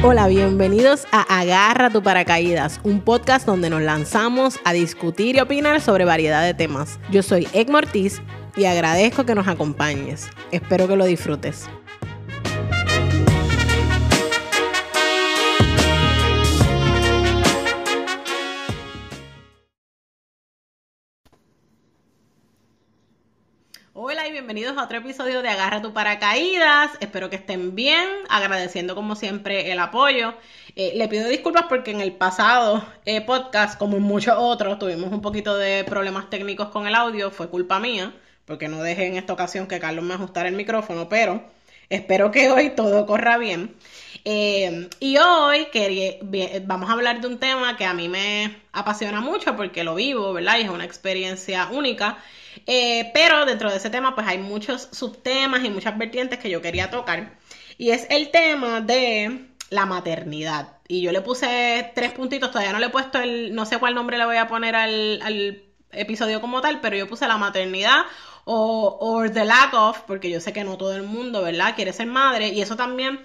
Hola, 0.00 0.28
bienvenidos 0.28 1.08
a 1.10 1.40
Agarra 1.40 1.90
tu 1.90 2.04
paracaídas, 2.04 2.78
un 2.84 3.00
podcast 3.00 3.44
donde 3.44 3.68
nos 3.68 3.82
lanzamos 3.82 4.60
a 4.64 4.72
discutir 4.72 5.34
y 5.34 5.40
opinar 5.40 5.80
sobre 5.80 6.04
variedad 6.04 6.44
de 6.44 6.54
temas. 6.54 7.00
Yo 7.10 7.24
soy 7.24 7.48
Egg 7.52 7.68
Mortiz 7.68 8.22
y 8.56 8.66
agradezco 8.66 9.26
que 9.26 9.34
nos 9.34 9.48
acompañes. 9.48 10.30
Espero 10.52 10.86
que 10.86 10.94
lo 10.94 11.04
disfrutes. 11.04 11.68
Bienvenidos 24.48 24.78
a 24.78 24.84
otro 24.84 24.96
episodio 24.96 25.42
de 25.42 25.50
Agarra 25.50 25.82
tu 25.82 25.92
paracaídas. 25.92 26.92
Espero 27.00 27.28
que 27.28 27.36
estén 27.36 27.74
bien, 27.74 28.08
agradeciendo 28.30 28.94
como 28.94 29.14
siempre 29.14 29.70
el 29.70 29.78
apoyo. 29.78 30.32
Eh, 30.74 30.92
le 30.94 31.06
pido 31.06 31.28
disculpas 31.28 31.64
porque 31.68 31.90
en 31.90 32.00
el 32.00 32.12
pasado 32.12 32.82
eh, 33.04 33.20
podcast, 33.20 33.78
como 33.78 33.98
en 33.98 34.04
muchos 34.04 34.36
otros, 34.38 34.78
tuvimos 34.78 35.12
un 35.12 35.20
poquito 35.20 35.58
de 35.58 35.84
problemas 35.84 36.30
técnicos 36.30 36.68
con 36.68 36.86
el 36.86 36.94
audio. 36.94 37.30
Fue 37.30 37.50
culpa 37.50 37.78
mía, 37.78 38.14
porque 38.46 38.68
no 38.68 38.82
dejé 38.82 39.08
en 39.08 39.18
esta 39.18 39.34
ocasión 39.34 39.66
que 39.66 39.78
Carlos 39.80 40.02
me 40.02 40.14
ajustara 40.14 40.48
el 40.48 40.54
micrófono, 40.54 41.10
pero 41.10 41.42
espero 41.90 42.30
que 42.30 42.50
hoy 42.50 42.70
todo 42.70 43.04
corra 43.04 43.36
bien. 43.36 43.74
Eh, 44.24 44.88
y 44.98 45.18
hoy 45.18 45.66
vamos 46.64 46.88
a 46.88 46.94
hablar 46.94 47.20
de 47.20 47.26
un 47.26 47.38
tema 47.38 47.76
que 47.76 47.84
a 47.84 47.92
mí 47.92 48.08
me 48.08 48.56
apasiona 48.72 49.20
mucho 49.20 49.56
porque 49.56 49.84
lo 49.84 49.94
vivo, 49.94 50.32
¿verdad? 50.32 50.56
Y 50.58 50.62
es 50.62 50.70
una 50.70 50.86
experiencia 50.86 51.68
única. 51.70 52.16
Eh, 52.70 53.10
pero 53.14 53.46
dentro 53.46 53.70
de 53.70 53.78
ese 53.78 53.88
tema, 53.88 54.14
pues 54.14 54.26
hay 54.26 54.36
muchos 54.36 54.90
subtemas 54.92 55.64
y 55.64 55.70
muchas 55.70 55.96
vertientes 55.96 56.38
que 56.38 56.50
yo 56.50 56.60
quería 56.60 56.90
tocar. 56.90 57.38
Y 57.78 57.90
es 57.90 58.06
el 58.10 58.30
tema 58.30 58.82
de 58.82 59.46
la 59.70 59.86
maternidad. 59.86 60.76
Y 60.86 61.00
yo 61.00 61.10
le 61.10 61.22
puse 61.22 61.90
tres 61.94 62.12
puntitos, 62.12 62.50
todavía 62.50 62.74
no 62.74 62.78
le 62.78 62.86
he 62.86 62.90
puesto 62.90 63.20
el, 63.20 63.54
no 63.54 63.64
sé 63.64 63.78
cuál 63.78 63.94
nombre 63.94 64.18
le 64.18 64.26
voy 64.26 64.36
a 64.36 64.48
poner 64.48 64.76
al, 64.76 65.64
episodio 65.92 66.42
como 66.42 66.60
tal, 66.60 66.82
pero 66.82 66.94
yo 66.94 67.08
puse 67.08 67.26
la 67.26 67.38
maternidad 67.38 68.02
o, 68.44 68.98
o 69.00 69.30
the 69.30 69.46
lack 69.46 69.72
of, 69.72 70.00
porque 70.02 70.28
yo 70.30 70.38
sé 70.38 70.52
que 70.52 70.62
no 70.62 70.76
todo 70.76 70.94
el 70.94 71.04
mundo, 71.04 71.40
¿verdad? 71.42 71.74
Quiere 71.74 71.94
ser 71.94 72.06
madre. 72.08 72.48
Y 72.48 72.60
eso 72.60 72.76
también 72.76 73.24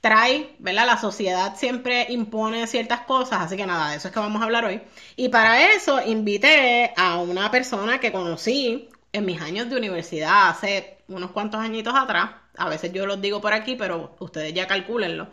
trae, 0.00 0.54
¿verdad? 0.58 0.86
La 0.86 0.98
sociedad 0.98 1.56
siempre 1.56 2.06
impone 2.10 2.66
ciertas 2.66 3.00
cosas, 3.00 3.40
así 3.42 3.56
que 3.56 3.66
nada, 3.66 3.90
de 3.90 3.96
eso 3.96 4.08
es 4.08 4.14
que 4.14 4.20
vamos 4.20 4.40
a 4.40 4.44
hablar 4.46 4.64
hoy. 4.64 4.80
Y 5.16 5.28
para 5.28 5.72
eso 5.74 6.00
invité 6.04 6.92
a 6.96 7.18
una 7.18 7.50
persona 7.50 8.00
que 8.00 8.12
conocí 8.12 8.88
en 9.12 9.24
mis 9.24 9.40
años 9.40 9.68
de 9.68 9.76
universidad 9.76 10.48
hace 10.48 10.98
unos 11.08 11.32
cuantos 11.32 11.60
añitos 11.60 11.94
atrás. 11.94 12.30
A 12.56 12.68
veces 12.68 12.92
yo 12.92 13.06
los 13.06 13.20
digo 13.20 13.40
por 13.40 13.52
aquí, 13.52 13.76
pero 13.76 14.16
ustedes 14.20 14.54
ya 14.54 14.66
calcúlenlo. 14.66 15.28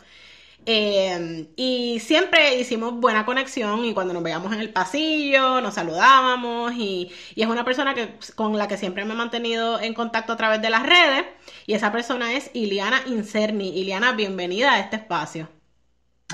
Eh, 0.69 1.47
y 1.55 2.01
siempre 2.01 2.59
hicimos 2.59 2.99
buena 2.99 3.25
conexión 3.25 3.85
y 3.85 3.93
cuando 3.93 4.13
nos 4.13 4.21
veíamos 4.21 4.51
en 4.51 4.59
el 4.59 4.73
pasillo 4.73 5.61
nos 5.61 5.75
saludábamos 5.75 6.73
y, 6.73 7.09
es 7.37 7.47
una 7.47 7.63
persona 7.63 7.93
que, 7.93 8.15
con 8.35 8.57
la 8.57 8.67
que 8.67 8.75
siempre 8.75 9.05
me 9.05 9.13
he 9.13 9.15
mantenido 9.15 9.79
en 9.79 9.93
contacto 9.93 10.33
a 10.33 10.35
través 10.35 10.61
de 10.61 10.69
las 10.69 10.83
redes 10.83 11.23
y 11.67 11.73
esa 11.73 11.93
persona 11.93 12.33
es 12.33 12.51
Iliana 12.53 12.99
Incerni. 13.05 13.79
Iliana, 13.79 14.11
bienvenida 14.11 14.73
a 14.73 14.79
este 14.81 14.97
espacio. 14.97 15.47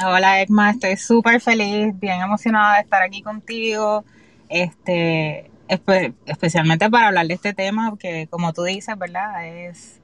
Hola 0.03 0.41
Ekma, 0.41 0.71
estoy 0.71 0.97
súper 0.97 1.39
feliz, 1.39 1.93
bien 1.99 2.19
emocionada 2.19 2.77
de 2.77 2.81
estar 2.81 3.03
aquí 3.03 3.21
contigo, 3.21 4.03
este, 4.49 5.51
especialmente 6.25 6.89
para 6.89 7.09
hablar 7.09 7.27
de 7.27 7.35
este 7.35 7.53
tema 7.53 7.95
que 7.99 8.25
como 8.31 8.51
tú 8.51 8.63
dices, 8.63 8.97
¿verdad? 8.97 9.47
Es 9.47 10.01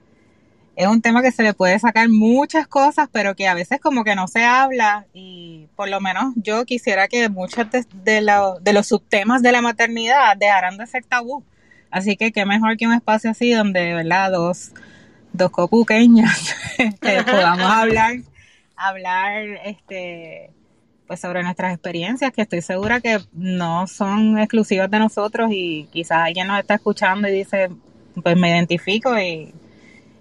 es 0.80 0.88
un 0.88 1.02
tema 1.02 1.22
que 1.22 1.33
se 1.33 1.44
le 1.44 1.53
puede 1.53 1.77
sacar 1.77 2.08
muchas 2.08 2.66
cosas, 2.66 3.09
pero 3.11 3.35
que 3.35 3.49
a 3.49 3.53
veces 3.53 3.81
como 3.81 4.05
que 4.05 4.16
no 4.16 4.30
se 4.30 4.45
habla 4.45 5.05
y 5.13 5.67
por 5.75 5.90
lo 5.90 6.00
menos 6.00 6.34
yo 6.38 6.63
quisiera 6.63 7.09
que 7.09 7.28
muchos 7.28 7.67
de, 7.69 8.22
los 8.22 8.88
subtemas 8.88 9.41
de 9.41 9.51
la 9.51 9.62
maternidad 9.62 10.38
dejaran 10.38 10.78
de 10.78 10.88
ser 10.88 11.03
tabú. 11.03 11.44
Así 11.91 12.16
que 12.16 12.31
qué 12.31 12.45
mejor 12.45 12.78
que 12.78 12.88
un 12.88 12.94
espacio 12.94 13.29
así 13.29 13.51
donde, 13.51 13.94
¿verdad? 13.94 14.31
Dos, 14.31 14.72
dos 15.34 15.51
copuqueñas 15.51 16.56
podamos 17.25 17.69
hablar, 17.69 18.13
hablar, 18.78 19.44
este, 19.66 20.50
pues 21.07 21.19
sobre 21.19 21.44
nuestras 21.44 21.73
experiencias, 21.73 22.31
que 22.31 22.44
estoy 22.44 22.62
segura 22.62 23.01
que 23.01 23.19
no 23.34 23.85
son 23.85 24.39
exclusivas 24.39 24.89
de 24.89 25.00
nosotros 25.00 25.50
y 25.51 25.89
quizás 25.91 26.19
alguien 26.19 26.47
nos 26.47 26.57
está 26.57 26.75
escuchando 26.75 27.28
y 27.28 27.34
dice, 27.34 27.69
pues 28.23 28.38
me 28.38 28.50
identifico 28.50 29.19
y 29.19 29.53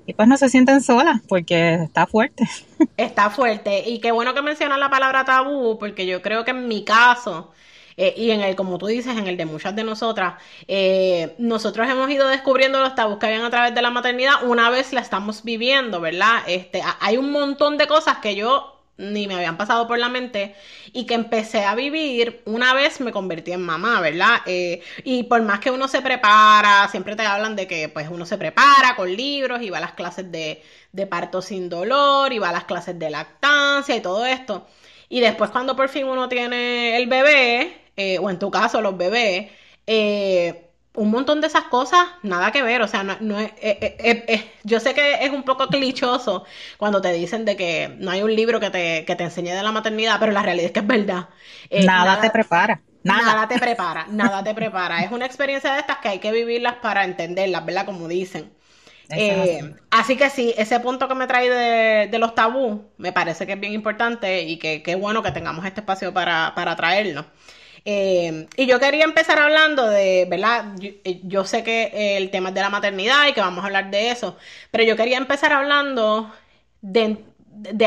y 0.08 0.14
pues 0.14 0.26
no 0.26 0.38
se 0.38 0.48
sienten 0.48 0.80
solas 0.80 1.20
porque 1.28 1.74
está 1.74 2.06
fuerte. 2.06 2.48
Está 2.96 3.28
fuerte. 3.28 3.86
Y 3.86 4.00
qué 4.00 4.10
bueno 4.10 4.32
que 4.32 4.40
mencionas 4.40 4.78
la 4.78 4.88
palabra 4.88 5.26
tabú, 5.26 5.78
porque 5.78 6.06
yo 6.06 6.22
creo 6.22 6.46
que 6.46 6.52
en 6.52 6.66
mi 6.66 6.82
caso, 6.82 7.52
eh, 7.98 8.14
y 8.16 8.30
en 8.30 8.40
el, 8.40 8.56
como 8.56 8.78
tú 8.78 8.86
dices, 8.86 9.18
en 9.18 9.26
el 9.26 9.36
de 9.36 9.44
muchas 9.44 9.76
de 9.76 9.84
nosotras, 9.84 10.42
eh, 10.66 11.34
nosotros 11.36 11.86
hemos 11.90 12.10
ido 12.10 12.26
descubriendo 12.26 12.80
los 12.80 12.94
tabús 12.94 13.18
que 13.18 13.26
habían 13.26 13.42
a 13.42 13.50
través 13.50 13.74
de 13.74 13.82
la 13.82 13.90
maternidad 13.90 14.44
una 14.44 14.70
vez 14.70 14.94
la 14.94 15.02
estamos 15.02 15.44
viviendo, 15.44 16.00
¿verdad? 16.00 16.42
Este, 16.46 16.80
hay 17.00 17.18
un 17.18 17.30
montón 17.30 17.76
de 17.76 17.86
cosas 17.86 18.16
que 18.18 18.34
yo 18.34 18.77
ni 18.98 19.26
me 19.26 19.34
habían 19.34 19.56
pasado 19.56 19.86
por 19.88 19.98
la 19.98 20.08
mente 20.08 20.54
y 20.92 21.06
que 21.06 21.14
empecé 21.14 21.64
a 21.64 21.74
vivir 21.74 22.42
una 22.46 22.74
vez 22.74 23.00
me 23.00 23.12
convertí 23.12 23.52
en 23.52 23.62
mamá, 23.62 24.00
¿verdad? 24.00 24.38
Eh, 24.46 24.82
y 25.04 25.24
por 25.24 25.42
más 25.42 25.60
que 25.60 25.70
uno 25.70 25.88
se 25.88 26.02
prepara, 26.02 26.88
siempre 26.88 27.16
te 27.16 27.22
hablan 27.22 27.56
de 27.56 27.66
que 27.66 27.88
pues 27.88 28.08
uno 28.10 28.26
se 28.26 28.38
prepara 28.38 28.96
con 28.96 29.14
libros 29.14 29.62
y 29.62 29.70
va 29.70 29.78
a 29.78 29.80
las 29.80 29.92
clases 29.92 30.30
de, 30.30 30.62
de 30.92 31.06
parto 31.06 31.42
sin 31.42 31.68
dolor 31.68 32.32
y 32.32 32.38
va 32.38 32.50
a 32.50 32.52
las 32.52 32.64
clases 32.64 32.98
de 32.98 33.10
lactancia 33.10 33.96
y 33.96 34.00
todo 34.02 34.26
esto. 34.26 34.66
Y 35.08 35.20
después 35.20 35.50
cuando 35.50 35.76
por 35.76 35.88
fin 35.88 36.06
uno 36.06 36.28
tiene 36.28 36.96
el 36.96 37.06
bebé, 37.06 37.80
eh, 37.96 38.18
o 38.18 38.30
en 38.30 38.38
tu 38.38 38.50
caso 38.50 38.80
los 38.80 38.96
bebés, 38.96 39.50
eh, 39.86 40.67
un 40.94 41.10
montón 41.10 41.40
de 41.40 41.46
esas 41.46 41.64
cosas, 41.64 42.06
nada 42.22 42.50
que 42.50 42.62
ver, 42.62 42.82
o 42.82 42.88
sea, 42.88 43.04
no, 43.04 43.38
es, 43.38 43.52
eh, 43.60 43.78
eh, 43.80 44.24
eh, 44.26 44.50
yo 44.64 44.80
sé 44.80 44.94
que 44.94 45.24
es 45.24 45.30
un 45.30 45.44
poco 45.44 45.68
clichoso 45.68 46.44
cuando 46.76 47.00
te 47.00 47.12
dicen 47.12 47.44
de 47.44 47.56
que 47.56 47.94
no 47.98 48.10
hay 48.10 48.22
un 48.22 48.34
libro 48.34 48.58
que 48.58 48.70
te, 48.70 49.04
que 49.04 49.14
te 49.14 49.24
enseñe 49.24 49.54
de 49.54 49.62
la 49.62 49.72
maternidad, 49.72 50.18
pero 50.18 50.32
la 50.32 50.42
realidad 50.42 50.66
es 50.66 50.72
que 50.72 50.80
es 50.80 50.86
verdad. 50.86 51.28
nada, 51.84 52.20
te 52.20 52.30
prepara. 52.30 52.80
Nada. 53.04 53.22
nada. 53.22 53.48
te 53.48 53.58
prepara, 53.58 54.06
nada 54.10 54.42
te 54.42 54.54
prepara. 54.54 55.02
Es 55.02 55.12
una 55.12 55.24
experiencia 55.24 55.72
de 55.74 55.80
estas 55.80 55.98
que 55.98 56.08
hay 56.08 56.18
que 56.18 56.32
vivirlas 56.32 56.74
para 56.82 57.04
entenderlas, 57.04 57.64
¿verdad? 57.64 57.86
Como 57.86 58.08
dicen. 58.08 58.52
así 59.90 60.16
que 60.16 60.30
sí, 60.30 60.52
ese 60.58 60.80
punto 60.80 61.06
que 61.06 61.14
me 61.14 61.26
trae 61.26 61.48
de, 61.48 62.08
de 62.08 62.18
los 62.18 62.34
tabú 62.34 62.90
me 62.96 63.12
parece 63.12 63.46
que 63.46 63.52
es 63.52 63.60
bien 63.60 63.72
importante 63.72 64.42
y 64.42 64.58
que 64.58 64.82
qué 64.82 64.96
bueno 64.96 65.22
que 65.22 65.30
tengamos 65.30 65.64
este 65.64 65.80
espacio 65.80 66.12
para, 66.12 66.54
para 66.56 66.74
traerlo. 66.74 67.24
Eh, 67.90 68.46
y 68.54 68.66
yo 68.66 68.78
quería 68.78 69.04
empezar 69.04 69.38
hablando 69.38 69.88
de, 69.88 70.26
¿verdad? 70.28 70.74
Eh, 70.82 71.22
yo, 71.24 71.46
sé 71.46 71.64
que 71.64 72.18
el 72.18 72.30
tema 72.30 72.50
es 72.50 72.54
de 72.54 72.60
la 72.60 72.68
maternidad 72.68 73.26
y 73.26 73.32
que 73.32 73.40
vamos 73.40 73.64
a 73.64 73.68
hablar 73.68 73.90
de 73.90 74.10
eso, 74.10 74.36
pero 74.70 74.84
yo 74.84 74.94
quería 74.94 75.16
empezar 75.16 75.54
hablando 75.54 76.30
de, 76.82 77.16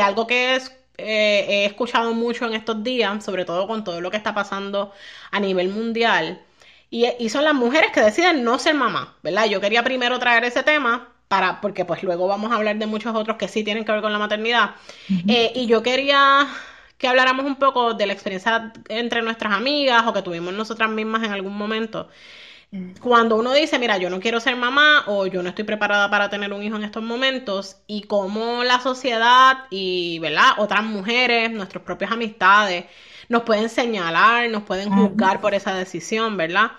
algo 0.00 0.26
que 0.26 0.56
es, 0.56 0.76
eh, 0.98 1.46
he 1.48 1.64
escuchado 1.66 2.14
mucho 2.14 2.46
en 2.46 2.54
estos 2.54 2.82
días, 2.82 3.24
sobre 3.24 3.44
todo 3.44 3.68
con 3.68 3.84
todo 3.84 4.00
lo 4.00 4.10
que 4.10 4.16
está 4.16 4.34
pasando 4.34 4.92
a 5.30 5.38
nivel 5.38 5.68
mundial, 5.68 6.42
y, 6.90 7.28
son 7.28 7.44
las 7.44 7.54
mujeres 7.54 7.92
que 7.92 8.00
deciden 8.00 8.42
no 8.42 8.58
ser 8.58 8.74
mamá, 8.74 9.16
¿verdad? 9.22 9.46
Yo 9.46 9.60
quería 9.60 9.84
primero 9.84 10.18
traer 10.18 10.42
ese 10.42 10.64
tema 10.64 11.12
para, 11.28 11.60
porque 11.60 11.84
pues 11.84 12.02
luego 12.02 12.26
vamos 12.26 12.50
a 12.50 12.56
hablar 12.56 12.76
de 12.76 12.86
muchos 12.86 13.14
otros 13.14 13.36
que 13.36 13.46
sí 13.46 13.62
tienen 13.62 13.84
que 13.84 13.92
ver 13.92 14.02
con 14.02 14.12
la 14.12 14.18
maternidad. 14.18 14.72
y 15.08 15.66
yo 15.66 15.84
quería 15.84 16.48
que 17.02 17.08
habláramos 17.08 17.44
un 17.44 17.56
poco 17.56 17.94
de 17.94 18.06
la 18.06 18.12
experiencia 18.12 18.72
entre 18.88 19.22
nuestras 19.22 19.52
amigas 19.52 20.04
o 20.06 20.12
que 20.12 20.22
tuvimos 20.22 20.54
nosotras 20.54 20.88
mismas 20.88 21.24
en 21.24 21.32
algún 21.32 21.58
momento. 21.58 22.08
Cuando 23.00 23.34
uno 23.34 23.52
dice, 23.52 23.80
mira, 23.80 23.98
yo 23.98 24.08
no 24.08 24.20
quiero 24.20 24.38
ser 24.38 24.54
mamá 24.54 25.02
o 25.08 25.26
yo 25.26 25.42
no 25.42 25.48
estoy 25.48 25.64
preparada 25.64 26.08
para 26.08 26.30
tener 26.30 26.52
un 26.52 26.62
hijo 26.62 26.76
en 26.76 26.84
estos 26.84 27.02
momentos 27.02 27.78
y 27.88 28.02
cómo 28.02 28.62
la 28.62 28.78
sociedad 28.78 29.64
y, 29.68 30.20
¿verdad? 30.20 30.52
Otras 30.58 30.84
mujeres, 30.84 31.50
nuestras 31.50 31.82
propias 31.82 32.12
amistades, 32.12 32.84
nos 33.28 33.42
pueden 33.42 33.68
señalar, 33.68 34.48
nos 34.48 34.62
pueden 34.62 34.88
juzgar 34.88 35.40
por 35.40 35.54
esa 35.54 35.74
decisión, 35.74 36.36
¿verdad? 36.36 36.70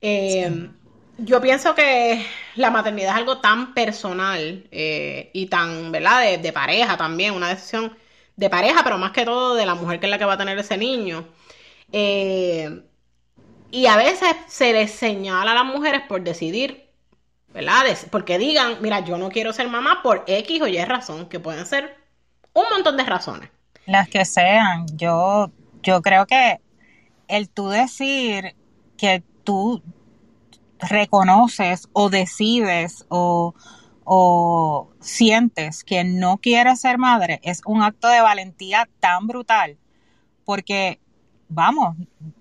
Eh, 0.00 0.70
yo 1.18 1.40
pienso 1.40 1.74
que 1.74 2.24
la 2.54 2.70
maternidad 2.70 3.14
es 3.14 3.16
algo 3.16 3.38
tan 3.38 3.74
personal 3.74 4.68
eh, 4.70 5.30
y 5.34 5.46
tan, 5.46 5.90
¿verdad? 5.90 6.22
De, 6.22 6.38
de 6.38 6.52
pareja 6.52 6.96
también, 6.96 7.34
una 7.34 7.48
decisión 7.48 7.96
de 8.36 8.50
pareja, 8.50 8.82
pero 8.84 8.98
más 8.98 9.12
que 9.12 9.24
todo 9.24 9.54
de 9.54 9.66
la 9.66 9.74
mujer 9.74 9.98
que 9.98 10.06
es 10.06 10.10
la 10.10 10.18
que 10.18 10.24
va 10.24 10.34
a 10.34 10.38
tener 10.38 10.58
ese 10.58 10.76
niño. 10.76 11.26
Eh, 11.92 12.82
y 13.70 13.86
a 13.86 13.96
veces 13.96 14.28
se 14.46 14.72
les 14.72 14.90
señala 14.90 15.52
a 15.52 15.54
las 15.54 15.64
mujeres 15.64 16.02
por 16.08 16.22
decidir, 16.22 16.88
¿verdad? 17.52 17.84
Porque 18.10 18.38
digan, 18.38 18.76
mira, 18.80 19.00
yo 19.00 19.18
no 19.18 19.30
quiero 19.30 19.52
ser 19.52 19.68
mamá 19.68 20.00
por 20.02 20.24
X 20.26 20.62
o 20.62 20.66
Y 20.66 20.84
razón, 20.84 21.28
que 21.28 21.40
pueden 21.40 21.66
ser 21.66 21.96
un 22.52 22.64
montón 22.70 22.96
de 22.96 23.04
razones. 23.04 23.50
Las 23.86 24.08
que 24.08 24.24
sean, 24.24 24.86
yo, 24.96 25.50
yo 25.82 26.02
creo 26.02 26.26
que 26.26 26.60
el 27.28 27.48
tú 27.48 27.68
decir 27.68 28.54
que 28.96 29.22
tú 29.44 29.82
reconoces 30.78 31.88
o 31.92 32.10
decides 32.10 33.06
o, 33.08 33.54
o 34.08 34.88
sientes 35.00 35.82
que 35.82 36.04
no 36.04 36.38
quieres 36.38 36.80
ser 36.80 36.96
madre, 36.96 37.40
es 37.42 37.60
un 37.66 37.82
acto 37.82 38.06
de 38.06 38.20
valentía 38.20 38.88
tan 39.00 39.26
brutal, 39.26 39.76
porque 40.44 41.00
vamos, 41.48 41.96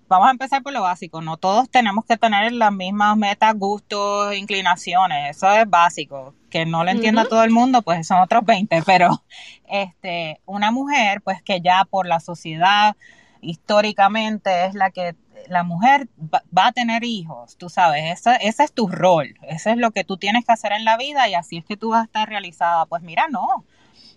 vamos 0.08 0.28
a 0.28 0.32
empezar 0.32 0.62
por 0.62 0.74
lo 0.74 0.84
básico, 0.84 1.22
no 1.22 1.38
todos 1.38 1.68
tenemos 1.68 2.06
que 2.06 2.18
tener 2.18 2.52
las 2.52 2.72
mismas 2.72 3.18
metas, 3.18 3.56
gustos, 3.58 4.36
inclinaciones, 4.36 5.36
eso 5.36 5.52
es 5.52 5.68
básico, 5.68 6.36
que 6.52 6.68
no 6.68 6.84
lo 6.84 6.92
entienda 6.92 7.26
todo 7.26 7.44
el 7.44 7.50
mundo, 7.50 7.82
pues 7.82 8.06
son 8.06 8.22
otros 8.22 8.46
20, 8.46 8.84
pero 8.86 9.24
este, 9.68 10.40
una 10.46 10.70
mujer, 10.70 11.22
pues 11.22 11.42
que 11.42 11.62
ya 11.62 11.84
por 11.86 12.06
la 12.06 12.20
sociedad 12.20 12.96
históricamente 13.42 14.66
es 14.66 14.76
la 14.76 14.92
que 14.92 15.16
la 15.48 15.64
mujer 15.64 16.08
va, 16.20 16.68
a 16.68 16.72
tener 16.72 17.04
hijos, 17.04 17.58
tú 17.58 17.70
sabes, 17.70 18.26
ese, 18.26 18.64
es 18.64 18.74
tu 18.74 18.88
rol, 18.88 19.36
ese 19.44 19.72
es 19.72 19.78
lo 19.78 19.92
que 19.92 20.04
tú 20.04 20.18
tienes 20.18 20.46
que 20.46 20.52
hacer 20.52 20.72
en 20.72 20.86
la 20.86 20.98
vida 20.98 21.28
y 21.28 21.34
así 21.34 21.58
es 21.58 21.66
que 21.66 21.78
tú 21.78 21.90
vas 21.90 22.02
a 22.02 22.06
estar 22.06 22.28
realizada. 22.28 22.86
Pues 22.86 23.02
mira, 23.02 23.28
no. 23.30 23.64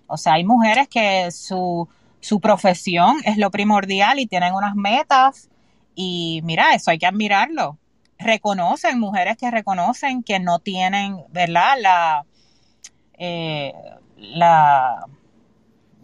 O 0.06 0.16
sea, 0.16 0.34
hay 0.34 0.44
mujeres 0.44 0.88
que 0.88 1.30
su, 1.30 1.88
su 2.20 2.40
profesión 2.40 3.18
es 3.24 3.36
lo 3.36 3.50
primordial 3.50 4.18
y 4.18 4.26
tienen 4.26 4.54
unas 4.54 4.74
metas 4.74 5.50
y 5.94 6.40
mira, 6.44 6.74
eso 6.74 6.90
hay 6.90 6.98
que 6.98 7.06
admirarlo. 7.06 7.78
Reconocen, 8.18 8.98
mujeres 8.98 9.36
que 9.36 9.50
reconocen 9.50 10.22
que 10.22 10.40
no 10.40 10.58
tienen, 10.58 11.24
¿verdad? 11.30 11.74
La, 11.80 12.26
eh, 13.18 13.72
la 14.16 15.06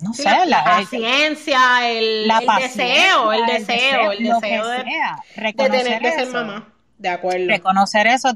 no 0.04 0.12
sé, 0.12 0.24
la, 0.46 0.62
paciencia, 0.64 1.90
el, 1.90 2.28
deseo, 2.60 3.32
el 3.32 3.46
deseo, 3.46 4.12
el 4.12 4.18
deseo 4.22 4.68
de, 4.68 5.52
tener 5.54 6.02
que 6.02 6.12
ser 6.12 6.28
mamá. 6.28 6.68
De 6.98 7.08
acuerdo. 7.08 7.46
Reconocer 7.48 8.06
eso 8.06 8.32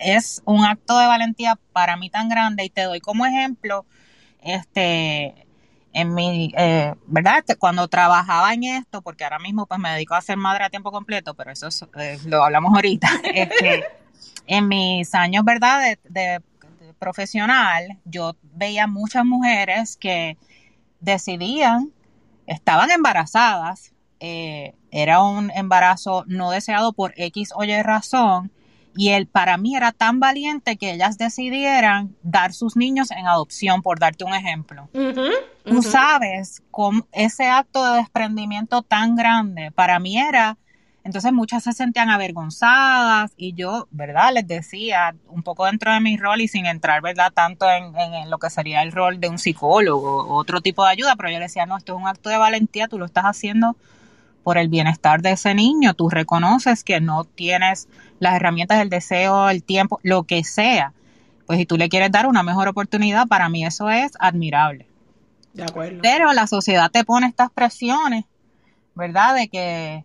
es 0.00 0.42
un 0.44 0.64
acto 0.64 0.98
de 0.98 1.06
valentía 1.06 1.58
para 1.72 1.96
mí 1.96 2.10
tan 2.10 2.28
grande 2.28 2.64
y 2.64 2.70
te 2.70 2.82
doy 2.82 3.00
como 3.00 3.24
ejemplo, 3.24 3.86
este, 4.42 5.46
en 5.94 6.14
mi, 6.14 6.52
eh, 6.56 6.94
¿verdad? 7.06 7.38
Este, 7.38 7.56
cuando 7.56 7.88
trabajaba 7.88 8.52
en 8.52 8.64
esto, 8.64 9.00
porque 9.00 9.24
ahora 9.24 9.38
mismo 9.38 9.64
pues 9.64 9.80
me 9.80 9.92
dedico 9.92 10.14
a 10.14 10.20
ser 10.20 10.36
madre 10.36 10.64
a 10.64 10.70
tiempo 10.70 10.92
completo, 10.92 11.32
pero 11.32 11.52
eso 11.52 11.68
eh, 11.98 12.18
lo 12.26 12.44
hablamos 12.44 12.74
ahorita. 12.74 13.08
Este, 13.34 13.84
en 14.46 14.68
mis 14.68 15.14
años, 15.14 15.44
¿verdad? 15.44 15.96
de 16.04 16.42
profesional, 16.98 17.98
yo 18.04 18.36
veía 18.54 18.86
muchas 18.86 19.24
mujeres 19.24 19.96
que 19.96 20.36
decidían, 21.02 21.92
estaban 22.46 22.90
embarazadas, 22.90 23.92
eh, 24.20 24.74
era 24.90 25.22
un 25.22 25.50
embarazo 25.50 26.24
no 26.26 26.50
deseado 26.50 26.92
por 26.92 27.12
X 27.16 27.50
o 27.54 27.64
Y 27.64 27.82
razón, 27.82 28.50
y 28.94 29.10
él 29.10 29.26
para 29.26 29.56
mí 29.56 29.74
era 29.74 29.92
tan 29.92 30.20
valiente 30.20 30.76
que 30.76 30.92
ellas 30.92 31.18
decidieran 31.18 32.14
dar 32.22 32.52
sus 32.52 32.76
niños 32.76 33.10
en 33.10 33.26
adopción, 33.26 33.82
por 33.82 33.98
darte 33.98 34.24
un 34.24 34.34
ejemplo. 34.34 34.88
Tú 35.64 35.82
sabes, 35.82 36.62
con 36.70 37.06
ese 37.12 37.48
acto 37.48 37.84
de 37.84 37.98
desprendimiento 37.98 38.82
tan 38.82 39.16
grande, 39.16 39.70
para 39.70 39.98
mí 39.98 40.18
era 40.18 40.58
entonces 41.04 41.32
muchas 41.32 41.64
se 41.64 41.72
sentían 41.72 42.10
avergonzadas 42.10 43.32
y 43.36 43.54
yo, 43.54 43.88
¿verdad? 43.90 44.32
Les 44.34 44.46
decía, 44.46 45.14
un 45.28 45.42
poco 45.42 45.66
dentro 45.66 45.92
de 45.92 46.00
mi 46.00 46.16
rol 46.16 46.40
y 46.40 46.48
sin 46.48 46.66
entrar, 46.66 47.02
¿verdad? 47.02 47.32
Tanto 47.32 47.66
en, 47.68 48.30
lo 48.30 48.38
que 48.38 48.50
sería 48.50 48.82
el 48.82 48.92
rol 48.92 49.18
de 49.18 49.28
un 49.28 49.38
psicólogo 49.38 50.24
o 50.24 50.34
otro 50.36 50.60
tipo 50.60 50.84
de 50.84 50.90
ayuda, 50.90 51.16
pero 51.16 51.30
yo 51.30 51.38
le 51.38 51.46
decía, 51.46 51.66
no, 51.66 51.76
esto 51.76 51.94
es 51.94 52.00
un 52.00 52.06
acto 52.06 52.30
de 52.30 52.36
valentía, 52.36 52.86
tú 52.86 52.98
lo 52.98 53.04
estás 53.04 53.24
haciendo 53.24 53.76
por 54.44 54.58
el 54.58 54.68
bienestar 54.68 55.22
de 55.22 55.32
ese 55.32 55.54
niño, 55.54 55.94
tú 55.94 56.08
reconoces 56.08 56.84
que 56.84 57.00
no 57.00 57.24
tienes 57.24 57.88
las 58.20 58.34
herramientas, 58.34 58.80
el 58.80 58.88
deseo, 58.88 59.50
el 59.50 59.64
tiempo, 59.64 59.98
lo 60.02 60.24
que 60.24 60.44
sea. 60.44 60.92
Pues 61.46 61.58
si 61.58 61.66
tú 61.66 61.76
le 61.76 61.88
quieres 61.88 62.12
dar 62.12 62.26
una 62.26 62.44
mejor 62.44 62.68
oportunidad, 62.68 63.26
para 63.26 63.48
mí 63.48 63.64
eso 63.64 63.90
es 63.90 64.12
admirable. 64.20 64.86
De 65.52 65.64
acuerdo. 65.64 65.98
Pero 66.02 66.32
la 66.32 66.46
sociedad 66.46 66.90
te 66.90 67.04
pone 67.04 67.26
estas 67.26 67.50
presiones, 67.50 68.24
¿verdad? 68.94 69.34
De 69.34 69.48
que 69.48 70.04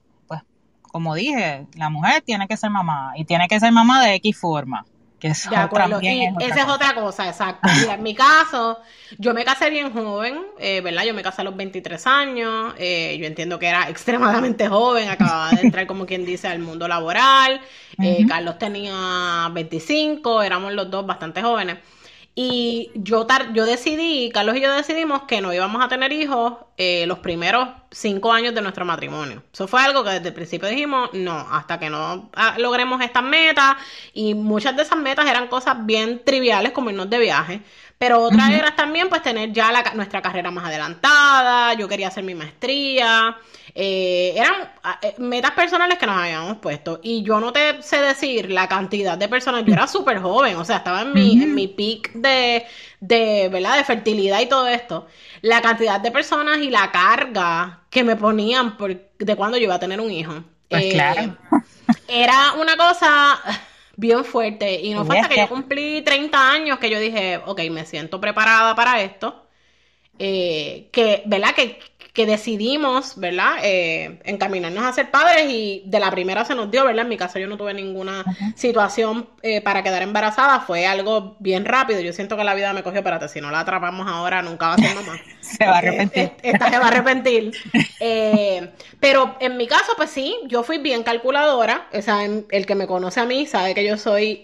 como 0.98 1.14
dije, 1.14 1.68
la 1.76 1.92
mujer 1.92 2.24
tiene 2.24 2.48
que 2.48 2.58
ser 2.58 2.72
mamá 2.72 3.12
y 3.16 3.24
tiene 3.24 3.48
que 3.48 3.60
ser 3.60 3.72
mamá 3.72 4.04
de 4.04 4.16
X 4.16 4.36
forma. 4.36 4.84
Que 5.20 5.28
eso 5.28 5.52
también 5.52 6.36
es 6.40 6.50
esa 6.50 6.62
es 6.62 6.68
otra 6.68 6.96
cosa, 6.96 7.28
exacto. 7.28 7.70
en 7.70 8.02
mi 8.02 8.16
caso, 8.16 8.80
yo 9.20 9.36
me 9.36 9.46
casé 9.46 9.70
bien 9.70 9.94
joven, 9.94 10.40
eh, 10.58 10.82
¿verdad? 10.82 11.04
Yo 11.04 11.14
me 11.14 11.22
casé 11.22 11.42
a 11.42 11.44
los 11.44 11.56
23 11.56 12.08
años, 12.08 12.74
eh, 12.80 13.16
yo 13.20 13.28
entiendo 13.28 13.60
que 13.60 13.68
era 13.68 13.90
extremadamente 13.90 14.68
joven, 14.68 15.08
acababa 15.08 15.52
de 15.52 15.62
entrar, 15.62 15.86
como 15.86 16.08
quien 16.08 16.26
dice, 16.26 16.48
al 16.48 16.58
mundo 16.58 16.88
laboral. 16.88 17.62
Eh, 18.02 18.26
Carlos 18.28 18.58
tenía 18.58 19.48
25, 19.54 20.42
éramos 20.42 20.74
los 20.74 20.90
dos 20.90 21.06
bastante 21.06 21.44
jóvenes. 21.44 21.78
Y 22.40 22.92
yo, 22.94 23.26
yo 23.56 23.66
decidí, 23.66 24.30
Carlos 24.32 24.58
y 24.58 24.62
yo 24.62 24.72
decidimos 24.72 25.24
que 25.24 25.42
no 25.42 25.52
íbamos 25.54 25.84
a 25.84 25.88
tener 25.88 26.12
hijos 26.12 26.54
eh, 26.78 27.08
los 27.08 27.18
primeros 27.18 27.70
cinco 27.90 28.32
años 28.32 28.54
de 28.54 28.62
nuestro 28.62 28.86
matrimonio. 28.86 29.42
Eso 29.52 29.68
fue 29.68 29.82
algo 29.82 30.04
que 30.04 30.12
desde 30.12 30.28
el 30.28 30.34
principio 30.36 30.70
dijimos, 30.70 31.10
no, 31.14 31.36
hasta 31.52 31.80
que 31.80 31.90
no 31.90 32.30
ah, 32.36 32.54
logremos 32.60 33.02
estas 33.02 33.24
metas. 33.24 33.78
Y 34.14 34.36
muchas 34.36 34.76
de 34.76 34.84
esas 34.84 35.00
metas 35.00 35.28
eran 35.28 35.48
cosas 35.48 35.84
bien 35.84 36.22
triviales 36.24 36.74
como 36.74 36.92
irnos 36.92 37.10
de 37.10 37.18
viaje. 37.18 37.62
Pero 37.98 38.22
otra 38.22 38.54
era 38.54 38.76
también 38.76 39.10
pues 39.10 39.24
tener 39.24 39.52
ya 39.52 39.72
la, 39.72 39.82
nuestra 39.96 40.22
carrera 40.22 40.52
más 40.52 40.66
adelantada, 40.66 41.74
yo 41.74 41.88
quería 41.88 42.10
hacer 42.10 42.24
mi 42.24 42.36
maestría, 42.36 43.36
eh, 43.74 44.34
eran 44.36 44.54
ah, 44.84 45.00
eh, 45.02 45.16
metas 45.18 45.52
personales 45.52 45.98
que 45.98 46.06
nos 46.06 46.16
habíamos 46.16 46.58
puesto. 46.58 47.00
Y 47.02 47.24
yo 47.24 47.40
no 47.40 47.52
te 47.52 47.82
sé 47.82 48.00
decir 48.02 48.52
la 48.52 48.68
cantidad 48.68 49.18
de 49.18 49.28
personas, 49.28 49.66
yo 49.66 49.74
era 49.74 49.88
súper 49.88 50.20
joven, 50.20 50.58
o 50.58 50.66
sea, 50.66 50.78
estaba 50.78 51.02
en 51.02 51.14
mi, 51.14 51.42
en 51.42 51.56
mi 51.56 51.68
peak 51.68 52.14
de, 52.14 52.68
de, 53.00 53.50
¿verdad? 53.52 53.78
De 53.78 53.84
fertilidad 53.84 54.42
y 54.42 54.46
todo 54.46 54.68
esto. 54.68 55.08
La 55.42 55.62
cantidad 55.62 56.00
de 56.00 56.12
personas 56.12 56.60
y 56.60 56.70
la 56.70 56.92
carga 56.92 57.80
que 57.90 58.04
me 58.04 58.16
ponían 58.16 58.78
por, 58.78 58.96
de 59.18 59.36
cuando 59.36 59.58
yo 59.58 59.64
iba 59.64 59.76
a 59.76 59.80
tener 59.80 60.00
un 60.00 60.12
hijo. 60.12 60.44
Pues 60.70 60.84
eh, 60.84 60.90
claro. 60.92 61.36
Era 62.08 62.54
una 62.60 62.78
cosa 62.78 63.40
bien 63.98 64.24
fuerte. 64.24 64.80
Y 64.82 64.94
no 64.94 65.04
fue 65.04 65.20
hasta 65.20 65.34
que 65.36 65.42
yo 65.42 65.50
cumplí 65.50 66.02
30 66.04 66.52
años 66.52 66.80
que 66.80 66.90
yo 66.90 67.00
dije, 67.00 67.42
ok, 67.46 67.62
me 67.70 67.86
siento 67.86 68.22
preparada 68.22 68.74
para 68.76 69.02
esto. 69.02 69.44
Eh, 70.18 70.88
que, 70.94 71.24
¿verdad? 71.26 71.54
Que, 71.54 71.80
que 72.18 72.26
decidimos, 72.26 73.14
¿verdad? 73.16 73.60
Eh, 73.62 74.18
encaminarnos 74.24 74.84
a 74.84 74.92
ser 74.92 75.12
padres 75.12 75.52
y 75.52 75.84
de 75.86 76.00
la 76.00 76.10
primera 76.10 76.44
se 76.46 76.56
nos 76.56 76.72
dio, 76.72 76.84
¿verdad? 76.84 77.04
En 77.04 77.10
mi 77.10 77.16
caso 77.16 77.38
yo 77.38 77.46
no 77.46 77.58
tuve 77.58 77.76
ninguna 77.76 78.26
situación 78.56 79.30
eh, 79.44 79.62
para 79.62 79.84
quedar 79.84 80.02
embarazada, 80.02 80.62
fue 80.62 80.88
algo 80.88 81.36
bien 81.38 81.64
rápido. 81.64 82.00
Yo 82.02 82.14
siento 82.14 82.36
que 82.36 82.44
la 82.44 82.56
vida 82.56 82.74
me 82.74 82.82
cogió, 82.82 83.02
espérate, 83.02 83.28
si 83.28 83.40
no 83.40 83.52
la 83.52 83.60
atrapamos 83.60 84.08
ahora 84.08 84.42
nunca 84.42 84.70
va 84.70 84.74
a 84.74 84.78
ser 84.78 84.96
mamá. 84.96 85.16
se 85.42 85.64
va 85.64 85.76
a 85.76 85.78
arrepentir. 85.78 86.32
Esta 86.42 86.72
se 86.72 86.80
va 86.80 86.86
a 86.86 86.88
arrepentir. 86.88 87.52
Eh, 88.00 88.70
pero 89.00 89.36
en 89.40 89.58
mi 89.58 89.66
caso, 89.66 89.94
pues 89.98 90.12
sí, 90.12 90.36
yo 90.46 90.62
fui 90.62 90.78
bien 90.78 91.02
calculadora. 91.02 91.88
O 91.94 92.02
sea, 92.02 92.24
el 92.26 92.66
que 92.66 92.76
me 92.76 92.86
conoce 92.86 93.20
a 93.20 93.26
mí 93.26 93.48
sabe 93.48 93.74
que 93.74 93.84
yo 93.84 93.98
soy 93.98 94.44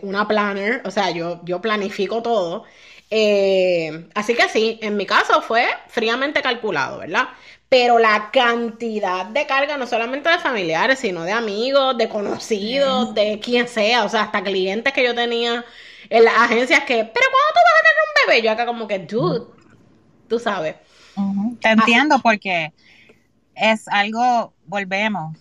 una 0.00 0.26
planner, 0.26 0.80
o 0.84 0.90
sea, 0.90 1.10
yo, 1.10 1.40
yo 1.44 1.60
planifico 1.60 2.22
todo. 2.22 2.64
Eh, 3.10 4.08
así 4.14 4.34
que 4.34 4.48
sí, 4.48 4.78
en 4.82 4.96
mi 4.96 5.06
caso 5.06 5.40
fue 5.40 5.66
fríamente 5.88 6.42
calculado, 6.42 6.98
¿verdad? 6.98 7.28
Pero 7.68 7.98
la 7.98 8.30
cantidad 8.32 9.26
de 9.26 9.46
carga, 9.46 9.76
no 9.76 9.86
solamente 9.86 10.28
de 10.28 10.38
familiares, 10.38 10.98
sino 11.00 11.22
de 11.24 11.32
amigos, 11.32 11.96
de 11.98 12.08
conocidos, 12.08 13.14
de 13.14 13.40
quien 13.40 13.68
sea, 13.68 14.04
o 14.04 14.08
sea, 14.08 14.22
hasta 14.22 14.42
clientes 14.42 14.92
que 14.92 15.04
yo 15.04 15.14
tenía 15.14 15.64
en 16.08 16.24
las 16.24 16.34
agencias 16.34 16.80
que, 16.84 16.94
pero 17.04 17.26
¿cuándo 17.30 17.52
tú 17.52 17.60
vas 17.64 17.74
a 17.74 17.82
tener 17.82 17.96
un 18.06 18.28
bebé? 18.28 18.42
Yo 18.42 18.52
acá 18.52 18.66
como 18.66 18.86
que, 18.86 18.98
dude, 19.00 19.46
tú 20.28 20.38
sabes. 20.38 20.76
Te 21.60 21.70
entiendo 21.70 22.18
porque 22.20 22.72
es 23.54 23.88
algo, 23.88 24.52
volvemos, 24.66 25.36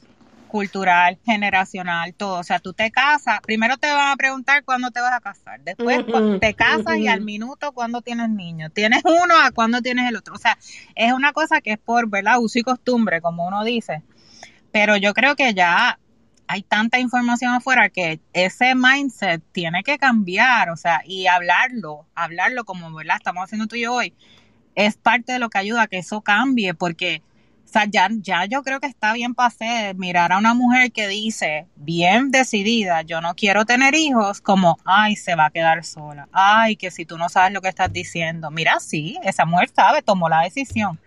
cultural, 0.56 1.20
generacional, 1.26 2.14
todo. 2.14 2.40
O 2.40 2.44
sea, 2.44 2.60
tú 2.60 2.72
te 2.72 2.90
casas, 2.90 3.42
primero 3.42 3.76
te 3.76 3.92
van 3.92 4.14
a 4.14 4.16
preguntar 4.16 4.64
cuándo 4.64 4.90
te 4.90 5.02
vas 5.02 5.12
a 5.12 5.20
casar, 5.20 5.60
después 5.66 6.06
te 6.40 6.54
casas 6.54 6.96
y 6.96 7.10
al 7.10 7.20
minuto 7.20 7.74
cuándo 7.74 8.02
tienes 8.02 8.30
niños. 8.30 8.72
Tienes 8.74 9.02
uno 9.04 9.36
a 9.44 9.52
cuándo 9.52 9.82
tienes 9.82 10.08
el 10.08 10.16
otro. 10.16 10.34
O 10.34 10.38
sea, 10.38 10.58
es 10.96 11.12
una 11.12 11.34
cosa 11.34 11.60
que 11.60 11.74
es 11.74 11.78
por, 11.78 12.10
¿verdad? 12.10 12.40
Uso 12.40 12.58
y 12.58 12.62
costumbre, 12.62 13.20
como 13.20 13.46
uno 13.46 13.66
dice. 13.66 14.02
Pero 14.72 14.96
yo 14.96 15.14
creo 15.14 15.36
que 15.36 15.54
ya 15.54 16.00
hay 16.48 16.64
tanta 16.64 17.00
información 17.00 17.54
afuera 17.54 17.90
que 17.90 18.22
ese 18.32 18.76
mindset 18.76 19.44
tiene 19.52 19.84
que 19.84 19.98
cambiar, 19.98 20.70
o 20.70 20.78
sea, 20.78 21.02
y 21.06 21.28
hablarlo, 21.28 22.08
hablarlo 22.16 22.64
como, 22.64 22.94
¿verdad? 22.94 23.18
Estamos 23.18 23.44
haciendo 23.44 23.68
tú 23.68 23.76
y 23.76 23.82
yo 23.82 23.94
hoy, 23.94 24.14
es 24.76 24.96
parte 24.96 25.34
de 25.34 25.40
lo 25.40 25.50
que 25.50 25.58
ayuda 25.58 25.82
a 25.82 25.88
que 25.88 25.98
eso 25.98 26.22
cambie, 26.22 26.74
porque 26.74 27.24
sea, 27.80 27.86
ya, 27.90 28.08
ya 28.12 28.46
yo 28.46 28.64
creo 28.64 28.80
que 28.80 28.88
está 28.88 29.14
bien 29.14 29.36
pasé 29.36 29.94
mirar 29.96 30.32
a 30.32 30.38
una 30.38 30.54
mujer 30.54 30.92
que 30.92 31.08
dice, 31.08 31.68
bien 31.76 32.32
decidida, 32.32 33.02
yo 33.02 33.22
no 33.22 33.36
quiero 33.36 33.66
tener 33.66 33.96
hijos, 33.96 34.40
como, 34.42 34.78
ay, 34.86 35.16
se 35.16 35.36
va 35.36 35.48
a 35.48 35.50
quedar 35.50 35.84
sola. 35.84 36.28
Ay, 36.32 36.76
que 36.78 36.92
si 36.92 37.06
tú 37.06 37.18
no 37.18 37.28
sabes 37.28 37.54
lo 37.54 37.62
que 37.62 37.68
estás 37.68 37.92
diciendo. 37.92 38.50
Mira, 38.52 38.80
sí, 38.80 39.20
esa 39.24 39.46
mujer 39.46 39.70
sabe, 39.76 40.02
tomó 40.02 40.30
la 40.30 40.42
decisión. 40.42 41.00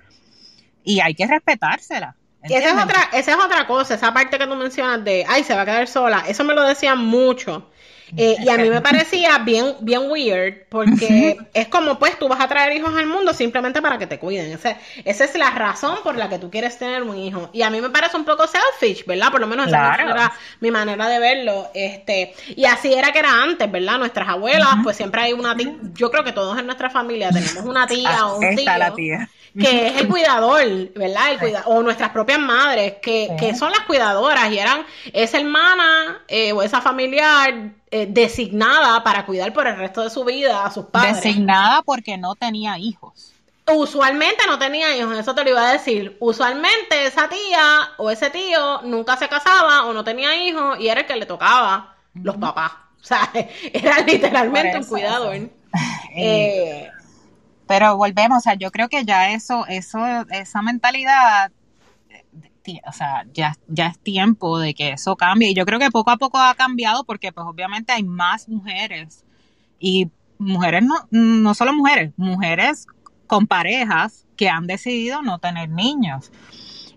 Y 0.84 1.00
hay 1.00 1.14
que 1.14 1.26
respetársela. 1.26 2.16
esa 2.42 2.68
es, 2.68 2.84
otra, 2.84 3.02
esa 3.12 3.32
es 3.32 3.38
otra 3.38 3.66
cosa, 3.66 3.94
esa 3.94 4.12
parte 4.12 4.38
que 4.38 4.46
tú 4.46 4.54
mencionas 4.54 5.02
de, 5.04 5.24
ay, 5.28 5.44
se 5.44 5.54
va 5.54 5.62
a 5.62 5.64
quedar 5.64 5.88
sola. 5.88 6.24
Eso 6.28 6.44
me 6.44 6.54
lo 6.54 6.62
decían 6.62 6.98
mucho. 6.98 7.70
Eh, 8.16 8.36
y 8.38 8.48
a 8.48 8.56
mí 8.56 8.70
me 8.70 8.80
parecía 8.82 9.38
bien, 9.38 9.74
bien 9.80 10.10
weird, 10.10 10.66
porque 10.68 11.38
es 11.54 11.68
como, 11.68 11.98
pues, 11.98 12.18
tú 12.18 12.28
vas 12.28 12.40
a 12.40 12.48
traer 12.48 12.76
hijos 12.76 12.94
al 12.94 13.06
mundo 13.06 13.32
simplemente 13.32 13.82
para 13.82 13.98
que 13.98 14.06
te 14.06 14.18
cuiden. 14.18 14.58
esa 15.04 15.24
es 15.24 15.34
la 15.36 15.50
razón 15.50 15.98
por 16.02 16.16
la 16.16 16.28
que 16.28 16.38
tú 16.38 16.50
quieres 16.50 16.78
tener 16.78 17.02
un 17.02 17.16
hijo. 17.16 17.50
Y 17.52 17.62
a 17.62 17.70
mí 17.70 17.80
me 17.80 17.90
parece 17.90 18.16
un 18.16 18.24
poco 18.24 18.44
selfish, 18.46 19.04
¿verdad? 19.06 19.30
Por 19.30 19.40
lo 19.40 19.46
menos 19.46 19.68
esa 19.68 19.94
era 19.94 20.32
mi 20.60 20.70
manera 20.70 21.08
de 21.08 21.18
verlo. 21.18 21.70
Este, 21.74 22.34
y 22.48 22.64
así 22.64 22.92
era 22.92 23.12
que 23.12 23.18
era 23.18 23.42
antes, 23.42 23.70
¿verdad? 23.70 23.98
Nuestras 23.98 24.28
abuelas, 24.28 24.76
pues 24.82 24.96
siempre 24.96 25.22
hay 25.22 25.32
una 25.32 25.56
tía, 25.56 25.74
yo 25.94 26.10
creo 26.10 26.24
que 26.24 26.32
todos 26.32 26.58
en 26.58 26.66
nuestra 26.66 26.90
familia 26.90 27.30
tenemos 27.30 27.64
una 27.64 27.86
tía 27.86 28.26
o 28.26 28.38
un 28.38 28.56
tío. 28.56 28.78
La 28.78 28.94
tía 28.94 29.28
que 29.58 29.88
es 29.88 29.96
el 29.96 30.08
cuidador, 30.08 30.92
¿verdad? 30.94 31.32
El 31.42 31.56
o 31.66 31.82
nuestras 31.82 32.10
propias 32.10 32.38
madres, 32.38 32.94
que, 33.02 33.28
que, 33.38 33.54
son 33.54 33.70
las 33.70 33.80
cuidadoras 33.80 34.50
y 34.52 34.58
eran 34.58 34.84
esa 35.12 35.38
hermana 35.38 36.22
eh, 36.28 36.52
o 36.52 36.62
esa 36.62 36.80
familiar 36.80 37.72
eh, 37.90 38.06
designada 38.08 39.02
para 39.02 39.24
cuidar 39.26 39.52
por 39.52 39.66
el 39.66 39.76
resto 39.76 40.02
de 40.02 40.10
su 40.10 40.24
vida 40.24 40.64
a 40.64 40.70
sus 40.70 40.86
padres. 40.86 41.16
Designada 41.16 41.82
porque 41.82 42.18
no 42.18 42.34
tenía 42.34 42.78
hijos. 42.78 43.32
Usualmente 43.66 44.46
no 44.46 44.58
tenía 44.58 44.96
hijos, 44.96 45.18
eso 45.18 45.34
te 45.34 45.44
lo 45.44 45.50
iba 45.50 45.68
a 45.68 45.72
decir. 45.72 46.16
Usualmente 46.20 47.06
esa 47.06 47.28
tía 47.28 47.90
o 47.98 48.10
ese 48.10 48.30
tío 48.30 48.82
nunca 48.82 49.16
se 49.16 49.28
casaba 49.28 49.84
o 49.84 49.92
no 49.92 50.04
tenía 50.04 50.34
hijos 50.42 50.78
y 50.80 50.88
era 50.88 51.02
el 51.02 51.06
que 51.06 51.16
le 51.16 51.26
tocaba 51.26 51.94
los 52.14 52.36
papás. 52.36 52.72
O 53.00 53.04
sea, 53.04 53.30
era 53.72 54.00
literalmente 54.00 54.78
un 54.78 54.84
cuidador. 54.84 55.50
Eh, 56.16 56.88
pero 57.66 57.96
volvemos, 57.96 58.38
o 58.38 58.40
sea, 58.40 58.54
yo 58.54 58.70
creo 58.70 58.88
que 58.88 59.04
ya 59.04 59.30
eso, 59.30 59.66
eso, 59.68 59.98
esa 60.30 60.62
mentalidad, 60.62 61.52
o 62.86 62.92
sea, 62.92 63.24
ya, 63.32 63.54
ya 63.68 63.88
es 63.88 63.98
tiempo 63.98 64.58
de 64.58 64.74
que 64.74 64.90
eso 64.90 65.16
cambie. 65.16 65.50
Y 65.50 65.54
yo 65.54 65.64
creo 65.64 65.78
que 65.78 65.90
poco 65.90 66.10
a 66.10 66.16
poco 66.16 66.38
ha 66.38 66.54
cambiado 66.54 67.04
porque 67.04 67.32
pues 67.32 67.46
obviamente 67.46 67.92
hay 67.92 68.02
más 68.02 68.48
mujeres 68.48 69.24
y 69.78 70.08
mujeres 70.38 70.82
no, 70.84 70.96
no 71.10 71.54
solo 71.54 71.72
mujeres, 71.72 72.12
mujeres 72.16 72.86
con 73.26 73.46
parejas 73.46 74.26
que 74.36 74.48
han 74.48 74.66
decidido 74.66 75.22
no 75.22 75.38
tener 75.38 75.68
niños. 75.68 76.30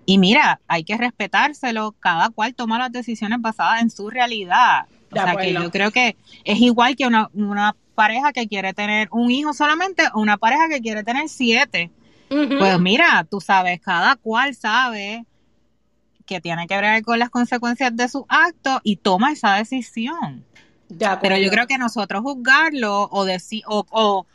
Y 0.05 0.17
mira, 0.17 0.59
hay 0.67 0.83
que 0.83 0.97
respetárselo, 0.97 1.93
cada 1.99 2.29
cual 2.29 2.55
toma 2.55 2.79
las 2.79 2.91
decisiones 2.91 3.39
basadas 3.41 3.81
en 3.81 3.89
su 3.89 4.09
realidad. 4.09 4.87
O 5.11 5.15
sea 5.15 5.35
que 5.35 5.53
yo 5.53 5.69
creo 5.71 5.91
que 5.91 6.15
es 6.45 6.59
igual 6.59 6.95
que 6.95 7.05
una, 7.05 7.29
una 7.33 7.75
pareja 7.95 8.31
que 8.31 8.47
quiere 8.47 8.73
tener 8.73 9.09
un 9.11 9.29
hijo 9.29 9.53
solamente 9.53 10.03
o 10.13 10.21
una 10.21 10.37
pareja 10.37 10.69
que 10.69 10.81
quiere 10.81 11.03
tener 11.03 11.27
siete. 11.29 11.91
Pues 12.29 12.79
mira, 12.79 13.27
tú 13.29 13.41
sabes, 13.41 13.81
cada 13.81 14.15
cual 14.15 14.55
sabe 14.55 15.25
que 16.31 16.39
tiene 16.39 16.65
que 16.65 16.79
ver 16.79 17.03
con 17.03 17.19
las 17.19 17.29
consecuencias 17.29 17.93
de 17.93 18.07
su 18.07 18.25
acto 18.29 18.79
y 18.83 18.95
toma 18.95 19.33
esa 19.33 19.55
decisión. 19.55 20.45
Pero 21.21 21.37
yo 21.37 21.49
creo 21.49 21.67
que 21.67 21.77
nosotros 21.77 22.21
juzgarlo 22.21 23.09
o 23.11 23.25
decir 23.25 23.63
o, 23.67 24.25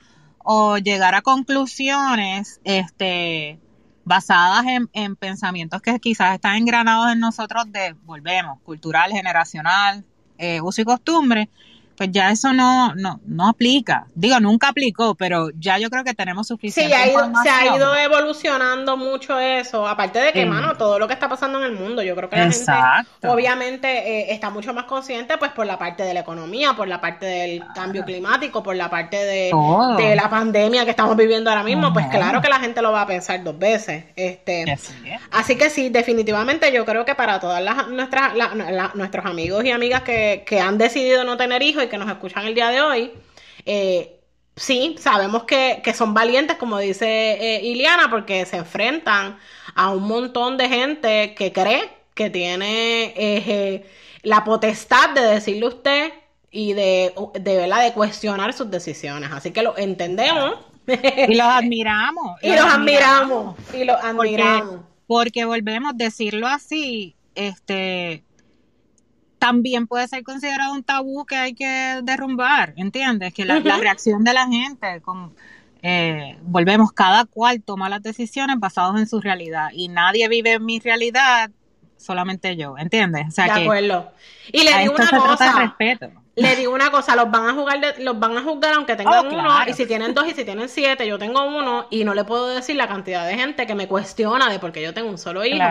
o, 0.45 0.79
llegar 0.79 1.15
a 1.15 1.23
conclusiones 1.23 2.61
este 2.65 3.59
basadas 4.05 4.67
en, 4.67 4.91
en, 4.93 5.17
pensamientos 5.17 5.81
que 5.81 5.99
quizás 5.99 6.35
están 6.35 6.57
engranados 6.57 7.13
en 7.13 7.19
nosotros 7.19 7.65
de, 7.73 7.95
volvemos, 8.05 8.61
cultural, 8.61 9.11
generacional, 9.11 10.05
eh, 10.39 10.61
uso 10.61 10.83
y 10.83 10.85
costumbre, 10.85 11.49
pues 11.97 12.11
ya 12.13 12.31
eso 12.31 12.53
no, 12.53 12.95
no, 12.95 13.21
no 13.27 13.49
aplica. 13.49 14.07
Digo, 14.15 14.39
nunca 14.41 14.69
aplicó, 14.69 15.15
pero 15.15 15.51
ya 15.59 15.79
yo 15.79 15.91
creo 15.91 16.05
que 16.05 16.15
tenemos 16.15 16.47
suficiente. 16.47 16.95
Sí, 16.95 17.13
se 17.43 17.49
ha 17.51 17.77
ido 17.77 17.97
evolucionando 17.97 18.97
mucho 18.97 19.39
eso. 19.39 19.87
Aparte 19.87 20.19
de 20.19 20.33
que, 20.33 20.45
mano, 20.45 20.77
todo 20.77 20.99
lo 20.99 21.09
que 21.09 21.15
está 21.15 21.29
pasando 21.29 21.59
en 21.59 21.73
el 21.73 21.73
mundo, 21.73 22.03
yo 22.03 22.15
creo 22.15 22.29
que 22.29 22.37
la 22.37 22.51
gente 22.51 22.73
obviamente 23.27 23.89
eh, 23.89 24.33
está 24.33 24.51
mucho 24.51 24.75
más 24.75 24.85
consciente, 24.85 25.39
pues 25.39 25.53
por 25.53 25.67
la 25.67 25.79
parte 25.79 26.03
de 26.03 26.15
la 26.15 26.21
economía, 26.21 26.75
por 26.75 26.89
la 26.89 27.01
parte 27.01 27.27
del 27.27 27.63
cambio 27.75 28.05
climático, 28.05 28.63
por 28.63 28.77
la 28.77 28.91
parte 28.91 29.17
de, 29.17 29.51
la 30.15 30.31
pandemia 30.31 30.85
que 30.85 30.91
estamos 30.91 31.17
viviendo 31.17 31.51
ahora 31.51 31.63
mismo. 31.63 31.93
Pues 31.93 32.07
claro 32.09 32.41
que 32.41 32.49
la 32.49 32.61
gente 32.61 32.83
lo 32.83 32.93
va 32.93 33.03
a 33.03 33.07
pensar 33.07 33.43
dos 33.43 33.59
veces. 33.59 34.05
Este, 34.17 34.77
así 35.31 35.57
que 35.57 35.71
sí, 35.71 35.89
definitivamente 35.89 36.73
yo 36.73 36.85
creo 36.85 37.05
que 37.05 37.15
para 37.15 37.41
todas 37.41 37.63
las, 37.63 37.89
nuestras, 37.89 38.33
nuestros 38.95 39.25
amigos 39.25 39.65
y 39.65 39.71
amigas 39.71 40.03
que, 40.03 40.45
que 40.47 40.61
han 40.61 40.79
decidido 40.79 41.25
no 41.25 41.37
tener 41.37 41.63
hijos 41.63 41.86
que 41.89 41.99
nos 41.99 42.09
escuchan 42.09 42.47
el 42.47 42.55
día 42.55 42.69
de 42.69 42.81
hoy, 42.81 43.13
eh, 43.65 44.21
sí, 44.55 44.97
sabemos 44.99 45.45
que, 45.45 45.83
son 45.95 46.15
valientes, 46.15 46.57
como 46.57 46.79
dice 46.79 47.07
eh, 47.07 47.61
Iliana, 47.65 48.11
porque 48.11 48.45
se 48.47 48.57
enfrentan 48.57 49.39
a 49.75 49.91
un 49.91 50.05
montón 50.05 50.57
de 50.57 50.69
gente 50.69 51.35
que 51.35 51.53
cree 51.53 51.91
que 52.15 52.31
tiene 52.31 53.13
eh, 53.17 53.87
la 54.23 54.45
potestad 54.45 55.11
de 55.11 55.21
decirle 55.21 55.67
a 55.67 55.69
usted 55.69 56.13
y 56.51 56.73
de, 56.73 57.13
de, 57.39 57.57
¿verdad? 57.57 57.85
de 57.85 57.93
cuestionar 57.93 58.53
sus 58.55 58.71
decisiones. 58.71 59.31
Así 59.33 59.51
que 59.51 59.63
lo 59.63 59.77
entendemos. 59.77 60.59
Y 60.87 61.35
los 61.35 61.47
admiramos. 61.47 62.39
y 62.43 62.51
los 62.51 62.65
admiramos. 62.65 63.57
Y 63.75 63.85
los 63.85 64.03
admiramos. 64.03 64.81
Porque, 65.07 65.43
porque 65.43 65.45
volvemos 65.45 65.93
a 65.93 65.97
decirlo 65.97 66.47
así, 66.47 67.15
este 67.35 68.23
también 69.39 69.87
puede 69.87 70.09
ser 70.09 70.23
considerado 70.23 70.73
un 70.73 70.83
tabú 70.83 71.25
que 71.27 71.37
hay 71.37 71.55
que 71.55 72.01
derrumbar, 72.03 72.75
¿entiendes? 72.77 73.33
Que 73.35 73.45
la, 73.45 73.61
reacción 73.61 74.25
de 74.25 74.33
la 74.33 74.47
gente, 74.47 75.03
eh, 75.83 76.39
volvemos, 76.43 76.93
cada 76.93 77.25
cual 77.25 77.63
toma 77.63 77.89
las 77.89 78.03
decisiones 78.03 78.59
basadas 78.59 78.99
en 78.99 79.07
su 79.07 79.21
realidad 79.21 79.69
y 79.73 79.89
nadie 79.89 80.29
vive 80.29 80.55
en 80.55 80.65
mi 80.65 80.81
realidad, 80.81 81.51
solamente 81.97 82.57
yo, 82.57 82.77
¿entiendes? 82.79 83.29
O 83.29 83.31
sea 83.31 83.55
de 83.55 83.63
acuerdo. 83.63 84.13
Y 84.53 84.65
le 84.65 84.79
digo 84.79 84.95
una 84.95 85.11
cosa, 85.11 85.59
respeto. 85.61 86.11
Le 86.37 86.55
digo 86.55 86.75
una 86.75 86.91
cosa, 86.91 87.17
los 87.17 87.31
van 87.31 87.49
a 87.49 87.55
jugar, 87.55 87.81
los 87.99 88.19
van 88.21 88.37
a 88.37 88.43
juzgar 88.43 88.75
aunque 88.75 88.95
tengan 88.95 89.27
oh, 89.27 89.31
uno, 89.31 89.51
y 89.67 89.73
si 89.73 89.87
tienen 89.87 90.13
dos 90.13 90.27
y 90.29 90.35
si 90.35 90.45
tienen 90.45 90.69
siete, 90.69 91.07
yo 91.07 91.19
tengo 91.19 91.43
uno, 91.45 91.87
y 91.89 92.05
no 92.05 92.13
le 92.13 92.25
puedo 92.25 92.49
decir 92.49 92.77
la 92.77 92.87
cantidad 92.87 93.27
de 93.27 93.37
gente 93.37 93.67
que 93.67 93.75
me 93.75 93.89
cuestiona 93.89 94.51
de 94.51 94.59
por 94.59 94.71
qué 94.71 94.83
yo 94.83 94.93
tengo 94.93 95.09
un 95.09 95.17
solo 95.17 95.45
hijo. 95.47 95.67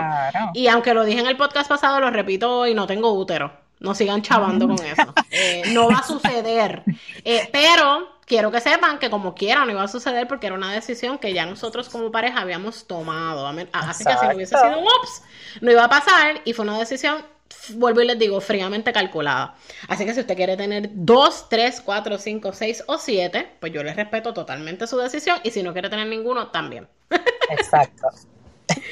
Y 0.55 0.67
aunque 0.67 0.95
lo 0.95 1.05
dije 1.05 1.19
en 1.19 1.27
el 1.27 1.37
podcast 1.37 1.69
pasado, 1.69 1.99
lo 1.99 2.09
repito 2.09 2.59
hoy, 2.59 2.73
no 2.73 2.87
tengo 2.87 3.13
útero. 3.13 3.51
No 3.79 3.93
sigan 3.93 4.21
chavando 4.21 4.67
con 4.67 4.83
eso. 4.83 5.13
Eh, 5.37 5.63
no 5.73 5.89
va 5.89 5.97
a 5.97 6.03
suceder. 6.03 6.83
Eh, 7.25 7.49
pero 7.51 8.15
quiero 8.25 8.51
que 8.51 8.61
sepan 8.61 8.99
que 8.99 9.09
como 9.09 9.35
quiera 9.35 9.65
no 9.65 9.71
iba 9.71 9.83
a 9.83 9.87
suceder 9.89 10.29
porque 10.29 10.47
era 10.47 10.55
una 10.55 10.71
decisión 10.71 11.17
que 11.17 11.33
ya 11.33 11.45
nosotros 11.45 11.89
como 11.89 12.09
pareja 12.09 12.39
habíamos 12.39 12.87
tomado. 12.87 13.45
Así 13.73 14.05
que 14.05 14.13
si 14.17 14.25
no 14.27 14.33
hubiese 14.33 14.55
sido 14.57 14.79
un 14.79 14.85
ups, 14.85 15.23
no 15.59 15.71
iba 15.71 15.83
a 15.83 15.89
pasar 15.89 16.41
y 16.45 16.53
fue 16.53 16.63
una 16.63 16.79
decisión, 16.79 17.25
vuelvo 17.73 18.01
y 18.01 18.05
les 18.05 18.19
digo, 18.19 18.39
fríamente 18.41 18.93
calculada. 18.93 19.55
Así 19.87 20.05
que 20.05 20.13
si 20.13 20.21
usted 20.21 20.35
quiere 20.35 20.57
tener 20.57 20.89
dos, 20.93 21.47
tres, 21.49 21.81
cuatro, 21.81 22.17
cinco, 22.17 22.53
seis 22.53 22.83
o 22.87 22.97
siete, 22.97 23.47
pues 23.59 23.71
yo 23.73 23.83
le 23.83 23.93
respeto 23.93 24.33
totalmente 24.33 24.87
su 24.87 24.97
decisión 24.97 25.39
y 25.43 25.51
si 25.51 25.63
no 25.63 25.73
quiere 25.73 25.89
tener 25.89 26.07
ninguno, 26.07 26.47
también. 26.49 26.87
Exacto. 27.49 28.07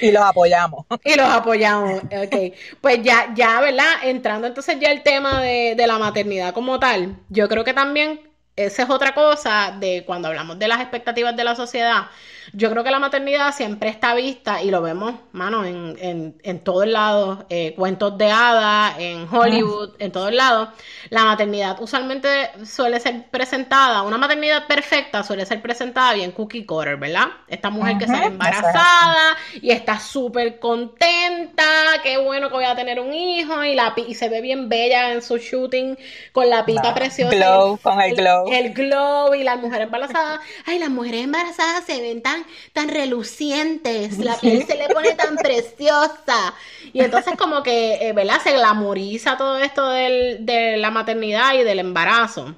y 0.01 0.11
los 0.11 0.23
apoyamos. 0.23 0.85
Y 1.03 1.15
los 1.15 1.27
apoyamos, 1.27 2.01
ok. 2.03 2.53
Pues 2.81 3.01
ya, 3.03 3.33
ya, 3.35 3.59
¿verdad? 3.61 4.03
Entrando 4.03 4.47
entonces 4.47 4.77
ya 4.79 4.91
el 4.91 5.03
tema 5.03 5.41
de, 5.41 5.75
de 5.75 5.87
la 5.87 5.97
maternidad 5.97 6.53
como 6.53 6.79
tal, 6.79 7.17
yo 7.29 7.47
creo 7.47 7.63
que 7.63 7.73
también 7.73 8.32
esa 8.55 8.83
es 8.83 8.89
otra 8.89 9.13
cosa 9.13 9.75
de 9.79 10.03
cuando 10.05 10.27
hablamos 10.27 10.59
de 10.59 10.67
las 10.67 10.79
expectativas 10.79 11.35
de 11.35 11.43
la 11.43 11.55
sociedad. 11.55 12.03
Yo 12.51 12.69
creo 12.69 12.83
que 12.83 12.91
la 12.91 12.99
maternidad 12.99 13.53
siempre 13.55 13.89
está 13.89 14.13
vista 14.13 14.61
y 14.61 14.69
lo 14.69 14.81
vemos, 14.81 15.15
mano, 15.31 15.63
en, 15.63 15.95
en, 15.99 16.35
en 16.43 16.59
todos 16.59 16.85
lados, 16.85 17.45
eh, 17.49 17.73
cuentos 17.75 18.17
de 18.17 18.29
hadas, 18.29 18.95
en 18.99 19.27
Hollywood, 19.33 19.95
en 19.97 20.11
todos 20.11 20.33
lados. 20.33 20.69
La 21.09 21.23
maternidad 21.23 21.81
usualmente 21.81 22.51
suele 22.65 22.99
ser 22.99 23.27
presentada, 23.31 24.03
una 24.03 24.17
maternidad 24.17 24.67
perfecta 24.67 25.23
suele 25.23 25.45
ser 25.45 25.61
presentada 25.61 26.13
bien 26.13 26.31
cookie 26.31 26.65
cutter, 26.65 26.97
¿verdad? 26.97 27.27
Esta 27.47 27.69
mujer 27.69 27.97
que 27.97 28.07
sale 28.07 28.25
embarazada 28.25 29.37
y 29.61 29.71
está 29.71 29.99
súper 29.99 30.59
contenta, 30.59 31.63
qué 32.03 32.17
bueno 32.17 32.49
que 32.49 32.55
voy 32.55 32.65
a 32.65 32.75
tener 32.75 32.99
un 32.99 33.13
hijo 33.13 33.63
y, 33.63 33.73
la, 33.73 33.93
y 33.95 34.13
se 34.15 34.29
ve 34.29 34.41
bien 34.41 34.69
bella 34.69 35.13
en 35.13 35.21
su 35.21 35.37
shooting 35.37 35.97
con 36.33 36.49
la 36.49 36.65
pita 36.65 36.93
preciosa. 36.93 37.35
Glow, 37.35 37.79
con 37.81 38.01
el 38.01 38.15
glow. 38.15 38.42
El 38.51 38.73
glow 38.73 39.33
y 39.33 39.43
la 39.43 39.55
mujer 39.55 39.83
embarazada. 39.83 40.41
Ay, 40.65 40.79
las 40.79 40.89
mujeres 40.89 41.23
embarazadas 41.23 41.85
se 41.85 42.01
ven 42.01 42.21
tan 42.21 42.45
tan, 42.73 42.89
relucientes, 42.89 44.17
la 44.17 44.35
piel 44.37 44.65
se 44.65 44.77
le 44.77 44.87
pone 44.89 45.13
tan 45.13 45.35
preciosa. 45.37 46.53
Y 46.91 47.01
entonces 47.01 47.35
como 47.37 47.63
que, 47.63 47.95
eh, 47.95 48.13
¿verdad? 48.13 48.41
Se 48.43 48.53
glamoriza 48.53 49.37
todo 49.37 49.57
esto 49.57 49.89
de 49.89 50.75
la 50.77 50.91
maternidad 50.91 51.53
y 51.55 51.63
del 51.63 51.79
embarazo. 51.79 52.55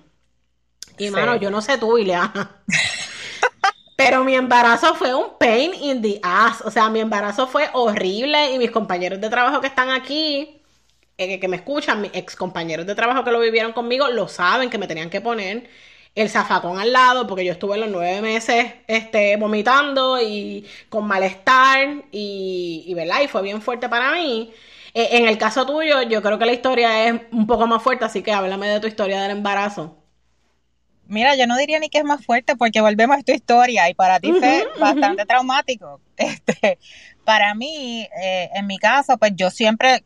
Y 0.97 1.09
mano, 1.09 1.35
yo 1.35 1.49
no 1.49 1.61
sé 1.61 1.77
tú, 1.77 1.97
Ileana. 1.97 2.61
Pero 3.97 4.23
mi 4.23 4.35
embarazo 4.35 4.93
fue 4.95 5.15
un 5.15 5.37
pain 5.39 5.73
in 5.73 6.01
the 6.01 6.19
ass. 6.21 6.61
O 6.61 6.71
sea, 6.71 6.89
mi 6.89 6.99
embarazo 6.99 7.47
fue 7.47 7.69
horrible 7.73 8.53
y 8.53 8.57
mis 8.57 8.71
compañeros 8.71 9.21
de 9.21 9.29
trabajo 9.29 9.61
que 9.61 9.67
están 9.67 9.89
aquí, 9.89 10.61
eh, 11.17 11.39
que 11.39 11.47
me 11.47 11.57
escuchan, 11.57 12.01
mis 12.01 12.11
ex 12.13 12.35
compañeros 12.35 12.85
de 12.85 12.95
trabajo 12.95 13.23
que 13.23 13.31
lo 13.31 13.39
vivieron 13.39 13.73
conmigo, 13.73 14.07
lo 14.09 14.27
saben 14.27 14.69
que 14.69 14.77
me 14.77 14.87
tenían 14.87 15.09
que 15.09 15.21
poner 15.21 15.69
el 16.15 16.29
zafacón 16.29 16.79
al 16.79 16.93
lado, 16.93 17.27
porque 17.27 17.43
yo 17.45 17.51
estuve 17.51 17.77
los 17.77 17.89
nueve 17.89 18.21
meses 18.21 18.73
este, 18.87 19.35
vomitando 19.37 20.21
y 20.21 20.65
con 20.89 21.05
malestar 21.05 22.05
y, 22.11 22.85
y, 22.87 22.93
¿verdad? 22.93 23.21
Y 23.23 23.27
fue 23.27 23.41
bien 23.41 23.61
fuerte 23.61 23.89
para 23.89 24.13
mí. 24.13 24.53
Eh, 24.93 25.09
en 25.17 25.27
el 25.27 25.37
caso 25.37 25.65
tuyo, 25.65 26.03
yo 26.03 26.21
creo 26.21 26.39
que 26.39 26.45
la 26.45 26.53
historia 26.53 27.07
es 27.07 27.21
un 27.31 27.45
poco 27.45 27.67
más 27.67 27.83
fuerte, 27.83 28.05
así 28.05 28.23
que 28.23 28.31
háblame 28.31 28.67
de 28.69 28.79
tu 28.79 28.87
historia 28.87 29.21
del 29.21 29.31
embarazo. 29.31 29.97
Mira, 31.07 31.35
yo 31.35 31.45
no 31.47 31.57
diría 31.57 31.79
ni 31.79 31.89
que 31.89 31.99
es 31.99 32.03
más 32.03 32.25
fuerte 32.25 32.55
porque 32.55 32.81
volvemos 32.81 33.17
a 33.17 33.23
tu 33.23 33.31
historia 33.31 33.89
y 33.89 33.93
para 33.93 34.19
ti 34.19 34.31
fue 34.31 34.65
bastante 34.79 35.25
traumático. 35.25 36.01
Este, 36.17 36.79
para 37.25 37.53
mí, 37.55 38.07
eh, 38.17 38.49
en 38.53 38.67
mi 38.67 38.77
caso, 38.77 39.17
pues 39.17 39.33
yo 39.35 39.49
siempre, 39.51 40.05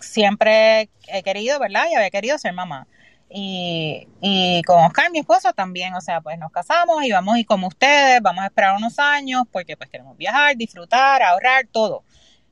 siempre 0.00 0.90
he 1.08 1.22
querido, 1.22 1.58
¿verdad? 1.58 1.86
Y 1.90 1.94
había 1.94 2.10
querido 2.10 2.38
ser 2.38 2.52
mamá. 2.52 2.86
Y, 3.28 4.06
y 4.20 4.62
con 4.62 4.84
Oscar, 4.84 5.10
mi 5.10 5.18
esposo, 5.18 5.52
también, 5.52 5.94
o 5.94 6.00
sea, 6.00 6.20
pues 6.20 6.38
nos 6.38 6.52
casamos 6.52 7.02
y 7.04 7.10
vamos 7.12 7.38
y 7.38 7.44
como 7.44 7.66
ustedes, 7.68 8.22
vamos 8.22 8.44
a 8.44 8.46
esperar 8.46 8.76
unos 8.76 8.98
años 8.98 9.44
porque 9.50 9.76
pues 9.76 9.90
queremos 9.90 10.16
viajar, 10.16 10.56
disfrutar, 10.56 11.22
ahorrar, 11.22 11.66
todo, 11.72 12.04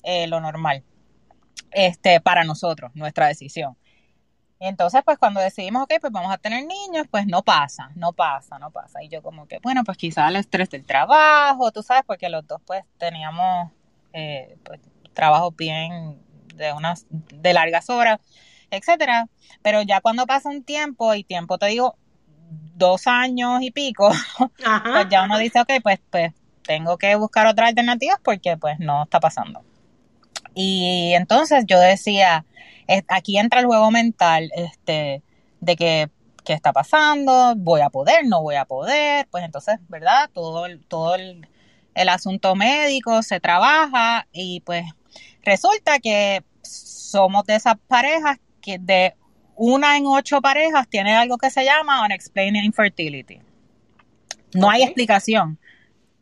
eh, 0.03 0.27
lo 0.27 0.41
normal, 0.41 0.83
este, 1.71 2.21
para 2.21 2.45
nosotros, 2.45 2.91
nuestra 2.95 3.29
decisión. 3.29 3.77
Y 4.61 4.67
entonces, 4.67 5.03
pues 5.05 5.19
cuando 5.19 5.41
decidimos, 5.41 5.83
ok, 5.83 5.95
pues 6.01 6.13
vamos 6.13 6.33
a 6.33 6.39
tener 6.39 6.65
niños, 6.65 7.07
pues 7.11 7.27
no 7.27 7.43
pasa, 7.43 7.91
no 7.97 8.13
pasa, 8.13 8.59
no 8.59 8.71
pasa. 8.71 9.03
Y 9.03 9.09
yo 9.09 9.23
como 9.23 9.47
que, 9.47 9.59
bueno, 9.63 9.85
pues 9.85 9.99
quizás 9.99 10.31
el 10.31 10.37
estrés 10.37 10.71
del 10.71 10.87
trabajo, 10.87 11.71
tú 11.71 11.83
sabes, 11.83 12.05
porque 12.07 12.29
los 12.29 12.47
dos 12.47 12.61
pues 12.65 12.85
teníamos 12.99 13.71
eh, 14.13 14.57
pues, 14.65 14.81
trabajos 15.13 15.55
bien 15.57 16.24
de 16.54 16.73
unas, 16.73 17.06
de 17.11 17.52
largas 17.52 17.90
horas 17.90 18.20
etcétera. 18.76 19.28
Pero 19.62 19.82
ya 19.82 20.00
cuando 20.00 20.26
pasa 20.26 20.49
un 20.49 20.62
tiempo, 20.62 21.14
y 21.14 21.25
tiempo 21.25 21.58
te 21.58 21.66
digo, 21.66 21.96
dos 22.76 23.06
años 23.06 23.62
y 23.62 23.70
pico, 23.70 24.11
pues 24.38 25.08
ya 25.11 25.25
uno 25.25 25.38
dice, 25.38 25.61
ok, 25.61 25.70
pues, 25.82 26.00
pues 26.11 26.32
tengo 26.62 26.96
que 26.99 27.14
buscar 27.16 27.46
otras 27.46 27.70
alternativas 27.70 28.18
porque 28.23 28.56
pues 28.56 28.78
no 28.78 29.04
está 29.04 29.20
pasando. 29.20 29.62
Y 30.54 31.12
entonces 31.14 31.64
yo 31.66 31.78
decía, 31.78 32.44
aquí 33.08 33.38
entra 33.38 33.61
el 33.61 33.66
juego 33.66 33.90
mental, 33.90 34.50
este, 34.54 35.23
de 35.61 35.76
que 35.76 36.11
qué 36.44 36.52
está 36.52 36.73
pasando, 36.73 37.54
voy 37.56 37.80
a 37.80 37.88
poder, 37.88 38.26
no 38.26 38.42
voy 38.42 38.56
a 38.56 38.66
poder, 38.66 39.26
pues 39.30 39.44
entonces, 39.44 39.78
¿verdad? 39.88 40.30
Todo, 40.32 40.66
todo 40.88 41.14
el, 41.14 41.49
el 41.94 42.08
asunto 42.08 42.54
médico 42.54 43.23
se 43.23 43.40
trabaja 43.40 44.26
y 44.30 44.61
pues 44.61 44.84
resulta 45.45 45.99
que 45.99 46.43
somos 46.63 47.45
de 47.45 47.57
esas 47.57 47.77
parejas 47.87 48.39
que 48.61 48.79
de 48.79 49.15
una 49.57 49.97
en 49.97 50.07
ocho 50.07 50.41
parejas 50.41 50.89
tiene 50.89 51.15
algo 51.15 51.39
que 51.39 51.51
se 51.51 51.65
llama 51.65 52.05
unexplained 52.05 52.63
infertility. 52.65 53.41
No 54.55 54.71
hay 54.71 54.83
explicación. 54.83 55.59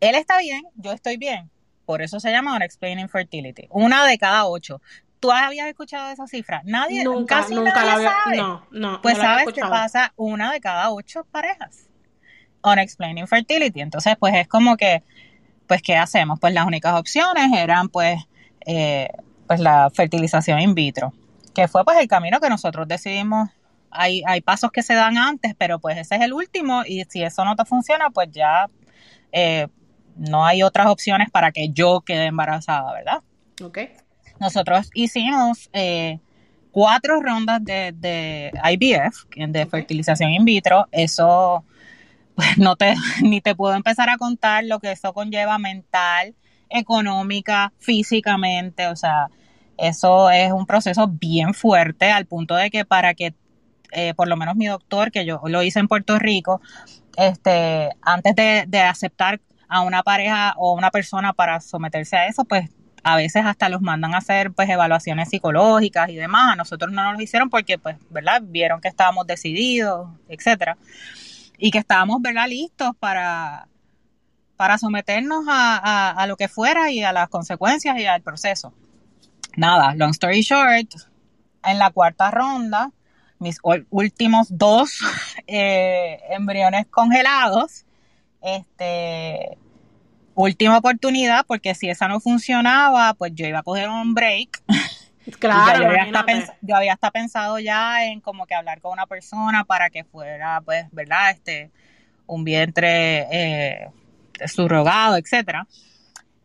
Él 0.01 0.15
está 0.15 0.39
bien, 0.39 0.63
yo 0.75 0.93
estoy 0.93 1.17
bien. 1.17 1.51
Por 1.87 2.03
eso 2.03 2.21
se 2.21 2.31
llama 2.31 2.57
unexplained 2.57 3.01
infertility. 3.01 3.69
Una 3.71 4.05
de 4.07 4.19
cada 4.19 4.47
ocho. 4.47 4.81
¿Tú 5.21 5.31
habías 5.31 5.69
escuchado 5.69 6.11
esa 6.11 6.27
cifra? 6.27 6.63
Nadie, 6.65 7.05
nunca, 7.05 7.47
nunca 7.49 7.85
la 7.85 7.95
había, 7.95 8.13
No, 8.37 8.67
no. 8.73 9.01
Pues 9.03 9.17
sabes 9.19 9.53
que 9.53 9.61
pasa 9.61 10.13
una 10.17 10.53
de 10.53 10.61
cada 10.61 10.91
ocho 10.91 11.25
parejas. 11.31 11.87
Unexplained 12.65 13.21
infertility. 13.21 13.81
Entonces, 13.81 14.17
pues 14.19 14.35
es 14.35 14.49
como 14.49 14.77
que, 14.77 15.03
pues, 15.69 15.81
¿qué 15.81 15.97
hacemos? 15.97 16.41
Pues 16.41 16.53
las 16.53 16.67
únicas 16.67 16.99
opciones 16.99 17.53
eran, 17.57 17.89
pues, 17.89 18.19
eh, 18.67 19.09
pues 19.47 19.61
la 19.61 19.91
fertilización 19.91 20.61
in 20.61 20.75
vitro 20.75 21.13
que 21.53 21.69
fue 21.69 21.85
pues 21.85 21.99
el 21.99 22.09
camino 22.09 22.41
que 22.41 22.49
nosotros 22.49 22.89
decidimos. 22.89 23.51
Hay, 23.91 24.23
hay 24.27 24.41
pasos 24.41 24.73
que 24.73 24.83
se 24.83 24.95
dan 24.95 25.19
antes, 25.19 25.55
pero 25.57 25.79
pues 25.79 25.99
ese 25.99 26.15
es 26.15 26.23
el 26.23 26.33
último 26.33 26.83
y 26.87 27.05
si 27.09 27.23
eso 27.23 27.45
no 27.45 27.57
te 27.57 27.67
funciona, 27.67 28.09
pues 28.09 28.31
ya 28.31 28.71
eh, 29.33 29.69
no 30.17 30.47
hay 30.47 30.63
otras 30.63 30.87
opciones 30.87 31.31
para 31.31 31.53
que 31.53 31.69
yo 31.71 32.01
quede 32.01 32.27
embarazada, 32.27 32.91
¿verdad? 32.95 33.23
Ok. 33.63 33.79
Nosotros 34.41 34.91
hicimos 34.95 35.69
eh, 35.75 36.21
cuatro 36.71 37.21
rondas 37.21 37.63
de, 37.63 37.93
de 37.95 38.51
IVF, 38.73 39.27
de 39.37 39.67
fertilización 39.67 40.31
in 40.31 40.47
vitro. 40.47 40.89
Eso, 40.91 41.63
pues 42.35 42.57
no 42.57 42.77
te, 42.77 42.95
ni 43.23 43.43
te 43.43 43.55
puedo 43.55 43.75
empezar 43.75 44.09
a 44.09 44.17
contar 44.17 44.65
lo 44.65 44.81
que 44.81 44.93
eso 44.93 45.13
conlleva 45.13 45.59
mental, 45.59 46.35
económica, 46.73 47.73
físicamente, 47.79 48.87
o 48.89 48.97
sea, 48.97 49.29
eso 49.79 50.31
es 50.31 50.53
un 50.53 50.67
proceso 50.67 51.09
bien 51.09 51.55
fuerte 51.55 52.11
al 52.11 52.27
punto 52.27 52.55
de 52.55 52.71
que 52.71 52.85
para 52.85 53.15
que, 53.15 53.35
eh, 53.93 54.15
por 54.15 54.29
lo 54.29 54.37
menos 54.37 54.57
mi 54.57 54.67
doctor, 54.67 55.11
que 55.11 55.25
yo 55.25 55.41
lo 55.47 55.63
hice 55.63 55.81
en 55.81 55.89
Puerto 55.89 56.19
Rico, 56.19 56.61
este, 57.17 57.91
antes 58.03 58.35
de, 58.37 58.81
aceptar 58.81 59.41
a 59.69 59.81
una 59.83 60.03
pareja 60.03 60.55
o 60.57 60.75
una 60.75 60.91
persona 60.91 61.33
para 61.33 61.61
someterse 61.61 62.17
a 62.17 62.27
eso, 62.27 62.45
pues 62.45 62.71
a 63.05 63.17
veces 63.17 63.45
hasta 63.45 63.69
los 63.69 63.81
mandan 63.81 64.15
a 64.15 64.19
hacer 64.19 64.53
pues 64.53 64.69
evaluaciones 64.69 65.31
psicológicas 65.31 66.09
y 66.11 66.17
demás. 66.17 66.53
A 66.53 66.57
nosotros 66.57 66.93
no 66.93 67.03
nos 67.05 67.15
lo 67.17 67.23
hicieron 67.23 67.51
porque 67.51 67.79
pues, 67.79 67.97
¿verdad? 68.11 68.43
Vieron 68.45 68.81
que 68.81 68.89
estábamos 68.89 69.27
decididos, 69.27 70.09
etcétera. 70.29 70.77
Y 71.59 71.71
que 71.71 71.79
estábamos, 71.79 72.21
¿verdad? 72.21 72.47
Listos 72.49 72.93
para, 72.99 73.67
para 74.63 74.79
someternos 74.79 75.45
a, 75.49 76.11
a, 76.11 76.27
lo 76.29 76.37
que 76.37 76.47
fuera 76.47 76.89
y 76.93 77.03
a 77.03 77.13
las 77.13 77.29
consecuencias 77.29 77.99
y 77.99 78.07
al 78.07 78.23
proceso 78.23 78.73
nada, 79.57 79.93
long 79.97 80.11
story 80.11 80.43
short, 80.43 80.95
en 81.65 81.79
la 81.81 81.91
cuarta 81.91 82.31
ronda, 82.31 82.93
mis 83.41 83.59
últimos 83.91 84.57
dos 84.57 85.01
eh, 85.49 86.21
embriones 86.31 86.87
congelados, 86.87 87.85
este, 88.41 89.59
última 90.37 90.79
oportunidad, 90.79 91.45
porque 91.45 91.75
si 91.75 91.91
esa 91.91 92.07
no 92.07 92.21
funcionaba, 92.21 93.15
pues 93.15 93.33
yo 93.35 93.45
iba 93.45 93.59
a 93.59 93.65
coger 93.65 93.89
un 93.89 94.15
break. 94.15 94.63
Claro, 95.41 95.85
yo, 96.63 96.77
había 96.77 96.95
hasta 96.95 97.13
pensado 97.13 97.61
ya 97.61 98.07
en 98.07 98.21
como 98.21 98.45
que 98.45 98.57
hablar 98.57 98.81
con 98.81 98.93
una 98.93 99.07
persona 99.07 99.65
para 99.65 99.89
que 99.89 100.03
fuera, 100.03 100.61
pues, 100.63 100.87
¿verdad? 100.93 101.31
Este, 101.31 101.71
un 102.27 102.43
vientre 102.43 103.29
eh, 103.31 103.91
subrogado, 104.49 105.17
etcétera. 105.17 105.67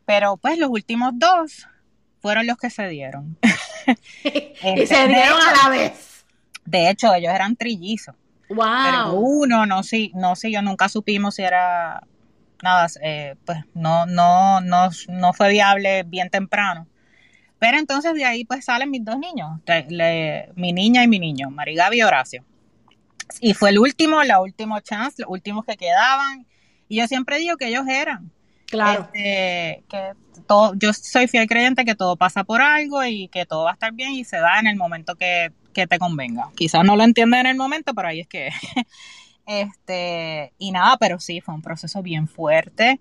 Pero 0.05 0.37
pues 0.37 0.57
los 0.57 0.69
últimos 0.69 1.11
dos 1.15 1.67
fueron 2.21 2.47
los 2.47 2.57
que 2.57 2.69
se 2.69 2.87
dieron. 2.87 3.37
y 4.23 4.85
se 4.87 5.07
dieron 5.07 5.39
a 5.41 5.63
la 5.63 5.69
vez. 5.69 6.25
De 6.65 6.89
hecho, 6.89 7.13
ellos 7.13 7.33
eran 7.33 7.55
trillizos. 7.55 8.15
Wow. 8.49 8.65
Pero 8.85 9.13
uno, 9.13 9.65
no 9.65 9.83
sí, 9.83 10.11
no 10.15 10.35
sí, 10.35 10.51
yo 10.51 10.61
nunca 10.61 10.89
supimos 10.89 11.35
si 11.35 11.43
era 11.43 12.01
nada, 12.63 12.87
eh, 13.01 13.35
pues 13.45 13.59
no, 13.73 14.05
no, 14.05 14.61
no, 14.61 14.89
no 15.09 15.33
fue 15.33 15.49
viable 15.49 16.03
bien 16.03 16.29
temprano. 16.29 16.87
Pero 17.59 17.77
entonces 17.77 18.13
de 18.13 18.25
ahí 18.25 18.45
pues 18.45 18.65
salen 18.65 18.91
mis 18.91 19.03
dos 19.03 19.17
niños, 19.17 19.59
mi 20.55 20.73
niña 20.73 21.03
y 21.03 21.07
mi 21.07 21.19
niño, 21.19 21.49
Marigaby 21.49 21.97
y 21.97 22.03
Horacio. 22.03 22.45
Y 23.41 23.53
fue 23.53 23.71
el 23.71 23.79
último, 23.79 24.23
la 24.23 24.39
última 24.39 24.81
chance, 24.81 25.21
los 25.21 25.31
últimos 25.31 25.65
que 25.65 25.75
quedaban. 25.75 26.45
Y 26.87 26.97
yo 26.97 27.07
siempre 27.07 27.37
digo 27.39 27.57
que 27.57 27.67
ellos 27.67 27.87
eran. 27.87 28.31
Claro. 28.65 29.09
Este, 29.13 29.83
que 29.87 30.11
todo, 30.45 30.73
yo 30.75 30.93
soy 30.93 31.27
fiel 31.27 31.47
creyente 31.47 31.85
que 31.85 31.95
todo 31.95 32.15
pasa 32.15 32.43
por 32.43 32.61
algo 32.61 33.03
y 33.03 33.27
que 33.29 33.45
todo 33.45 33.63
va 33.63 33.71
a 33.71 33.73
estar 33.73 33.93
bien 33.93 34.11
y 34.11 34.23
se 34.23 34.37
da 34.37 34.59
en 34.59 34.67
el 34.67 34.75
momento 34.75 35.15
que, 35.15 35.51
te 35.73 35.99
convenga. 35.99 36.49
Quizás 36.55 36.83
no 36.83 36.95
lo 36.95 37.03
entiendes 37.03 37.39
en 37.39 37.45
el 37.45 37.55
momento, 37.55 37.93
pero 37.93 38.07
ahí 38.07 38.21
es 38.21 38.27
que. 38.27 38.49
este, 39.45 40.51
y 40.57 40.71
nada, 40.71 40.97
pero 40.97 41.19
sí, 41.19 41.39
fue 41.39 41.53
un 41.53 41.61
proceso 41.61 42.01
bien 42.01 42.27
fuerte. 42.27 42.99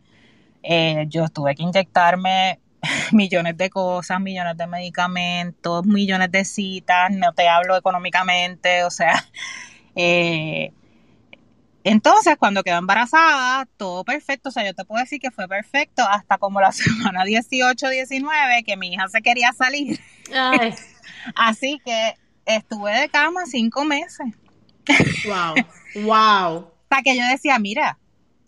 Eh, 0.62 1.06
yo 1.08 1.26
tuve 1.30 1.54
que 1.54 1.62
inyectarme 1.62 2.60
millones 3.12 3.56
de 3.56 3.70
cosas, 3.70 4.20
millones 4.20 4.56
de 4.56 4.66
medicamentos, 4.66 5.86
millones 5.86 6.30
de 6.30 6.44
citas, 6.44 7.10
no 7.12 7.32
te 7.32 7.48
hablo 7.48 7.76
económicamente, 7.76 8.84
o 8.84 8.90
sea, 8.90 9.24
eh, 9.96 10.72
entonces, 11.88 12.36
cuando 12.36 12.64
quedó 12.64 12.78
embarazada, 12.78 13.64
todo 13.76 14.02
perfecto. 14.02 14.48
O 14.48 14.52
sea, 14.52 14.66
yo 14.66 14.74
te 14.74 14.84
puedo 14.84 15.00
decir 15.00 15.20
que 15.20 15.30
fue 15.30 15.46
perfecto 15.46 16.02
hasta 16.02 16.36
como 16.36 16.60
la 16.60 16.72
semana 16.72 17.22
18, 17.22 17.88
19, 17.88 18.64
que 18.64 18.76
mi 18.76 18.92
hija 18.92 19.06
se 19.06 19.22
quería 19.22 19.52
salir. 19.52 20.00
Así 21.36 21.80
que 21.84 22.16
estuve 22.44 22.92
de 22.92 23.08
cama 23.08 23.46
cinco 23.46 23.84
meses. 23.84 24.26
Wow, 25.24 26.02
wow. 26.02 26.72
Para 26.88 27.02
que 27.02 27.16
yo 27.16 27.24
decía, 27.24 27.56
mira, 27.60 27.96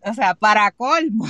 o 0.03 0.13
sea, 0.15 0.35
para 0.35 0.73
colmo. 0.73 1.29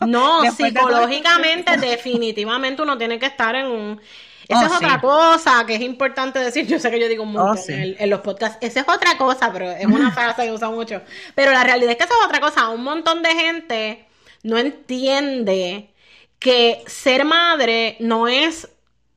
No, 0.00 0.42
psicológicamente, 0.56 1.76
definitivamente 1.76 2.82
uno 2.82 2.98
tiene 2.98 3.20
que 3.20 3.26
estar 3.26 3.54
en 3.54 3.66
un 3.66 4.00
esa 4.48 4.62
oh, 4.62 4.66
es 4.66 4.72
otra 4.72 5.00
cosa 5.00 5.64
que 5.66 5.74
es 5.76 5.80
importante 5.80 6.38
decir. 6.38 6.66
Yo 6.66 6.78
sé 6.78 6.90
que 6.90 7.00
yo 7.00 7.08
digo 7.08 7.24
mucho 7.24 7.44
oh, 7.44 7.72
en, 7.72 8.10
los 8.10 8.20
podcasts. 8.20 8.58
Esa 8.60 8.80
es 8.80 8.88
otra 8.88 9.16
cosa, 9.16 9.52
pero 9.52 9.70
es 9.70 9.86
una 9.86 10.10
frase 10.14 10.44
que 10.44 10.52
usa 10.52 10.70
mucho. 10.70 11.00
Pero 11.34 11.52
la 11.52 11.64
realidad 11.64 11.92
es 11.92 11.96
que 11.96 12.04
esa 12.04 12.14
es 12.14 12.26
otra 12.26 12.40
cosa. 12.40 12.68
Un 12.68 12.84
montón 12.84 13.22
de 13.22 13.30
gente 13.30 14.06
no 14.42 14.58
entiende 14.58 15.90
que 16.38 16.82
ser 16.86 17.24
madre 17.24 17.96
no 18.00 18.28
es 18.28 18.68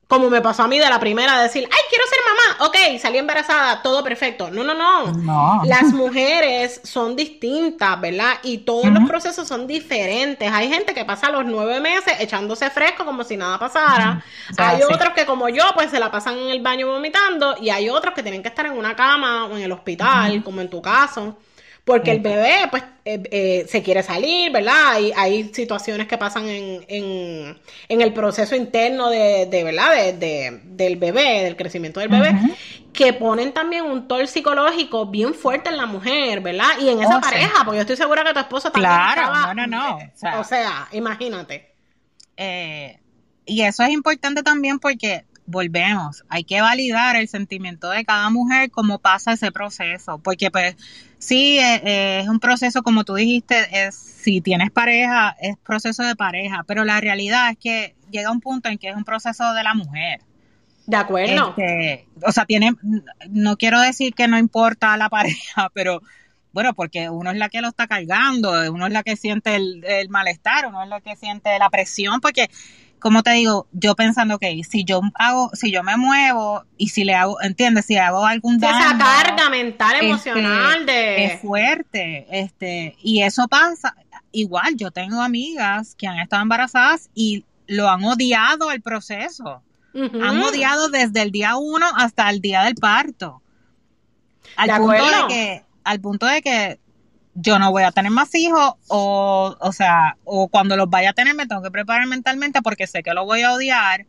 como 0.08 0.30
me 0.30 0.40
pasó 0.40 0.62
a 0.62 0.68
mí 0.68 0.78
de 0.78 0.88
la 0.88 0.98
primera, 0.98 1.42
decir, 1.42 1.68
ay, 1.70 1.80
quiero 1.90 2.04
ser 2.06 2.18
mamá, 2.24 2.66
ok, 2.66 2.98
salí 2.98 3.18
embarazada, 3.18 3.82
todo 3.82 4.02
perfecto. 4.02 4.50
No, 4.50 4.64
no, 4.64 4.72
no. 4.72 5.12
No. 5.12 5.60
Las 5.66 5.92
mujeres 5.92 6.80
son 6.82 7.14
distintas, 7.14 8.00
¿verdad? 8.00 8.38
Y 8.42 8.58
todos 8.58 8.86
los 8.86 9.06
procesos 9.06 9.46
son 9.46 9.66
diferentes. 9.66 10.50
Hay 10.50 10.70
gente 10.70 10.94
que 10.94 11.04
pasa 11.04 11.30
los 11.30 11.44
nueve 11.44 11.78
meses 11.80 12.14
echándose 12.20 12.70
fresco 12.70 13.04
como 13.04 13.22
si 13.22 13.36
nada 13.36 13.58
pasara. 13.58 14.24
O 14.50 14.54
sea, 14.54 14.70
hay 14.70 14.78
sí. 14.78 14.84
otros 14.90 15.12
que 15.12 15.26
como 15.26 15.50
yo, 15.50 15.64
pues 15.74 15.90
se 15.90 16.00
la 16.00 16.10
pasan 16.10 16.38
en 16.38 16.48
el 16.48 16.62
baño 16.62 16.86
vomitando. 16.86 17.56
Y 17.60 17.68
hay 17.68 17.90
otros 17.90 18.14
que 18.14 18.22
tienen 18.22 18.40
que 18.40 18.48
estar 18.48 18.64
en 18.64 18.72
una 18.72 18.96
cama 18.96 19.44
o 19.44 19.56
en 19.58 19.62
el 19.62 19.72
hospital, 19.72 20.42
como 20.42 20.62
en 20.62 20.70
tu 20.70 20.80
caso. 20.80 21.36
Porque 21.88 22.10
el 22.12 22.20
bebé, 22.20 22.54
pues, 22.70 22.82
eh, 23.06 23.22
eh, 23.30 23.66
se 23.68 23.82
quiere 23.82 24.02
salir, 24.02 24.52
¿verdad? 24.52 24.74
Hay, 24.92 25.10
hay 25.16 25.50
situaciones 25.54 26.06
que 26.06 26.18
pasan 26.18 26.46
en, 26.46 26.84
en, 26.86 27.58
en 27.88 28.00
el 28.02 28.12
proceso 28.12 28.54
interno 28.54 29.08
de, 29.08 29.46
de 29.46 29.64
¿verdad? 29.64 29.94
De, 29.94 30.12
de- 30.12 30.60
del 30.64 30.96
bebé, 30.96 31.42
del 31.44 31.56
crecimiento 31.56 31.98
del 32.00 32.10
bebé, 32.10 32.32
que 32.92 33.14
ponen 33.14 33.52
también 33.52 33.84
un 33.86 34.06
tol 34.06 34.28
psicológico 34.28 35.06
bien 35.06 35.32
fuerte 35.34 35.70
en 35.70 35.78
la 35.78 35.86
mujer, 35.86 36.40
¿verdad? 36.42 36.68
Y 36.80 36.90
en 36.90 37.00
esa 37.00 37.16
Oh, 37.16 37.20
sí. 37.22 37.30
pareja, 37.30 37.64
porque 37.64 37.76
yo 37.78 37.80
estoy 37.80 37.96
segura 37.96 38.22
que 38.22 38.34
tu 38.34 38.40
esposo 38.40 38.70
también 38.70 38.90
Claro, 38.92 39.22
estaba- 39.22 39.54
no, 39.54 39.66
no, 39.66 39.76
no, 39.78 39.96
o 39.96 40.00
sea- 40.14 40.40
o 40.40 40.44
sea, 40.44 40.88
imagínate. 40.92 41.72
Eh, 42.36 42.98
y 43.46 43.62
eso 43.62 43.82
es 43.82 43.90
importante 43.90 44.42
también 44.42 44.78
porque 44.78 45.24
volvemos, 45.46 46.24
hay 46.28 46.44
que 46.44 46.60
validar 46.60 47.16
el 47.16 47.26
sentimiento 47.28 47.88
de 47.88 48.04
cada 48.04 48.28
mujer, 48.28 48.70
cómo 48.70 48.98
pasa 48.98 49.32
ese 49.32 49.50
proceso, 49.50 50.18
porque 50.18 50.50
pues 50.50 50.76
sí, 51.18 51.58
eh, 51.58 51.82
eh, 51.84 52.20
es 52.22 52.28
un 52.28 52.40
proceso 52.40 52.82
como 52.82 53.04
tú 53.04 53.14
dijiste, 53.14 53.68
es 53.72 53.94
si 53.94 54.40
tienes 54.40 54.70
pareja, 54.70 55.36
es 55.40 55.56
proceso 55.58 56.02
de 56.02 56.16
pareja, 56.16 56.64
pero 56.66 56.84
la 56.84 57.00
realidad 57.00 57.50
es 57.50 57.58
que 57.58 57.94
llega 58.10 58.30
un 58.30 58.40
punto 58.40 58.68
en 58.68 58.78
que 58.78 58.88
es 58.88 58.96
un 58.96 59.04
proceso 59.04 59.52
de 59.52 59.62
la 59.62 59.74
mujer. 59.74 60.20
De 60.86 60.96
acuerdo. 60.96 61.54
Este, 61.56 62.06
o 62.24 62.32
sea, 62.32 62.46
tiene, 62.46 62.72
no 63.28 63.56
quiero 63.56 63.80
decir 63.80 64.14
que 64.14 64.28
no 64.28 64.38
importa 64.38 64.96
la 64.96 65.08
pareja, 65.10 65.70
pero 65.74 66.00
bueno, 66.52 66.74
porque 66.74 67.10
uno 67.10 67.30
es 67.30 67.36
la 67.36 67.48
que 67.48 67.60
lo 67.60 67.68
está 67.68 67.86
cargando, 67.86 68.50
uno 68.72 68.86
es 68.86 68.92
la 68.92 69.02
que 69.02 69.16
siente 69.16 69.54
el, 69.54 69.84
el 69.84 70.08
malestar, 70.08 70.66
uno 70.66 70.82
es 70.82 70.88
la 70.88 71.00
que 71.00 71.14
siente 71.14 71.58
la 71.58 71.68
presión, 71.68 72.20
porque 72.20 72.48
como 73.00 73.22
te 73.22 73.32
digo, 73.32 73.66
yo 73.72 73.94
pensando, 73.94 74.36
ok, 74.36 74.44
si 74.68 74.84
yo 74.84 75.00
hago, 75.14 75.50
si 75.54 75.70
yo 75.70 75.82
me 75.82 75.96
muevo 75.96 76.64
y 76.76 76.88
si 76.88 77.04
le 77.04 77.14
hago, 77.14 77.40
¿entiendes? 77.40 77.86
Si 77.86 77.96
hago 77.96 78.26
algún 78.26 78.58
daño. 78.58 78.78
esa 78.78 78.98
carga 78.98 79.50
mental, 79.50 79.94
este, 79.94 80.06
emocional 80.06 80.86
de... 80.86 81.24
Es 81.24 81.40
fuerte, 81.40 82.26
este, 82.30 82.96
y 83.02 83.22
eso 83.22 83.46
pasa. 83.48 83.96
Igual, 84.32 84.76
yo 84.76 84.90
tengo 84.90 85.22
amigas 85.22 85.94
que 85.94 86.06
han 86.06 86.18
estado 86.18 86.42
embarazadas 86.42 87.08
y 87.14 87.44
lo 87.66 87.88
han 87.88 88.04
odiado 88.04 88.70
el 88.72 88.82
proceso. 88.82 89.62
Han 89.94 90.40
odiado 90.42 90.90
desde 90.90 91.22
el 91.22 91.32
día 91.32 91.56
uno 91.56 91.86
hasta 91.96 92.30
el 92.30 92.40
día 92.40 92.62
del 92.62 92.76
parto. 92.76 93.42
Al 94.56 94.68
De 94.68 94.74
punto 94.76 94.92
acuerdo. 94.92 95.28
de 95.28 95.34
que, 95.34 95.64
al 95.82 96.00
punto 96.00 96.26
de 96.26 96.42
que 96.42 96.80
yo 97.40 97.58
no 97.58 97.70
voy 97.70 97.82
a 97.84 97.92
tener 97.92 98.10
más 98.10 98.34
hijos, 98.34 98.74
o, 98.88 99.56
o 99.58 99.72
sea, 99.72 100.16
o 100.24 100.48
cuando 100.48 100.76
los 100.76 100.88
vaya 100.90 101.10
a 101.10 101.12
tener 101.12 101.34
me 101.34 101.46
tengo 101.46 101.62
que 101.62 101.70
preparar 101.70 102.06
mentalmente 102.06 102.62
porque 102.62 102.86
sé 102.86 103.02
que 103.02 103.12
lo 103.14 103.24
voy 103.24 103.42
a 103.42 103.52
odiar, 103.52 104.06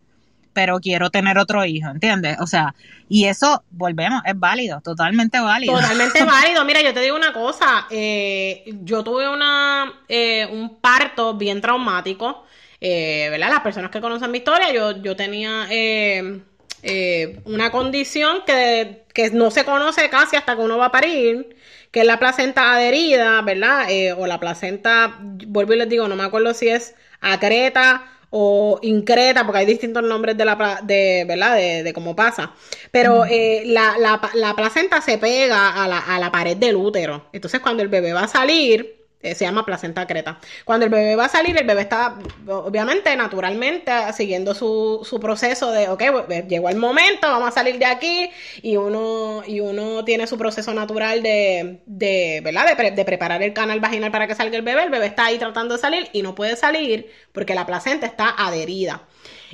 pero 0.53 0.79
quiero 0.79 1.09
tener 1.11 1.37
otro 1.37 1.63
hijo, 1.63 1.89
¿entiendes? 1.89 2.37
O 2.39 2.47
sea, 2.47 2.73
y 3.07 3.25
eso, 3.25 3.63
volvemos, 3.69 4.21
es 4.25 4.37
válido, 4.37 4.81
totalmente 4.81 5.39
válido. 5.39 5.75
Totalmente 5.75 6.23
válido. 6.25 6.65
Mira, 6.65 6.81
yo 6.81 6.93
te 6.93 7.01
digo 7.01 7.15
una 7.15 7.33
cosa. 7.33 7.85
eh, 7.91 8.63
yo 8.83 9.03
tuve 9.03 9.29
una, 9.29 9.93
eh, 10.07 10.47
un 10.51 10.79
parto 10.81 11.35
bien 11.35 11.61
traumático. 11.61 12.45
eh, 12.81 13.27
¿Verdad? 13.29 13.49
Las 13.51 13.61
personas 13.61 13.91
que 13.91 14.01
conocen 14.01 14.31
mi 14.31 14.39
historia, 14.39 14.71
yo, 14.73 15.01
yo 15.01 15.15
tenía 15.15 15.67
eh, 15.69 16.41
eh, 16.81 17.41
una 17.45 17.71
condición 17.71 18.39
que, 18.45 19.03
que 19.13 19.29
no 19.31 19.51
se 19.51 19.65
conoce 19.65 20.09
casi 20.09 20.35
hasta 20.35 20.55
que 20.55 20.61
uno 20.61 20.77
va 20.77 20.85
a 20.87 20.91
parir, 20.91 21.55
que 21.91 22.01
es 22.01 22.05
la 22.05 22.19
placenta 22.19 22.73
adherida, 22.75 23.41
¿verdad? 23.41 23.89
Eh, 23.89 24.13
o 24.13 24.27
la 24.27 24.39
placenta, 24.39 25.17
vuelvo 25.19 25.73
y 25.73 25.77
les 25.77 25.89
digo, 25.89 26.07
no 26.07 26.15
me 26.15 26.23
acuerdo 26.23 26.53
si 26.53 26.69
es 26.69 26.95
acreta 27.21 28.05
o 28.31 28.79
increta, 28.83 29.43
porque 29.43 29.59
hay 29.59 29.65
distintos 29.65 30.03
nombres 30.03 30.37
de 30.37 30.45
la 30.45 30.79
de, 30.83 31.25
¿verdad? 31.27 31.55
De, 31.55 31.83
de 31.83 31.93
cómo 31.93 32.15
pasa. 32.15 32.53
Pero 32.91 33.25
eh, 33.25 33.63
la, 33.65 33.97
la, 33.97 34.21
la 34.35 34.55
placenta 34.55 35.01
se 35.01 35.17
pega 35.17 35.83
a 35.83 35.87
la, 35.87 35.97
a 35.97 36.19
la 36.19 36.31
pared 36.31 36.55
del 36.55 36.75
útero. 36.75 37.29
Entonces, 37.33 37.59
cuando 37.59 37.81
el 37.81 37.89
bebé 37.89 38.13
va 38.13 38.25
a 38.25 38.27
salir, 38.27 38.98
eh, 39.21 39.35
se 39.35 39.45
llama 39.45 39.65
placenta 39.65 40.07
creta. 40.07 40.39
Cuando 40.65 40.85
el 40.85 40.91
bebé 40.91 41.15
va 41.15 41.25
a 41.25 41.29
salir, 41.29 41.57
el 41.57 41.65
bebé 41.67 41.81
está, 41.81 42.17
obviamente, 42.47 43.15
naturalmente, 43.15 43.91
siguiendo 44.13 44.53
su, 44.53 45.01
su 45.03 45.19
proceso 45.19 45.71
de, 45.71 45.89
ok, 45.89 46.03
pues, 46.27 46.47
llegó 46.47 46.69
el 46.69 46.77
momento, 46.77 47.27
vamos 47.29 47.49
a 47.49 47.51
salir 47.51 47.77
de 47.79 47.85
aquí, 47.85 48.29
y 48.61 48.77
uno, 48.77 49.43
y 49.45 49.59
uno 49.59 50.03
tiene 50.05 50.27
su 50.27 50.37
proceso 50.37 50.73
natural 50.73 51.21
de, 51.23 51.81
de 51.85 52.41
¿verdad? 52.43 52.67
De, 52.67 52.75
pre- 52.75 52.91
de 52.91 53.05
preparar 53.05 53.43
el 53.43 53.53
canal 53.53 53.79
vaginal 53.79 54.11
para 54.11 54.27
que 54.27 54.35
salga 54.35 54.55
el 54.57 54.63
bebé. 54.63 54.83
El 54.83 54.89
bebé 54.89 55.07
está 55.07 55.25
ahí 55.25 55.37
tratando 55.37 55.75
de 55.75 55.81
salir 55.81 56.09
y 56.13 56.21
no 56.21 56.35
puede 56.35 56.55
salir 56.55 57.11
porque 57.31 57.55
la 57.55 57.65
placenta 57.65 58.05
está 58.05 58.29
adherida. 58.29 59.07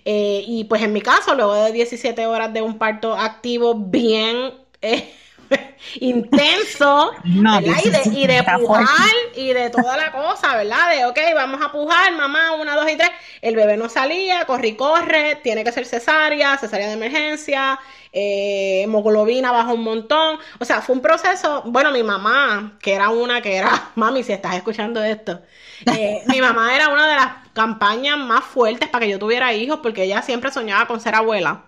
Eh, 0.04 0.44
y 0.48 0.66
pues 0.66 0.82
en 0.84 0.94
mi 0.94 1.02
caso, 1.02 1.36
luego 1.36 1.54
de 1.56 1.72
17 1.72 2.26
horas 2.28 2.54
de 2.54 2.62
un 2.62 2.78
parto 2.78 3.16
activo 3.16 3.76
bien 3.76 4.54
eh, 4.82 5.12
intenso, 6.00 7.12
No. 7.24 7.60
Y 7.62 7.90
de, 7.90 8.02
y 8.12 8.28
de 8.28 8.44
pujar 8.44 8.86
fuerte. 8.86 9.40
y 9.40 9.54
de 9.54 9.70
toda 9.70 9.98
la 9.98 10.12
cosa, 10.12 10.56
¿verdad? 10.56 10.90
De, 10.92 11.06
ok, 11.06 11.20
vamos 11.36 11.62
a 11.62 11.72
pujar, 11.72 12.14
mamá, 12.14 12.54
una, 12.54 12.76
dos 12.76 12.90
y 12.92 12.96
tres. 12.96 13.10
El 13.42 13.56
bebé 13.56 13.78
no 13.78 13.90
salía, 13.90 14.46
corre 14.46 14.70
y 14.70 14.76
corre, 14.76 15.36
tiene 15.44 15.64
que 15.64 15.72
ser 15.72 15.86
cesárea, 15.86 16.58
cesárea 16.58 16.88
de 16.88 16.94
emergencia, 16.94 17.80
eh, 18.12 18.82
hemoglobina 18.84 19.52
baja 19.52 19.74
un 19.74 19.84
montón. 19.84 20.40
O 20.60 20.66
sea, 20.66 20.82
fue 20.82 20.96
un 20.96 21.02
proceso, 21.02 21.64
bueno, 21.66 21.92
mi 21.92 22.04
mamá, 22.04 22.78
que 22.82 22.94
era 22.94 23.10
una 23.10 23.42
que 23.42 23.56
era, 23.58 23.92
mami, 23.96 24.24
si 24.24 24.34
estás 24.34 24.56
escuchando 24.56 25.04
esto, 25.04 25.42
eh, 25.86 26.24
mi 26.28 26.42
mamá 26.42 26.76
era 26.76 26.90
una 26.90 27.08
de 27.08 27.16
las 27.16 27.28
campañas 27.54 28.18
más 28.18 28.44
fuertes 28.44 28.90
para 28.90 29.06
que 29.06 29.12
yo 29.12 29.20
tuviera 29.20 29.54
hijos, 29.54 29.80
porque 29.84 30.04
ella 30.04 30.22
siempre 30.22 30.52
soñaba 30.52 30.88
con 30.88 31.00
ser 31.00 31.16
abuela. 31.16 31.66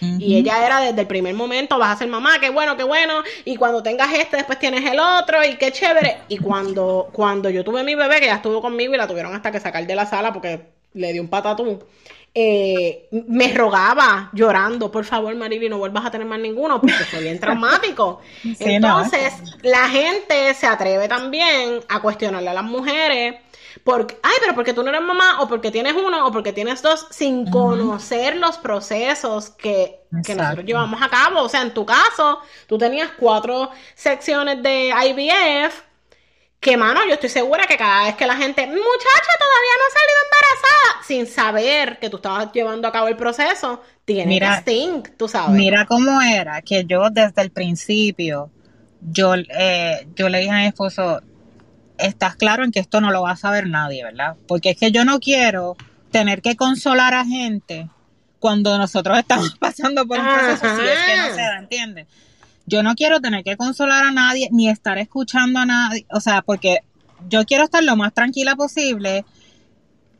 Y 0.00 0.36
ella 0.36 0.64
era 0.64 0.80
desde 0.80 1.02
el 1.02 1.06
primer 1.06 1.34
momento, 1.34 1.78
vas 1.78 1.94
a 1.94 1.98
ser 1.98 2.08
mamá, 2.08 2.38
qué 2.40 2.50
bueno, 2.50 2.76
qué 2.76 2.84
bueno, 2.84 3.22
y 3.44 3.56
cuando 3.56 3.82
tengas 3.82 4.12
este, 4.14 4.38
después 4.38 4.58
tienes 4.58 4.90
el 4.90 4.98
otro, 4.98 5.44
y 5.44 5.56
qué 5.56 5.72
chévere. 5.72 6.18
Y 6.28 6.38
cuando, 6.38 7.10
cuando 7.12 7.50
yo 7.50 7.64
tuve 7.64 7.84
mi 7.84 7.94
bebé, 7.94 8.20
que 8.20 8.26
ya 8.26 8.36
estuvo 8.36 8.62
conmigo 8.62 8.94
y 8.94 8.96
la 8.96 9.06
tuvieron 9.06 9.34
hasta 9.34 9.52
que 9.52 9.60
sacar 9.60 9.86
de 9.86 9.94
la 9.94 10.06
sala 10.06 10.32
porque 10.32 10.68
le 10.94 11.12
dio 11.12 11.22
un 11.22 11.28
patatú, 11.28 11.80
eh, 12.32 13.08
me 13.10 13.52
rogaba 13.52 14.30
llorando, 14.32 14.90
por 14.90 15.04
favor, 15.04 15.34
Mariby, 15.34 15.68
no 15.68 15.78
vuelvas 15.78 16.06
a 16.06 16.10
tener 16.10 16.26
más 16.26 16.38
ninguno, 16.38 16.80
porque 16.80 17.04
fue 17.04 17.20
bien 17.20 17.40
traumático. 17.40 18.20
Sí, 18.42 18.78
no, 18.78 19.00
Entonces, 19.00 19.32
la 19.62 19.88
gente 19.88 20.54
se 20.54 20.66
atreve 20.66 21.08
también 21.08 21.80
a 21.88 22.00
cuestionarle 22.00 22.50
a 22.50 22.54
las 22.54 22.64
mujeres. 22.64 23.36
Porque, 23.84 24.18
ay, 24.22 24.34
pero 24.40 24.54
porque 24.54 24.72
tú 24.74 24.82
no 24.82 24.90
eres 24.90 25.02
mamá, 25.02 25.40
o 25.40 25.48
porque 25.48 25.70
tienes 25.70 25.94
uno, 25.94 26.26
o 26.26 26.32
porque 26.32 26.52
tienes 26.52 26.82
dos, 26.82 27.06
sin 27.10 27.48
conocer 27.50 28.36
los 28.36 28.58
procesos 28.58 29.50
que, 29.50 30.00
que 30.24 30.34
nosotros 30.34 30.64
llevamos 30.64 31.00
a 31.00 31.08
cabo. 31.08 31.42
O 31.42 31.48
sea, 31.48 31.62
en 31.62 31.72
tu 31.72 31.86
caso, 31.86 32.40
tú 32.66 32.78
tenías 32.78 33.10
cuatro 33.18 33.70
secciones 33.94 34.62
de 34.62 34.88
IVF, 34.88 35.82
que, 36.60 36.76
mano, 36.76 37.00
yo 37.06 37.14
estoy 37.14 37.30
segura 37.30 37.66
que 37.66 37.78
cada 37.78 38.04
vez 38.04 38.16
que 38.16 38.26
la 38.26 38.36
gente, 38.36 38.66
muchacha, 38.66 39.32
todavía 39.38 39.74
no 39.78 39.86
ha 39.86 39.92
salido 39.98 40.18
embarazada, 40.24 41.06
sin 41.06 41.26
saber 41.26 41.98
que 41.98 42.10
tú 42.10 42.18
estabas 42.18 42.52
llevando 42.52 42.86
a 42.86 42.92
cabo 42.92 43.08
el 43.08 43.16
proceso, 43.16 43.82
tiene 44.04 44.26
Mira, 44.26 44.62
tú 45.16 45.26
sabes. 45.26 45.56
Mira 45.56 45.86
cómo 45.86 46.20
era, 46.20 46.60
que 46.60 46.84
yo 46.84 47.08
desde 47.08 47.40
el 47.40 47.50
principio, 47.50 48.50
yo, 49.00 49.34
eh, 49.36 50.06
yo 50.14 50.28
le 50.28 50.40
dije 50.40 50.50
a 50.50 50.58
mi 50.58 50.66
esposo, 50.66 51.22
estás 51.96 52.36
claro 52.36 52.62
en 52.62 52.72
que 52.72 52.80
esto 52.80 53.00
no 53.00 53.10
lo 53.10 53.22
va 53.22 53.32
a 53.32 53.36
saber 53.36 53.66
nadie, 53.66 54.04
¿verdad? 54.04 54.36
Porque 54.46 54.70
es 54.70 54.76
que 54.76 54.92
yo 54.92 55.06
no 55.06 55.18
quiero 55.18 55.76
tener 56.10 56.42
que 56.42 56.56
consolar 56.56 57.14
a 57.14 57.24
gente 57.24 57.88
cuando 58.38 58.76
nosotros 58.76 59.18
estamos 59.20 59.56
pasando 59.58 60.06
por 60.06 60.18
un 60.18 60.26
proceso, 60.26 60.76
si 60.76 60.82
es 60.86 60.98
que 61.06 61.16
no 61.16 61.34
se 61.34 61.40
da, 61.40 61.58
¿entiendes? 61.58 62.06
Yo 62.70 62.84
no 62.84 62.94
quiero 62.94 63.20
tener 63.20 63.42
que 63.42 63.56
consolar 63.56 64.04
a 64.04 64.12
nadie, 64.12 64.48
ni 64.52 64.68
estar 64.68 64.96
escuchando 64.98 65.58
a 65.58 65.66
nadie, 65.66 66.06
o 66.10 66.20
sea, 66.20 66.40
porque 66.42 66.78
yo 67.28 67.44
quiero 67.44 67.64
estar 67.64 67.82
lo 67.82 67.96
más 67.96 68.14
tranquila 68.14 68.54
posible, 68.54 69.24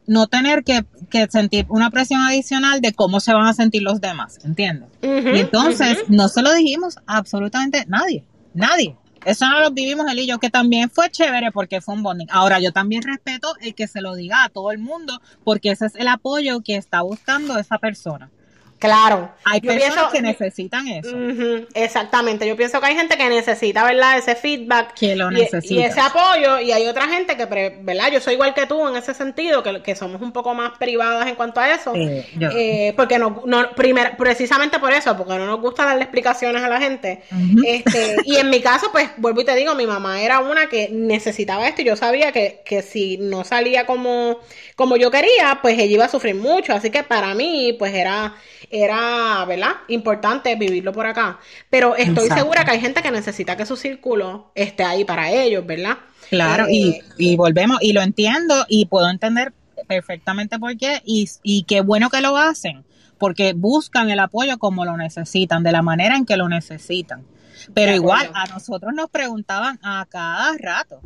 no 0.09 0.27
tener 0.27 0.65
que, 0.65 0.85
que 1.09 1.29
sentir 1.31 1.67
una 1.69 1.91
presión 1.91 2.21
adicional 2.23 2.81
de 2.81 2.93
cómo 2.93 3.21
se 3.21 3.33
van 3.33 3.47
a 3.47 3.55
sentir 3.55 3.83
los 3.83 4.01
demás, 4.01 4.41
¿entiendes? 4.45 4.89
Y 5.01 5.39
entonces 5.39 5.99
no 6.09 6.29
se 6.29 6.43
lo 6.43 6.53
dijimos 6.53 6.99
a 7.07 7.19
absolutamente 7.19 7.85
nadie, 7.87 8.25
nadie. 8.53 8.97
Eso 9.25 9.47
no 9.47 9.61
lo 9.61 9.71
vivimos 9.71 10.11
él 10.11 10.19
y 10.19 10.27
yo, 10.27 10.39
que 10.39 10.51
también 10.51 10.91
fue 10.91 11.11
chévere 11.11 11.53
porque 11.53 11.81
fue 11.81 11.95
un 11.95 12.03
bonding. 12.03 12.27
Ahora, 12.31 12.59
yo 12.59 12.73
también 12.73 13.03
respeto 13.03 13.55
el 13.61 13.75
que 13.75 13.87
se 13.87 14.01
lo 14.01 14.17
diga 14.17 14.43
a 14.43 14.49
todo 14.49 14.73
el 14.73 14.79
mundo 14.79 15.21
porque 15.45 15.71
ese 15.71 15.87
es 15.87 15.95
el 15.95 16.09
apoyo 16.09 16.63
que 16.63 16.77
está 16.77 17.03
buscando 17.03 17.59
esa 17.59 17.79
persona. 17.79 18.31
Claro. 18.81 19.31
Hay 19.45 19.61
personas 19.61 20.11
que 20.11 20.23
necesitan 20.23 20.89
eso. 20.89 21.15
exactamente. 21.75 22.49
Yo 22.49 22.57
pienso 22.57 22.81
que 22.81 22.87
hay 22.87 22.97
gente 22.97 23.17
que 23.17 23.29
necesita, 23.29 23.85
¿verdad? 23.85 24.19
Ese 24.19 24.35
feedback. 24.35 24.95
Que 24.95 25.15
lo 25.15 25.31
y, 25.31 25.47
y, 25.65 25.83
ese 25.83 26.01
apoyo. 26.01 26.59
Y 26.59 26.73
hay 26.73 26.87
otra 26.87 27.07
gente 27.07 27.37
que, 27.37 27.45
¿verdad? 27.45 28.11
Yo 28.11 28.21
soy 28.21 28.35
igual 28.35 28.55
que 28.55 28.67
tú 28.67 28.89
en 28.89 28.97
ese 28.97 29.13
sentido, 29.13 29.63
que, 29.63 29.83
que 29.83 29.95
somos 29.95 30.23
un 30.23 30.33
poco 30.33 30.55
más 30.55 30.79
privadas 30.79 31.29
en 31.29 31.35
cuanto 31.35 31.61
a 31.61 31.75
eso. 31.75 31.93
Eh, 31.95 32.95
porque 32.97 33.19
no, 33.19 33.43
no 33.45 33.69
precisamente 34.17 34.79
por 34.79 34.93
eso, 34.93 35.15
porque 35.15 35.35
no 35.37 35.47
nos 35.47 35.61
gusta 35.61 35.85
darle 35.85 36.05
explicaciones 36.05 36.63
a 36.63 36.69
la 36.69 36.81
gente. 36.81 37.23
este, 37.67 38.17
y 38.25 38.37
en 38.37 38.49
mi 38.49 38.63
caso, 38.63 38.91
pues, 38.91 39.11
vuelvo 39.19 39.43
y 39.43 39.45
te 39.45 39.55
digo, 39.57 39.75
mi 39.75 39.87
mamá 39.87 40.23
era 40.23 40.41
una 40.41 40.69
que 40.69 40.89
necesitaba 40.91 41.69
esto 41.69 41.83
y 41.83 41.85
yo 41.85 41.97
sabía 41.97 42.33
que, 42.33 42.63
que 42.65 42.81
si 42.81 43.19
no 43.19 43.45
salía 43.45 43.85
como, 43.85 44.39
como 44.81 44.97
yo 44.97 45.11
quería, 45.11 45.59
pues 45.61 45.75
ella 45.75 45.93
iba 45.93 46.05
a 46.07 46.09
sufrir 46.09 46.35
mucho. 46.35 46.73
Así 46.73 46.89
que 46.89 47.03
para 47.03 47.35
mí, 47.35 47.77
pues 47.79 47.93
era 47.93 48.33
era, 48.71 49.45
¿verdad? 49.45 49.73
Importante 49.89 50.55
vivirlo 50.55 50.91
por 50.91 51.05
acá. 51.05 51.39
Pero 51.69 51.97
estoy 51.97 52.31
segura 52.31 52.65
que 52.65 52.71
hay 52.71 52.81
gente 52.81 53.03
que 53.03 53.11
necesita 53.11 53.59
que 53.59 53.67
su 53.67 53.77
círculo 53.77 54.53
esté 54.55 54.83
ahí 54.83 55.05
para 55.05 55.31
ellos, 55.31 55.67
¿verdad? 55.67 55.99
Claro, 56.31 56.65
y, 56.67 56.93
eh, 56.93 57.03
y 57.19 57.37
volvemos, 57.37 57.77
y 57.83 57.93
lo 57.93 58.01
entiendo 58.01 58.65
y 58.71 58.87
puedo 58.87 59.11
entender 59.11 59.53
perfectamente 59.87 60.59
por 60.59 60.75
qué, 60.79 61.03
y, 61.05 61.29
y 61.43 61.65
qué 61.65 61.83
bueno 61.83 62.09
que 62.09 62.23
lo 62.23 62.39
hacen, 62.39 62.83
porque 63.19 63.53
buscan 63.53 64.09
el 64.09 64.19
apoyo 64.21 64.57
como 64.57 64.87
lo 64.87 64.97
necesitan, 64.97 65.63
de 65.63 65.73
la 65.73 65.83
manera 65.83 66.17
en 66.17 66.25
que 66.25 66.39
lo 66.39 66.49
necesitan. 66.49 67.23
Pero 67.75 67.93
igual 67.93 68.31
a 68.33 68.47
nosotros 68.47 68.95
nos 68.95 69.11
preguntaban 69.11 69.79
a 69.83 70.07
cada 70.09 70.57
rato, 70.57 71.03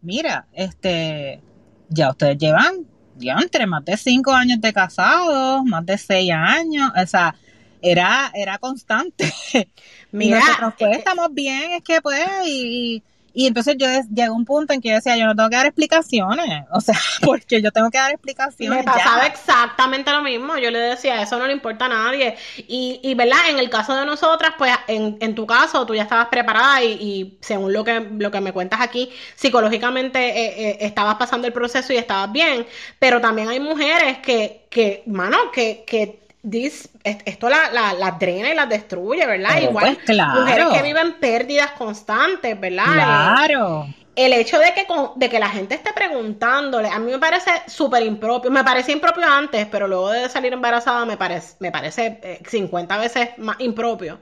mira, 0.00 0.46
este, 0.54 1.42
ya 1.90 2.10
ustedes 2.10 2.38
llevan 2.38 2.86
entre 3.28 3.66
más 3.66 3.84
de 3.84 3.96
cinco 3.96 4.32
años 4.32 4.60
de 4.60 4.72
casados, 4.72 5.64
más 5.64 5.84
de 5.84 5.98
seis 5.98 6.32
años, 6.32 6.90
o 6.96 7.06
sea, 7.06 7.34
era, 7.82 8.30
era 8.34 8.58
constante. 8.58 9.32
Mira, 10.12 10.38
y 10.38 10.40
nosotros 10.40 10.74
pues 10.78 10.92
eh, 10.92 10.98
estamos 10.98 11.32
bien, 11.32 11.72
es 11.72 11.82
que 11.82 12.00
pues, 12.00 12.26
y, 12.46 13.02
y 13.32 13.46
entonces 13.46 13.76
yo 13.78 13.86
llegó 14.12 14.34
un 14.34 14.44
punto 14.44 14.72
en 14.72 14.80
que 14.80 14.88
yo 14.88 14.94
decía, 14.96 15.16
yo 15.16 15.26
no 15.26 15.34
tengo 15.34 15.48
que 15.50 15.56
dar 15.56 15.66
explicaciones, 15.66 16.64
o 16.72 16.80
sea, 16.80 16.98
porque 17.22 17.62
yo 17.62 17.70
tengo 17.70 17.90
que 17.90 17.98
dar 17.98 18.10
explicaciones. 18.10 18.78
Me 18.78 18.84
pasaba 18.84 19.26
exactamente 19.26 20.10
lo 20.10 20.22
mismo, 20.22 20.56
yo 20.58 20.70
le 20.70 20.78
decía, 20.78 21.22
eso 21.22 21.38
no 21.38 21.46
le 21.46 21.52
importa 21.52 21.86
a 21.86 21.88
nadie. 21.88 22.36
Y, 22.56 23.00
y 23.02 23.14
¿verdad? 23.14 23.48
En 23.48 23.58
el 23.58 23.70
caso 23.70 23.94
de 23.94 24.04
nosotras, 24.06 24.52
pues 24.58 24.72
en, 24.88 25.16
en 25.20 25.34
tu 25.34 25.46
caso, 25.46 25.86
tú 25.86 25.94
ya 25.94 26.02
estabas 26.02 26.28
preparada 26.28 26.82
y, 26.82 26.92
y, 26.92 27.38
según 27.40 27.72
lo 27.72 27.84
que, 27.84 28.00
lo 28.18 28.30
que 28.30 28.40
me 28.40 28.52
cuentas 28.52 28.80
aquí, 28.80 29.10
psicológicamente 29.34 30.18
eh, 30.18 30.70
eh, 30.70 30.78
estabas 30.80 31.16
pasando 31.16 31.46
el 31.46 31.52
proceso 31.52 31.92
y 31.92 31.96
estabas 31.96 32.32
bien, 32.32 32.66
pero 32.98 33.20
también 33.20 33.48
hay 33.48 33.60
mujeres 33.60 34.18
que, 34.18 34.66
que 34.70 35.02
mano, 35.06 35.50
que, 35.52 35.84
que 35.86 36.20
esto 36.42 37.48
la, 37.48 37.70
la, 37.70 38.10
drena 38.12 38.50
y 38.50 38.54
la 38.54 38.66
destruye, 38.66 39.26
¿verdad? 39.26 39.60
Igual 39.60 39.98
pues, 40.04 40.18
mujeres 40.18 40.66
que 40.72 40.82
viven 40.82 41.14
pérdidas 41.14 41.72
constantes, 41.72 42.58
¿verdad? 42.58 42.84
Claro. 42.92 43.86
El, 44.16 44.32
hecho 44.32 44.58
de 44.58 44.72
que, 44.74 44.86
de 45.16 45.28
que 45.28 45.38
la 45.38 45.48
gente 45.48 45.74
esté 45.74 45.92
preguntándole, 45.92 46.88
a 46.88 46.98
mí 46.98 47.10
me 47.10 47.18
parece 47.18 47.50
súper 47.66 48.02
impropio, 48.02 48.50
me 48.50 48.64
parecía 48.64 48.94
impropio 48.94 49.26
antes, 49.26 49.66
pero 49.70 49.86
luego 49.86 50.10
de 50.10 50.28
salir 50.28 50.52
embarazada 50.52 51.04
me 51.04 51.16
parece, 51.16 51.56
me 51.60 51.70
parece 51.70 52.40
50 52.46 52.94
eh, 52.94 52.98
veces 52.98 53.28
más 53.38 53.56
impropio. 53.60 54.20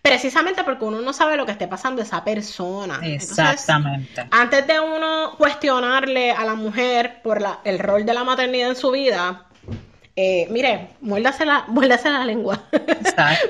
Precisamente 0.00 0.64
porque 0.64 0.84
uno 0.84 1.00
no 1.00 1.14
sabe 1.14 1.34
lo 1.34 1.46
que 1.46 1.52
esté 1.52 1.66
pasando 1.66 2.02
esa 2.02 2.22
persona. 2.22 3.00
Exactamente. 3.02 4.26
antes 4.30 4.66
de 4.66 4.78
uno 4.78 5.34
cuestionarle 5.38 6.30
a 6.30 6.44
la 6.44 6.54
mujer 6.54 7.22
por 7.22 7.40
la, 7.40 7.60
el 7.64 7.78
rol 7.78 8.04
de 8.04 8.12
la 8.12 8.22
maternidad 8.22 8.68
en 8.68 8.76
su 8.76 8.90
vida, 8.90 9.46
eh, 10.16 10.46
mire, 10.50 10.90
muérdase 11.00 11.44
la, 11.44 11.64
muérdase 11.68 12.08
la 12.10 12.24
lengua. 12.24 12.62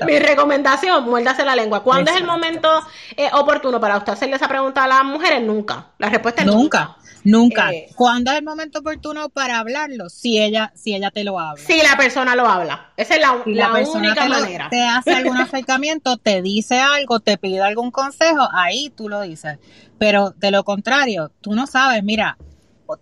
Mi 0.06 0.18
recomendación, 0.18 1.04
muérdase 1.04 1.44
la 1.44 1.54
lengua. 1.54 1.82
¿Cuándo 1.82 2.10
es 2.10 2.16
el 2.16 2.24
momento 2.24 2.68
eh, 3.16 3.28
oportuno 3.32 3.80
para 3.80 3.98
usted 3.98 4.12
hacerle 4.12 4.36
esa 4.36 4.48
pregunta 4.48 4.84
a 4.84 4.88
las 4.88 5.04
mujeres? 5.04 5.42
Nunca. 5.42 5.88
La 5.98 6.08
respuesta 6.08 6.42
es 6.42 6.46
nunca. 6.46 6.96
Nunca. 7.24 7.72
Eh, 7.72 7.88
¿Cuándo 7.96 8.30
es 8.30 8.38
el 8.38 8.44
momento 8.44 8.80
oportuno 8.80 9.30
para 9.30 9.58
hablarlo? 9.58 10.10
Si 10.10 10.38
ella, 10.38 10.72
si 10.74 10.94
ella 10.94 11.10
te 11.10 11.24
lo 11.24 11.38
habla. 11.40 11.62
Si 11.64 11.82
la 11.82 11.96
persona 11.96 12.36
lo 12.36 12.46
habla. 12.46 12.92
Esa 12.98 13.14
es 13.14 13.20
la, 13.20 13.32
única 13.32 14.28
manera. 14.28 14.68
te 14.68 14.82
hace 14.82 15.12
algún 15.14 15.36
acercamiento, 15.38 16.18
te 16.18 16.42
dice 16.42 16.80
algo, 16.80 17.20
te 17.20 17.38
pide 17.38 17.62
algún 17.62 17.90
consejo, 17.90 18.46
ahí 18.52 18.90
tú 18.90 19.08
lo 19.08 19.22
dices. 19.22 19.58
Pero 19.98 20.30
de 20.36 20.50
lo 20.50 20.64
contrario, 20.64 21.32
tú 21.40 21.54
no 21.54 21.66
sabes, 21.66 22.04
mira, 22.04 22.36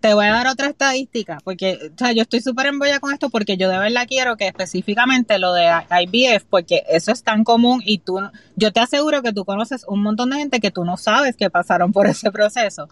te 0.01 0.15
voy 0.15 0.27
a 0.27 0.33
dar 0.33 0.47
otra 0.47 0.69
estadística, 0.69 1.39
porque 1.45 1.91
o 1.95 1.99
sea, 1.99 2.13
yo 2.13 2.23
estoy 2.23 2.41
súper 2.41 2.67
embollada 2.67 3.01
con 3.01 3.13
esto 3.13 3.31
porque 3.31 3.57
yo 3.57 3.69
de 3.69 3.79
verdad 3.79 4.07
quiero 4.09 4.37
que 4.37 4.47
específicamente 4.47 5.39
lo 5.39 5.53
de 5.53 5.69
IVF, 5.91 6.45
porque 6.49 6.85
eso 6.89 7.13
es 7.13 7.23
tan 7.23 7.45
común 7.45 7.83
y 7.85 7.99
tú, 7.99 8.21
yo 8.57 8.73
te 8.73 8.81
aseguro 8.81 9.23
que 9.23 9.33
tú 9.33 9.45
conoces 9.45 9.85
un 9.89 10.03
montón 10.03 10.31
de 10.31 10.37
gente 10.37 10.61
que 10.61 10.71
tú 10.71 10.85
no 10.85 10.97
sabes 10.97 11.37
que 11.37 11.51
pasaron 11.51 11.93
por 11.93 12.07
ese 12.07 12.31
proceso. 12.31 12.89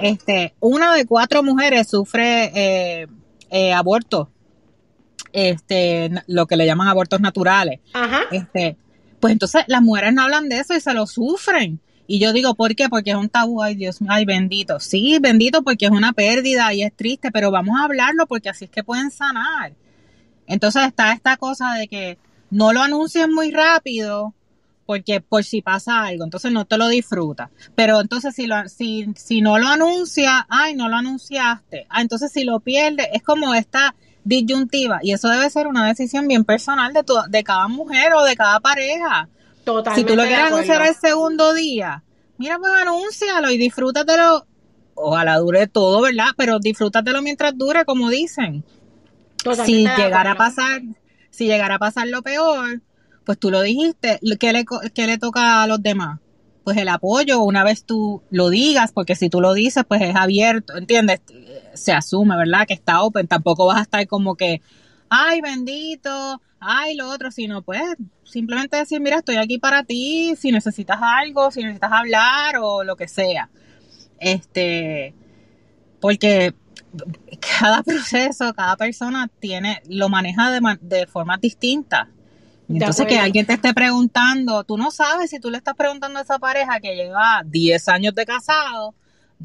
Este, 0.00 0.54
una 0.60 0.94
de 0.94 1.06
cuatro 1.06 1.42
mujeres 1.42 1.88
sufre 1.88 2.50
eh, 2.54 3.06
eh, 3.50 3.72
aborto, 3.72 4.30
este, 5.32 6.10
lo 6.26 6.46
que 6.46 6.56
le 6.56 6.66
llaman 6.66 6.88
abortos 6.88 7.20
naturales. 7.20 7.80
Este, 8.30 8.76
pues 9.20 9.32
entonces 9.32 9.64
las 9.66 9.82
mujeres 9.82 10.14
no 10.14 10.22
hablan 10.22 10.48
de 10.48 10.58
eso 10.58 10.74
y 10.74 10.80
se 10.80 10.94
lo 10.94 11.06
sufren. 11.06 11.80
Y 12.12 12.18
yo 12.18 12.32
digo, 12.32 12.56
¿por 12.56 12.74
qué? 12.74 12.88
Porque 12.88 13.10
es 13.10 13.16
un 13.16 13.28
tabú, 13.28 13.62
ay 13.62 13.76
Dios 13.76 14.00
mío, 14.00 14.10
ay 14.12 14.24
bendito. 14.24 14.80
Sí, 14.80 15.18
bendito 15.20 15.62
porque 15.62 15.84
es 15.84 15.92
una 15.92 16.12
pérdida 16.12 16.74
y 16.74 16.82
es 16.82 16.92
triste, 16.92 17.30
pero 17.30 17.52
vamos 17.52 17.78
a 17.78 17.84
hablarlo 17.84 18.26
porque 18.26 18.48
así 18.48 18.64
es 18.64 18.70
que 18.72 18.82
pueden 18.82 19.12
sanar. 19.12 19.74
Entonces 20.48 20.88
está 20.88 21.12
esta 21.12 21.36
cosa 21.36 21.74
de 21.74 21.86
que 21.86 22.18
no 22.50 22.72
lo 22.72 22.82
anuncies 22.82 23.28
muy 23.28 23.52
rápido 23.52 24.34
porque 24.86 25.20
por 25.20 25.44
si 25.44 25.62
pasa 25.62 26.02
algo, 26.02 26.24
entonces 26.24 26.50
no 26.50 26.64
te 26.64 26.78
lo 26.78 26.88
disfrutas. 26.88 27.48
Pero 27.76 28.00
entonces 28.00 28.34
si, 28.34 28.48
lo, 28.48 28.68
si, 28.68 29.06
si 29.14 29.40
no 29.40 29.60
lo 29.60 29.68
anuncia, 29.68 30.48
ay, 30.48 30.74
no 30.74 30.88
lo 30.88 30.96
anunciaste. 30.96 31.86
Ah, 31.88 32.00
entonces 32.00 32.32
si 32.32 32.42
lo 32.42 32.58
pierdes, 32.58 33.06
es 33.12 33.22
como 33.22 33.54
esta 33.54 33.94
disyuntiva 34.24 34.98
y 35.00 35.12
eso 35.12 35.28
debe 35.28 35.48
ser 35.48 35.68
una 35.68 35.86
decisión 35.86 36.26
bien 36.26 36.44
personal 36.44 36.92
de, 36.92 37.04
tu, 37.04 37.14
de 37.28 37.44
cada 37.44 37.68
mujer 37.68 38.14
o 38.14 38.24
de 38.24 38.34
cada 38.34 38.58
pareja 38.58 39.28
si 39.94 40.04
tú 40.04 40.16
lo 40.16 40.22
quieres 40.22 40.46
anunciar 40.46 40.86
el 40.86 40.94
segundo 40.94 41.54
día, 41.54 42.02
mira, 42.38 42.58
pues 42.58 42.72
anúncialo 42.72 43.50
y 43.50 43.58
disfrútatelo. 43.58 44.46
Ojalá 44.94 45.38
dure 45.38 45.66
todo, 45.66 46.02
¿verdad? 46.02 46.28
Pero 46.36 46.58
disfrútatelo 46.58 47.22
mientras 47.22 47.56
dure, 47.56 47.84
como 47.84 48.10
dicen. 48.10 48.64
si 49.64 49.86
llegara 49.86 50.32
a 50.32 50.36
pasar, 50.36 50.82
si 51.30 51.46
llegara 51.46 51.76
a 51.76 51.78
pasar 51.78 52.08
lo 52.08 52.22
peor, 52.22 52.82
pues 53.24 53.38
tú 53.38 53.50
lo 53.50 53.62
dijiste, 53.62 54.18
¿qué 54.38 54.52
le, 54.52 54.64
qué 54.94 55.06
le 55.06 55.18
toca 55.18 55.62
a 55.62 55.66
los 55.66 55.82
demás? 55.82 56.18
Pues 56.64 56.76
el 56.76 56.88
apoyo, 56.88 57.40
una 57.40 57.64
vez 57.64 57.84
tú 57.84 58.22
lo 58.30 58.50
digas, 58.50 58.92
porque 58.92 59.14
si 59.14 59.30
tú 59.30 59.40
lo 59.40 59.54
dices, 59.54 59.84
pues 59.86 60.02
es 60.02 60.14
abierto, 60.14 60.76
¿entiendes? 60.76 61.20
Se 61.74 61.92
asume, 61.92 62.36
¿verdad? 62.36 62.66
Que 62.66 62.74
está 62.74 63.02
open, 63.02 63.26
tampoco 63.26 63.66
vas 63.66 63.78
a 63.78 63.82
estar 63.82 64.06
como 64.06 64.34
que, 64.34 64.60
ay, 65.10 65.40
bendito, 65.40 66.40
ay, 66.60 66.94
lo 66.94 67.10
otro, 67.10 67.30
sino 67.30 67.62
pues 67.62 67.82
simplemente 68.24 68.76
decir, 68.76 69.00
mira, 69.00 69.18
estoy 69.18 69.36
aquí 69.36 69.58
para 69.58 69.82
ti, 69.82 70.34
si 70.38 70.52
necesitas 70.52 70.98
algo, 71.02 71.50
si 71.50 71.60
necesitas 71.62 71.92
hablar 71.92 72.56
o 72.62 72.84
lo 72.84 72.96
que 72.96 73.08
sea. 73.08 73.50
Este, 74.18 75.14
porque 76.00 76.54
cada 77.58 77.82
proceso, 77.84 78.54
cada 78.54 78.76
persona 78.76 79.28
tiene, 79.40 79.82
lo 79.88 80.08
maneja 80.08 80.50
de, 80.50 80.60
de 80.80 81.06
forma 81.06 81.36
distinta. 81.36 82.08
Entonces 82.68 83.06
que 83.06 83.18
alguien 83.18 83.46
te 83.46 83.54
esté 83.54 83.74
preguntando, 83.74 84.62
tú 84.62 84.76
no 84.78 84.92
sabes 84.92 85.30
si 85.30 85.40
tú 85.40 85.50
le 85.50 85.58
estás 85.58 85.74
preguntando 85.74 86.20
a 86.20 86.22
esa 86.22 86.38
pareja 86.38 86.78
que 86.78 86.94
lleva 86.94 87.42
10 87.44 87.88
años 87.88 88.14
de 88.14 88.24
casado, 88.24 88.94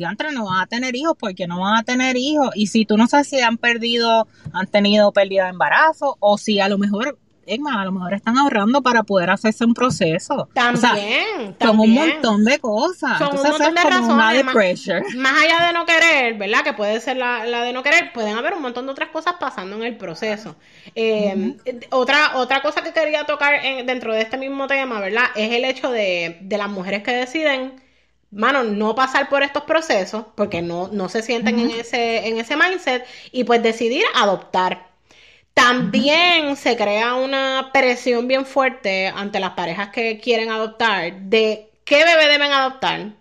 antes 0.03 0.33
no 0.33 0.45
van 0.45 0.61
a 0.61 0.67
tener 0.67 0.95
hijos 0.95 1.15
porque 1.17 1.47
no 1.47 1.61
van 1.61 1.77
a 1.77 1.83
tener 1.83 2.17
hijos. 2.17 2.49
Y 2.55 2.67
si 2.67 2.85
tú 2.85 2.97
no 2.97 3.07
sabes 3.07 3.27
si 3.27 3.39
han 3.39 3.57
perdido, 3.57 4.27
han 4.51 4.67
tenido 4.67 5.11
pérdida 5.11 5.45
de 5.45 5.51
embarazo 5.51 6.17
o 6.19 6.37
si 6.37 6.59
a 6.59 6.67
lo 6.67 6.77
mejor 6.77 7.17
es 7.45 7.59
más, 7.59 7.77
a 7.77 7.85
lo 7.85 7.91
mejor 7.91 8.13
están 8.13 8.37
ahorrando 8.37 8.81
para 8.81 9.03
poder 9.03 9.29
hacerse 9.29 9.65
un 9.65 9.73
proceso. 9.73 10.49
También, 10.53 11.55
Son 11.61 11.79
un 11.79 11.93
montón 11.93 12.43
de 12.43 12.59
cosas. 12.59 13.17
Son 13.19 13.37
un 13.37 13.43
montón 13.43 13.75
de 13.75 13.81
razones. 13.83 14.45
Más, 15.15 15.43
allá 15.43 15.67
de 15.67 15.73
no 15.73 15.85
querer, 15.85 16.35
¿verdad? 16.35 16.63
Que 16.63 16.73
puede 16.73 16.99
ser 16.99 17.17
la, 17.17 17.43
de 17.45 17.73
no 17.73 17.83
querer, 17.83 18.11
pueden 18.13 18.35
haber 18.35 18.53
un 18.53 18.61
montón 18.61 18.85
de 18.85 18.91
otras 18.91 19.09
cosas 19.09 19.35
pasando 19.39 19.75
en 19.75 19.83
el 19.83 19.97
proceso. 19.97 20.55
Eh, 20.95 21.55
otra, 21.91 22.37
otra 22.37 22.61
cosa 22.61 22.81
que 22.81 22.91
quería 22.91 23.25
tocar 23.25 23.61
dentro 23.85 24.13
de 24.13 24.21
este 24.21 24.37
mismo 24.37 24.67
tema, 24.67 24.99
¿verdad? 24.99 25.25
Es 25.35 25.51
el 25.51 25.65
hecho 25.65 25.91
de, 25.91 26.39
de 26.41 26.57
las 26.57 26.69
mujeres 26.69 27.03
que 27.03 27.11
deciden 27.11 27.84
mano, 28.35 28.63
no 28.63 28.93
pasar 28.95 29.29
por 29.29 29.41
estos 29.43 29.63
procesos, 29.63 30.25
porque 30.35 30.61
no, 30.61 30.89
no 30.89 31.09
se 31.09 31.21
sienten 31.21 31.57
en, 31.57 31.71
ese, 31.71 32.27
en 32.27 32.37
ese 32.37 32.55
mindset, 32.57 33.05
y 33.31 33.45
pues 33.45 33.63
decidir 33.63 34.03
adoptar. 34.13 34.89
También 35.53 36.57
se 36.57 36.75
crea 36.75 37.15
una 37.15 37.69
presión 37.73 38.27
bien 38.27 38.45
fuerte 38.45 39.07
ante 39.07 39.39
las 39.39 39.51
parejas 39.51 39.89
que 39.89 40.19
quieren 40.19 40.51
adoptar 40.51 41.13
de 41.21 41.69
qué 41.85 42.03
bebé 42.03 42.27
deben 42.27 42.51
adoptar, 42.51 43.13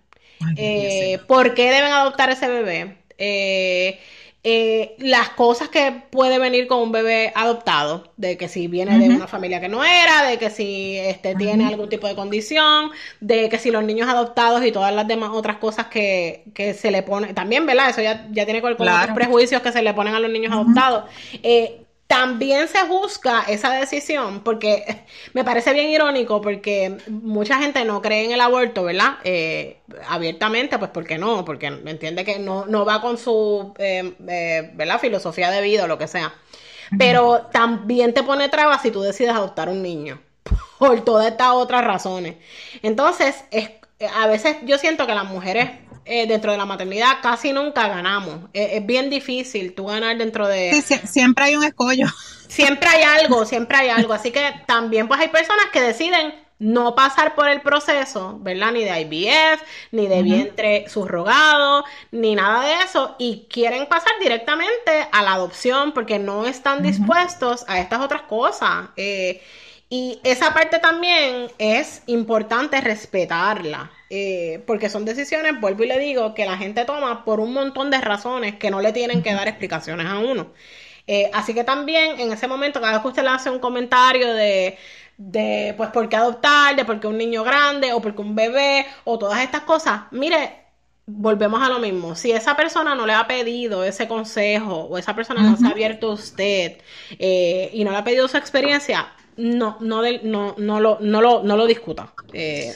eh, 0.56 1.20
por 1.28 1.54
qué 1.54 1.70
deben 1.70 1.92
adoptar 1.92 2.30
ese 2.30 2.48
bebé. 2.48 2.98
Eh, 3.16 4.00
eh, 4.46 4.94
las 4.98 5.30
cosas 5.30 5.70
que 5.70 6.02
puede 6.10 6.38
venir 6.38 6.66
con 6.66 6.78
un 6.80 6.92
bebé 6.92 7.32
adoptado, 7.34 8.12
de 8.18 8.36
que 8.36 8.46
si 8.48 8.68
viene 8.68 8.98
de 8.98 9.08
una 9.08 9.26
familia 9.26 9.58
que 9.58 9.68
no 9.68 9.82
era, 9.82 10.22
de 10.28 10.36
que 10.36 10.50
si 10.50 10.98
este, 10.98 11.34
tiene 11.34 11.66
algún 11.66 11.88
tipo 11.88 12.06
de 12.06 12.14
condición, 12.14 12.90
de 13.20 13.48
que 13.48 13.58
si 13.58 13.70
los 13.70 13.82
niños 13.82 14.06
adoptados 14.06 14.62
y 14.62 14.70
todas 14.70 14.94
las 14.94 15.08
demás 15.08 15.30
otras 15.32 15.56
cosas 15.56 15.86
que, 15.86 16.44
que 16.52 16.74
se 16.74 16.90
le 16.90 17.02
pone, 17.02 17.32
también, 17.32 17.64
¿verdad? 17.64 17.88
Eso 17.88 18.02
ya, 18.02 18.28
ya 18.32 18.44
tiene 18.44 18.60
que 18.60 18.66
ver 18.66 18.76
con 18.76 18.86
los 18.86 19.06
prejuicios 19.14 19.62
que 19.62 19.72
se 19.72 19.82
le 19.82 19.94
ponen 19.94 20.14
a 20.14 20.20
los 20.20 20.30
niños 20.30 20.52
adoptados. 20.52 21.04
Eh, 21.42 21.83
también 22.06 22.68
se 22.68 22.78
juzga 22.80 23.44
esa 23.48 23.72
decisión 23.72 24.40
porque 24.44 25.04
me 25.32 25.42
parece 25.42 25.72
bien 25.72 25.88
irónico 25.88 26.40
porque 26.40 26.98
mucha 27.08 27.58
gente 27.58 27.84
no 27.84 28.02
cree 28.02 28.24
en 28.24 28.32
el 28.32 28.40
aborto, 28.40 28.84
¿verdad? 28.84 29.16
Eh, 29.24 29.78
abiertamente, 30.08 30.78
pues 30.78 30.90
porque 30.90 31.16
no, 31.18 31.44
porque 31.44 31.66
entiende 31.66 32.24
que 32.24 32.38
no, 32.38 32.66
no 32.66 32.84
va 32.84 33.00
con 33.00 33.16
su, 33.16 33.72
eh, 33.78 34.14
eh, 34.28 34.70
¿verdad? 34.74 35.00
Filosofía 35.00 35.50
de 35.50 35.62
vida 35.62 35.84
o 35.84 35.86
lo 35.88 35.98
que 35.98 36.08
sea. 36.08 36.34
Pero 36.98 37.48
también 37.50 38.12
te 38.12 38.22
pone 38.22 38.48
trabas 38.48 38.82
si 38.82 38.90
tú 38.90 39.00
decides 39.00 39.32
adoptar 39.32 39.68
un 39.68 39.82
niño 39.82 40.20
por 40.78 41.02
todas 41.04 41.26
estas 41.26 41.52
otras 41.52 41.84
razones. 41.84 42.36
Entonces, 42.82 43.44
es, 43.50 43.70
a 44.14 44.26
veces 44.26 44.56
yo 44.64 44.78
siento 44.78 45.06
que 45.06 45.14
las 45.14 45.24
mujeres 45.24 45.70
eh, 46.04 46.26
dentro 46.26 46.52
de 46.52 46.58
la 46.58 46.66
maternidad 46.66 47.18
casi 47.22 47.52
nunca 47.52 47.88
ganamos. 47.88 48.50
es 48.52 48.84
bien 48.84 49.10
difícil 49.10 49.74
tú 49.74 49.86
ganar 49.86 50.16
dentro 50.16 50.46
de... 50.46 50.82
Sí, 50.82 50.94
siempre 51.04 51.44
hay 51.44 51.56
un 51.56 51.64
escollo. 51.64 52.06
Siempre 52.48 52.88
hay 52.88 53.02
algo, 53.02 53.44
siempre 53.46 53.76
hay 53.78 53.88
algo. 53.88 54.12
Así 54.12 54.30
que 54.30 54.52
también 54.66 55.08
pues 55.08 55.20
hay 55.20 55.28
personas 55.28 55.66
que 55.72 55.80
deciden 55.80 56.34
no 56.58 56.94
pasar 56.94 57.34
por 57.34 57.48
el 57.48 57.60
proceso, 57.60 58.38
¿verdad? 58.40 58.72
Ni 58.72 58.84
de 58.84 59.00
IVF, 59.00 59.62
ni 59.90 60.06
de 60.06 60.22
vientre 60.22 60.88
subrogado, 60.88 61.84
ni 62.12 62.34
nada 62.34 62.64
de 62.64 62.84
eso, 62.84 63.16
y 63.18 63.46
quieren 63.50 63.86
pasar 63.86 64.12
directamente 64.20 65.08
a 65.10 65.22
la 65.22 65.34
adopción 65.34 65.92
porque 65.92 66.18
no 66.18 66.46
están 66.46 66.82
dispuestos 66.82 67.64
a 67.68 67.80
estas 67.80 68.00
otras 68.00 68.22
cosas. 68.22 68.88
Eh, 68.96 69.42
y 69.90 70.20
esa 70.24 70.54
parte 70.54 70.78
también 70.78 71.48
es 71.58 72.02
importante 72.06 72.80
respetarla, 72.80 73.90
eh, 74.16 74.62
porque 74.64 74.88
son 74.88 75.04
decisiones, 75.04 75.60
vuelvo 75.60 75.82
y 75.82 75.88
le 75.88 75.98
digo, 75.98 76.34
que 76.34 76.46
la 76.46 76.56
gente 76.56 76.84
toma 76.84 77.24
por 77.24 77.40
un 77.40 77.52
montón 77.52 77.90
de 77.90 78.00
razones 78.00 78.54
que 78.54 78.70
no 78.70 78.80
le 78.80 78.92
tienen 78.92 79.24
que 79.24 79.34
dar 79.34 79.48
explicaciones 79.48 80.06
a 80.06 80.18
uno. 80.18 80.52
Eh, 81.08 81.30
así 81.34 81.52
que 81.52 81.64
también 81.64 82.20
en 82.20 82.30
ese 82.32 82.46
momento, 82.46 82.80
cada 82.80 82.92
vez 82.92 83.02
que 83.02 83.08
usted 83.08 83.24
le 83.24 83.30
hace 83.30 83.50
un 83.50 83.58
comentario 83.58 84.32
de, 84.32 84.78
de, 85.16 85.74
pues, 85.76 85.90
por 85.90 86.08
qué 86.08 86.14
adoptar, 86.14 86.76
de 86.76 86.84
por 86.84 87.00
qué 87.00 87.08
un 87.08 87.18
niño 87.18 87.42
grande, 87.42 87.92
o 87.92 88.00
por 88.00 88.14
qué 88.14 88.22
un 88.22 88.36
bebé, 88.36 88.86
o 89.02 89.18
todas 89.18 89.40
estas 89.42 89.62
cosas, 89.62 90.02
mire, 90.12 90.60
volvemos 91.06 91.60
a 91.60 91.68
lo 91.68 91.80
mismo. 91.80 92.14
Si 92.14 92.30
esa 92.30 92.54
persona 92.54 92.94
no 92.94 93.06
le 93.06 93.14
ha 93.14 93.26
pedido 93.26 93.82
ese 93.82 94.06
consejo, 94.06 94.84
o 94.90 94.96
esa 94.96 95.16
persona 95.16 95.42
no 95.42 95.56
se 95.56 95.66
ha 95.66 95.70
abierto 95.70 96.12
a 96.12 96.14
usted, 96.14 96.78
eh, 97.18 97.68
y 97.72 97.82
no 97.82 97.90
le 97.90 97.96
ha 97.96 98.04
pedido 98.04 98.28
su 98.28 98.36
experiencia, 98.36 99.12
no, 99.36 99.76
no, 99.80 100.02
no, 100.22 100.54
no, 100.56 100.80
lo, 100.80 100.98
no, 101.00 101.20
lo, 101.20 101.42
no 101.42 101.56
lo 101.56 101.66
discuta. 101.66 102.14
Eh, 102.32 102.72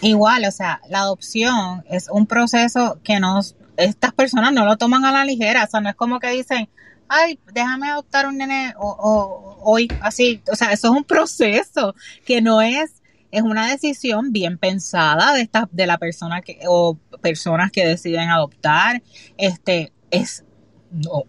Igual, 0.00 0.44
o 0.46 0.50
sea, 0.50 0.80
la 0.88 1.00
adopción 1.00 1.84
es 1.88 2.08
un 2.10 2.26
proceso 2.26 2.98
que 3.02 3.20
nos, 3.20 3.56
estas 3.76 4.12
personas 4.12 4.52
no 4.52 4.64
lo 4.64 4.76
toman 4.76 5.04
a 5.04 5.12
la 5.12 5.24
ligera, 5.24 5.64
o 5.64 5.66
sea, 5.66 5.80
no 5.80 5.88
es 5.88 5.94
como 5.96 6.20
que 6.20 6.30
dicen, 6.30 6.68
ay, 7.08 7.38
déjame 7.52 7.88
adoptar 7.88 8.26
un 8.26 8.38
nene 8.38 8.74
o, 8.78 9.58
hoy, 9.62 9.88
así, 10.00 10.42
o 10.50 10.56
sea, 10.56 10.72
eso 10.72 10.88
es 10.88 10.96
un 10.96 11.04
proceso 11.04 11.94
que 12.24 12.42
no 12.42 12.62
es, 12.62 13.02
es 13.30 13.42
una 13.42 13.68
decisión 13.68 14.32
bien 14.32 14.58
pensada 14.58 15.32
de 15.34 15.42
esta, 15.42 15.68
de 15.72 15.86
la 15.86 15.98
persona 15.98 16.40
que, 16.40 16.60
o 16.68 16.98
personas 17.22 17.70
que 17.70 17.86
deciden 17.86 18.30
adoptar, 18.30 19.02
este, 19.36 19.92
es 20.10 20.44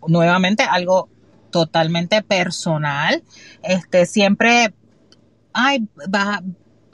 nuevamente 0.07 0.63
algo 0.63 1.09
totalmente 1.49 2.21
personal. 2.21 3.23
Este, 3.63 4.05
siempre, 4.05 4.73
ay, 5.53 5.87
va, 6.13 6.43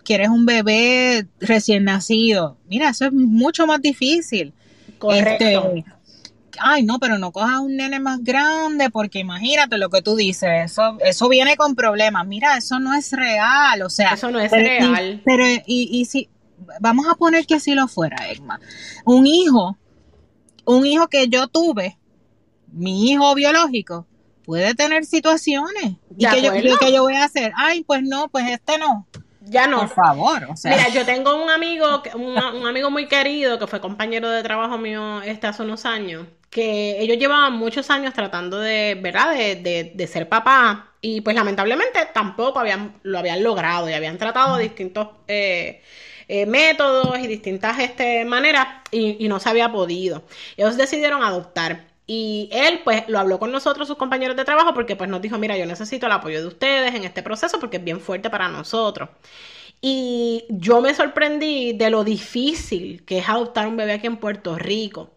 quieres 0.03 0.29
un 0.29 0.45
bebé 0.45 1.27
recién 1.39 1.85
nacido. 1.85 2.57
Mira, 2.67 2.89
eso 2.89 3.05
es 3.05 3.13
mucho 3.13 3.67
más 3.67 3.81
difícil. 3.81 4.53
Correcto. 4.97 5.73
Este, 5.75 5.85
ay, 6.59 6.83
no, 6.83 6.99
pero 6.99 7.17
no 7.17 7.31
cojas 7.31 7.59
un 7.59 7.75
nene 7.75 7.99
más 7.99 8.23
grande 8.23 8.89
porque 8.89 9.19
imagínate 9.19 9.77
lo 9.77 9.89
que 9.89 10.01
tú 10.01 10.15
dices, 10.15 10.49
eso, 10.65 10.97
eso 11.03 11.29
viene 11.29 11.55
con 11.55 11.75
problemas. 11.75 12.25
Mira, 12.27 12.57
eso 12.57 12.79
no 12.79 12.93
es 12.93 13.11
real, 13.11 13.81
o 13.81 13.89
sea. 13.89 14.13
Eso 14.13 14.31
no 14.31 14.39
es 14.39 14.51
real. 14.51 15.21
pero, 15.25 15.45
y, 15.47 15.89
y 15.91 16.05
si, 16.05 16.29
vamos 16.79 17.07
a 17.07 17.15
poner 17.15 17.45
que 17.45 17.59
si 17.59 17.73
lo 17.73 17.87
fuera, 17.87 18.29
Egma. 18.29 18.59
Un 19.05 19.25
hijo, 19.25 19.77
un 20.65 20.85
hijo 20.85 21.07
que 21.07 21.27
yo 21.27 21.47
tuve, 21.47 21.97
mi 22.71 23.11
hijo 23.11 23.33
biológico, 23.35 24.07
puede 24.43 24.73
tener 24.75 25.05
situaciones. 25.05 25.95
¿Y 26.17 26.25
que 26.25 26.41
yo, 26.41 26.51
que 26.79 26.93
yo 26.93 27.03
voy 27.03 27.15
a 27.15 27.25
hacer? 27.25 27.53
Ay, 27.55 27.83
pues 27.83 28.01
no, 28.03 28.29
pues 28.29 28.49
este 28.49 28.77
no. 28.77 29.07
Ya 29.41 29.67
no. 29.67 29.79
Por 29.79 29.89
favor, 29.89 30.47
o 30.51 30.55
sea. 30.55 30.71
Mira, 30.71 30.89
yo 30.89 31.03
tengo 31.03 31.41
un 31.41 31.49
amigo, 31.49 32.03
un, 32.13 32.37
un, 32.37 32.67
amigo 32.67 32.91
muy 32.91 33.07
querido 33.07 33.57
que 33.57 33.65
fue 33.65 33.81
compañero 33.81 34.29
de 34.29 34.43
trabajo 34.43 34.77
mío 34.77 35.21
este 35.23 35.47
hace 35.47 35.63
unos 35.63 35.85
años, 35.85 36.27
que 36.51 37.01
ellos 37.01 37.17
llevaban 37.17 37.53
muchos 37.53 37.89
años 37.89 38.13
tratando 38.13 38.59
de, 38.59 38.99
¿verdad?, 39.01 39.33
de, 39.33 39.91
de, 39.95 40.07
ser 40.07 40.29
papá 40.29 40.91
y 41.01 41.21
pues 41.21 41.35
lamentablemente 41.35 41.99
tampoco 42.13 42.59
habían, 42.59 42.99
lo 43.01 43.17
habían 43.17 43.41
logrado 43.41 43.89
y 43.89 43.93
habían 43.93 44.19
tratado 44.19 44.57
distintos 44.57 45.07
eh, 45.27 45.81
eh, 46.27 46.45
métodos 46.45 47.17
y 47.17 47.25
distintas 47.25 47.79
este, 47.79 48.23
maneras 48.25 48.67
y, 48.91 49.25
y 49.25 49.27
no 49.27 49.39
se 49.39 49.49
había 49.49 49.71
podido. 49.71 50.23
Ellos 50.55 50.77
decidieron 50.77 51.23
adoptar. 51.23 51.90
Y 52.13 52.49
él, 52.51 52.81
pues, 52.83 53.05
lo 53.07 53.19
habló 53.19 53.39
con 53.39 53.53
nosotros, 53.53 53.87
sus 53.87 53.95
compañeros 53.95 54.35
de 54.35 54.43
trabajo, 54.43 54.73
porque 54.73 54.97
pues 54.97 55.09
nos 55.09 55.21
dijo, 55.21 55.37
mira, 55.37 55.55
yo 55.57 55.65
necesito 55.65 56.07
el 56.07 56.11
apoyo 56.11 56.41
de 56.41 56.47
ustedes 56.47 56.93
en 56.93 57.05
este 57.05 57.23
proceso 57.23 57.57
porque 57.57 57.77
es 57.77 57.83
bien 57.85 58.01
fuerte 58.01 58.29
para 58.29 58.49
nosotros. 58.49 59.07
Y 59.79 60.43
yo 60.49 60.81
me 60.81 60.93
sorprendí 60.93 61.71
de 61.71 61.89
lo 61.89 62.03
difícil 62.03 63.05
que 63.05 63.19
es 63.19 63.29
adoptar 63.29 63.65
un 63.65 63.77
bebé 63.77 63.93
aquí 63.93 64.07
en 64.07 64.17
Puerto 64.17 64.57
Rico. 64.57 65.11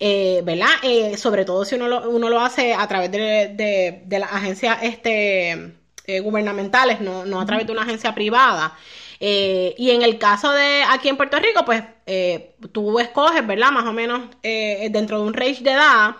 Eh, 0.00 0.42
¿Verdad? 0.44 0.70
Eh, 0.82 1.16
sobre 1.16 1.44
todo 1.44 1.64
si 1.64 1.76
uno 1.76 1.86
lo, 1.86 2.10
uno 2.10 2.28
lo 2.28 2.40
hace 2.40 2.74
a 2.74 2.88
través 2.88 3.12
de, 3.12 4.02
de, 4.04 4.18
las 4.18 4.32
agencias 4.32 4.78
este, 4.82 5.76
eh, 6.06 6.20
gubernamentales, 6.20 7.00
no, 7.00 7.24
no 7.24 7.40
a 7.40 7.46
través 7.46 7.68
de 7.68 7.72
una 7.72 7.82
agencia 7.82 8.16
privada. 8.16 8.76
Eh, 9.24 9.76
y 9.78 9.92
en 9.92 10.02
el 10.02 10.18
caso 10.18 10.50
de 10.50 10.82
aquí 10.82 11.08
en 11.08 11.16
Puerto 11.16 11.38
Rico, 11.38 11.64
pues 11.64 11.84
eh, 12.06 12.56
tú 12.72 12.98
escoges, 12.98 13.46
¿verdad? 13.46 13.70
Más 13.70 13.86
o 13.86 13.92
menos 13.92 14.22
eh, 14.42 14.88
dentro 14.90 15.20
de 15.20 15.24
un 15.24 15.32
range 15.32 15.62
de 15.62 15.70
edad, 15.70 16.16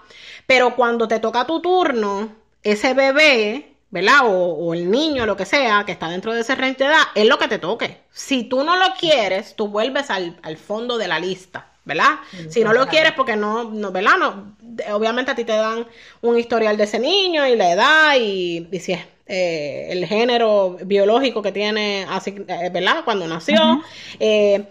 pero 0.46 0.76
cuando 0.76 1.08
te 1.08 1.18
toca 1.18 1.44
tu 1.44 1.60
turno, 1.60 2.30
ese 2.62 2.94
bebé, 2.94 3.74
¿verdad? 3.90 4.20
O, 4.26 4.72
el 4.72 4.88
niño, 4.88 5.26
lo 5.26 5.36
que 5.36 5.46
sea, 5.46 5.82
que 5.84 5.90
está 5.90 6.08
dentro 6.08 6.32
de 6.32 6.42
ese 6.42 6.54
range 6.54 6.78
de 6.78 6.84
edad, 6.84 7.02
es 7.16 7.26
lo 7.26 7.40
que 7.40 7.48
te 7.48 7.58
toque. 7.58 8.02
Si 8.12 8.44
tú 8.44 8.62
no 8.62 8.76
lo 8.76 8.94
quieres, 8.94 9.56
tú 9.56 9.66
vuelves 9.66 10.08
al, 10.08 10.56
fondo 10.56 10.96
de 10.96 11.08
la 11.08 11.18
lista. 11.18 11.70
¿verdad? 11.84 12.20
si 12.48 12.62
no 12.62 12.72
lo 12.72 12.86
quieres 12.86 13.10
porque 13.10 13.34
no, 13.34 13.64
no 13.64 13.90
¿verdad? 13.90 14.12
No, 14.16 14.54
obviamente 14.94 15.32
a 15.32 15.34
ti 15.34 15.42
te 15.42 15.50
dan 15.50 15.84
un 16.20 16.38
historial 16.38 16.76
de 16.76 16.84
ese 16.84 17.00
niño 17.00 17.44
y 17.48 17.56
la 17.56 17.72
edad 17.72 18.14
y, 18.20 18.68
y 18.70 18.78
si 18.78 18.92
es 18.92 19.00
eh, 19.26 19.88
el 19.90 20.06
género 20.06 20.76
biológico 20.84 21.42
que 21.42 21.52
tiene, 21.52 22.06
así, 22.08 22.34
eh, 22.48 22.70
¿verdad? 22.72 23.04
Cuando 23.04 23.26
nació. 23.26 23.82
Eh, 24.18 24.64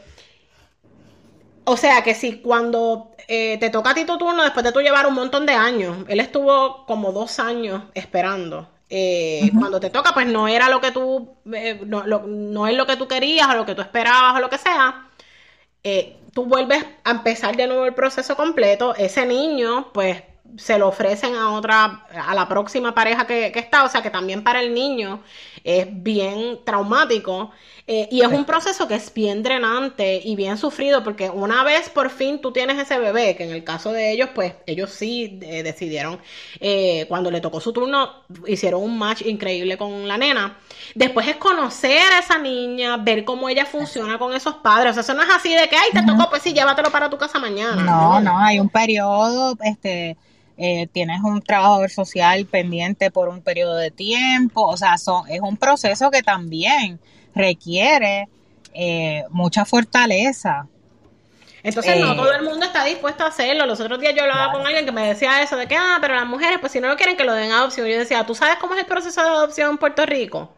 o 1.64 1.78
sea 1.78 2.04
que 2.04 2.14
si 2.14 2.40
cuando 2.40 3.12
te 3.28 3.70
toca 3.70 3.92
a 3.92 3.94
ti 3.94 4.04
tu 4.04 4.18
turno, 4.18 4.44
después 4.44 4.64
de 4.66 4.74
tú 4.74 4.82
llevar 4.82 5.08
un 5.08 5.14
montón 5.14 5.46
de 5.46 5.54
años, 5.54 6.06
él 6.10 6.20
estuvo 6.20 6.86
como 6.86 7.14
dos 7.14 7.40
años 7.40 7.84
esperando. 7.94 8.68
Cuando 9.58 9.80
te 9.80 9.90
toca, 9.90 10.14
pues 10.14 10.28
no 10.28 10.50
era 10.50 10.68
lo 10.68 10.82
que 10.82 10.92
tú, 10.92 11.38
no, 11.46 12.04
no, 12.04 12.68
es 12.68 12.76
lo 12.76 12.86
que 12.86 12.98
tú 12.98 13.08
querías 13.08 13.48
o 13.48 13.54
lo 13.54 13.66
que 13.66 13.74
tú 13.74 13.82
esperabas 13.82 14.36
o 14.36 14.40
lo 14.42 14.50
que 14.50 14.58
sea. 14.58 15.08
tú 16.34 16.46
vuelves 16.46 16.84
a 17.06 17.12
empezar 17.12 17.56
de 17.56 17.68
nuevo 17.68 17.86
el 17.86 17.94
proceso 17.94 18.36
completo. 18.36 18.94
Ese 18.96 19.26
niño, 19.26 19.94
pues 19.94 20.24
se 20.58 20.78
lo 20.78 20.88
ofrecen 20.88 21.36
a 21.36 21.52
otra, 21.52 22.06
a 22.14 22.36
la 22.36 22.48
próxima 22.48 22.94
pareja 22.94 23.26
que, 23.26 23.52
que 23.52 23.60
está, 23.60 23.84
o 23.84 23.90
sea 23.90 24.02
que 24.02 24.10
también 24.10 24.44
para 24.44 24.62
el 24.62 24.74
niño 24.74 25.22
es 25.64 25.88
bien 25.90 26.60
traumático 26.66 27.52
eh, 27.88 28.08
y 28.12 28.22
es 28.22 28.28
un 28.28 28.46
proceso 28.46 28.88
que 28.88 28.96
es 28.96 29.14
bien 29.14 29.44
drenante 29.44 30.22
y 30.24 30.36
bien 30.36 30.58
sufrido 30.58 31.04
porque 31.04 31.30
una 31.30 31.64
vez 31.64 31.90
por 31.90 32.10
fin 32.10 32.40
tú 32.40 32.52
tienes 32.52 32.78
ese 32.80 32.98
bebé, 33.00 33.36
que 33.36 33.44
en 33.44 33.52
el 33.52 33.64
caso 33.64 33.92
de 33.92 34.12
ellos, 34.12 34.30
pues 34.34 34.54
ellos 34.66 34.92
sí 34.92 35.40
eh, 35.42 35.64
decidieron, 35.64 36.20
eh, 36.60 37.06
cuando 37.10 37.32
le 37.32 37.42
tocó 37.42 37.60
su 37.60 37.74
turno, 37.74 38.24
hicieron 38.48 38.84
un 38.84 38.98
match 38.98 39.24
increíble 39.24 39.78
con 39.78 40.08
la 40.08 40.18
nena. 40.18 40.58
Después 40.96 41.28
es 41.28 41.38
conocer 41.38 42.12
a 42.14 42.20
esa 42.20 42.38
niña, 42.38 42.98
ver 42.98 43.26
cómo 43.26 43.50
ella 43.50 43.66
funciona 43.66 44.18
con 44.18 44.34
esos 44.34 44.56
padres. 44.56 44.92
O 44.92 44.94
sea, 44.94 45.02
eso 45.02 45.14
no 45.14 45.24
es 45.24 45.30
así 45.30 45.54
de 45.54 45.68
que, 45.68 45.76
ay, 45.76 45.90
te 45.92 46.04
tocó, 46.04 46.30
pues 46.30 46.44
sí, 46.44 46.54
llévatelo 46.54 46.92
para 46.92 47.10
tu 47.10 47.18
casa 47.18 47.40
mañana. 47.40 47.84
No, 47.84 48.20
no, 48.20 48.38
hay 48.40 48.60
un 48.60 48.70
periodo, 48.70 49.58
este 49.64 50.18
eh, 50.58 50.88
tienes 50.92 51.22
un 51.24 51.42
trabajo 51.42 51.88
social 51.90 52.46
pendiente 52.46 53.12
por 53.12 53.30
un 53.30 53.42
periodo 53.42 53.76
de 53.76 53.92
tiempo, 53.92 54.68
o 54.68 54.78
sea, 54.78 54.98
son, 54.98 55.28
es 55.30 55.40
un 55.42 55.58
proceso 55.58 56.12
que 56.12 56.24
también 56.24 57.00
requiere 57.34 58.28
eh, 58.74 59.24
mucha 59.30 59.66
fortaleza. 59.66 60.68
Entonces 61.64 62.00
no 62.00 62.16
todo 62.16 62.34
el 62.34 62.44
mundo 62.44 62.66
está 62.66 62.84
dispuesto 62.86 63.24
a 63.24 63.28
hacerlo. 63.28 63.66
Los 63.68 63.80
otros 63.80 64.00
días 64.00 64.16
yo 64.16 64.24
hablaba 64.24 64.52
con 64.52 64.66
alguien 64.66 64.86
que 64.86 64.92
me 64.92 65.08
decía 65.08 65.44
eso 65.44 65.58
de 65.58 65.68
que, 65.68 65.76
ah, 65.76 66.00
pero 66.02 66.16
las 66.16 66.26
mujeres, 66.26 66.58
pues 66.60 66.72
si 66.72 66.80
no 66.80 66.88
lo 66.88 66.96
quieren 66.96 67.16
que 67.16 67.24
lo 67.24 67.34
den 67.34 67.52
adopción. 67.52 67.88
Yo 67.88 68.00
decía, 68.00 68.26
¿tú 68.26 68.34
sabes 68.34 68.58
cómo 68.58 68.74
es 68.74 68.80
el 68.80 68.88
proceso 68.88 69.22
de 69.22 69.30
adopción 69.30 69.72
en 69.72 69.78
Puerto 69.78 70.06
Rico? 70.06 70.52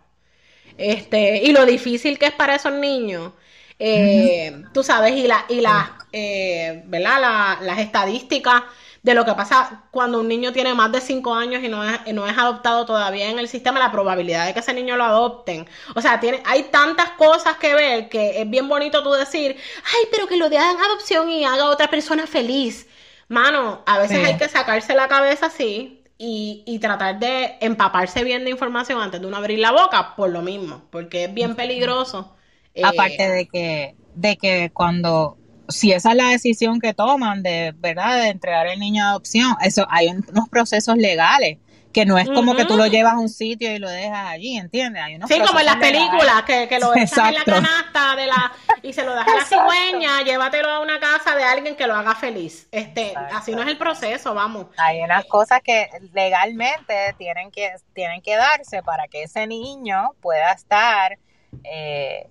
Este, 0.78 1.44
y 1.44 1.52
lo 1.52 1.66
difícil 1.66 2.18
que 2.18 2.28
es 2.28 2.32
para 2.32 2.56
esos 2.56 2.74
niños. 2.74 3.34
Eh, 3.80 4.64
Tú 4.74 4.82
sabes, 4.84 5.14
y, 5.14 5.28
la, 5.28 5.46
y 5.50 5.60
la, 5.60 5.98
eh, 6.14 6.84
¿verdad? 6.86 7.58
las 7.62 7.80
estadísticas 7.80 8.64
de 9.04 9.14
lo 9.14 9.26
que 9.26 9.34
pasa 9.34 9.84
cuando 9.92 10.22
un 10.22 10.30
niño 10.30 10.54
tiene 10.54 10.74
más 10.74 10.92
de 10.92 11.02
5 11.02 11.36
años 11.36 11.62
y 11.62 11.68
no, 11.68 11.84
es, 11.84 12.14
no 12.14 12.26
es 12.26 12.38
adoptado 12.38 12.86
todavía 12.86 13.30
en 13.30 13.38
el 13.38 13.50
sistema, 13.50 13.78
la 13.78 13.92
probabilidad 13.92 14.46
de 14.46 14.54
que 14.54 14.62
ese 14.62 14.74
niño 14.74 14.96
lo 14.96 15.04
adopten. 15.04 15.68
O 15.94 16.02
sea, 16.02 16.22
tiene, 16.22 16.42
hay 16.46 16.64
tantas 16.64 17.10
cosas 17.12 17.58
que 17.58 17.76
ver 17.76 18.08
que 18.08 18.42
es 18.42 18.50
bien 18.50 18.70
bonito 18.70 19.04
tú 19.04 19.12
decir, 19.12 19.58
ay, 19.86 20.08
pero 20.10 20.26
que 20.28 20.38
lo 20.38 20.50
den 20.50 20.62
adopción 20.62 21.30
y 21.30 21.44
haga 21.44 21.66
otra 21.66 21.90
persona 21.90 22.26
feliz. 22.26 22.88
Mano, 23.28 23.84
a 23.86 24.00
veces 24.00 24.26
hay 24.26 24.38
que 24.38 24.48
sacarse 24.48 24.96
la 24.96 25.10
cabeza 25.10 25.48
así 25.48 26.02
y, 26.18 26.64
y, 26.66 26.80
tratar 26.80 27.20
de 27.20 27.58
empaparse 27.60 28.24
bien 28.24 28.46
de 28.46 28.52
información 28.52 29.02
antes 29.02 29.20
de 29.20 29.28
uno 29.28 29.36
abrir 29.36 29.60
la 29.60 29.72
boca 29.72 30.16
por 30.16 30.30
lo 30.30 30.42
mismo, 30.42 30.84
porque 30.92 31.26
es 31.26 31.34
bien 31.34 31.56
peligroso. 31.56 32.36
Aparte 32.82 33.30
de 33.30 33.48
que, 33.48 33.96
de 34.16 34.38
que 34.38 34.72
cuando 34.74 35.38
si 35.70 35.92
esa 35.92 36.12
es 36.12 36.18
la 36.18 36.30
decisión 36.30 36.80
que 36.80 36.94
toman 36.94 37.44
de 37.44 37.74
verdad 37.78 38.18
de 38.18 38.30
entregar 38.30 38.68
el 38.68 38.80
niño 38.80 39.06
a 39.06 39.10
adopción, 39.10 39.56
eso 39.62 39.86
hay 39.90 40.10
unos 40.10 40.50
procesos 40.50 40.98
legales 40.98 41.58
que 41.94 42.06
no 42.06 42.18
es 42.18 42.28
como 42.28 42.56
que 42.56 42.66
tú 42.66 42.76
lo 42.76 42.88
llevas 42.88 43.14
a 43.14 43.20
un 43.20 43.30
sitio 43.30 43.72
y 43.72 43.78
lo 43.78 43.88
dejas 43.88 44.28
allí, 44.32 44.58
¿entiendes? 44.58 45.02
Hay 45.04 45.16
unos 45.16 45.30
sí, 45.30 45.40
como 45.40 45.60
en 45.60 45.68
las 45.68 45.76
películas, 45.76 46.42
que, 46.42 46.68
que, 46.68 46.80
lo 46.80 46.94
echan 46.96 47.28
en 47.28 47.34
la 47.36 47.44
canasta 47.44 48.16
de 48.16 48.26
la, 48.26 48.52
y 48.82 48.92
se 48.92 49.04
lo 49.04 49.14
das 49.14 49.28
a 49.28 49.36
la 49.36 49.46
cigüeña, 49.46 50.24
llévatelo 50.24 50.70
a 50.70 50.80
una 50.80 51.00
casa 51.00 51.36
de 51.36 51.44
alguien 51.44 51.76
que 51.76 51.86
lo 51.86 51.94
haga 51.94 52.16
feliz. 52.16 52.68
Este, 52.72 53.14
así 53.32 53.54
no 53.54 53.62
es 53.62 53.68
el 53.68 53.78
proceso, 53.78 54.34
vamos. 54.34 54.66
Hay 54.78 55.02
unas 55.02 55.26
cosas 55.26 55.62
que 55.64 55.88
legalmente 56.14 57.14
tienen 57.20 57.52
que, 57.52 57.72
tienen 57.94 58.22
que 58.22 58.36
darse 58.36 58.82
para 58.82 59.08
que 59.08 59.24
ese 59.24 59.46
niño 59.46 60.16
pueda 60.20 60.52
estar 60.52 61.20
eh, 61.64 62.26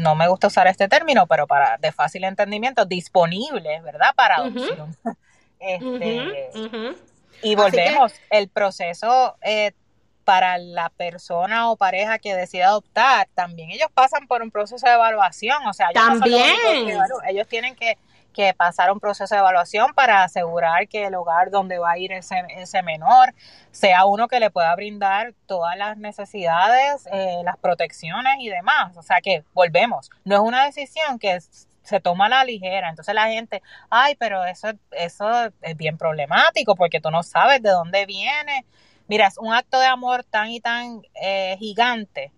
no 0.00 0.14
me 0.14 0.28
gusta 0.28 0.46
usar 0.48 0.66
este 0.66 0.88
término, 0.88 1.26
pero 1.26 1.46
para 1.46 1.76
de 1.78 1.92
fácil 1.92 2.24
entendimiento, 2.24 2.84
disponible, 2.84 3.80
¿verdad? 3.80 4.14
Para 4.14 4.36
adopción. 4.36 4.96
Este, 5.58 6.50
y 7.42 7.54
volvemos, 7.54 8.12
el 8.28 8.48
proceso 8.48 9.36
eh, 9.40 9.72
para 10.24 10.58
la 10.58 10.90
persona 10.90 11.70
o 11.70 11.76
pareja 11.76 12.18
que 12.18 12.34
decide 12.34 12.64
adoptar, 12.64 13.26
también 13.34 13.70
ellos 13.70 13.88
pasan 13.94 14.26
por 14.26 14.42
un 14.42 14.50
proceso 14.50 14.86
de 14.86 14.92
evaluación, 14.92 15.66
o 15.66 15.72
sea, 15.72 15.88
también 15.94 16.52
ellos 17.26 17.48
tienen 17.48 17.74
que 17.74 17.96
que 18.36 18.52
pasar 18.52 18.92
un 18.92 19.00
proceso 19.00 19.34
de 19.34 19.38
evaluación 19.38 19.94
para 19.94 20.22
asegurar 20.22 20.88
que 20.88 21.06
el 21.06 21.14
hogar 21.14 21.50
donde 21.50 21.78
va 21.78 21.92
a 21.92 21.98
ir 21.98 22.12
ese, 22.12 22.44
ese 22.50 22.82
menor 22.82 23.34
sea 23.70 24.04
uno 24.04 24.28
que 24.28 24.40
le 24.40 24.50
pueda 24.50 24.76
brindar 24.76 25.32
todas 25.46 25.76
las 25.78 25.96
necesidades, 25.96 27.08
eh, 27.10 27.40
las 27.44 27.56
protecciones 27.56 28.36
y 28.40 28.50
demás. 28.50 28.94
O 28.98 29.02
sea 29.02 29.22
que 29.22 29.42
volvemos, 29.54 30.10
no 30.24 30.34
es 30.34 30.40
una 30.42 30.66
decisión 30.66 31.18
que 31.18 31.38
se 31.82 32.00
toma 32.00 32.26
a 32.26 32.28
la 32.28 32.44
ligera. 32.44 32.90
Entonces 32.90 33.14
la 33.14 33.28
gente, 33.28 33.62
ay, 33.88 34.16
pero 34.16 34.44
eso, 34.44 34.68
eso 34.90 35.46
es 35.62 35.76
bien 35.76 35.96
problemático 35.96 36.76
porque 36.76 37.00
tú 37.00 37.10
no 37.10 37.22
sabes 37.22 37.62
de 37.62 37.70
dónde 37.70 38.04
viene. 38.04 38.66
Mira, 39.08 39.28
es 39.28 39.38
un 39.38 39.54
acto 39.54 39.80
de 39.80 39.86
amor 39.86 40.24
tan 40.24 40.50
y 40.50 40.60
tan 40.60 41.00
eh, 41.14 41.56
gigante 41.58 42.32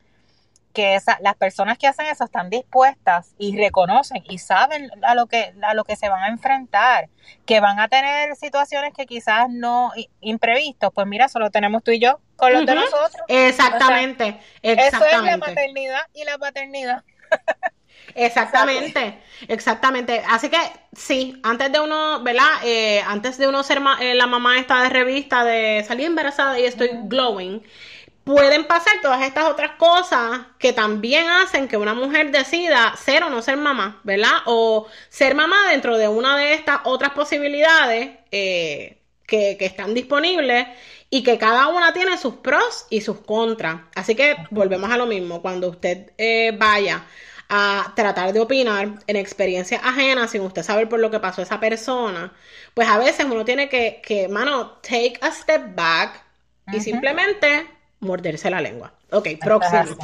que 0.72 0.94
esa, 0.94 1.18
las 1.20 1.34
personas 1.34 1.78
que 1.78 1.86
hacen 1.86 2.06
eso 2.06 2.24
están 2.24 2.50
dispuestas 2.50 3.34
y 3.38 3.56
reconocen 3.56 4.22
y 4.28 4.38
saben 4.38 4.90
a 5.02 5.14
lo 5.14 5.26
que 5.26 5.54
a 5.62 5.74
lo 5.74 5.84
que 5.84 5.96
se 5.96 6.08
van 6.08 6.22
a 6.22 6.28
enfrentar, 6.28 7.08
que 7.46 7.60
van 7.60 7.80
a 7.80 7.88
tener 7.88 8.36
situaciones 8.36 8.92
que 8.94 9.06
quizás 9.06 9.48
no 9.50 9.92
imprevistos, 10.20 10.92
pues 10.94 11.06
mira, 11.06 11.28
solo 11.28 11.50
tenemos 11.50 11.82
tú 11.82 11.90
y 11.90 11.98
yo 11.98 12.20
con 12.36 12.52
los 12.52 12.66
de 12.66 12.74
nosotros. 12.74 13.22
Exactamente, 13.28 14.40
Eso 14.62 15.04
es 15.04 15.22
la 15.22 15.36
maternidad 15.36 16.02
y 16.14 16.24
la 16.24 16.38
paternidad. 16.38 17.04
Exactamente, 18.14 19.18
exactamente. 19.48 20.22
Así 20.28 20.48
que 20.48 20.58
sí, 20.92 21.40
antes 21.42 21.70
de 21.70 21.80
uno, 21.80 22.22
¿verdad? 22.22 22.48
Eh, 22.64 23.02
antes 23.06 23.38
de 23.38 23.48
uno 23.48 23.62
ser 23.62 23.80
eh, 24.00 24.14
la 24.14 24.26
mamá 24.26 24.58
esta 24.58 24.82
de 24.82 24.88
revista 24.88 25.44
de 25.44 25.84
salir 25.86 26.06
embarazada 26.06 26.58
y 26.58 26.64
estoy 26.64 26.90
glowing, 27.04 27.62
pueden 28.28 28.66
pasar 28.66 28.92
todas 29.00 29.22
estas 29.22 29.44
otras 29.44 29.70
cosas 29.78 30.40
que 30.58 30.74
también 30.74 31.30
hacen 31.30 31.66
que 31.66 31.78
una 31.78 31.94
mujer 31.94 32.30
decida 32.30 32.94
ser 32.94 33.22
o 33.22 33.30
no 33.30 33.40
ser 33.40 33.56
mamá, 33.56 34.02
¿verdad? 34.04 34.42
O 34.44 34.86
ser 35.08 35.34
mamá 35.34 35.70
dentro 35.70 35.96
de 35.96 36.08
una 36.08 36.36
de 36.36 36.52
estas 36.52 36.80
otras 36.84 37.12
posibilidades 37.12 38.10
eh, 38.30 38.98
que, 39.26 39.56
están 39.60 39.94
disponibles 39.94 40.66
y 41.08 41.22
que 41.22 41.38
cada 41.38 41.68
una 41.68 41.94
tiene 41.94 42.18
sus 42.18 42.34
pros 42.34 42.84
y 42.90 43.00
sus 43.00 43.20
contras. 43.20 43.80
Así 43.94 44.14
que 44.14 44.36
volvemos 44.50 44.90
a 44.90 44.98
lo 44.98 45.06
mismo, 45.06 45.40
cuando 45.40 45.70
usted 45.70 46.10
eh, 46.18 46.54
vaya 46.54 47.06
a 47.48 47.94
tratar 47.96 48.34
de 48.34 48.40
opinar 48.40 48.90
en 49.06 49.16
experiencias 49.16 49.80
ajenas 49.82 50.32
sin 50.32 50.42
usted 50.42 50.62
saber 50.62 50.86
por 50.86 51.00
lo 51.00 51.10
que 51.10 51.18
pasó 51.18 51.40
esa 51.40 51.60
persona, 51.60 52.34
pues 52.74 52.88
a 52.88 52.98
veces 52.98 53.24
uno 53.24 53.46
tiene 53.46 53.70
que, 53.70 54.02
que 54.04 54.28
mano, 54.28 54.72
take 54.82 55.14
a 55.22 55.30
step 55.30 55.74
back 55.74 56.26
y 56.70 56.80
simplemente 56.80 57.77
morderse 58.00 58.50
la 58.50 58.60
lengua. 58.60 58.92
Ok, 59.10 59.28
próximo. 59.40 59.96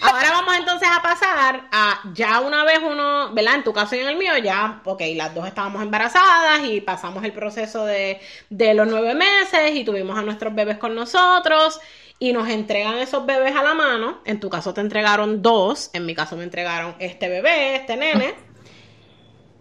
Ahora 0.00 0.30
vamos 0.30 0.56
entonces 0.56 0.88
a 0.90 1.02
pasar 1.02 1.68
a 1.72 2.00
ya 2.14 2.40
una 2.40 2.64
vez 2.64 2.78
uno, 2.82 3.34
¿verdad? 3.34 3.56
En 3.56 3.64
tu 3.64 3.72
caso 3.72 3.96
y 3.96 3.98
en 3.98 4.08
el 4.08 4.16
mío, 4.16 4.36
ya, 4.38 4.80
ok, 4.84 5.02
las 5.14 5.34
dos 5.34 5.46
estábamos 5.46 5.82
embarazadas 5.82 6.64
y 6.64 6.80
pasamos 6.80 7.24
el 7.24 7.32
proceso 7.32 7.84
de, 7.84 8.20
de 8.48 8.74
los 8.74 8.86
nueve 8.86 9.14
meses 9.14 9.74
y 9.74 9.84
tuvimos 9.84 10.18
a 10.18 10.22
nuestros 10.22 10.54
bebés 10.54 10.78
con 10.78 10.94
nosotros 10.94 11.80
y 12.18 12.32
nos 12.32 12.48
entregan 12.48 12.98
esos 12.98 13.26
bebés 13.26 13.54
a 13.56 13.62
la 13.62 13.74
mano. 13.74 14.20
En 14.24 14.40
tu 14.40 14.48
caso 14.48 14.72
te 14.72 14.80
entregaron 14.80 15.42
dos, 15.42 15.90
en 15.92 16.06
mi 16.06 16.14
caso 16.14 16.36
me 16.36 16.44
entregaron 16.44 16.94
este 16.98 17.28
bebé, 17.28 17.76
este 17.76 17.96
nene. 17.96 18.34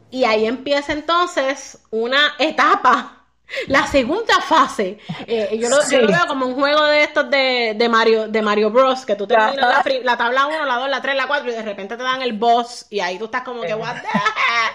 Y 0.09 0.24
ahí 0.24 0.45
empieza 0.45 0.93
entonces 0.93 1.80
una 1.89 2.36
etapa 2.39 3.16
la 3.67 3.87
segunda 3.87 4.41
fase, 4.41 4.99
eh, 5.25 5.57
yo, 5.59 5.69
lo, 5.69 6.07
veo 6.07 6.27
como 6.27 6.45
un 6.45 6.55
juego 6.55 6.83
de 6.85 7.03
estos 7.03 7.29
de, 7.29 7.75
de 7.77 7.89
Mario 7.89 8.27
de 8.27 8.41
Mario 8.41 8.69
Bros. 8.69 9.05
Que 9.05 9.15
tú 9.15 9.27
terminas 9.27 9.55
la, 9.55 9.83
la, 10.03 10.17
tabla 10.17 10.47
1, 10.47 10.65
la 10.65 10.75
2, 10.75 10.89
la 10.89 11.01
3, 11.01 11.15
la 11.15 11.27
4 11.27 11.49
y 11.49 11.53
de 11.53 11.61
repente 11.61 11.97
te 11.97 12.03
dan 12.03 12.21
el 12.21 12.33
boss 12.33 12.85
y 12.89 12.99
ahí 12.99 13.17
tú 13.17 13.25
estás 13.25 13.43
como 13.43 13.61
que, 13.61 13.73
what 13.73 13.95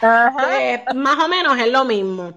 pues, 0.00 0.80
más 0.94 1.18
o 1.18 1.28
menos 1.28 1.58
es 1.58 1.68
lo 1.68 1.84
mismo. 1.84 2.32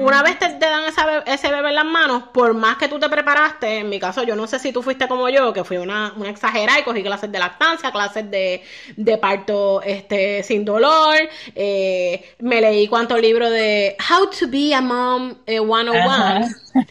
Una 0.00 0.22
vez 0.22 0.38
te, 0.38 0.48
dan 0.58 0.84
ese 1.26 1.50
bebé 1.50 1.68
en 1.68 1.74
las 1.74 1.84
manos, 1.84 2.24
por 2.32 2.54
más 2.54 2.76
que 2.76 2.88
tú 2.88 2.98
te 2.98 3.08
preparaste, 3.08 3.78
en 3.78 3.88
mi 3.88 4.00
caso 4.00 4.22
yo 4.22 4.34
no 4.34 4.46
sé 4.46 4.58
si 4.58 4.72
tú 4.72 4.82
fuiste 4.82 5.06
como 5.06 5.28
yo, 5.28 5.52
que 5.52 5.64
fui 5.64 5.76
una, 5.76 6.12
una 6.16 6.30
exagerada 6.30 6.80
y 6.80 6.82
cogí 6.82 7.02
clases 7.02 7.30
de 7.30 7.38
lactancia, 7.38 7.92
clases 7.92 8.30
de, 8.30 8.64
de 8.96 9.18
parto 9.18 9.82
este, 9.82 10.42
sin 10.42 10.64
dolor, 10.64 11.16
eh, 11.54 12.34
me 12.38 12.60
leí 12.60 12.88
cuántos 12.88 13.20
libros 13.20 13.50
de 13.50 13.96
How 14.10 14.30
to 14.30 14.48
be 14.48 14.74
a 14.74 14.80
Mom 14.80 15.34
101 15.46 16.48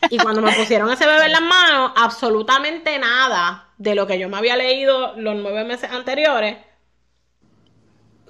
y 0.10 0.18
cuando 0.18 0.42
me 0.42 0.54
pusieron 0.54 0.92
ese 0.92 1.06
bebé 1.06 1.26
en 1.26 1.32
las 1.32 1.42
manos, 1.42 1.92
absolutamente 1.96 2.98
nada 3.00 3.70
de 3.78 3.96
lo 3.96 4.06
que 4.08 4.20
yo 4.20 4.30
me 4.30 4.38
había 4.38 4.56
leído 4.56 5.16
los 5.16 5.36
nueve 5.36 5.64
meses 5.64 5.90
anteriores 5.92 6.58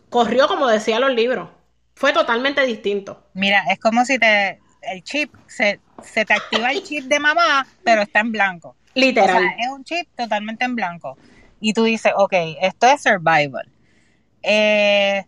corrió 0.10 0.48
como 0.48 0.68
decía 0.68 1.00
los 1.00 1.14
libros. 1.14 1.50
Fue 1.96 2.14
totalmente 2.14 2.66
distinto. 2.66 3.24
Mira, 3.34 3.64
es 3.72 3.80
como 3.80 4.06
si 4.06 4.18
te 4.18 4.60
el 4.82 5.04
chip 5.04 5.34
se, 5.48 5.80
se 6.04 6.26
te 6.26 6.34
activa 6.34 6.72
el 6.72 6.84
chip 6.84 7.06
de 7.06 7.20
mamá, 7.20 7.68
pero 7.84 8.02
está 8.02 8.20
en 8.20 8.32
blanco. 8.32 8.76
Literal. 8.96 9.44
es 9.58 9.68
un 9.70 9.84
chip 9.84 10.08
totalmente 10.16 10.66
en 10.66 10.76
blanco. 10.76 11.18
Y 11.60 11.74
tú 11.74 11.84
dices, 11.84 12.14
ok, 12.16 12.34
esto 12.62 12.88
es 12.88 13.02
survival. 13.02 13.70
Eh, 14.42 15.26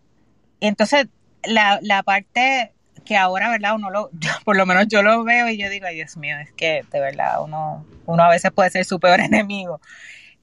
entonces, 0.60 1.06
la, 1.44 1.78
la 1.82 2.02
parte 2.02 2.72
que 3.04 3.16
ahora, 3.16 3.50
¿verdad? 3.50 3.74
Uno 3.74 3.90
lo, 3.90 4.10
por 4.44 4.56
lo 4.56 4.66
menos 4.66 4.86
yo 4.88 5.02
lo 5.02 5.24
veo 5.24 5.48
y 5.48 5.58
yo 5.58 5.68
digo, 5.68 5.86
ay 5.86 5.96
Dios 5.96 6.16
mío, 6.16 6.38
es 6.38 6.52
que 6.52 6.84
de 6.90 7.00
verdad 7.00 7.42
uno, 7.42 7.84
uno 8.06 8.22
a 8.22 8.28
veces 8.28 8.52
puede 8.52 8.70
ser 8.70 8.84
su 8.84 9.00
peor 9.00 9.20
enemigo 9.20 9.80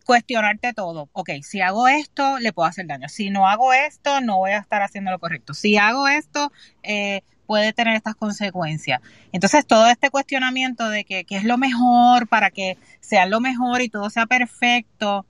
cuestionarte 0.09 0.73
todo. 0.73 1.07
Ok, 1.13 1.29
si 1.43 1.61
hago 1.61 1.87
esto, 1.87 2.39
le 2.39 2.51
puedo 2.51 2.67
hacer 2.67 2.87
daño. 2.87 3.07
Si 3.09 3.29
no 3.29 3.47
hago 3.47 3.73
esto, 3.73 4.21
no 4.21 4.37
voy 4.37 4.53
a 4.53 4.57
estar 4.57 4.81
haciendo 4.81 5.11
lo 5.11 5.19
correcto. 5.19 5.53
Si 5.53 5.77
hago 5.77 6.07
esto, 6.07 6.51
eh, 6.81 7.21
puede 7.49 7.73
tener 7.73 7.95
estas 7.95 8.13
consecuencias. 8.13 9.01
Entonces, 9.31 9.65
todo 9.65 9.87
este 9.87 10.11
cuestionamiento 10.11 10.87
de 10.87 11.03
que, 11.03 11.25
es 11.27 11.43
lo 11.45 11.57
mejor 11.57 12.27
para 12.27 12.51
que 12.51 12.77
sea 12.99 13.25
lo 13.25 13.39
mejor 13.39 13.81
y 13.81 13.89
todo 13.89 14.11
sea 14.11 14.27
perfecto, 14.27 15.25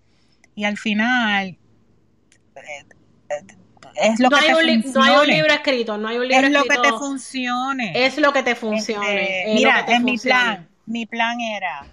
y 0.53 0.65
al 0.65 0.77
final... 0.77 1.57
Eh, 2.57 2.85
es 3.95 4.19
lo 4.19 4.29
que 4.29 4.35
te 4.35 4.53
funcione. 4.53 4.93
no 4.93 5.03
hay 5.03 5.17
un 5.17 5.27
libro 5.27 5.53
escrito, 5.53 5.97
no 5.97 6.07
hay 6.09 6.17
un 6.17 6.27
libro 6.27 6.47
es 6.47 6.51
lo 6.51 6.63
que 6.63 6.77
te 6.77 6.89
funcione. 6.89 8.05
Es 8.05 8.17
lo 8.17 8.33
que 8.33 8.43
te 8.43 8.55
funcione. 8.55 9.43
Este, 9.43 9.53
mira, 9.53 9.85
en 9.87 10.03
mi 10.03 10.17
plan, 10.17 10.67
mi 10.87 11.05
plan 11.05 11.39
era 11.39 11.85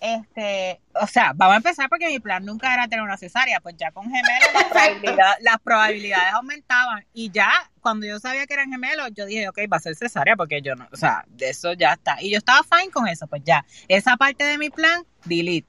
este, 0.00 0.80
o 0.92 1.06
sea, 1.06 1.32
vamos 1.34 1.54
a 1.54 1.56
empezar 1.56 1.88
porque 1.88 2.08
mi 2.08 2.20
plan 2.20 2.44
nunca 2.44 2.72
era 2.72 2.86
tener 2.86 3.02
una 3.02 3.16
cesárea, 3.16 3.60
pues 3.60 3.76
ya 3.78 3.90
con 3.92 4.04
gemelos 4.04 5.38
las, 5.40 5.58
probabilidades 5.60 6.34
aumentaban. 6.34 7.04
Y 7.14 7.30
ya 7.30 7.50
cuando 7.80 8.06
yo 8.06 8.18
sabía 8.18 8.46
que 8.46 8.54
eran 8.54 8.70
gemelos, 8.70 9.10
yo 9.14 9.24
dije, 9.24 9.48
ok, 9.48 9.60
va 9.72 9.78
a 9.78 9.80
ser 9.80 9.96
cesárea 9.96 10.36
porque 10.36 10.60
yo 10.60 10.74
no, 10.74 10.86
o 10.92 10.96
sea, 10.96 11.24
de 11.28 11.50
eso 11.50 11.72
ya 11.72 11.94
está. 11.94 12.20
Y 12.20 12.30
yo 12.30 12.38
estaba 12.38 12.62
fine 12.62 12.90
con 12.90 13.08
eso, 13.08 13.26
pues 13.26 13.42
ya, 13.44 13.64
esa 13.88 14.16
parte 14.16 14.44
de 14.44 14.58
mi 14.58 14.70
plan, 14.70 15.04
delete. 15.24 15.68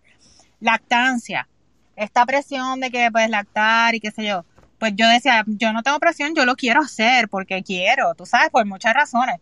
Lactancia, 0.59 1.47
esta 1.95 2.25
presión 2.25 2.80
de 2.80 2.91
que 2.91 3.09
puedes 3.11 3.30
lactar 3.30 3.95
y 3.95 3.99
qué 3.99 4.11
sé 4.11 4.25
yo, 4.25 4.45
pues 4.78 4.93
yo 4.95 5.07
decía, 5.07 5.43
yo 5.47 5.71
no 5.71 5.84
tengo 5.84 5.99
presión, 5.99 6.36
yo 6.36 6.45
lo 6.45 6.55
quiero 6.55 6.82
hacer 6.82 7.30
porque 7.30 7.63
quiero, 7.63 8.13
tú 8.15 8.25
sabes, 8.25 8.49
por 8.49 8.65
muchas 8.65 8.93
razones 8.93 9.39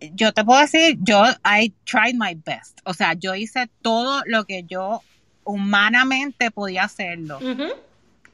yo 0.00 0.32
te 0.32 0.44
puedo 0.44 0.60
decir, 0.60 0.96
yo, 1.00 1.24
I 1.44 1.72
tried 1.84 2.14
my 2.14 2.34
best. 2.44 2.80
O 2.84 2.94
sea, 2.94 3.14
yo 3.14 3.34
hice 3.34 3.68
todo 3.82 4.22
lo 4.26 4.44
que 4.44 4.64
yo 4.64 5.02
humanamente 5.44 6.50
podía 6.50 6.84
hacerlo. 6.84 7.40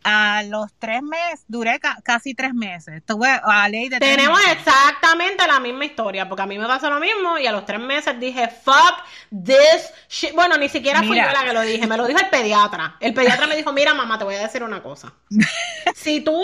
A 0.06 0.42
los 0.42 0.70
tres 0.78 1.02
meses, 1.02 1.44
duré 1.48 1.80
casi 2.02 2.34
tres 2.34 2.52
meses. 2.52 2.96
Estuve 2.96 3.28
a 3.42 3.66
ley 3.70 3.88
de 3.88 3.98
Tenemos 3.98 4.38
exactamente 4.50 5.46
la 5.46 5.60
misma 5.60 5.86
historia, 5.86 6.28
porque 6.28 6.42
a 6.42 6.46
mí 6.46 6.58
me 6.58 6.66
pasó 6.66 6.90
lo 6.90 7.00
mismo 7.00 7.38
y 7.38 7.46
a 7.46 7.52
los 7.52 7.64
tres 7.64 7.80
meses 7.80 8.20
dije, 8.20 8.48
fuck 8.48 9.02
this 9.30 9.90
shit. 10.10 10.34
Bueno, 10.34 10.58
ni 10.58 10.68
siquiera 10.68 11.02
fui 11.02 11.16
yo 11.16 11.22
la 11.22 11.44
que 11.44 11.54
lo 11.54 11.62
dije, 11.62 11.86
me 11.86 11.96
lo 11.96 12.06
dijo 12.06 12.18
el 12.18 12.28
pediatra. 12.28 12.96
El 13.00 13.14
pediatra 13.14 13.46
me 13.46 13.56
dijo, 13.56 13.72
mira 13.72 13.94
mamá, 13.94 14.18
te 14.18 14.24
voy 14.24 14.34
a 14.34 14.40
decir 14.40 14.62
una 14.62 14.82
cosa. 14.82 15.14
si 15.94 16.20
tú 16.20 16.38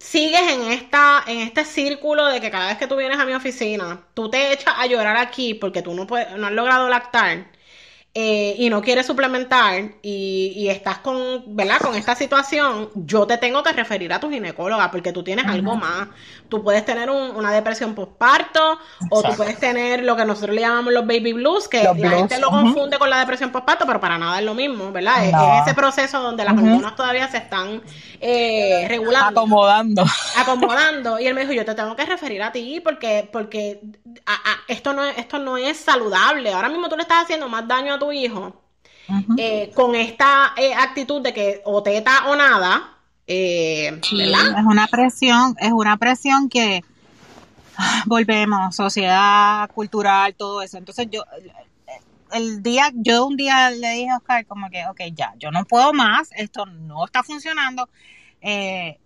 sigues 0.00 0.40
en 0.42 0.62
esta 0.72 1.22
en 1.26 1.40
este 1.40 1.64
círculo 1.64 2.26
de 2.26 2.40
que 2.40 2.50
cada 2.50 2.68
vez 2.68 2.78
que 2.78 2.86
tú 2.86 2.96
vienes 2.96 3.18
a 3.18 3.26
mi 3.26 3.34
oficina, 3.34 4.06
tú 4.14 4.30
te 4.30 4.52
echas 4.52 4.74
a 4.76 4.86
llorar 4.86 5.16
aquí 5.16 5.54
porque 5.54 5.82
tú 5.82 5.94
no 5.94 6.06
puedes, 6.06 6.32
no 6.36 6.46
has 6.46 6.52
logrado 6.52 6.88
lactar 6.88 7.46
eh, 8.12 8.56
y 8.58 8.70
no 8.70 8.82
quieres 8.82 9.06
suplementar 9.06 9.84
y, 10.02 10.66
estás 10.68 10.98
con, 10.98 11.44
¿verdad? 11.54 11.78
Con 11.78 11.94
esta 11.94 12.16
situación, 12.16 12.90
yo 12.96 13.24
te 13.24 13.38
tengo 13.38 13.62
que 13.62 13.72
referir 13.72 14.12
a 14.12 14.18
tu 14.18 14.28
ginecóloga 14.28 14.90
porque 14.90 15.12
tú 15.12 15.22
tienes 15.22 15.46
algo 15.46 15.76
más. 15.76 16.08
Tú 16.48 16.64
puedes 16.64 16.84
tener 16.84 17.08
una 17.08 17.52
depresión 17.52 17.94
postparto 17.94 18.80
o 19.10 19.22
tú 19.22 19.32
puedes 19.36 19.60
tener 19.60 20.02
lo 20.02 20.16
que 20.16 20.24
nosotros 20.24 20.56
le 20.56 20.62
llamamos 20.62 20.92
los 20.92 21.06
baby 21.06 21.34
blues, 21.34 21.68
que 21.68 21.84
la 21.84 22.10
gente 22.10 22.40
lo 22.40 22.50
confunde 22.50 22.98
con 22.98 23.08
la 23.08 23.20
depresión 23.20 23.52
postparto, 23.52 23.86
pero 23.86 24.00
para 24.00 24.18
nada 24.18 24.40
es 24.40 24.44
lo 24.44 24.54
mismo, 24.54 24.90
¿verdad? 24.90 25.24
Es, 25.24 25.34
ese 25.62 25.74
proceso 25.76 26.20
donde 26.20 26.42
las 26.44 26.54
hormonas 26.54 26.96
todavía 26.96 27.28
se 27.28 27.36
están 27.36 27.80
eh, 28.20 28.86
regulando. 28.88 29.40
Acomodando. 29.40 30.04
Acomodando. 30.36 31.20
Y 31.20 31.28
él 31.28 31.34
me 31.34 31.42
dijo, 31.42 31.52
yo 31.52 31.64
te 31.64 31.76
tengo 31.76 31.94
que 31.94 32.04
referir 32.04 32.42
a 32.42 32.50
ti 32.50 32.80
porque, 32.80 33.28
porque 33.32 33.80
esto, 34.66 34.92
no, 34.92 35.04
esto 35.04 35.38
no 35.38 35.56
es 35.56 35.76
saludable. 35.76 36.52
Ahora 36.52 36.68
mismo 36.68 36.88
tú 36.88 36.96
le 36.96 37.02
estás 37.02 37.22
haciendo 37.22 37.48
más 37.48 37.68
daño 37.68 37.94
a 37.94 37.99
tu 38.00 38.10
hijo 38.10 38.60
eh, 39.36 39.70
con 39.74 39.94
esta 39.94 40.54
eh, 40.56 40.74
actitud 40.74 41.22
de 41.22 41.32
que 41.32 41.62
o 41.64 41.82
teta 41.82 42.28
o 42.28 42.36
nada, 42.36 42.96
eh, 43.26 44.00
Es 44.02 44.64
una 44.66 44.86
presión, 44.88 45.54
es 45.58 45.72
una 45.72 45.96
presión 45.96 46.48
que 46.48 46.82
ah, 47.76 48.02
volvemos, 48.06 48.74
sociedad, 48.74 49.70
cultural, 49.70 50.34
todo 50.34 50.62
eso. 50.62 50.78
Entonces 50.78 51.06
yo, 51.10 51.22
el 52.32 52.62
día, 52.62 52.90
yo 52.94 53.26
un 53.26 53.36
día 53.36 53.70
le 53.70 53.90
dije 53.92 54.10
a 54.10 54.16
Oscar 54.16 54.46
como 54.46 54.68
que, 54.70 54.86
ok, 54.86 55.00
ya, 55.14 55.34
yo 55.38 55.50
no 55.50 55.64
puedo 55.64 55.92
más, 55.92 56.30
esto 56.36 56.66
no 56.66 57.04
está 57.04 57.22
funcionando. 57.22 57.88
Eh, 58.40 58.98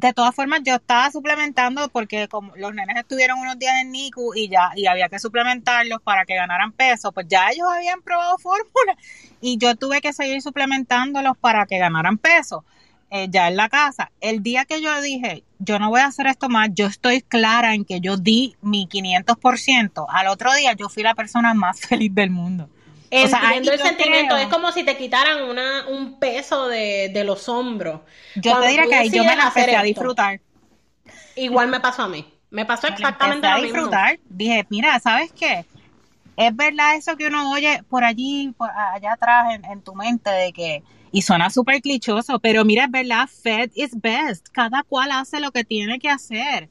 de 0.00 0.12
todas 0.12 0.34
formas, 0.34 0.60
yo 0.64 0.76
estaba 0.76 1.10
suplementando 1.10 1.88
porque 1.88 2.28
como 2.28 2.54
los 2.54 2.72
nenes 2.72 2.96
estuvieron 2.96 3.38
unos 3.38 3.58
días 3.58 3.74
en 3.82 3.90
NICU 3.90 4.34
y 4.34 4.48
ya 4.48 4.70
y 4.76 4.86
había 4.86 5.08
que 5.08 5.18
suplementarlos 5.18 6.00
para 6.02 6.24
que 6.24 6.36
ganaran 6.36 6.72
peso, 6.72 7.10
pues 7.10 7.26
ya 7.28 7.50
ellos 7.50 7.66
habían 7.68 8.00
probado 8.02 8.38
fórmula 8.38 8.96
y 9.40 9.58
yo 9.58 9.74
tuve 9.74 10.00
que 10.00 10.12
seguir 10.12 10.40
suplementándolos 10.40 11.36
para 11.38 11.66
que 11.66 11.78
ganaran 11.78 12.18
peso. 12.18 12.64
Eh, 13.10 13.28
ya 13.30 13.48
en 13.48 13.56
la 13.56 13.70
casa. 13.70 14.10
El 14.20 14.42
día 14.42 14.66
que 14.66 14.82
yo 14.82 15.00
dije, 15.00 15.42
yo 15.58 15.78
no 15.78 15.88
voy 15.88 16.00
a 16.00 16.06
hacer 16.08 16.26
esto 16.26 16.50
más, 16.50 16.68
yo 16.74 16.84
estoy 16.86 17.22
clara 17.22 17.74
en 17.74 17.86
que 17.86 18.00
yo 18.02 18.18
di 18.18 18.54
mi 18.60 18.86
500%, 18.86 20.04
al 20.10 20.26
otro 20.26 20.52
día 20.52 20.74
yo 20.74 20.90
fui 20.90 21.02
la 21.02 21.14
persona 21.14 21.54
más 21.54 21.80
feliz 21.88 22.14
del 22.14 22.28
mundo. 22.28 22.68
Entiendo 23.10 23.72
el 23.72 23.78
sentimiento, 23.80 24.36
es 24.36 24.48
como 24.48 24.72
si 24.72 24.84
te 24.84 24.96
quitaran 24.96 25.44
una, 25.44 25.86
un 25.88 26.18
peso 26.18 26.68
de, 26.68 27.10
de 27.12 27.24
los 27.24 27.48
hombros. 27.48 28.00
Yo 28.36 28.58
te 28.60 28.68
diría 28.68 28.86
que 28.86 28.94
ahí 28.94 29.10
yo 29.10 29.24
me 29.24 29.36
la 29.36 29.48
empecé 29.48 29.76
a 29.76 29.82
disfrutar. 29.82 30.40
Igual 31.36 31.68
me 31.68 31.80
pasó 31.80 32.02
a 32.02 32.08
mí. 32.08 32.26
Me 32.50 32.64
pasó 32.64 32.86
exactamente 32.88 33.46
lo 33.46 33.54
a 33.54 33.60
disfrutar. 33.60 34.18
Dije, 34.28 34.66
mira, 34.70 34.98
¿sabes 35.00 35.32
qué? 35.32 35.66
Es 36.36 36.54
verdad 36.54 36.96
eso 36.96 37.16
que 37.16 37.26
uno 37.26 37.50
oye 37.50 37.82
por 37.88 38.04
allí, 38.04 38.54
por 38.56 38.70
allá 38.70 39.12
atrás 39.12 39.54
en, 39.54 39.64
en 39.64 39.82
tu 39.82 39.94
mente 39.94 40.30
de 40.30 40.52
que, 40.52 40.82
y 41.10 41.22
suena 41.22 41.50
súper 41.50 41.80
clichoso, 41.80 42.38
pero 42.38 42.64
mira, 42.64 42.84
es 42.84 42.90
verdad, 42.90 43.28
Fed 43.28 43.70
is 43.74 43.90
best. 44.00 44.48
Cada 44.52 44.82
cual 44.82 45.10
hace 45.12 45.40
lo 45.40 45.50
que 45.50 45.64
tiene 45.64 45.98
que 45.98 46.08
hacer. 46.08 46.68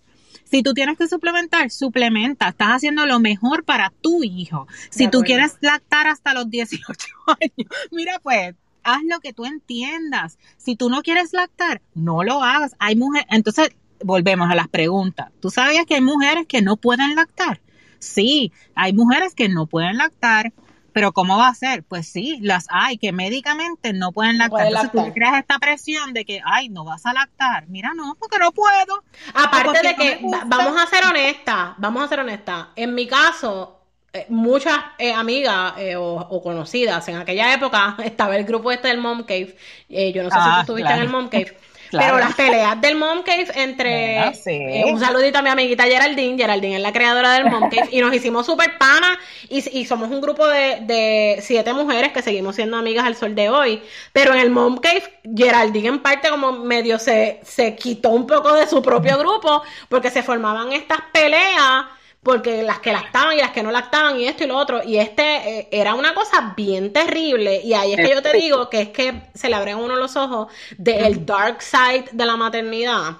Si 0.49 0.63
tú 0.63 0.73
tienes 0.73 0.97
que 0.97 1.07
suplementar, 1.07 1.69
suplementa. 1.69 2.49
Estás 2.49 2.69
haciendo 2.69 3.05
lo 3.05 3.19
mejor 3.19 3.63
para 3.63 3.91
tu 4.01 4.23
hijo. 4.23 4.67
Si 4.89 5.07
tú 5.07 5.21
quieres 5.21 5.57
lactar 5.61 6.07
hasta 6.07 6.33
los 6.33 6.49
18 6.49 7.07
años, 7.27 7.71
mira 7.91 8.19
pues, 8.19 8.55
haz 8.83 9.03
lo 9.03 9.19
que 9.19 9.33
tú 9.33 9.45
entiendas. 9.45 10.37
Si 10.57 10.75
tú 10.75 10.89
no 10.89 11.01
quieres 11.01 11.33
lactar, 11.33 11.81
no 11.93 12.23
lo 12.23 12.43
hagas. 12.43 12.75
Hay 12.79 12.95
mujeres, 12.95 13.27
entonces 13.29 13.71
volvemos 14.03 14.49
a 14.49 14.55
las 14.55 14.67
preguntas. 14.69 15.31
¿Tú 15.41 15.49
sabías 15.49 15.85
que 15.85 15.95
hay 15.95 16.01
mujeres 16.01 16.45
que 16.47 16.61
no 16.61 16.77
pueden 16.77 17.15
lactar? 17.15 17.59
Sí, 17.99 18.51
hay 18.75 18.93
mujeres 18.93 19.33
que 19.33 19.49
no 19.49 19.65
pueden 19.65 19.97
lactar 19.97 20.53
pero 20.97 21.11
¿cómo 21.11 21.37
va 21.37 21.49
a 21.49 21.53
ser? 21.53 21.83
Pues 21.83 22.07
sí, 22.07 22.39
las 22.41 22.65
hay 22.71 22.97
que 22.97 23.11
médicamente 23.11 23.93
no 23.93 24.11
pueden 24.11 24.39
lactar. 24.39 24.65
Entonces 24.65 24.91
tú 24.91 25.13
creas 25.13 25.37
esta 25.37 25.59
presión 25.59 26.11
de 26.11 26.25
que, 26.25 26.41
ay, 26.43 26.69
no 26.69 26.85
vas 26.85 27.05
a 27.05 27.13
lactar. 27.13 27.67
Mira, 27.67 27.91
no, 27.93 28.15
porque 28.19 28.39
no 28.39 28.51
puedo. 28.51 29.03
Aparte 29.31 29.87
de 29.87 29.95
que, 29.95 30.19
vamos 30.47 30.81
a 30.81 30.87
ser 30.87 31.05
honestas, 31.05 31.75
vamos 31.77 32.03
a 32.03 32.07
ser 32.07 32.21
honestas. 32.21 32.69
En 32.75 32.95
mi 32.95 33.05
caso, 33.05 33.79
eh, 34.11 34.25
muchas 34.29 34.75
eh, 34.97 35.13
amigas 35.13 35.75
eh, 35.77 35.95
o, 35.95 36.41
conocidas 36.41 37.07
en 37.09 37.17
aquella 37.17 37.53
época 37.53 37.95
estaba 38.03 38.35
el 38.35 38.45
grupo 38.45 38.71
este 38.71 38.87
del 38.87 38.97
Mom 38.97 39.21
Cave. 39.21 39.55
yo 39.87 40.23
no 40.23 40.31
sé 40.31 40.35
si 40.35 40.43
tú 40.43 40.49
ah, 40.51 40.61
estuviste 40.61 40.93
en 40.93 40.99
el 40.99 41.09
Mom 41.09 41.29
Cave. 41.29 41.55
Pero 41.91 42.17
las 42.17 42.35
peleas 42.35 42.79
del 42.81 42.95
Mom 42.95 43.23
Cave 43.23 43.47
entre. 43.55 44.17
Eh, 44.45 44.83
un 44.85 44.99
saludito 44.99 45.39
a 45.39 45.41
mi 45.41 45.49
amiguita 45.49 45.83
Geraldine. 45.83 46.37
Geraldine 46.37 46.75
es 46.75 46.81
la 46.81 46.91
creadora 46.91 47.33
del 47.33 47.49
Mom 47.49 47.69
Cave. 47.69 47.89
y 47.91 48.01
nos 48.01 48.13
hicimos 48.13 48.45
súper 48.45 48.77
pana. 48.77 49.17
Y, 49.49 49.85
somos 49.85 50.09
un 50.09 50.21
grupo 50.21 50.47
de, 50.47 51.39
siete 51.41 51.73
mujeres 51.73 52.11
que 52.11 52.21
seguimos 52.21 52.55
siendo 52.55 52.77
amigas 52.77 53.05
al 53.05 53.15
sol 53.15 53.35
de 53.35 53.49
hoy. 53.49 53.81
Pero 54.13 54.33
en 54.33 54.39
el 54.39 54.49
Mom 54.49 54.77
Cave, 54.77 55.03
Geraldine 55.35 55.87
en 55.89 55.99
parte 55.99 56.29
como 56.29 56.51
medio 56.51 56.99
se, 56.99 57.39
se 57.43 57.75
quitó 57.75 58.09
un 58.09 58.27
poco 58.27 58.53
de 58.53 58.67
su 58.67 58.81
propio 58.81 59.17
grupo. 59.17 59.63
Porque 59.89 60.09
se 60.09 60.23
formaban 60.23 60.71
estas 60.71 60.99
peleas 61.11 61.85
porque 62.27 62.61
las 62.61 62.79
que 62.79 62.91
lactaban 62.91 63.37
y 63.37 63.39
las 63.39 63.51
que 63.51 63.63
no 63.63 63.71
lactaban 63.71 64.19
y 64.19 64.27
esto 64.27 64.43
y 64.43 64.47
lo 64.47 64.57
otro, 64.57 64.83
y 64.83 64.97
este 64.97 65.59
eh, 65.59 65.67
era 65.71 65.93
una 65.93 66.13
cosa 66.13 66.53
bien 66.57 66.91
terrible, 66.91 67.61
y 67.63 67.73
ahí 67.73 67.93
es 67.93 68.05
que 68.05 68.13
yo 68.13 68.21
te 68.21 68.33
digo 68.33 68.69
que 68.69 68.81
es 68.81 68.89
que 68.89 69.21
se 69.33 69.47
le 69.47 69.55
abren 69.55 69.77
uno 69.77 69.95
los 69.95 70.17
ojos 70.17 70.51
del 70.77 71.25
dark 71.25 71.61
side 71.61 72.03
de 72.11 72.25
la 72.25 72.35
maternidad. 72.35 73.15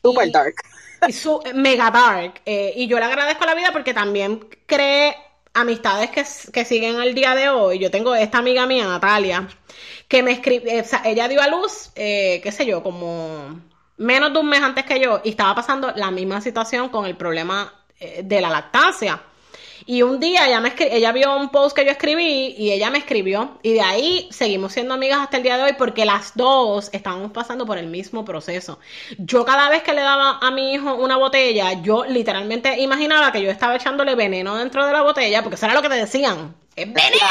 Super 0.00 0.30
dark. 0.30 0.54
Y 1.08 1.12
su, 1.12 1.42
mega 1.52 1.90
dark. 1.90 2.42
Eh, 2.46 2.74
y 2.76 2.86
yo 2.86 3.00
le 3.00 3.06
agradezco 3.06 3.44
la 3.44 3.56
vida 3.56 3.72
porque 3.72 3.92
también 3.92 4.46
cree 4.66 5.16
amistades 5.52 6.10
que, 6.10 6.24
que, 6.52 6.64
siguen 6.64 7.00
al 7.00 7.12
día 7.12 7.34
de 7.34 7.48
hoy. 7.48 7.80
Yo 7.80 7.90
tengo 7.90 8.14
esta 8.14 8.38
amiga 8.38 8.66
mía, 8.66 8.86
Natalia, 8.86 9.48
que 10.06 10.22
me 10.22 10.30
escribe, 10.30 10.78
eh, 10.78 10.84
ella 11.04 11.26
dio 11.26 11.42
a 11.42 11.48
luz, 11.48 11.90
qué 11.96 12.50
sé 12.56 12.64
yo, 12.66 12.84
como 12.84 13.60
menos 13.96 14.32
de 14.32 14.38
un 14.38 14.48
mes 14.48 14.62
antes 14.62 14.84
que 14.84 15.00
yo, 15.00 15.20
y 15.24 15.30
estaba 15.30 15.56
pasando 15.56 15.92
la 15.96 16.12
misma 16.12 16.40
situación 16.40 16.88
con 16.88 17.04
el 17.04 17.16
problema 17.16 17.72
eh, 17.72 17.83
de 18.00 18.40
la 18.40 18.50
lactancia. 18.50 19.20
Y 19.86 20.02
un 20.02 20.18
día 20.18 20.46
ella, 20.46 20.60
me 20.60 20.72
ella 20.78 21.12
vio 21.12 21.36
un 21.36 21.50
post 21.50 21.76
que 21.76 21.84
yo 21.84 21.90
escribí 21.90 22.54
y 22.56 22.72
ella 22.72 22.90
me 22.90 22.98
escribió. 22.98 23.58
Y 23.62 23.74
de 23.74 23.82
ahí 23.82 24.28
seguimos 24.30 24.72
siendo 24.72 24.94
amigas 24.94 25.20
hasta 25.20 25.36
el 25.36 25.42
día 25.42 25.58
de 25.58 25.64
hoy 25.64 25.72
porque 25.76 26.06
las 26.06 26.34
dos 26.34 26.88
estábamos 26.92 27.32
pasando 27.32 27.66
por 27.66 27.76
el 27.76 27.88
mismo 27.88 28.24
proceso. 28.24 28.78
Yo 29.18 29.44
cada 29.44 29.68
vez 29.68 29.82
que 29.82 29.92
le 29.92 30.00
daba 30.00 30.38
a 30.40 30.50
mi 30.50 30.72
hijo 30.72 30.94
una 30.94 31.16
botella, 31.16 31.82
yo 31.82 32.04
literalmente 32.04 32.80
imaginaba 32.80 33.30
que 33.30 33.42
yo 33.42 33.50
estaba 33.50 33.76
echándole 33.76 34.14
veneno 34.14 34.56
dentro 34.56 34.86
de 34.86 34.92
la 34.92 35.02
botella 35.02 35.42
porque 35.42 35.56
eso 35.56 35.66
era 35.66 35.74
lo 35.74 35.82
que 35.82 35.90
te 35.90 35.96
decían. 35.96 36.54
¡Es 36.74 36.86
veneno! 36.86 37.26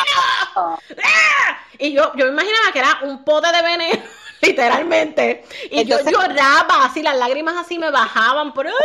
¡Ah! 1.04 1.58
Y 1.80 1.92
yo, 1.92 2.12
yo 2.16 2.28
imaginaba 2.28 2.72
que 2.72 2.80
era 2.80 3.00
un 3.04 3.24
pote 3.24 3.52
de 3.52 3.62
veneno 3.64 4.04
literalmente. 4.48 5.44
Y 5.72 5.86
yo 5.86 5.98
lloraba, 6.02 6.86
así 6.86 7.02
las 7.02 7.18
lágrimas 7.18 7.56
así 7.58 7.78
me 7.78 7.92
bajaban. 7.92 8.54
Pero... 8.54 8.72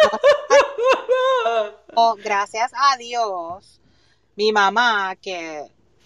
Oh, 1.94 2.14
gracias 2.14 2.70
a 2.74 2.96
Dios, 2.96 3.80
mi 4.36 4.52
mamá, 4.52 5.16
que 5.20 5.60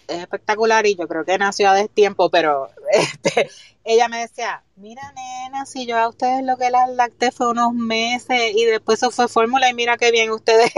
es 0.07 0.19
espectacular 0.21 0.85
y 0.87 0.95
yo 0.95 1.07
creo 1.07 1.23
que 1.23 1.37
nació 1.37 1.69
a 1.69 1.75
destiempo, 1.75 2.29
pero 2.29 2.69
este, 2.91 3.49
ella 3.83 4.07
me 4.07 4.21
decía, 4.21 4.63
mira 4.75 5.11
nena, 5.11 5.65
si 5.65 5.85
yo 5.85 5.97
a 5.97 6.07
ustedes 6.07 6.43
lo 6.43 6.57
que 6.57 6.71
las 6.71 6.89
lacté 6.89 7.31
fue 7.31 7.49
unos 7.49 7.73
meses 7.73 8.53
y 8.55 8.65
después 8.65 8.99
eso 8.99 9.11
fue 9.11 9.27
fórmula 9.27 9.69
y 9.69 9.73
mira 9.73 9.97
qué 9.97 10.11
bien 10.11 10.31
ustedes 10.31 10.71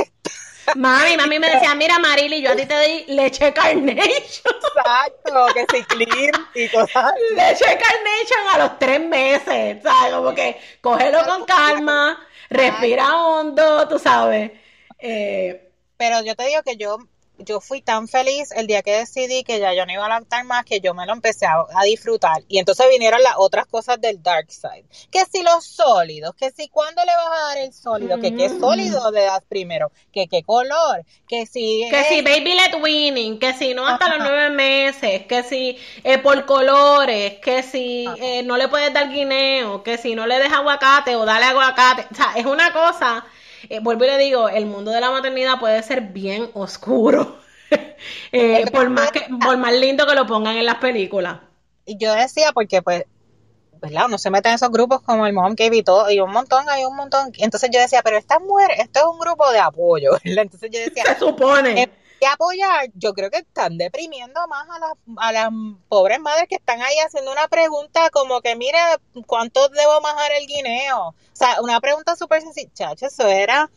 Mami, 0.74 1.16
mami 1.18 1.40
me 1.40 1.50
decía, 1.50 1.76
mira 1.76 2.00
Marily, 2.00 2.42
yo 2.42 2.52
a 2.52 2.56
ti 2.56 2.66
te 2.66 2.80
di 2.80 3.06
leche 3.14 3.54
Carnation. 3.54 4.56
Exacto, 4.62 5.54
que 5.54 5.66
si 5.70 5.84
clear 5.86 6.34
y 6.54 6.70
cosas. 6.70 7.14
Leche 7.36 7.66
Carnation 7.66 8.48
a 8.54 8.58
los 8.60 8.80
tres 8.80 9.00
meses, 9.00 9.82
¿sabes? 9.84 10.14
Como 10.14 10.34
que 10.34 10.60
cógelo 10.82 11.24
con 11.26 11.46
calma, 11.46 12.20
respira 12.50 13.16
hondo, 13.16 13.88
tú 13.88 14.00
sabes. 14.00 14.52
Eh, 15.00 15.72
Pero 15.98 16.22
yo 16.24 16.36
te 16.36 16.46
digo 16.48 16.62
que 16.64 16.78
yo 16.78 16.98
yo 17.40 17.60
fui 17.60 17.82
tan 17.82 18.08
feliz 18.08 18.52
el 18.52 18.68
día 18.68 18.82
que 18.82 18.98
decidí 18.98 19.44
que 19.44 19.60
ya 19.60 19.74
yo 19.74 19.86
no 19.86 19.94
iba 19.94 20.06
a 20.06 20.10
lactar 20.10 20.44
más 20.46 20.66
que 20.66 20.80
yo 20.80 20.94
me 20.94 21.06
lo 21.06 21.14
empecé 21.14 21.46
a, 21.46 21.66
disfrutar. 21.84 22.44
Y 22.48 22.60
entonces 22.60 22.88
vinieron 22.90 23.22
las 23.22 23.36
otras 23.38 23.66
cosas 23.68 24.00
del 24.00 24.22
dark 24.22 24.48
side. 24.50 24.86
Que 25.12 25.26
si 25.26 25.44
los 25.44 25.66
sólidos, 25.66 26.36
que 26.36 26.52
si 26.52 26.70
cuándo 26.70 27.04
le 27.04 27.16
vas 27.16 27.28
a 27.28 27.46
dar 27.48 27.58
el 27.60 27.74
sólido, 27.74 28.20
que 28.20 28.36
qué 28.36 28.50
sólido 28.50 29.12
le 29.12 29.22
das 29.24 29.44
primero, 29.48 29.92
que 30.12 30.28
qué 30.28 30.44
color, 30.44 31.06
que 31.28 31.46
si... 31.46 31.88
Que 31.90 32.04
si 32.06 32.22
baby 32.22 32.56
let 32.56 32.82
winning, 32.82 33.40
que 33.40 33.54
si 33.54 33.74
no 33.74 33.88
hasta 33.88 34.10
los 34.10 34.20
nueve 34.20 34.50
meses, 34.50 35.26
que 35.28 35.44
si 35.44 35.78
eh, 36.04 36.18
por 36.18 36.46
colores, 36.46 37.40
que 37.40 37.64
si 37.64 38.06
eh, 38.18 38.44
no 38.44 38.58
le 38.58 38.68
puedes 38.68 38.94
dar 38.94 39.10
guineo, 39.10 39.84
que 39.84 39.98
si 39.98 40.16
no 40.16 40.26
le 40.26 40.40
des 40.40 40.52
aguacate 40.52 41.16
o 41.16 41.26
dale 41.26 41.46
aguacate. 41.46 42.08
O 42.12 42.16
sea, 42.16 42.34
es 42.36 42.46
una 42.46 42.72
cosa 42.72 43.26
eh, 43.70 43.80
vuelvo 43.80 44.06
y 44.06 44.08
le 44.08 44.18
digo, 44.18 44.50
el 44.50 44.66
mundo 44.66 44.92
de 44.92 45.02
la 45.02 45.12
maternidad 45.12 45.60
puede 45.60 45.82
ser 45.84 46.02
bien 46.02 46.50
oscuro. 46.54 47.38
Eh, 48.32 48.70
por 48.72 48.90
más 48.90 49.12
que, 49.12 49.22
por 49.44 49.58
más 49.58 49.74
lindo 49.74 50.06
que 50.06 50.14
lo 50.14 50.28
pongan 50.28 50.56
en 50.58 50.66
las 50.66 50.76
películas. 50.76 51.40
Y 51.86 51.98
yo 51.98 52.14
decía, 52.14 52.52
porque 52.54 52.82
pues, 52.82 53.06
¿verdad? 53.82 54.06
Uno 54.06 54.18
se 54.18 54.30
mete 54.30 54.50
en 54.50 54.56
esos 54.56 54.70
grupos 54.70 55.02
como 55.02 55.26
el 55.26 55.34
Mom 55.34 55.56
Cave 55.56 55.78
y 55.78 55.84
todo, 55.84 56.12
y 56.12 56.20
un 56.20 56.32
montón, 56.32 56.70
hay 56.70 56.86
un 56.86 56.96
montón. 56.96 57.32
Entonces 57.38 57.70
yo 57.74 57.80
decía, 57.80 58.02
pero 58.04 58.18
estas 58.18 58.42
mujeres, 58.42 58.80
esto 58.80 59.00
es 59.00 59.06
un 59.06 59.18
grupo 59.18 59.50
de 59.52 59.60
apoyo, 59.60 60.12
Entonces 60.24 60.70
yo 60.72 60.80
decía, 60.80 61.04
se 61.06 61.18
supone 61.18 61.90
apoyar, 62.26 62.90
yo 62.96 63.14
creo 63.14 63.30
que 63.30 63.38
están 63.38 63.78
deprimiendo 63.78 64.48
más 64.48 64.68
a 64.70 64.80
las, 64.80 64.94
a 65.18 65.32
las 65.32 65.50
pobres 65.88 66.20
madres 66.20 66.48
que 66.50 66.56
están 66.56 66.82
ahí 66.82 66.96
haciendo 67.06 67.32
una 67.32 67.48
pregunta 67.48 68.10
como 68.10 68.42
que, 68.42 68.56
mire, 68.56 68.80
¿cuánto 69.28 69.68
debo 69.70 70.02
bajar 70.02 70.32
el 70.34 70.48
guineo? 70.48 71.10
O 71.10 71.16
sea, 71.34 71.62
una 71.62 71.80
pregunta 71.82 72.16
súper 72.16 72.42
sencilla, 72.42 72.70
chacho, 72.74 73.08
eso 73.08 73.28
era... 73.28 73.70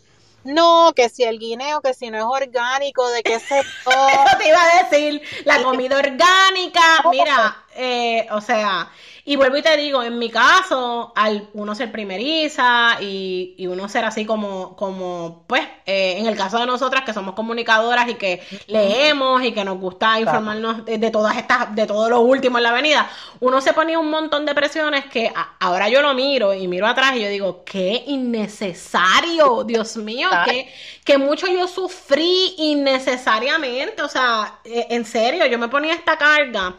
No, 0.45 0.93
que 0.95 1.09
si 1.09 1.25
el 1.25 1.39
guineo, 1.39 1.83
que 1.83 1.93
si 1.93 2.11
no 2.11 2.17
es 2.17 2.25
orgánico, 2.25 3.07
de 3.11 3.23
qué 3.23 3.39
se... 3.41 3.59
Eso 3.61 4.39
te 4.39 4.49
iba 4.49 4.59
a 4.63 4.83
decir, 4.85 5.21
la 5.45 5.63
comida 5.63 5.99
orgánica, 5.99 6.81
mira, 7.11 7.65
eh, 7.81 8.27
o 8.33 8.41
sea, 8.41 8.91
y 9.25 9.37
vuelvo 9.37 9.57
y 9.57 9.63
te 9.63 9.77
digo, 9.77 10.03
en 10.03 10.19
mi 10.19 10.31
caso, 10.31 11.13
al 11.15 11.49
uno 11.53 11.75
ser 11.77 11.93
primeriza 11.93 12.97
y, 13.01 13.55
y 13.57 13.69
uno 13.69 13.89
ser 13.89 14.05
así 14.05 14.25
como, 14.25 14.75
como 14.75 15.45
pues, 15.47 15.63
eh, 15.87 16.17
en 16.19 16.27
el 16.27 16.37
caso 16.37 16.59
de 16.59 16.67
nosotras 16.67 17.05
que 17.05 17.13
somos 17.13 17.35
comunicadoras 17.35 18.09
y 18.09 18.15
que 18.15 18.43
leemos 18.67 19.45
y 19.45 19.53
que 19.53 19.65
nos 19.65 19.79
gusta 19.79 20.19
informarnos 20.19 20.85
de, 20.87 21.11
todas 21.13 21.37
estas, 21.37 21.73
de 21.75 21.87
todo 21.87 22.11
lo 22.11 22.21
último 22.21 22.59
en 22.59 22.65
la 22.65 22.71
avenida, 22.71 23.09
uno 23.39 23.61
se 23.61 23.73
ponía 23.75 24.01
un 24.01 24.11
montón 24.11 24.45
de 24.45 24.57
presiones 24.57 25.05
que 25.05 25.33
ahora 25.61 25.89
yo 25.89 26.03
lo 26.03 26.15
miro 26.15 26.55
y 26.55 26.67
miro 26.67 26.87
atrás 26.89 27.15
y 27.15 27.21
yo 27.21 27.29
digo, 27.29 27.63
qué 27.65 28.03
innecesario, 28.09 29.63
Dios 29.63 29.97
mío, 29.99 30.31
que, 30.47 30.69
que 31.05 31.17
mucho 31.17 31.47
yo 31.47 31.69
sufrí 31.69 32.55
innecesariamente, 32.59 34.03
o 34.03 34.09
sea, 34.09 34.59
eh, 34.65 34.89
en 34.91 35.05
serio, 35.05 35.47
yo 35.47 35.59
me 35.61 35.69
ponía 35.69 35.93
esta 35.93 36.19
carga 36.19 36.75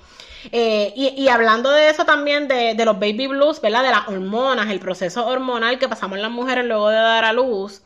eh, 0.52 0.94
y, 0.96 1.28
hablando 1.28 1.70
de 1.70 1.90
eso 1.90 2.06
también, 2.06 2.48
de, 2.48 2.74
los 2.86 3.00
baby 3.00 3.28
blues, 3.28 3.62
¿verdad? 3.62 3.84
De 3.84 3.90
las 3.90 4.08
hormonas, 4.08 4.70
el 4.70 4.80
proceso 4.80 5.26
hormonal 5.26 5.80
que 5.80 5.88
pasamos 5.88 6.20
las 6.20 6.32
mujeres 6.32 6.66
luego 6.66 6.90
de 6.90 6.96
dar 6.96 7.26
a 7.26 7.34
luz, 7.34 7.82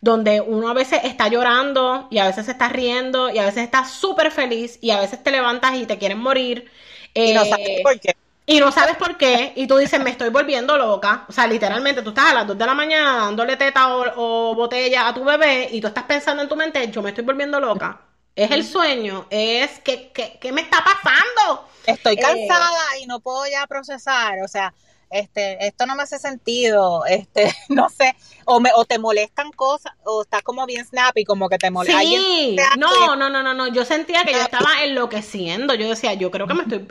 donde 0.00 0.40
uno 0.40 0.68
a 0.68 0.74
veces 0.74 1.00
está 1.04 1.28
llorando 1.28 2.08
y 2.10 2.18
a 2.18 2.26
veces 2.26 2.46
se 2.46 2.52
está 2.52 2.68
riendo 2.68 3.30
y 3.30 3.38
a 3.38 3.44
veces 3.44 3.64
está 3.64 3.84
súper 3.84 4.30
feliz 4.30 4.78
y 4.80 4.90
a 4.90 5.00
veces 5.00 5.22
te 5.22 5.30
levantas 5.30 5.74
y 5.76 5.86
te 5.86 5.98
quieren 5.98 6.18
morir. 6.18 6.70
y 7.14 7.32
no 7.32 7.44
sabes 7.44 7.68
eh, 7.68 7.80
por 7.82 8.00
qué. 8.00 8.16
Y 8.46 8.60
no 8.60 8.72
sabes 8.72 8.96
por 8.96 9.18
qué, 9.18 9.52
y 9.56 9.66
tú 9.66 9.76
dices, 9.76 10.00
me 10.00 10.08
estoy 10.08 10.30
volviendo 10.30 10.78
loca. 10.78 11.26
O 11.28 11.32
sea, 11.32 11.46
literalmente, 11.46 12.00
tú 12.00 12.10
estás 12.10 12.30
a 12.30 12.34
las 12.34 12.46
2 12.46 12.56
de 12.56 12.64
la 12.64 12.72
mañana 12.72 13.16
dándole 13.16 13.56
teta 13.56 13.94
o 14.16 14.54
botella 14.54 15.08
a 15.08 15.12
tu 15.12 15.22
bebé 15.22 15.68
y 15.70 15.82
tú 15.82 15.88
estás 15.88 16.04
pensando 16.04 16.42
en 16.42 16.48
tu 16.48 16.56
mente, 16.56 16.90
yo 16.90 17.02
me 17.02 17.10
estoy 17.10 17.24
volviendo 17.24 17.60
loca 17.60 18.00
es 18.38 18.50
el 18.52 18.64
sueño, 18.64 19.26
es 19.30 19.80
que, 19.80 20.12
que, 20.12 20.52
me 20.52 20.60
está 20.60 20.84
pasando. 20.84 21.68
Estoy 21.88 22.14
eh, 22.14 22.20
cansada 22.20 22.98
y 23.00 23.06
no 23.06 23.20
puedo 23.20 23.46
ya 23.50 23.66
procesar, 23.66 24.42
o 24.42 24.48
sea, 24.48 24.74
este, 25.10 25.66
esto 25.66 25.86
no 25.86 25.96
me 25.96 26.02
hace 26.02 26.18
sentido, 26.18 27.06
este, 27.06 27.50
no 27.70 27.88
sé, 27.88 28.14
o 28.44 28.60
me, 28.60 28.70
o 28.74 28.84
te 28.84 28.98
molestan 28.98 29.50
cosas, 29.52 29.92
o 30.04 30.22
estás 30.22 30.42
como 30.42 30.66
bien 30.66 30.84
snappy, 30.84 31.24
como 31.24 31.48
que 31.48 31.58
te 31.58 31.70
molesta. 31.70 32.00
Sí, 32.00 32.56
no, 32.76 33.16
no, 33.16 33.30
no, 33.30 33.42
no, 33.42 33.54
no, 33.54 33.68
yo 33.68 33.84
sentía 33.84 34.24
que 34.24 34.32
yo 34.32 34.40
estaba 34.40 34.84
enloqueciendo, 34.84 35.74
yo 35.74 35.88
decía, 35.88 36.14
yo 36.14 36.30
creo 36.30 36.46
que 36.46 36.54
me 36.54 36.62
estoy, 36.64 36.86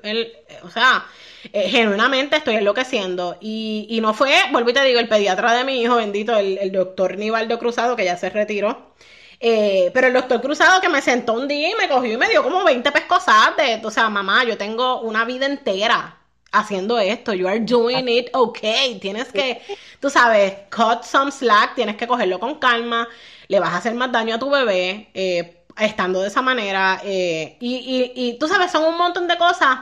o 0.63 0.69
sea, 0.69 1.05
eh, 1.53 1.69
genuinamente 1.69 2.37
estoy 2.37 2.55
enloqueciendo. 2.55 3.37
Y, 3.39 3.85
y 3.89 4.01
no 4.01 4.13
fue, 4.13 4.33
vuelvo 4.51 4.71
y 4.71 4.73
te 4.73 4.83
digo, 4.83 4.99
el 4.99 5.07
pediatra 5.07 5.53
de 5.53 5.63
mi 5.63 5.81
hijo, 5.81 5.95
bendito, 5.95 6.35
el, 6.35 6.57
el 6.57 6.71
doctor 6.71 7.17
Nivaldo 7.17 7.59
Cruzado, 7.59 7.95
que 7.95 8.05
ya 8.05 8.17
se 8.17 8.29
retiró. 8.29 8.93
Eh, 9.39 9.91
pero 9.93 10.07
el 10.07 10.13
doctor 10.13 10.41
Cruzado 10.41 10.81
que 10.81 10.89
me 10.89 11.01
sentó 11.01 11.33
un 11.33 11.47
día 11.47 11.69
y 11.71 11.75
me 11.75 11.87
cogió 11.87 12.13
y 12.13 12.17
me 12.17 12.27
dio 12.27 12.41
como 12.41 12.63
20 12.63 12.91
pescosas 12.91 13.55
de, 13.55 13.79
o 13.83 13.91
sea, 13.91 14.09
mamá, 14.09 14.43
yo 14.43 14.57
tengo 14.57 15.01
una 15.01 15.25
vida 15.25 15.45
entera 15.45 16.17
haciendo 16.51 16.97
esto, 16.97 17.33
you 17.33 17.47
are 17.47 17.59
doing 17.59 18.07
it 18.07 18.29
okay, 18.33 18.97
tienes 18.99 19.31
que, 19.31 19.61
tú 19.99 20.09
sabes, 20.09 20.53
cut 20.75 21.03
some 21.03 21.31
slack, 21.31 21.75
tienes 21.75 21.97
que 21.97 22.07
cogerlo 22.07 22.39
con 22.39 22.55
calma, 22.55 23.07
le 23.47 23.59
vas 23.59 23.73
a 23.73 23.77
hacer 23.77 23.93
más 23.93 24.11
daño 24.11 24.35
a 24.35 24.39
tu 24.39 24.49
bebé 24.49 25.11
eh, 25.13 25.63
estando 25.77 26.21
de 26.21 26.29
esa 26.29 26.41
manera, 26.41 26.99
eh, 27.03 27.57
y, 27.59 27.75
y, 27.75 28.29
y 28.29 28.39
tú 28.39 28.47
sabes, 28.47 28.71
son 28.71 28.85
un 28.85 28.97
montón 28.97 29.27
de 29.27 29.37
cosas 29.37 29.79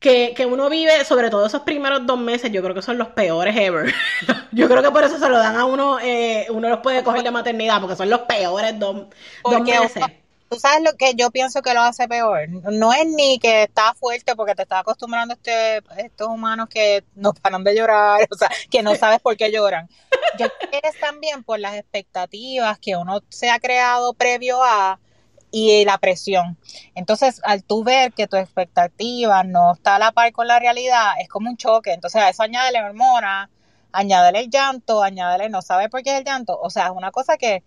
que, 0.00 0.32
que, 0.34 0.46
uno 0.46 0.70
vive, 0.70 1.04
sobre 1.04 1.28
todo 1.28 1.46
esos 1.46 1.60
primeros 1.60 2.06
dos 2.06 2.18
meses, 2.18 2.50
yo 2.50 2.62
creo 2.62 2.74
que 2.74 2.82
son 2.82 2.96
los 2.96 3.08
peores 3.08 3.54
ever. 3.54 3.94
yo 4.52 4.66
creo 4.66 4.82
que 4.82 4.90
por 4.90 5.04
eso 5.04 5.18
se 5.18 5.28
lo 5.28 5.38
dan 5.38 5.56
a 5.56 5.66
uno, 5.66 6.00
eh, 6.00 6.46
uno 6.48 6.70
los 6.70 6.80
puede 6.80 7.04
coger 7.04 7.22
de 7.22 7.30
maternidad, 7.30 7.80
porque 7.80 7.96
son 7.96 8.08
los 8.08 8.20
peores 8.20 8.78
dos, 8.78 9.06
meses. 9.62 10.02
Tú 10.48 10.58
sabes 10.58 10.82
lo 10.82 10.96
que 10.96 11.14
yo 11.14 11.30
pienso 11.30 11.62
que 11.62 11.74
lo 11.74 11.82
hace 11.82 12.08
peor. 12.08 12.48
No 12.48 12.92
es 12.92 13.06
ni 13.06 13.38
que 13.38 13.62
está 13.64 13.94
fuerte 13.94 14.34
porque 14.34 14.56
te 14.56 14.62
está 14.62 14.80
acostumbrando 14.80 15.34
a 15.34 15.36
este, 15.36 15.80
estos 15.98 16.26
humanos 16.26 16.68
que 16.68 17.04
no 17.14 17.32
paran 17.34 17.62
de 17.62 17.76
llorar, 17.76 18.26
o 18.30 18.36
sea, 18.36 18.50
que 18.68 18.82
no 18.82 18.96
sabes 18.96 19.20
por 19.20 19.36
qué 19.36 19.52
lloran. 19.52 19.88
Yo 20.38 20.48
creo 20.48 20.70
que 20.70 20.88
es 20.88 20.98
también 20.98 21.44
por 21.44 21.60
las 21.60 21.76
expectativas 21.76 22.78
que 22.80 22.96
uno 22.96 23.20
se 23.28 23.50
ha 23.50 23.60
creado 23.60 24.14
previo 24.14 24.60
a 24.64 24.98
y 25.50 25.84
la 25.84 25.98
presión. 25.98 26.58
Entonces, 26.94 27.40
al 27.44 27.64
tú 27.64 27.84
ver 27.84 28.12
que 28.12 28.26
tu 28.26 28.36
expectativa 28.36 29.42
no 29.42 29.72
está 29.74 29.96
a 29.96 29.98
la 29.98 30.12
par 30.12 30.32
con 30.32 30.46
la 30.46 30.58
realidad, 30.58 31.12
es 31.20 31.28
como 31.28 31.50
un 31.50 31.56
choque. 31.56 31.92
Entonces, 31.92 32.22
a 32.22 32.28
eso 32.28 32.42
añádele 32.42 32.82
hormona, 32.82 33.50
añádele 33.92 34.40
el 34.40 34.50
llanto, 34.50 35.02
añádele 35.02 35.48
no 35.48 35.62
sabe 35.62 35.88
por 35.88 36.02
qué 36.02 36.12
es 36.12 36.18
el 36.18 36.24
llanto. 36.24 36.58
O 36.60 36.70
sea, 36.70 36.86
es 36.86 36.92
una 36.92 37.10
cosa 37.10 37.36
que, 37.36 37.62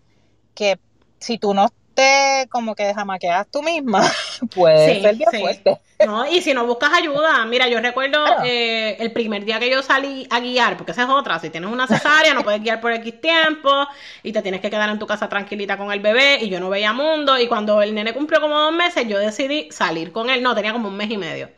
que 0.56 0.80
si 1.20 1.38
tú 1.38 1.54
no 1.54 1.70
te 1.94 2.48
como 2.50 2.76
que 2.76 2.94
jamaqueas 2.94 3.48
tú 3.50 3.62
misma, 3.62 4.10
puede 4.56 5.02
ser 5.02 5.16
bien 5.16 5.30
fuerte. 5.32 5.78
No, 6.06 6.30
y 6.30 6.42
si 6.42 6.54
no 6.54 6.66
buscas 6.66 6.92
ayuda, 6.94 7.46
mira, 7.46 7.68
yo 7.70 7.80
recuerdo 7.80 8.26
eh, 8.44 8.98
el 9.00 9.12
primer 9.12 9.46
día 9.46 9.60
que 9.60 9.70
yo 9.70 9.82
salí 9.82 10.28
a 10.30 10.40
guiar, 10.40 10.76
porque 10.76 10.92
esa 10.92 11.04
es 11.04 11.10
otra, 11.10 11.40
si 11.40 11.50
tienes 11.50 11.72
una 11.72 11.88
cesárea 11.88 12.34
no 12.34 12.44
puedes 12.44 12.62
guiar 12.62 12.82
por 12.82 12.92
X 12.92 13.22
tiempo 13.22 13.88
y 14.22 14.34
te 14.34 14.42
tienes 14.42 14.60
que 14.60 14.70
quedar 14.70 14.90
en 14.90 15.00
tu 15.00 15.08
casa 15.08 15.30
tranquilita 15.30 15.78
con 15.78 15.92
el 15.92 16.00
bebé 16.00 16.40
y 16.42 16.50
yo 16.50 16.60
no 16.60 16.70
veía 16.70 16.92
mundo 16.94 17.40
y 17.40 17.48
cuando 17.48 17.82
el 17.82 17.94
nene 17.96 18.14
cumplió 18.14 18.42
como 18.42 18.60
dos 18.60 18.74
meses 18.74 19.08
yo 19.08 19.20
decidí 19.20 19.70
salir 19.72 20.12
con 20.12 20.30
él, 20.30 20.44
no, 20.44 20.54
tenía 20.56 20.74
como 20.74 20.90
un 20.90 20.98
mes 20.98 21.10
y 21.10 21.18
medio. 21.18 21.50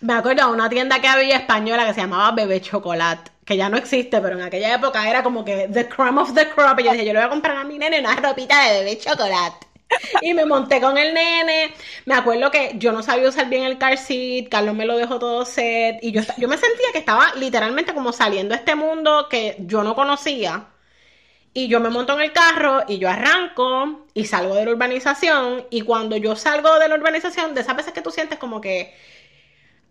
Me 0.00 0.14
acuerdo 0.14 0.46
de 0.46 0.52
una 0.52 0.68
tienda 0.68 1.00
que 1.00 1.08
había 1.08 1.36
española 1.36 1.86
que 1.86 1.94
se 1.94 2.00
llamaba 2.00 2.30
Bebé 2.30 2.60
Chocolate 2.60 3.30
que 3.50 3.56
ya 3.56 3.68
no 3.68 3.76
existe, 3.76 4.20
pero 4.20 4.36
en 4.36 4.42
aquella 4.42 4.72
época 4.76 5.10
era 5.10 5.24
como 5.24 5.44
que 5.44 5.66
the 5.66 5.88
crumb 5.88 6.18
of 6.18 6.34
the 6.34 6.48
crop. 6.50 6.78
Y 6.78 6.84
yo 6.84 6.92
dije, 6.92 7.04
yo 7.04 7.12
le 7.12 7.18
voy 7.18 7.26
a 7.26 7.30
comprar 7.30 7.56
a 7.56 7.64
mi 7.64 7.78
nene 7.78 7.98
una 7.98 8.14
ropita 8.14 8.62
de 8.62 8.78
bebé 8.78 8.96
chocolate. 8.96 9.66
y 10.22 10.34
me 10.34 10.44
monté 10.46 10.80
con 10.80 10.98
el 10.98 11.14
nene. 11.14 11.74
Me 12.04 12.14
acuerdo 12.14 12.50
que 12.50 12.72
yo 12.76 12.92
no 12.92 13.02
sabía 13.02 13.28
usar 13.28 13.48
bien 13.48 13.64
el 13.64 13.78
car 13.78 13.98
seat, 13.98 14.48
Carlos 14.48 14.74
me 14.74 14.86
lo 14.86 14.96
dejó 14.96 15.18
todo 15.18 15.44
set 15.44 15.98
y 16.02 16.12
yo, 16.12 16.22
yo 16.38 16.48
me 16.48 16.58
sentía 16.58 16.92
que 16.92 16.98
estaba 16.98 17.34
literalmente 17.36 17.94
como 17.94 18.12
saliendo 18.12 18.54
a 18.54 18.58
este 18.58 18.74
mundo 18.74 19.28
que 19.28 19.56
yo 19.60 19.82
no 19.82 19.94
conocía. 19.94 20.66
Y 21.52 21.66
yo 21.66 21.80
me 21.80 21.90
monto 21.90 22.12
en 22.14 22.20
el 22.20 22.32
carro 22.32 22.84
y 22.86 22.98
yo 22.98 23.08
arranco 23.10 24.06
y 24.14 24.26
salgo 24.26 24.54
de 24.54 24.64
la 24.64 24.70
urbanización 24.70 25.66
y 25.68 25.80
cuando 25.80 26.16
yo 26.16 26.36
salgo 26.36 26.78
de 26.78 26.88
la 26.88 26.94
urbanización, 26.94 27.54
de 27.54 27.62
esas 27.62 27.76
veces 27.76 27.92
que 27.92 28.02
tú 28.02 28.12
sientes 28.12 28.38
como 28.38 28.60
que 28.60 28.94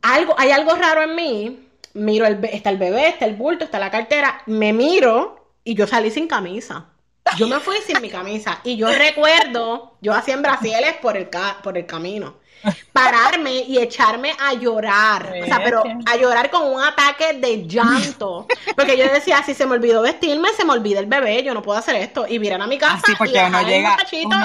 algo, 0.02 0.36
hay 0.38 0.52
algo 0.52 0.76
raro 0.76 1.02
en 1.04 1.16
mí, 1.16 1.70
miro, 1.94 2.26
el, 2.26 2.44
está 2.46 2.70
el 2.70 2.78
bebé, 2.78 3.10
está 3.10 3.26
el 3.26 3.36
bulto, 3.36 3.66
está 3.66 3.80
la 3.80 3.92
cartera, 3.92 4.42
me 4.46 4.74
miro 4.74 5.50
y 5.64 5.76
yo 5.76 5.88
salí 5.88 6.12
sin 6.12 6.28
camisa. 6.28 6.88
Yo 7.38 7.48
me 7.48 7.60
fui 7.60 7.78
sin 7.86 8.02
mi 8.02 8.10
camisa. 8.10 8.60
Y 8.64 8.78
yo 8.78 8.88
recuerdo, 8.92 9.98
yo 10.02 10.14
hacía 10.14 10.34
en 10.34 10.42
brasiles 10.42 10.94
por 11.02 11.18
el, 11.18 11.30
por 11.64 11.78
el 11.78 11.86
camino, 11.86 12.36
pararme 12.92 13.56
y 13.68 13.78
echarme 13.78 14.34
a 14.40 14.54
llorar, 14.54 15.34
o 15.42 15.46
sea, 15.46 15.62
pero 15.64 15.84
a 16.06 16.16
llorar 16.18 16.50
con 16.50 16.72
un 16.74 16.82
ataque 16.82 17.34
de 17.34 17.68
llanto, 17.68 18.48
porque 18.76 18.98
yo 18.98 19.06
decía, 19.06 19.42
si 19.44 19.54
se 19.54 19.66
me 19.66 19.74
olvidó 19.74 20.02
vestirme, 20.02 20.50
se 20.56 20.66
me 20.66 20.74
olvida 20.74 21.00
el 21.00 21.06
bebé, 21.06 21.44
yo 21.44 21.54
no 21.54 21.62
puedo 21.62 21.80
hacer 21.80 21.96
esto, 21.96 22.26
y 22.28 22.38
virar 22.38 22.62
a 22.62 22.68
mi 22.68 22.78
casa 22.78 23.02
y 23.08 23.32
dejar 23.32 23.66
llega, 23.66 23.98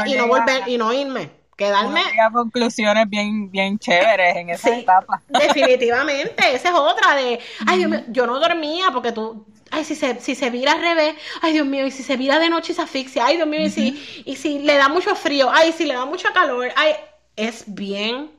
y 0.07 0.15
no 0.15 0.29
volver 0.29 0.69
y 0.69 0.79
no 0.79 0.93
irme. 0.93 1.45
Quedarme. 1.57 2.01
a 2.01 2.33
conclusiones 2.33 3.09
bien, 3.09 3.49
bien 3.49 3.79
chéveres 3.79 4.35
en 4.35 4.51
esa 4.51 4.77
etapa. 4.77 5.23
Definitivamente, 5.29 6.53
esa 6.53 6.71
es 6.71 6.75
otra 6.75 7.15
de, 7.15 7.39
ay 7.65 7.79
Dios 7.79 7.91
mío, 7.91 8.01
yo 8.09 8.27
no 8.27 8.41
dormía 8.41 8.87
porque 8.93 9.13
tú, 9.13 9.47
ay, 9.75 9.85
si 9.85 9.95
se, 9.95 10.21
si 10.21 10.35
se 10.35 10.51
vira 10.51 10.73
al 10.73 10.81
revés, 10.81 11.15
ay 11.43 11.53
Dios 11.53 11.67
mío, 11.67 11.87
y 11.87 11.91
si 11.91 12.03
se 12.03 12.17
vira 12.17 12.39
de 12.39 12.49
noche 12.49 12.73
y 12.73 12.75
se 12.75 12.83
asfixia, 12.83 13.27
ay 13.27 13.37
Dios 13.37 13.49
mío, 13.49 13.61
y, 13.61 13.71
si, 13.71 14.23
y 14.25 14.37
si 14.37 14.61
le 14.61 14.77
da 14.77 14.89
mucho 14.89 15.15
frío, 15.15 15.51
ay, 15.51 15.73
si 15.73 15.85
le 15.85 15.95
da 15.95 16.05
mucho 16.05 16.29
calor, 16.33 16.71
ay, 16.77 16.93
es 17.37 17.65
bien 17.67 18.31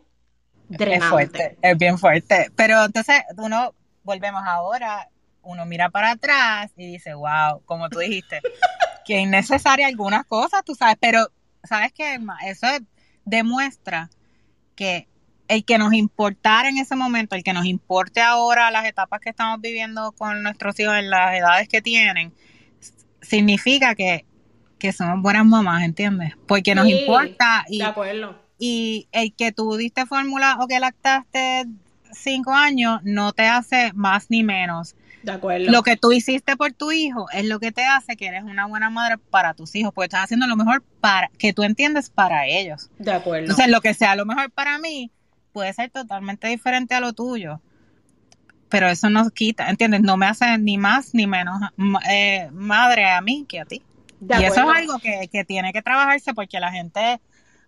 drenante. 0.69 1.05
Es 1.05 1.09
fuerte, 1.09 1.57
es 1.61 1.77
bien 1.77 1.97
fuerte. 1.97 2.51
Pero 2.55 2.85
entonces 2.85 3.21
uno, 3.37 3.73
volvemos 4.03 4.43
ahora, 4.45 5.09
uno 5.41 5.65
mira 5.65 5.89
para 5.89 6.11
atrás 6.11 6.71
y 6.75 6.93
dice, 6.93 7.13
wow, 7.13 7.61
como 7.65 7.89
tú 7.89 7.99
dijiste, 7.99 8.41
que 9.05 9.21
es 9.21 9.27
necesaria 9.27 9.87
algunas 9.87 10.25
cosas, 10.25 10.63
tú 10.63 10.73
sabes, 10.75 10.97
pero 10.99 11.27
¿sabes 11.63 11.91
qué? 11.93 12.19
Eso 12.45 12.67
es 12.67 12.81
demuestra 13.25 14.09
que 14.75 15.07
el 15.47 15.63
que 15.63 15.77
nos 15.77 15.93
importara 15.93 16.69
en 16.69 16.77
ese 16.77 16.95
momento, 16.95 17.35
el 17.35 17.43
que 17.43 17.53
nos 17.53 17.65
importe 17.65 18.21
ahora 18.21 18.71
las 18.71 18.85
etapas 18.85 19.19
que 19.19 19.29
estamos 19.29 19.61
viviendo 19.61 20.11
con 20.13 20.43
nuestros 20.43 20.79
hijos 20.79 20.95
en 20.95 21.09
las 21.09 21.35
edades 21.35 21.67
que 21.67 21.81
tienen, 21.81 22.33
significa 23.21 23.95
que, 23.95 24.25
somos 24.95 25.19
buenas 25.19 25.45
mamás, 25.45 25.83
¿entiendes? 25.83 26.33
Porque 26.45 26.75
nos 26.75 26.87
importa 26.87 27.65
y, 27.67 27.81
y 28.59 29.07
el 29.11 29.33
que 29.33 29.51
tú 29.51 29.77
diste 29.77 30.05
fórmula 30.05 30.57
o 30.59 30.67
que 30.67 30.79
lactaste 30.79 31.65
cinco 32.11 32.53
años 32.53 32.99
no 33.03 33.33
te 33.33 33.47
hace 33.47 33.91
más 33.95 34.27
ni 34.29 34.43
menos. 34.43 34.95
De 35.23 35.31
acuerdo. 35.31 35.71
Lo 35.71 35.81
que 35.81 35.97
tú 35.97 36.11
hiciste 36.11 36.55
por 36.55 36.71
tu 36.73 36.91
hijo 36.91 37.25
es 37.33 37.45
lo 37.45 37.59
que 37.59 37.71
te 37.71 37.83
hace 37.83 38.15
que 38.15 38.27
eres 38.27 38.43
una 38.43 38.67
buena 38.67 38.91
madre 38.91 39.17
para 39.17 39.55
tus 39.55 39.75
hijos, 39.75 39.91
porque 39.91 40.05
estás 40.05 40.25
haciendo 40.25 40.45
lo 40.45 40.55
mejor 40.55 40.83
para 41.01 41.31
que 41.39 41.51
tú 41.51 41.63
entiendes 41.63 42.11
para 42.11 42.45
ellos. 42.45 42.91
De 42.99 43.11
acuerdo. 43.11 43.45
Entonces, 43.45 43.69
lo 43.69 43.81
que 43.81 43.95
sea 43.95 44.15
lo 44.15 44.25
mejor 44.25 44.51
para 44.51 44.77
mí 44.77 45.11
puede 45.55 45.71
ser 45.71 45.89
totalmente 45.89 46.49
diferente 46.49 46.95
a 46.95 46.99
lo 46.99 47.13
tuyo. 47.13 47.61
Pero 48.67 48.89
eso 48.89 49.09
nos 49.09 49.31
quita, 49.31 49.69
¿entiendes? 49.69 50.01
No 50.01 50.17
me 50.17 50.25
hace 50.25 50.57
ni 50.57 50.77
más 50.77 51.13
ni 51.13 51.27
menos 51.27 51.61
eh, 52.09 52.49
madre 52.51 53.09
a 53.09 53.21
mí 53.21 53.45
que 53.47 53.61
a 53.61 53.65
ti. 53.65 53.81
y 54.19 54.43
eso 54.43 54.69
es 54.69 54.77
algo 54.77 54.99
que, 54.99 55.29
que 55.31 55.45
tiene 55.45 55.71
que 55.71 55.81
trabajarse 55.81 56.33
porque 56.33 56.59
la 56.59 56.73
gente, 56.73 57.21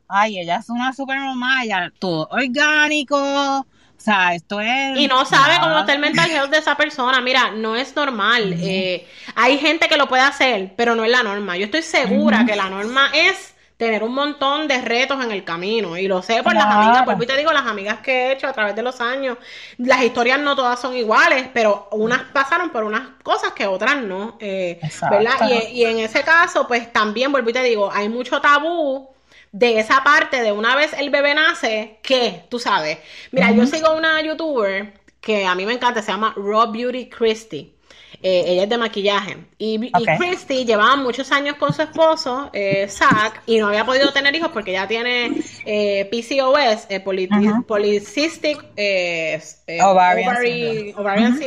ay, 0.10 0.38
ella 0.38 0.58
es 0.58 0.70
una 0.70 0.92
super 0.92 1.18
mamá, 1.18 1.64
ya 1.64 1.94
todo 1.98 2.28
orgánico, 2.30 3.16
o 3.18 3.66
sea, 3.96 4.36
esto 4.36 4.60
es... 4.60 5.00
Y 5.00 5.08
no 5.08 5.24
sabe 5.24 5.58
cómo 5.62 5.80
está 5.80 5.94
el 5.94 6.00
mental 6.00 6.30
health 6.30 6.52
de 6.52 6.58
esa 6.58 6.76
persona. 6.76 7.22
Mira, 7.22 7.52
no 7.52 7.78
es 7.78 7.96
normal. 7.96 8.54
eh, 8.60 9.08
hay 9.36 9.58
gente 9.60 9.88
que 9.88 9.96
lo 9.96 10.10
puede 10.10 10.24
hacer, 10.24 10.74
pero 10.76 10.94
no 10.94 11.06
es 11.06 11.12
la 11.12 11.24
norma. 11.24 11.56
Yo 11.56 11.66
estoy 11.66 11.84
segura 11.84 12.46
que 12.46 12.58
la 12.58 12.70
norma 12.70 13.10
es 13.14 13.56
tener 13.78 14.04
un 14.04 14.14
montón 14.14 14.68
de 14.68 14.82
retos 14.82 15.24
en 15.24 15.32
el 15.32 15.44
camino. 15.44 15.98
Y 15.98 16.08
lo 16.08 16.22
sé 16.22 16.42
por 16.44 16.54
las 16.54 16.66
amigas, 16.66 17.04
por 17.04 17.26
te 17.26 17.38
digo, 17.38 17.54
las 17.54 17.68
amigas 17.68 18.00
que 18.00 18.12
he 18.12 18.32
hecho 18.34 18.48
a 18.48 18.54
través 18.54 18.76
de 18.76 18.82
los 18.82 19.00
años, 19.00 19.38
las 19.78 20.04
historias 20.04 20.40
no 20.40 20.56
todas 20.56 20.82
son 20.82 20.96
iguales, 20.96 21.48
pero 21.54 21.88
unas 21.92 22.24
pasaron 22.34 22.72
por 22.72 22.84
unas 22.84 23.10
cosas 23.24 23.54
que 23.54 23.68
otras 23.68 23.98
no. 23.98 24.38
Eh, 24.40 24.80
¿Verdad? 25.10 25.50
Y, 25.50 25.82
y, 25.82 25.86
en 25.86 26.00
ese 26.00 26.24
caso, 26.24 26.68
pues 26.68 26.92
también, 26.92 27.32
vuelvo 27.32 27.52
y 27.52 27.54
te 27.54 27.64
digo, 27.64 27.92
hay 27.92 28.10
mucho 28.10 28.42
tabú 28.42 29.10
de 29.52 29.80
esa 29.80 30.04
parte 30.04 30.42
de 30.42 30.52
una 30.52 30.76
vez 30.76 30.94
el 30.94 31.10
bebé 31.10 31.36
nace, 31.36 32.00
que 32.02 32.46
tú 32.50 32.60
sabes. 32.60 32.98
Mira, 33.32 33.52
yo 33.52 33.66
sigo 33.68 33.94
una 33.96 34.22
youtuber 34.22 34.94
que 35.22 35.46
a 35.46 35.56
mí 35.56 35.66
me 35.66 35.74
encanta, 35.74 36.02
se 36.02 36.12
llama 36.12 36.34
Raw 36.36 36.72
Beauty 36.72 37.10
Christie. 37.10 37.77
Eh, 38.22 38.44
ella 38.48 38.64
es 38.64 38.70
de 38.70 38.78
maquillaje. 38.78 39.38
Y, 39.58 39.92
Christy 40.18 40.66
llevaba 40.66 40.96
muchos 40.96 41.32
años 41.32 41.56
con 41.56 41.74
su 41.74 41.82
esposo, 41.82 42.50
eh, 42.54 42.88
Zach, 42.90 43.42
y 43.46 43.60
no 43.60 43.68
había 43.68 43.86
podido 43.86 44.12
tener 44.12 44.36
hijos 44.36 44.50
porque 44.52 44.72
ya 44.72 44.88
tiene 44.88 45.42
eh, 45.66 46.06
PCOS, 46.12 46.88
eh, 46.90 47.00
Polycystic 47.00 48.66
Ovarian, 50.98 51.40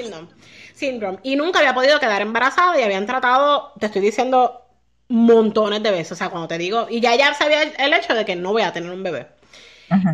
syndrome. 0.74 1.18
Y 1.22 1.36
nunca 1.36 1.58
había 1.58 1.74
podido 1.74 1.98
quedar 1.98 2.22
embarazada 2.22 2.78
y 2.78 2.82
habían 2.82 3.06
tratado, 3.06 3.72
te 3.78 3.86
estoy 3.86 4.02
diciendo, 4.02 4.62
montones 5.08 5.82
de 5.82 5.90
veces. 5.90 6.12
O 6.12 6.16
sea, 6.16 6.30
cuando 6.30 6.48
te 6.48 6.56
digo, 6.56 6.86
y 6.88 7.00
ya 7.00 7.14
ella 7.14 7.34
sabía 7.34 7.62
el, 7.62 7.92
hecho 7.92 8.14
de 8.14 8.24
que 8.24 8.36
no 8.36 8.52
voy 8.52 8.62
a 8.62 8.72
tener 8.72 8.90
un 8.90 9.02
bebé. 9.02 9.26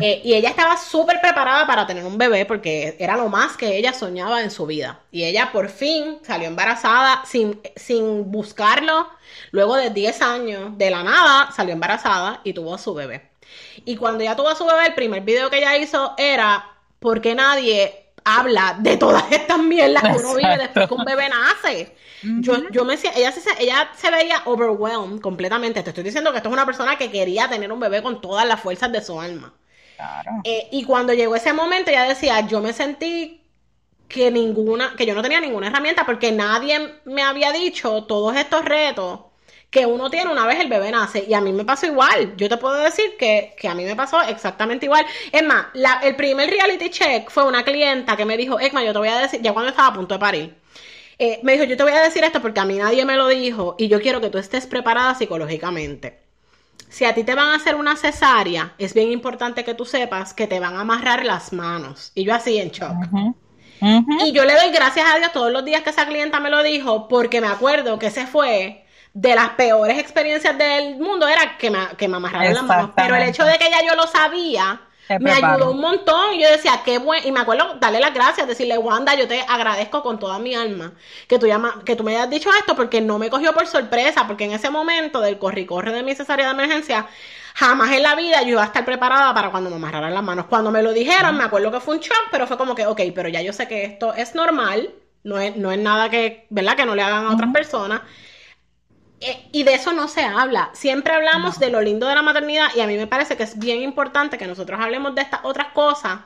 Eh, 0.01 0.21
y 0.23 0.33
ella 0.33 0.49
estaba 0.49 0.75
súper 0.75 1.21
preparada 1.21 1.67
para 1.67 1.85
tener 1.85 2.03
un 2.03 2.17
bebé 2.17 2.45
porque 2.45 2.95
era 2.99 3.15
lo 3.15 3.29
más 3.29 3.55
que 3.57 3.77
ella 3.77 3.93
soñaba 3.93 4.41
en 4.41 4.49
su 4.49 4.65
vida. 4.65 4.99
Y 5.11 5.23
ella 5.23 5.51
por 5.51 5.69
fin 5.69 6.17
salió 6.23 6.47
embarazada 6.47 7.23
sin, 7.25 7.59
sin 7.75 8.31
buscarlo. 8.31 9.07
Luego 9.51 9.75
de 9.75 9.91
10 9.91 10.21
años, 10.21 10.77
de 10.77 10.89
la 10.89 11.03
nada, 11.03 11.51
salió 11.51 11.73
embarazada 11.73 12.41
y 12.43 12.53
tuvo 12.53 12.73
a 12.73 12.79
su 12.79 12.93
bebé. 12.93 13.29
Y 13.85 13.97
cuando 13.97 14.23
ella 14.23 14.35
tuvo 14.35 14.49
a 14.49 14.55
su 14.55 14.65
bebé, 14.65 14.87
el 14.87 14.95
primer 14.95 15.21
video 15.21 15.49
que 15.49 15.59
ella 15.59 15.77
hizo 15.77 16.15
era 16.17 16.65
¿por 16.99 17.21
qué 17.21 17.35
nadie 17.35 18.07
habla 18.27 18.75
de 18.79 18.97
todas 18.97 19.23
estas 19.31 19.59
mierdas 19.59 20.03
que 20.03 20.19
uno 20.19 20.35
vive 20.35 20.57
después 20.57 20.87
que 20.87 20.93
un 20.93 21.05
bebé 21.05 21.29
nace. 21.29 21.95
Yo, 22.21 22.69
yo 22.71 22.83
me 22.83 22.95
ella 22.95 23.31
se, 23.31 23.63
ella 23.63 23.89
se 23.95 24.11
veía 24.11 24.41
overwhelmed 24.45 25.21
completamente. 25.21 25.83
Te 25.83 25.89
estoy 25.89 26.03
diciendo 26.03 26.31
que 26.31 26.37
esto 26.37 26.49
es 26.49 26.53
una 26.53 26.65
persona 26.65 26.97
que 26.97 27.11
quería 27.11 27.47
tener 27.47 27.71
un 27.71 27.79
bebé 27.79 28.01
con 28.01 28.19
todas 28.21 28.45
las 28.45 28.59
fuerzas 28.59 28.91
de 28.91 29.01
su 29.01 29.21
alma. 29.21 29.53
Eh, 30.43 30.67
y 30.71 30.83
cuando 30.83 31.13
llegó 31.13 31.35
ese 31.35 31.53
momento, 31.53 31.91
ella 31.91 32.03
decía, 32.03 32.41
yo 32.41 32.61
me 32.61 32.73
sentí 32.73 33.41
que 34.07 34.31
ninguna, 34.31 34.95
que 34.95 35.05
yo 35.05 35.13
no 35.13 35.21
tenía 35.21 35.41
ninguna 35.41 35.67
herramienta 35.67 36.05
porque 36.05 36.31
nadie 36.31 36.95
me 37.05 37.23
había 37.23 37.51
dicho 37.51 38.03
todos 38.05 38.35
estos 38.35 38.63
retos 38.63 39.21
que 39.69 39.85
uno 39.85 40.09
tiene 40.09 40.31
una 40.31 40.47
vez 40.47 40.59
el 40.59 40.69
bebé 40.69 40.91
nace. 40.91 41.25
Y 41.27 41.33
a 41.33 41.41
mí 41.41 41.51
me 41.51 41.65
pasó 41.65 41.85
igual. 41.85 42.35
Yo 42.37 42.47
te 42.49 42.57
puedo 42.57 42.75
decir 42.75 43.17
que, 43.17 43.53
a 43.67 43.73
mí 43.73 43.83
me 43.83 43.95
pasó 43.95 44.21
exactamente 44.21 44.85
igual. 44.85 45.05
Es 45.31 45.43
más, 45.43 45.67
el 46.03 46.15
primer 46.15 46.49
reality 46.49 46.89
check 46.89 47.29
fue 47.29 47.45
una 47.45 47.63
clienta 47.63 48.15
que 48.15 48.25
me 48.25 48.37
dijo, 48.37 48.59
Ekma, 48.59 48.83
yo 48.83 48.93
te 48.93 48.99
voy 48.99 49.09
a 49.09 49.17
decir, 49.17 49.41
ya 49.41 49.53
cuando 49.53 49.69
estaba 49.69 49.89
a 49.89 49.93
punto 49.93 50.15
de 50.15 50.19
parir. 50.19 50.55
Eh, 51.19 51.39
me 51.43 51.53
dijo, 51.53 51.65
yo 51.65 51.75
te 51.75 51.83
voy 51.83 51.93
a 51.93 52.01
decir 52.01 52.23
esto 52.23 52.41
porque 52.41 52.59
a 52.59 52.65
mí 52.65 52.75
nadie 52.77 53.03
me 53.03 53.15
lo 53.15 53.27
dijo 53.27 53.75
y 53.77 53.87
yo 53.87 53.99
quiero 53.99 54.21
que 54.21 54.29
tú 54.29 54.37
estés 54.37 54.67
preparada 54.67 55.15
psicológicamente. 55.15 56.26
Si 56.89 57.05
a 57.05 57.13
ti 57.13 57.23
te 57.23 57.35
van 57.35 57.49
a 57.49 57.55
hacer 57.55 57.75
una 57.75 57.95
cesárea, 57.95 58.73
es 58.77 58.93
bien 58.93 59.11
importante 59.11 59.63
que 59.63 59.73
tú 59.73 59.85
sepas 59.85 60.33
que 60.33 60.47
te 60.47 60.59
van 60.59 60.75
a 60.75 60.81
amarrar 60.81 61.25
las 61.25 61.51
manos. 61.53 62.11
Y 62.15 62.23
yo 62.23 62.33
así 62.33 62.57
en 62.57 62.69
shock. 62.69 62.95
Y 63.81 64.31
yo 64.31 64.45
le 64.45 64.53
doy 64.55 64.71
gracias 64.71 65.05
a 65.13 65.17
Dios 65.17 65.31
todos 65.33 65.51
los 65.51 65.63
días 65.65 65.81
que 65.81 65.89
esa 65.91 66.07
clienta 66.07 66.39
me 66.39 66.49
lo 66.49 66.63
dijo, 66.63 67.07
porque 67.07 67.41
me 67.41 67.47
acuerdo 67.47 67.99
que 67.99 68.09
se 68.09 68.25
fue 68.25 68.85
de 69.13 69.35
las 69.35 69.49
peores 69.51 69.97
experiencias 69.97 70.57
del 70.57 70.97
mundo 70.97 71.27
era 71.27 71.57
que 71.57 71.69
me, 71.71 71.79
que 71.97 72.07
me 72.07 72.17
amarraron 72.17 72.53
las 72.53 72.63
manos. 72.63 72.91
Pero 72.95 73.15
el 73.15 73.23
hecho 73.23 73.43
de 73.43 73.57
que 73.57 73.69
ya 73.69 73.85
yo 73.85 73.95
lo 73.95 74.07
sabía, 74.07 74.81
me 75.19 75.31
ayudó 75.31 75.71
un 75.71 75.79
montón. 75.79 76.33
Y 76.33 76.41
yo 76.41 76.49
decía, 76.49 76.81
qué 76.83 76.97
bueno. 76.97 77.27
Y 77.27 77.31
me 77.31 77.39
acuerdo 77.39 77.75
darle 77.79 77.99
las 77.99 78.13
gracias, 78.13 78.47
decirle, 78.47 78.77
Wanda, 78.77 79.15
yo 79.15 79.27
te 79.27 79.41
agradezco 79.41 80.03
con 80.03 80.19
toda 80.19 80.39
mi 80.39 80.55
alma 80.55 80.93
que 81.27 81.39
tú, 81.39 81.47
llama, 81.47 81.81
que 81.85 81.95
tú 81.95 82.03
me 82.03 82.15
hayas 82.15 82.29
dicho 82.29 82.49
esto 82.59 82.75
porque 82.75 83.01
no 83.01 83.19
me 83.19 83.29
cogió 83.29 83.53
por 83.53 83.67
sorpresa. 83.67 84.27
Porque 84.27 84.45
en 84.45 84.51
ese 84.51 84.69
momento 84.69 85.21
del 85.21 85.37
corri-corre 85.37 85.91
de 85.91 86.03
mi 86.03 86.15
cesárea 86.15 86.47
de 86.47 86.51
emergencia, 86.51 87.07
jamás 87.55 87.91
en 87.91 88.03
la 88.03 88.15
vida 88.15 88.41
yo 88.43 88.49
iba 88.49 88.63
a 88.63 88.65
estar 88.65 88.85
preparada 88.85 89.33
para 89.33 89.49
cuando 89.51 89.69
me 89.69 89.77
amarraran 89.77 90.13
las 90.13 90.23
manos. 90.23 90.45
Cuando 90.47 90.71
me 90.71 90.83
lo 90.83 90.93
dijeron, 90.93 91.37
me 91.37 91.43
acuerdo 91.43 91.71
que 91.71 91.79
fue 91.79 91.95
un 91.95 92.01
shock, 92.01 92.27
pero 92.31 92.47
fue 92.47 92.57
como 92.57 92.75
que, 92.75 92.85
ok, 92.85 93.01
pero 93.15 93.29
ya 93.29 93.41
yo 93.41 93.53
sé 93.53 93.67
que 93.67 93.83
esto 93.85 94.13
es 94.13 94.35
normal. 94.35 94.93
No 95.23 95.39
es, 95.39 95.55
no 95.57 95.71
es 95.71 95.79
nada 95.79 96.09
que, 96.09 96.45
¿verdad? 96.49 96.75
Que 96.77 96.85
no 96.85 96.95
le 96.95 97.01
hagan 97.01 97.25
a 97.25 97.31
otras 97.33 97.51
personas. 97.51 98.01
Eh, 99.19 99.49
y 99.51 99.63
de 99.63 99.73
eso 99.73 99.93
no 99.93 100.07
se 100.07 100.23
habla. 100.23 100.69
Siempre 100.73 101.13
hablamos 101.13 101.59
de 101.59 101.69
lo 101.69 101.81
lindo 101.81 102.07
de 102.07 102.15
la 102.15 102.21
maternidad 102.21 102.67
y 102.75 102.81
a 102.81 102.87
mí 102.87 102.97
me 102.97 103.07
parece 103.07 103.35
que 103.35 103.43
es 103.43 103.57
bien 103.57 103.81
importante 103.81 104.37
que 104.37 104.45
nosotros 104.45 104.79
hablemos 104.79 105.15
de 105.15 105.21
estas 105.21 105.39
otras 105.43 105.67
cosas 105.73 106.19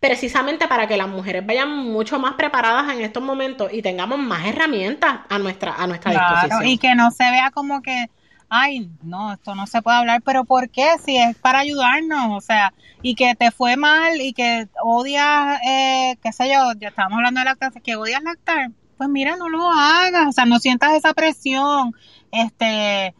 precisamente 0.00 0.68
para 0.68 0.86
que 0.86 0.96
las 0.96 1.08
mujeres 1.08 1.44
vayan 1.46 1.70
mucho 1.70 2.18
más 2.18 2.34
preparadas 2.34 2.92
en 2.92 3.00
estos 3.00 3.22
momentos 3.22 3.72
y 3.72 3.80
tengamos 3.80 4.18
más 4.18 4.46
herramientas 4.46 5.20
a 5.28 5.38
nuestra, 5.38 5.74
a 5.74 5.86
nuestra 5.86 6.12
disposición. 6.12 6.66
Y 6.66 6.78
que 6.78 6.94
no 6.94 7.10
se 7.10 7.24
vea 7.30 7.50
como 7.50 7.80
que, 7.80 8.10
ay, 8.50 8.90
no, 9.02 9.32
esto 9.32 9.54
no 9.54 9.66
se 9.66 9.80
puede 9.80 9.96
hablar, 9.96 10.20
pero 10.22 10.44
¿por 10.44 10.68
qué? 10.68 10.86
Si 11.04 11.16
es 11.16 11.36
para 11.38 11.60
ayudarnos, 11.60 12.36
o 12.36 12.40
sea, 12.42 12.74
y 13.00 13.14
que 13.14 13.34
te 13.34 13.50
fue 13.50 13.76
mal 13.76 14.20
y 14.20 14.34
que 14.34 14.68
odias, 14.82 15.60
eh, 15.66 16.18
qué 16.22 16.32
sé 16.32 16.52
yo, 16.52 16.72
ya 16.78 16.88
estábamos 16.88 17.16
hablando 17.16 17.40
de 17.40 17.46
lactancia, 17.46 17.80
que 17.80 17.96
odias 17.96 18.22
lactar, 18.22 18.70
pues 18.98 19.08
mira, 19.08 19.36
no 19.36 19.48
lo 19.48 19.70
hagas, 19.70 20.26
o 20.28 20.32
sea, 20.32 20.44
no 20.44 20.58
sientas 20.58 20.92
esa 20.94 21.14
presión 21.14 21.94
este, 22.30 23.14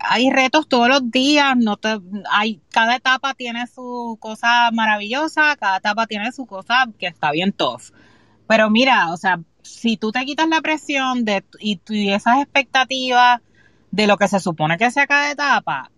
hay 0.00 0.30
retos 0.30 0.68
todos 0.68 0.88
los 0.88 1.10
días, 1.10 1.56
no 1.56 1.76
te, 1.76 1.98
hay, 2.30 2.60
cada 2.70 2.96
etapa 2.96 3.34
tiene 3.34 3.66
su 3.66 4.16
cosa 4.20 4.70
maravillosa, 4.72 5.56
cada 5.56 5.78
etapa 5.78 6.06
tiene 6.06 6.32
su 6.32 6.46
cosa 6.46 6.86
que 6.98 7.06
está 7.06 7.30
bien 7.32 7.52
tough. 7.52 7.92
Pero 8.46 8.70
mira, 8.70 9.12
o 9.12 9.16
sea, 9.16 9.40
si 9.62 9.96
tú 9.96 10.12
te 10.12 10.24
quitas 10.24 10.48
la 10.48 10.60
presión 10.60 11.24
de, 11.24 11.44
y, 11.58 11.80
y 11.88 12.10
esas 12.10 12.38
expectativas 12.42 13.40
de 13.90 14.06
lo 14.06 14.16
que 14.16 14.28
se 14.28 14.40
supone 14.40 14.78
que 14.78 14.90
sea 14.90 15.06
cada 15.06 15.30
etapa, 15.30 15.90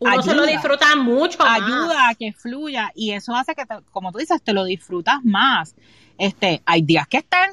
uno 0.00 0.22
se 0.22 0.34
lo 0.34 0.44
disfruta 0.44 0.96
mucho 0.96 1.38
más. 1.38 1.62
Ayuda 1.62 2.08
a 2.08 2.14
que 2.14 2.32
fluya 2.32 2.90
y 2.94 3.12
eso 3.12 3.34
hace 3.34 3.54
que, 3.54 3.64
como 3.90 4.12
tú 4.12 4.18
dices, 4.18 4.42
te 4.42 4.52
lo 4.52 4.64
disfrutas 4.64 5.20
más. 5.22 5.74
Este, 6.18 6.62
hay 6.66 6.82
días 6.82 7.06
que 7.08 7.18
están 7.18 7.50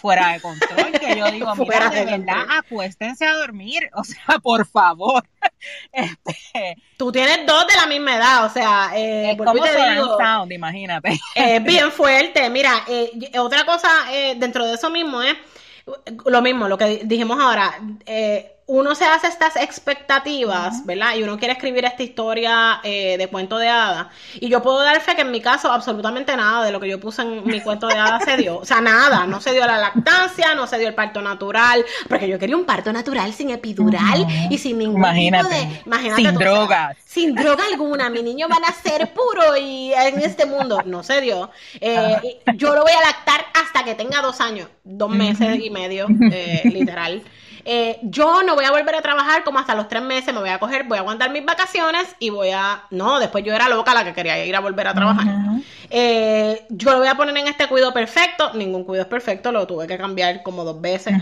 fuera 0.00 0.32
de 0.32 0.40
control, 0.40 0.92
que 0.92 1.16
yo 1.16 1.30
digo, 1.30 1.54
mira, 1.56 1.90
de, 1.90 2.04
verdad, 2.04 2.44
acuéstense 2.48 3.26
a 3.26 3.34
dormir, 3.34 3.90
o 3.94 4.04
sea, 4.04 4.38
por 4.42 4.66
favor. 4.66 5.24
Este, 5.92 6.76
Tú 6.96 7.12
tienes 7.12 7.46
dos 7.46 7.66
de 7.66 7.76
la 7.76 7.86
misma 7.86 8.16
edad, 8.16 8.46
o 8.46 8.48
sea, 8.48 8.92
eh, 8.94 9.34
como 9.36 9.52
te 9.62 9.92
digo, 9.92 10.16
sound, 10.18 10.50
imagínate. 10.52 11.20
Es 11.34 11.62
bien 11.64 11.92
fuerte. 11.92 12.48
Mira, 12.48 12.84
eh, 12.88 13.10
otra 13.38 13.66
cosa 13.66 13.90
eh, 14.10 14.36
dentro 14.38 14.66
de 14.66 14.74
eso 14.74 14.88
mismo 14.88 15.20
es 15.20 15.36
lo 16.24 16.42
mismo, 16.42 16.68
lo 16.68 16.78
que 16.78 17.02
dijimos 17.04 17.38
ahora. 17.38 17.78
Eh, 18.06 18.56
uno 18.70 18.94
se 18.94 19.04
hace 19.04 19.26
estas 19.26 19.56
expectativas, 19.56 20.86
¿verdad? 20.86 21.16
Y 21.16 21.24
uno 21.24 21.36
quiere 21.38 21.54
escribir 21.54 21.84
esta 21.84 22.04
historia 22.04 22.80
eh, 22.84 23.18
de 23.18 23.26
cuento 23.26 23.58
de 23.58 23.68
hadas. 23.68 24.06
Y 24.34 24.48
yo 24.48 24.62
puedo 24.62 24.78
dar 24.78 25.00
fe 25.00 25.16
que 25.16 25.22
en 25.22 25.32
mi 25.32 25.40
caso 25.40 25.72
absolutamente 25.72 26.36
nada 26.36 26.64
de 26.64 26.70
lo 26.70 26.78
que 26.78 26.88
yo 26.88 27.00
puse 27.00 27.22
en 27.22 27.44
mi 27.44 27.60
cuento 27.62 27.88
de 27.88 27.94
hadas 27.94 28.22
se 28.24 28.36
dio. 28.36 28.58
O 28.58 28.64
sea, 28.64 28.80
nada. 28.80 29.26
No 29.26 29.40
se 29.40 29.52
dio 29.52 29.66
la 29.66 29.76
lactancia, 29.76 30.54
no 30.54 30.68
se 30.68 30.78
dio 30.78 30.86
el 30.86 30.94
parto 30.94 31.20
natural. 31.20 31.84
Porque 32.08 32.28
yo 32.28 32.38
quería 32.38 32.56
un 32.56 32.64
parto 32.64 32.92
natural 32.92 33.32
sin 33.32 33.50
epidural 33.50 34.24
y 34.48 34.56
sin 34.56 34.78
ningún 34.78 34.98
imagínate, 34.98 35.52
de... 35.52 35.82
Imagínate 35.86 36.22
sin 36.22 36.34
drogas. 36.36 36.96
sin 37.04 37.34
droga 37.34 37.64
alguna. 37.72 38.08
Mi 38.08 38.22
niño 38.22 38.46
va 38.48 38.58
a 38.68 38.72
ser 38.72 39.12
puro 39.12 39.56
y 39.56 39.92
en 39.94 40.20
este 40.20 40.46
mundo. 40.46 40.80
No 40.84 41.02
se 41.02 41.20
dio. 41.20 41.50
Eh, 41.80 42.38
yo 42.54 42.72
lo 42.76 42.82
voy 42.82 42.92
a 42.92 43.04
lactar 43.04 43.46
hasta 43.52 43.82
que 43.84 43.96
tenga 43.96 44.22
dos 44.22 44.40
años. 44.40 44.68
Dos 44.84 45.10
meses 45.10 45.58
y 45.60 45.70
medio, 45.70 46.06
eh, 46.30 46.62
literal. 46.66 47.24
Eh, 47.64 47.98
yo 48.02 48.42
no 48.42 48.54
voy 48.54 48.64
a 48.64 48.70
volver 48.70 48.94
a 48.94 49.02
trabajar 49.02 49.44
como 49.44 49.58
hasta 49.58 49.74
los 49.74 49.88
tres 49.88 50.02
meses, 50.02 50.32
me 50.32 50.40
voy 50.40 50.50
a 50.50 50.58
coger, 50.58 50.84
voy 50.84 50.98
a 50.98 51.00
aguantar 51.00 51.30
mis 51.30 51.44
vacaciones 51.44 52.16
y 52.18 52.30
voy 52.30 52.50
a... 52.50 52.84
No, 52.90 53.18
después 53.18 53.44
yo 53.44 53.54
era 53.54 53.68
loca 53.68 53.94
la 53.94 54.04
que 54.04 54.12
quería 54.12 54.44
ir 54.44 54.56
a 54.56 54.60
volver 54.60 54.88
a 54.88 54.94
trabajar. 54.94 55.26
Eh, 55.90 56.66
yo 56.70 56.92
lo 56.92 56.98
voy 56.98 57.08
a 57.08 57.16
poner 57.16 57.36
en 57.36 57.48
este 57.48 57.66
cuido 57.66 57.92
perfecto, 57.92 58.52
ningún 58.54 58.84
cuido 58.84 59.02
es 59.02 59.08
perfecto, 59.08 59.52
lo 59.52 59.66
tuve 59.66 59.86
que 59.86 59.98
cambiar 59.98 60.42
como 60.42 60.64
dos 60.64 60.80
veces. 60.80 61.14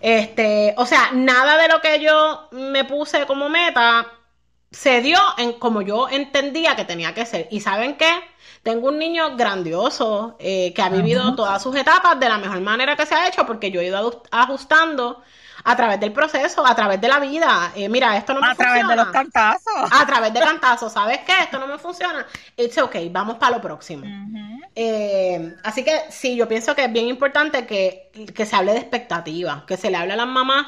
Este, 0.00 0.74
o 0.76 0.86
sea, 0.86 1.10
nada 1.12 1.56
de 1.56 1.68
lo 1.68 1.80
que 1.80 2.00
yo 2.00 2.48
me 2.52 2.84
puse 2.84 3.26
como 3.26 3.48
meta 3.48 4.06
se 4.70 5.00
dio 5.00 5.18
en 5.38 5.52
como 5.52 5.82
yo 5.82 6.08
entendía 6.08 6.74
que 6.76 6.84
tenía 6.84 7.14
que 7.14 7.26
ser. 7.26 7.48
¿Y 7.50 7.60
saben 7.60 7.96
qué? 7.96 8.10
Tengo 8.62 8.88
un 8.88 8.98
niño 8.98 9.36
grandioso 9.36 10.36
eh, 10.38 10.72
que 10.74 10.82
ha 10.82 10.88
vivido 10.88 11.34
todas 11.34 11.62
sus 11.62 11.76
etapas 11.76 12.18
de 12.18 12.28
la 12.28 12.38
mejor 12.38 12.60
manera 12.60 12.96
que 12.96 13.06
se 13.06 13.14
ha 13.14 13.28
hecho 13.28 13.46
porque 13.46 13.70
yo 13.70 13.80
he 13.80 13.86
ido 13.86 14.22
ajustando 14.30 15.22
a 15.64 15.76
través 15.76 15.98
del 15.98 16.12
proceso, 16.12 16.64
a 16.66 16.74
través 16.74 17.00
de 17.00 17.08
la 17.08 17.18
vida. 17.18 17.72
Eh, 17.74 17.88
mira, 17.88 18.16
esto 18.16 18.34
no 18.34 18.40
me 18.40 18.48
funciona. 18.54 18.70
A 18.70 18.74
través 18.74 18.88
de 18.88 18.96
los 18.96 19.12
cantazos. 19.12 19.90
A 19.90 20.06
través 20.06 20.34
de 20.34 20.40
cantazos. 20.40 20.92
¿Sabes 20.92 21.20
qué? 21.26 21.32
Esto 21.42 21.58
no 21.58 21.66
me 21.66 21.78
funciona. 21.78 22.26
It's 22.56 22.76
okay, 22.76 23.08
vamos 23.08 23.38
para 23.38 23.56
lo 23.56 23.62
próximo. 23.62 24.04
Eh, 24.74 25.56
así 25.62 25.82
que 25.82 26.02
sí, 26.10 26.36
yo 26.36 26.46
pienso 26.46 26.74
que 26.74 26.84
es 26.84 26.92
bien 26.92 27.08
importante 27.08 27.66
que, 27.66 28.10
se 28.44 28.56
hable 28.56 28.72
de 28.72 28.80
expectativas, 28.80 29.64
que 29.64 29.78
se 29.78 29.90
le 29.90 29.96
hable 29.96 30.12
a 30.12 30.16
las 30.16 30.26
mamás 30.26 30.66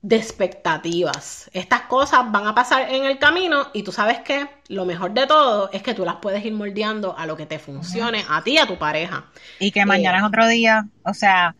de 0.00 0.16
expectativas. 0.16 1.50
Estas 1.52 1.82
cosas 1.82 2.32
van 2.32 2.46
a 2.46 2.54
pasar 2.54 2.88
en 2.90 3.04
el 3.04 3.18
camino 3.18 3.68
y 3.74 3.82
tú 3.82 3.92
sabes 3.92 4.20
que 4.20 4.48
lo 4.68 4.86
mejor 4.86 5.12
de 5.12 5.26
todo 5.26 5.68
es 5.74 5.82
que 5.82 5.92
tú 5.92 6.06
las 6.06 6.16
puedes 6.16 6.42
ir 6.42 6.54
moldeando 6.54 7.18
a 7.18 7.26
lo 7.26 7.36
que 7.36 7.44
te 7.44 7.58
funcione, 7.58 8.24
a 8.26 8.42
ti, 8.42 8.56
a 8.56 8.66
tu 8.66 8.78
pareja. 8.78 9.26
Y 9.58 9.72
que 9.72 9.84
mañana 9.84 10.16
eh, 10.16 10.20
es 10.20 10.26
otro 10.26 10.46
día, 10.46 10.86
o 11.04 11.12
sea, 11.12 11.54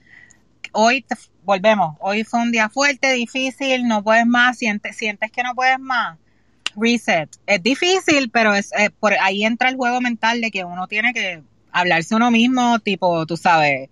hoy 0.72 1.02
te, 1.02 1.16
volvemos, 1.44 1.96
hoy 2.00 2.24
fue 2.24 2.40
un 2.40 2.52
día 2.52 2.68
fuerte, 2.68 3.12
difícil, 3.12 3.86
no 3.86 4.02
puedes 4.02 4.26
más, 4.26 4.58
sientes, 4.58 4.96
sientes 4.96 5.30
que 5.30 5.42
no 5.42 5.54
puedes 5.54 5.78
más, 5.78 6.18
reset. 6.76 7.28
Es 7.46 7.62
difícil, 7.62 8.30
pero 8.30 8.54
es, 8.54 8.72
eh, 8.72 8.90
por 8.98 9.14
ahí 9.14 9.44
entra 9.44 9.68
el 9.68 9.76
juego 9.76 10.00
mental 10.00 10.40
de 10.40 10.50
que 10.50 10.64
uno 10.64 10.86
tiene 10.86 11.12
que 11.12 11.42
hablarse 11.72 12.14
uno 12.14 12.30
mismo, 12.30 12.78
tipo, 12.80 13.26
tú 13.26 13.36
sabes, 13.36 13.88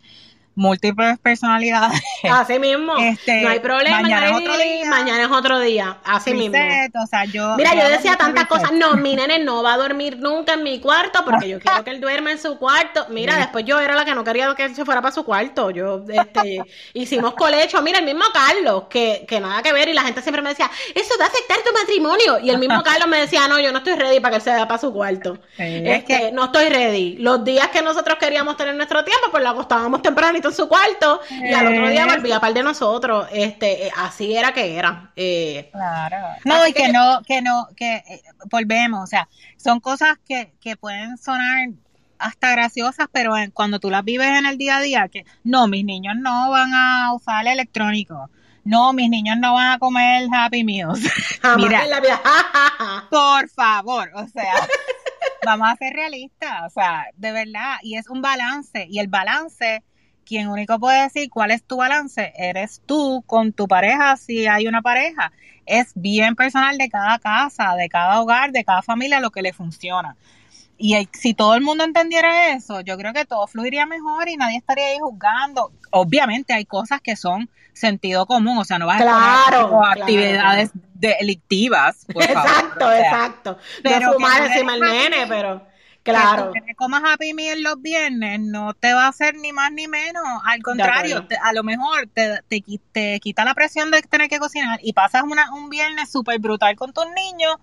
múltiples 0.59 1.19
personalidades. 1.21 2.01
Así 2.31 2.59
mismo. 2.59 2.97
Este, 2.99 3.43
no 3.43 3.49
hay 3.49 3.61
problema. 3.61 4.03
Mañana 4.03 4.31
es 4.31 4.37
otro 4.37 4.57
día. 4.59 4.91
Mañana 4.91 5.23
es 5.23 5.31
otro 5.31 5.61
día. 5.61 5.99
Así 6.05 6.35
mismo. 6.35 6.59
O 7.03 7.07
sea, 7.07 7.25
yo, 7.25 7.57
Mira, 7.57 7.75
yo 7.75 7.89
decía 7.89 8.17
tantas 8.17 8.47
cosas. 8.47 8.73
No, 8.73 8.97
mi 8.97 9.17
nene 9.17 9.39
no 9.39 9.63
va 9.63 9.75
a 9.75 9.77
dormir 9.77 10.19
nunca 10.19 10.55
en 10.55 10.63
mi 10.63 10.81
cuarto 10.81 11.25
porque 11.25 11.49
yo 11.49 11.61
quiero 11.61 11.85
que 11.85 11.91
él 11.91 12.01
duerma 12.01 12.33
en 12.33 12.39
su 12.39 12.59
cuarto. 12.59 13.07
Mira, 13.11 13.37
después 13.37 13.65
yo 13.65 13.79
era 13.79 13.95
la 13.95 14.05
que 14.05 14.15
no 14.15 14.25
quería 14.25 14.55
que 14.55 14.65
él 14.65 14.75
se 14.75 14.85
fuera 14.85 15.01
para 15.01 15.15
su 15.15 15.25
cuarto. 15.25 15.71
Yo, 15.71 16.05
este, 16.09 16.63
hicimos 16.93 17.35
colecho. 17.35 17.81
Mira, 17.83 18.01
el 18.01 18.05
mismo 18.05 18.25
Carlos, 18.33 18.85
que, 18.91 19.25
que 19.29 19.41
nada 19.41 19.63
que 19.63 19.73
ver. 19.73 19.89
Y 19.89 19.95
la 19.95 20.03
gente 20.03 20.21
siempre 20.23 20.43
me 20.43 20.51
decía, 20.51 20.71
eso 20.95 21.15
va 21.19 21.27
a 21.27 21.29
afectar 21.29 21.59
tu 21.65 21.73
matrimonio. 21.73 22.39
Y 22.41 22.51
el 22.51 22.59
mismo 22.59 22.83
Carlos 22.83 23.09
me 23.09 23.19
decía, 23.19 23.47
no, 23.49 23.61
yo 23.61 23.73
no 23.73 23.79
estoy 23.79 23.95
ready 23.95 24.21
para 24.21 24.33
que 24.33 24.37
él 24.37 24.43
se 24.43 24.51
vaya 24.51 24.67
para 24.67 24.79
su 24.79 24.93
cuarto. 24.93 25.39
es 25.57 26.05
que... 26.05 26.15
Este, 26.19 26.33
no 26.33 26.47
estoy 26.47 26.69
ready. 26.69 27.17
Los 27.19 27.45
días 27.45 27.69
que 27.69 27.83
nosotros 27.83 28.19
queríamos 28.19 28.57
tener 28.57 28.75
nuestro 28.75 29.05
tiempo, 29.05 29.29
pues 29.31 29.43
lo 29.43 29.51
acostábamos 29.51 30.03
tempranito 30.03 30.48
en 30.49 30.55
su 30.55 30.69
cuarto 30.69 31.21
y 31.31 31.53
al 31.53 31.67
otro 31.67 31.89
día 31.89 32.07
volvía 32.07 32.37
a 32.37 32.41
par 32.41 32.55
de 32.55 32.63
nosotros. 32.63 33.29
Este, 33.33 33.87
eh, 33.87 33.93
así 33.97 34.35
era 34.35 34.53
que 34.53 34.77
era. 34.77 35.13
Eh, 35.17 35.71
claro. 35.73 36.17
No, 36.45 36.67
y 36.67 36.73
que, 36.73 36.89
no, 36.93 37.23
que 37.27 37.43
no, 37.43 37.69
que 37.77 37.97
eh, 37.97 38.23
volvemos, 38.51 39.05
o 39.05 39.07
sea, 39.07 39.29
son 39.57 39.81
cosas 39.81 40.17
que, 40.27 40.53
que 40.61 40.77
pueden 40.77 41.17
sonar 41.19 41.69
hasta 42.19 42.51
graciosas, 42.51 43.07
pero 43.13 43.35
cuando 43.55 43.79
tú 43.79 43.91
las 43.91 44.05
vives 44.05 44.29
en 44.29 44.47
el 44.47 44.59
día 44.59 44.79
a 44.79 44.81
día, 44.81 45.09
que 45.09 45.25
no, 45.45 45.69
mis 45.69 45.85
niños 45.85 46.17
no 46.17 46.51
van 46.51 46.73
a 46.75 47.13
usar 47.15 47.47
el 47.47 47.53
electrónico. 47.53 48.31
No, 48.65 48.93
mis 48.93 49.09
niños 49.09 49.39
no 49.39 49.55
van 49.55 49.73
a 49.73 49.79
comer 49.79 50.29
Happy 50.31 50.63
Meals. 50.63 51.01
Mira, 51.57 51.87
la 51.87 52.01
vida. 52.01 52.21
por 53.11 53.49
favor, 53.49 54.11
o 54.15 54.27
sea, 54.27 54.53
vamos 55.45 55.69
a 55.71 55.77
ser 55.77 55.95
realistas, 55.95 56.65
o 56.67 56.71
sea, 56.71 57.07
de 57.17 57.33
verdad, 57.33 57.77
y 57.83 57.97
es 57.97 58.09
un 58.09 58.21
balance, 58.21 58.87
y 58.91 58.99
el 58.99 59.09
balance, 59.09 59.83
quien 60.29 60.49
único 60.49 60.79
puede 60.79 61.03
decir 61.03 61.31
cuál 61.31 61.51
es 61.51 61.63
tu 61.63 61.79
balance, 61.79 62.33
eres 62.37 62.83
tú 62.85 63.25
con 63.27 63.53
tu 63.53 63.67
pareja, 63.67 64.17
si 64.19 64.47
hay 64.47 64.69
una 64.69 64.83
pareja, 64.83 65.33
es 65.65 65.93
bien 65.95 66.37
personal 66.37 66.77
de 66.77 66.91
cada 66.91 67.19
casa, 67.19 67.75
de 67.77 67.89
cada 67.89 68.21
hogar, 68.21 68.53
de 68.53 68.63
cada 68.63 68.83
familia, 68.83 69.21
lo 69.21 69.31
que 69.31 69.41
le 69.41 69.55
funciona. 69.55 70.17
Y 70.77 71.09
si 71.13 71.35
todo 71.35 71.55
el 71.55 71.63
mundo 71.63 71.83
entendiera 71.83 72.51
eso, 72.51 72.83
yo 72.83 72.97
creo 72.97 73.13
que 73.13 73.25
todo 73.25 73.47
fluiría 73.47 73.87
mejor 73.87 74.29
y 74.29 74.37
nadie 74.37 74.59
estaría 74.59 74.87
ahí 74.87 74.99
juzgando. 75.01 75.73
Obviamente 75.91 76.53
hay 76.53 76.67
cosas 76.67 77.01
que 77.01 77.17
son 77.17 77.49
sentido 77.73 78.27
común, 78.27 78.59
o 78.59 78.65
sea, 78.65 78.79
no 78.79 78.87
vas 78.87 79.01
a 79.01 79.93
actividades 79.93 80.71
delictivas. 80.95 82.07
exacto, 82.09 82.93
exacto. 82.93 83.59
Pero 83.83 84.13
fumar 84.13 84.43
encima 84.45 84.75
el 84.75 84.81
nene, 84.81 85.27
pero 85.27 85.67
claro. 86.03 86.53
Que, 86.53 86.75
comas 86.75 87.03
Happy 87.05 87.35
Meal 87.35 87.63
los 87.63 87.81
viernes 87.81 88.41
no 88.41 88.75
te 88.75 88.93
va 88.93 89.05
a 89.05 89.09
hacer 89.09 89.37
ni 89.37 89.53
más 89.53 89.73
ni 89.73 89.89
menos. 89.89 90.25
Al 90.45 90.63
contrario, 90.63 91.27
a 91.43 91.53
lo 91.53 91.63
mejor 91.63 92.09
te, 92.13 92.41
te, 92.49 93.21
quita 93.21 93.45
la 93.45 93.55
presión 93.55 93.91
de 93.91 94.03
tener 94.03 94.29
que 94.29 94.39
cocinar 94.39 94.81
y 94.83 94.93
pasas 94.93 95.23
una, 95.23 95.53
un 95.55 95.71
viernes 95.71 96.11
súper 96.11 96.39
brutal 96.39 96.77
con 96.77 96.93
tus 96.93 97.07
niños 97.15 97.57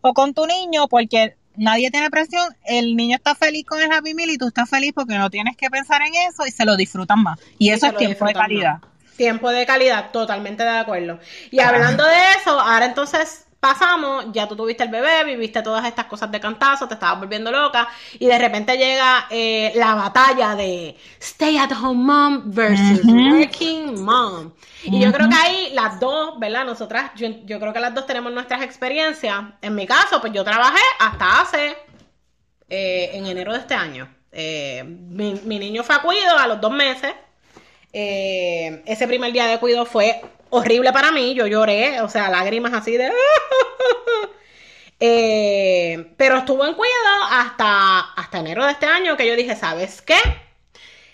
o 0.00 0.14
con 0.14 0.34
tu 0.34 0.46
niño 0.46 0.88
porque 0.88 1.36
nadie 1.56 1.90
tiene 1.90 2.10
presión, 2.10 2.56
el 2.64 2.96
niño 2.96 3.16
está 3.16 3.34
feliz 3.34 3.66
con 3.66 3.80
el 3.80 3.92
Happy 3.92 4.14
Meal 4.14 4.30
y 4.30 4.38
tú 4.38 4.48
estás 4.48 4.68
feliz 4.68 4.92
porque 4.94 5.18
no 5.18 5.30
tienes 5.30 5.56
que 5.56 5.70
pensar 5.70 6.02
en 6.02 6.14
eso 6.14 6.46
y 6.46 6.50
se 6.50 6.64
lo 6.64 6.76
disfrutan 6.76 7.22
más. 7.22 7.38
Y, 7.58 7.70
eso 7.70 7.86
es 7.86 7.96
tiempo 7.96 8.24
de 8.26 8.32
calidad. 8.32 8.78
Tiempo 9.16 9.50
de 9.50 9.66
calidad, 9.66 10.10
totalmente 10.12 10.62
de 10.62 10.70
acuerdo. 10.70 11.20
Y 11.50 11.60
hablando 11.60 12.04
de 12.06 12.16
eso, 12.38 12.58
ahora 12.58 12.86
entonces 12.86 13.46
pasamos, 13.60 14.26
ya 14.32 14.48
tú 14.48 14.56
tuviste 14.56 14.82
el 14.82 14.88
bebé, 14.88 15.22
viviste 15.24 15.62
todas 15.62 15.84
estas 15.84 16.06
cosas 16.06 16.30
de 16.32 16.40
cantazo, 16.40 16.88
te 16.88 16.94
estabas 16.94 17.20
volviendo 17.20 17.52
loca 17.52 17.88
y 18.18 18.26
de 18.26 18.38
repente 18.38 18.76
llega 18.78 19.26
eh, 19.28 19.72
la 19.74 19.94
batalla 19.94 20.54
de 20.54 20.96
stay 21.20 21.58
at 21.58 21.70
home 21.72 22.02
mom 22.02 22.42
versus 22.46 23.04
working 23.04 24.02
mom. 24.02 24.52
Y 24.82 24.98
yo 24.98 25.12
creo 25.12 25.28
que 25.28 25.34
ahí 25.34 25.70
las 25.74 26.00
dos, 26.00 26.38
¿verdad? 26.38 26.64
Nosotras, 26.64 27.12
yo, 27.14 27.28
creo 27.60 27.72
que 27.72 27.80
las 27.80 27.94
dos 27.94 28.06
tenemos 28.06 28.32
nuestras 28.32 28.62
experiencias. 28.62 29.44
En 29.60 29.74
mi 29.74 29.86
caso, 29.86 30.20
pues 30.22 30.32
yo 30.32 30.42
trabajé 30.42 30.80
hasta 30.98 31.40
hace, 31.42 31.76
eh, 32.68 33.10
en 33.12 33.26
enero 33.26 33.52
de 33.52 33.58
este 33.58 33.74
año. 33.74 34.08
Eh, 34.32 34.84
mi, 34.84 35.34
niño 35.58 35.82
fue 35.82 35.96
a 35.96 36.02
cuido 36.02 36.38
a 36.38 36.46
los 36.46 36.60
dos 36.60 36.72
meses. 36.72 37.12
Ese 37.92 39.06
primer 39.06 39.32
día 39.32 39.46
de 39.46 39.58
cuido 39.58 39.84
fue 39.84 40.20
horrible 40.50 40.92
para 40.92 41.12
mí, 41.12 41.34
yo 41.34 41.46
lloré, 41.46 42.00
o 42.00 42.08
sea, 42.08 42.30
lágrimas 42.30 42.72
así 42.72 42.96
de... 42.96 43.10
Eh, 45.02 46.12
pero 46.18 46.36
estuvo 46.36 46.62
en 46.66 46.74
cuidado 46.74 47.24
hasta, 47.30 48.00
hasta 48.00 48.38
enero 48.38 48.66
de 48.66 48.72
este 48.72 48.84
año 48.84 49.16
que 49.16 49.26
yo 49.26 49.34
dije, 49.34 49.56
¿sabes 49.56 50.02
qué? 50.02 50.18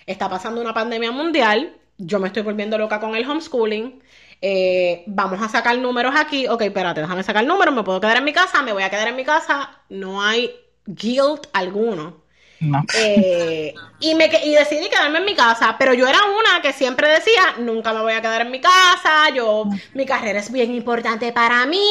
Está 0.07 0.29
pasando 0.29 0.61
una 0.61 0.75
pandemia 0.75 1.13
mundial, 1.13 1.77
yo 1.97 2.19
me 2.19 2.27
estoy 2.27 2.43
volviendo 2.43 2.79
loca 2.79 2.99
con 2.99 3.15
el 3.15 3.31
homeschooling, 3.31 4.03
eh, 4.43 5.05
vamos 5.07 5.41
a 5.41 5.49
sacar 5.49 5.79
números 5.79 6.17
aquí, 6.17 6.49
ok, 6.49 6.63
espérate, 6.63 7.01
déjame 7.01 7.23
sacar 7.23 7.47
números, 7.47 7.73
me 7.77 7.85
puedo 7.85 8.01
quedar 8.01 8.17
en 8.17 8.25
mi 8.25 8.33
casa, 8.33 8.61
me 8.63 8.73
voy 8.73 8.83
a 8.83 8.91
quedar 8.91 9.07
en 9.07 9.15
mi 9.15 9.25
casa, 9.25 9.71
no 9.89 10.21
hay 10.21 10.51
guilt 10.87 11.47
alguno 11.53 12.26
Eh, 12.95 13.75
y, 14.01 14.15
me, 14.15 14.31
y 14.45 14.55
decidí 14.55 14.89
quedarme 14.89 15.19
en 15.19 15.25
mi 15.25 15.35
casa, 15.35 15.77
pero 15.79 15.93
yo 15.93 16.07
era 16.07 16.19
una 16.25 16.63
que 16.63 16.73
siempre 16.73 17.09
decía, 17.09 17.55
nunca 17.59 17.93
me 17.93 18.01
voy 18.01 18.15
a 18.15 18.23
quedar 18.23 18.43
en 18.43 18.51
mi 18.51 18.61
casa, 18.61 19.31
yo, 19.35 19.65
mi 19.95 20.07
carrera 20.07 20.39
es 20.39 20.51
bien 20.51 20.75
importante 20.75 21.33
para 21.33 21.67
mí, 21.67 21.87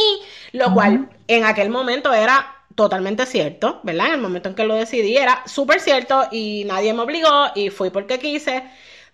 lo 0.53 0.74
cual 0.74 1.09
en 1.28 1.45
aquel 1.45 1.70
momento 1.70 2.13
era 2.13 2.55
totalmente 2.74 3.26
cierto, 3.26 3.80
¿verdad? 3.84 4.07
En 4.07 4.13
el 4.13 4.22
momento 4.22 4.49
en 4.49 4.55
que 4.55 4.66
lo 4.66 4.76
decidí 4.76 5.18
era 5.18 5.43
súper 5.45 5.80
cierto 5.80 6.28
y 6.32 6.63
nadie 6.66 6.93
me 6.93 7.01
obligó 7.01 7.47
y 7.55 7.70
fui 7.70 7.89
porque 7.89 8.20
quise, 8.20 8.63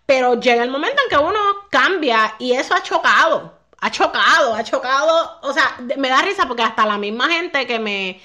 pero 0.06 0.40
llega 0.40 0.64
el 0.64 0.72
momento 0.72 1.02
en 1.04 1.10
que 1.10 1.24
uno 1.24 1.40
cambia 1.70 2.36
y 2.40 2.54
eso 2.54 2.74
ha 2.74 2.82
chocado, 2.82 3.60
ha 3.80 3.92
chocado, 3.92 4.56
ha 4.56 4.64
chocado, 4.64 5.40
o 5.42 5.54
sea, 5.54 5.78
me 5.98 6.10
da 6.10 6.22
risa 6.22 6.48
porque 6.48 6.64
hasta 6.64 6.86
la 6.86 6.98
misma 6.98 7.30
gente 7.30 7.68
que 7.68 7.78
me 7.78 8.22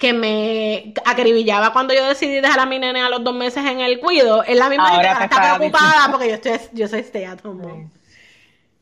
que 0.00 0.12
me 0.14 0.94
acribillaba 1.04 1.72
cuando 1.72 1.94
yo 1.94 2.04
decidí 2.06 2.40
dejar 2.40 2.58
a 2.58 2.66
mi 2.66 2.78
nene 2.78 3.02
a 3.02 3.10
los 3.10 3.22
dos 3.22 3.34
meses 3.34 3.64
en 3.64 3.80
el 3.80 4.00
cuido, 4.00 4.42
es 4.42 4.56
la 4.56 4.68
misma 4.68 4.90
gente 4.92 5.08
que 5.18 5.24
está 5.24 5.56
preocupada 5.56 6.10
porque 6.10 6.28
yo 6.28 6.34
estoy, 6.34 6.58
yo 6.72 6.88
soy 6.88 7.00
stay 7.00 7.24
at 7.24 7.44
home. 7.44 7.88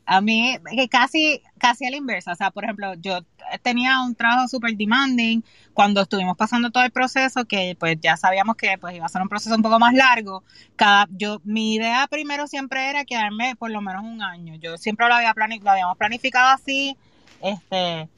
A 0.07 0.23
mí, 0.23 0.57
casi, 0.91 1.43
casi 1.59 1.85
a 1.85 1.91
la 1.91 1.97
inversa. 1.97 2.33
O 2.33 2.35
sea, 2.35 2.51
por 2.51 2.65
ejemplo, 2.65 2.95
yo 2.95 3.19
tenía 3.63 4.01
un 4.01 4.15
trabajo 4.15 4.49
súper 4.49 4.75
demanding 4.75 5.45
cuando 5.75 6.01
estuvimos 6.01 6.35
pasando 6.35 6.71
todo 6.71 6.83
el 6.85 6.91
proceso, 6.91 7.45
que 7.45 7.77
pues 7.79 7.99
ya 8.01 8.17
sabíamos 8.17 8.57
que 8.57 8.79
pues 8.79 8.95
iba 8.95 9.05
a 9.05 9.11
ser 9.11 9.21
un 9.21 9.29
proceso 9.29 9.55
un 9.55 9.61
poco 9.61 9.79
más 9.79 9.93
largo. 9.93 10.45
Cada, 10.77 11.09
yo, 11.11 11.43
mi 11.45 11.75
idea 11.75 12.07
primero 12.09 12.47
siempre 12.47 12.89
era 12.89 13.05
quedarme 13.05 13.55
por 13.57 13.71
lo 13.71 13.83
menos 13.83 14.03
un 14.03 14.23
año. 14.23 14.55
Yo 14.55 14.79
siempre 14.79 15.07
lo, 15.09 15.15
había 15.15 15.35
lo 15.37 15.71
habíamos 15.71 15.99
planificado 15.99 16.55
así. 16.55 16.97
Este, 17.43 18.09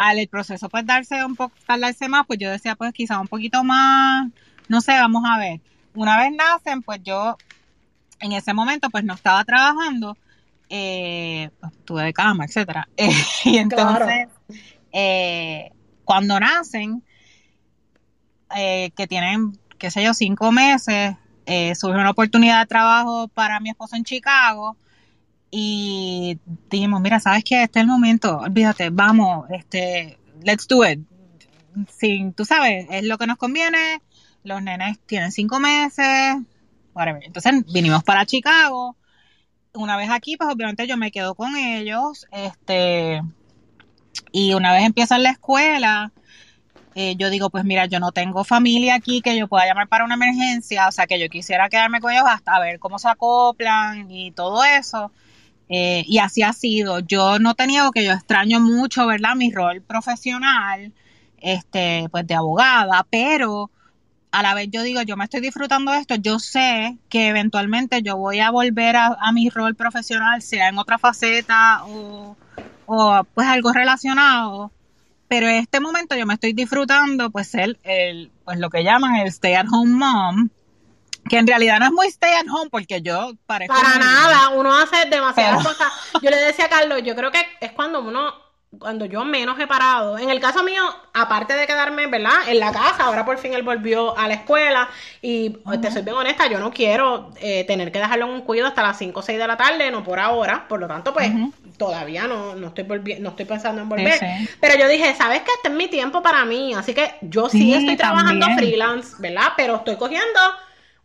al 0.00 0.18
el 0.18 0.28
proceso 0.28 0.70
pues 0.70 0.86
darse 0.86 1.22
un 1.24 1.36
poco, 1.36 1.54
tardarse 1.66 2.08
más, 2.08 2.26
pues 2.26 2.38
yo 2.38 2.50
decía 2.50 2.74
pues 2.74 2.92
quizá 2.94 3.20
un 3.20 3.28
poquito 3.28 3.62
más, 3.62 4.28
no 4.66 4.80
sé, 4.80 4.92
vamos 4.92 5.24
a 5.26 5.38
ver. 5.38 5.60
Una 5.94 6.18
vez 6.18 6.32
nacen, 6.32 6.82
pues 6.82 7.00
yo 7.02 7.36
en 8.18 8.32
ese 8.32 8.54
momento 8.54 8.88
pues 8.88 9.04
no 9.04 9.12
estaba 9.12 9.44
trabajando 9.44 10.16
eh, 10.70 11.50
tuve 11.84 12.04
de 12.04 12.12
cama, 12.14 12.46
etcétera. 12.46 12.88
y 13.44 13.58
entonces, 13.58 14.28
eh, 14.92 15.70
cuando 16.04 16.40
nacen, 16.40 17.02
eh, 18.56 18.90
que 18.96 19.06
tienen, 19.06 19.58
qué 19.78 19.90
sé 19.90 20.02
yo, 20.02 20.14
cinco 20.14 20.50
meses, 20.50 21.14
eh, 21.44 21.74
surge 21.74 21.98
una 21.98 22.10
oportunidad 22.10 22.60
de 22.60 22.66
trabajo 22.66 23.28
para 23.28 23.60
mi 23.60 23.68
esposo 23.68 23.96
en 23.96 24.04
Chicago 24.04 24.76
y 25.50 26.38
dijimos, 26.70 27.00
mira, 27.00 27.20
¿sabes 27.20 27.44
qué? 27.44 27.62
Este 27.62 27.80
es 27.80 27.82
el 27.82 27.88
momento, 27.88 28.38
olvídate, 28.38 28.90
vamos, 28.90 29.48
este, 29.50 30.18
let's 30.42 30.68
do 30.68 30.88
it. 30.88 31.00
Sin, 31.88 32.32
tú 32.32 32.44
sabes, 32.44 32.86
es 32.90 33.04
lo 33.04 33.18
que 33.18 33.26
nos 33.26 33.36
conviene, 33.36 34.00
los 34.44 34.62
nenes 34.62 34.98
tienen 35.06 35.32
cinco 35.32 35.60
meses, 35.60 36.36
whatever. 36.94 37.22
Entonces 37.24 37.64
vinimos 37.72 38.04
para 38.04 38.26
Chicago 38.26 38.96
una 39.72 39.96
vez 39.96 40.10
aquí, 40.10 40.36
pues 40.36 40.50
obviamente 40.52 40.86
yo 40.86 40.96
me 40.96 41.12
quedo 41.12 41.34
con 41.34 41.56
ellos, 41.56 42.26
este, 42.32 43.22
y 44.32 44.54
una 44.54 44.72
vez 44.72 44.84
empiezan 44.84 45.22
la 45.22 45.30
escuela, 45.30 46.12
eh, 46.96 47.14
yo 47.16 47.30
digo, 47.30 47.50
pues 47.50 47.64
mira, 47.64 47.86
yo 47.86 48.00
no 48.00 48.10
tengo 48.10 48.42
familia 48.42 48.96
aquí 48.96 49.20
que 49.22 49.36
yo 49.38 49.46
pueda 49.46 49.66
llamar 49.66 49.88
para 49.88 50.04
una 50.04 50.14
emergencia, 50.14 50.88
o 50.88 50.92
sea, 50.92 51.06
que 51.06 51.20
yo 51.20 51.28
quisiera 51.28 51.68
quedarme 51.68 52.00
con 52.00 52.12
ellos 52.12 52.24
hasta 52.26 52.58
ver 52.58 52.80
cómo 52.80 52.98
se 52.98 53.08
acoplan 53.08 54.10
y 54.10 54.32
todo 54.32 54.64
eso. 54.64 55.12
Eh, 55.72 56.04
y 56.06 56.18
así 56.18 56.42
ha 56.42 56.52
sido. 56.52 56.98
Yo 56.98 57.38
no 57.38 57.52
he 57.52 57.54
tenido 57.54 57.92
que 57.92 58.04
yo 58.04 58.12
extraño 58.12 58.60
mucho, 58.60 59.06
¿verdad? 59.06 59.36
Mi 59.36 59.52
rol 59.52 59.80
profesional, 59.80 60.92
este, 61.40 62.08
pues 62.10 62.26
de 62.26 62.34
abogada, 62.34 63.06
pero 63.08 63.70
a 64.32 64.42
la 64.42 64.54
vez 64.54 64.68
yo 64.70 64.82
digo, 64.82 65.02
yo 65.02 65.16
me 65.16 65.24
estoy 65.24 65.40
disfrutando 65.40 65.92
de 65.92 65.98
esto, 65.98 66.16
yo 66.16 66.38
sé 66.38 66.98
que 67.08 67.28
eventualmente 67.28 68.02
yo 68.02 68.16
voy 68.16 68.40
a 68.40 68.50
volver 68.50 68.96
a, 68.96 69.32
mi 69.32 69.48
rol 69.48 69.74
profesional, 69.74 70.42
sea 70.42 70.68
en 70.68 70.78
otra 70.78 70.98
faceta 70.98 71.82
o, 71.84 72.36
pues 73.34 73.46
algo 73.46 73.72
relacionado, 73.72 74.72
pero 75.28 75.48
en 75.48 75.56
este 75.56 75.80
momento 75.80 76.16
yo 76.16 76.26
me 76.26 76.34
estoy 76.34 76.52
disfrutando 76.52 77.30
pues 77.30 77.54
el, 77.54 77.78
el 77.84 78.30
pues 78.44 78.58
lo 78.58 78.70
que 78.70 78.84
llaman 78.84 79.16
el 79.16 79.28
stay 79.28 79.54
at 79.54 79.66
home 79.70 79.92
mom, 79.92 80.50
que 81.28 81.38
en 81.38 81.46
realidad 81.46 81.78
no 81.78 81.86
es 81.86 81.92
muy 81.92 82.06
stay 82.08 82.32
at 82.34 82.46
home 82.48 82.70
porque 82.70 83.02
yo 83.02 83.32
parezco 83.46 83.74
para 83.74 83.98
nada 83.98 84.50
uno 84.50 84.76
hace 84.76 85.08
demasiadas 85.08 85.64
cosas 85.64 85.92
yo 86.22 86.30
le 86.30 86.36
decía 86.36 86.66
a 86.66 86.68
Carlos 86.68 87.02
yo 87.04 87.14
creo 87.14 87.30
que 87.30 87.44
es 87.60 87.72
cuando 87.72 88.00
uno 88.00 88.50
cuando 88.78 89.04
yo 89.04 89.24
menos 89.24 89.58
he 89.58 89.66
parado. 89.66 90.16
En 90.16 90.30
el 90.30 90.38
caso 90.40 90.62
mío, 90.62 90.82
aparte 91.12 91.54
de 91.54 91.66
quedarme, 91.66 92.06
¿verdad? 92.06 92.48
En 92.48 92.60
la 92.60 92.72
casa, 92.72 93.04
ahora 93.04 93.24
por 93.24 93.38
fin 93.38 93.52
él 93.52 93.62
volvió 93.62 94.16
a 94.16 94.28
la 94.28 94.34
escuela 94.34 94.88
y 95.20 95.50
te 95.82 95.90
soy 95.90 96.02
bien 96.02 96.16
honesta, 96.16 96.46
yo 96.48 96.60
no 96.60 96.70
quiero 96.70 97.32
eh, 97.40 97.64
tener 97.64 97.90
que 97.90 97.98
dejarlo 97.98 98.26
en 98.26 98.32
un 98.32 98.40
cuido 98.42 98.66
hasta 98.66 98.82
las 98.82 98.96
5 98.98 99.18
o 99.18 99.22
6 99.22 99.38
de 99.38 99.46
la 99.46 99.56
tarde, 99.56 99.90
no 99.90 100.04
por 100.04 100.20
ahora, 100.20 100.68
por 100.68 100.78
lo 100.78 100.86
tanto, 100.86 101.12
pues 101.12 101.32
todavía 101.78 102.28
no, 102.28 102.54
no, 102.54 102.68
estoy 102.68 102.84
no 103.18 103.30
estoy 103.30 103.44
pensando 103.44 103.82
en 103.82 103.88
volver. 103.88 104.20
Pero 104.60 104.78
yo 104.78 104.86
dije, 104.88 105.14
¿sabes 105.16 105.40
qué? 105.40 105.50
Este 105.56 105.68
es 105.68 105.74
mi 105.74 105.88
tiempo 105.88 106.22
para 106.22 106.44
mí, 106.44 106.72
así 106.74 106.94
que 106.94 107.16
yo 107.22 107.48
sí, 107.48 107.74
estoy 107.74 107.96
trabajando 107.96 108.46
freelance, 108.56 109.16
¿verdad? 109.18 109.52
Pero 109.56 109.76
estoy 109.76 109.96
cogiendo 109.96 110.40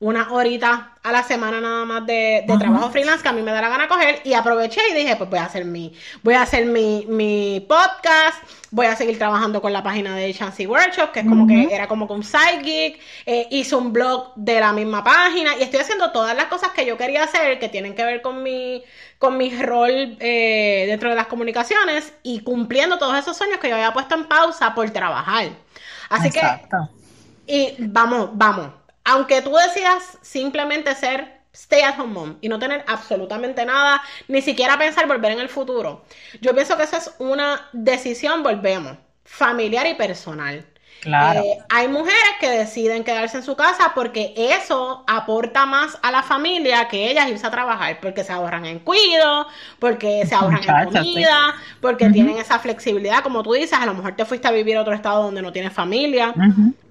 una 0.06 0.32
horita 0.32 0.91
a 1.01 1.12
la 1.12 1.24
semana 1.24 1.60
nada 1.60 1.84
más 1.84 2.06
de, 2.06 2.45
trabajo 2.60 2.91
freelance 2.91 3.24
que 3.24 3.30
a 3.30 3.34
mí 3.34 3.41
me 3.41 3.51
da 3.51 3.60
la 3.60 3.70
gana 3.70 3.88
coger 3.88 4.22
y 4.24 4.36
aproveché 4.36 4.80
y 4.91 4.93
dije, 4.93 5.16
pues 5.16 5.28
voy 5.32 5.39
a 5.39 5.45
hacer 5.45 5.66
mi, 5.66 5.95
voy 6.22 6.36
a 6.36 6.43
hacer 6.43 6.68
mi, 6.68 7.08
mi 7.10 7.66
podcast, 7.68 8.38
voy 8.70 8.86
a 8.86 8.95
seguir 8.95 9.18
trabajando 9.18 9.64
con 9.64 9.74
la 9.74 9.82
página 9.82 10.16
de 10.16 10.32
Chansey 10.32 10.68
Workshop, 10.68 11.12
que 11.12 11.22
es 11.22 11.26
como 11.26 11.47
que 11.47 11.74
era 11.74 11.88
como 11.88 12.06
un 12.06 12.24
side 12.24 12.64
gig, 12.64 12.99
eh, 13.26 13.47
hice 13.49 13.76
un 13.76 13.93
blog 13.93 14.32
de 14.36 14.60
la 14.60 14.74
misma 14.74 15.03
página 15.03 15.58
y 15.58 15.64
estoy 15.64 15.80
haciendo 15.80 16.12
todas 16.12 16.36
las 16.36 16.45
cosas 16.45 16.70
que 16.70 16.86
yo 16.86 16.97
quería 16.97 17.24
hacer 17.24 17.58
que 17.58 17.68
tienen 17.68 17.95
que 17.95 18.06
ver 18.06 18.22
con 18.22 18.43
mi, 18.43 18.84
con 19.18 19.38
mi 19.38 19.60
rol 19.60 20.18
eh, 20.20 20.86
dentro 20.88 21.10
de 21.10 21.16
las 21.16 21.26
comunicaciones 21.26 22.14
y 22.22 22.41
cumpliendo 22.41 22.99
todos 22.99 23.18
esos 23.18 23.36
sueños 23.36 23.58
que 23.58 23.70
yo 23.70 23.76
había 23.76 23.91
puesto 23.91 24.14
en 24.14 24.26
pausa 24.26 24.76
por 24.76 24.88
trabajar. 24.91 25.49
Así 26.10 26.30
que, 26.30 26.41
y 27.47 27.74
vamos, 27.80 28.30
vamos 28.34 28.84
aunque 29.06 29.41
tú 29.41 29.56
decidas 29.56 30.18
simplemente 30.22 30.93
ser 30.95 31.36
stay 31.53 31.82
at 31.82 31.97
home 31.97 32.14
mom 32.14 32.38
y 32.41 32.49
no 32.49 32.60
tener 32.60 32.84
absolutamente 32.88 33.66
nada, 33.66 34.01
ni 34.28 34.41
siquiera 34.41 34.78
pensar 34.78 35.08
volver 35.08 35.32
en 35.32 35.39
el 35.39 35.49
futuro, 35.49 36.03
yo 36.41 36.53
pienso 36.53 36.76
que 36.76 36.84
esa 36.84 36.97
es 36.97 37.14
una 37.20 37.70
decisión, 37.72 38.43
volvemos, 38.43 38.97
familiar 39.24 39.88
y 39.88 39.95
personal. 39.95 40.66
Claro. 41.06 41.41
Eh, 41.41 41.60
hay 41.70 41.88
mujeres 41.88 42.32
que 42.39 42.49
deciden 42.49 43.03
quedarse 43.03 43.38
en 43.38 43.43
su 43.43 43.56
casa 43.56 43.91
porque 43.93 44.34
eso 44.36 45.03
aporta 45.06 45.68
más 45.68 45.99
a 46.01 46.10
la 46.10 46.24
familia 46.24 46.88
que 46.88 47.12
ellas 47.12 47.30
irse 47.30 47.45
a 47.45 47.51
trabajar, 47.51 47.99
porque 48.01 48.24
se 48.24 48.34
ahorran 48.34 48.66
en 48.66 48.80
cuido, 48.80 49.45
porque 49.78 50.26
se 50.26 50.34
ahorran 50.36 50.64
en 50.64 50.86
comida, 50.91 51.53
porque 51.80 52.10
tienen 52.10 52.39
esa 52.39 52.58
flexibilidad, 52.58 53.22
como 53.22 53.43
tú 53.43 53.53
dices, 53.53 53.74
a 53.74 53.86
lo 53.86 53.93
mejor 53.93 54.16
te 54.16 54.26
fuiste 54.26 54.47
a 54.47 54.51
vivir 54.51 54.78
a 54.78 54.82
otro 54.82 54.95
estado 54.95 55.22
donde 55.22 55.43
no 55.43 55.51
tienes 55.51 55.74
familia 55.74 56.34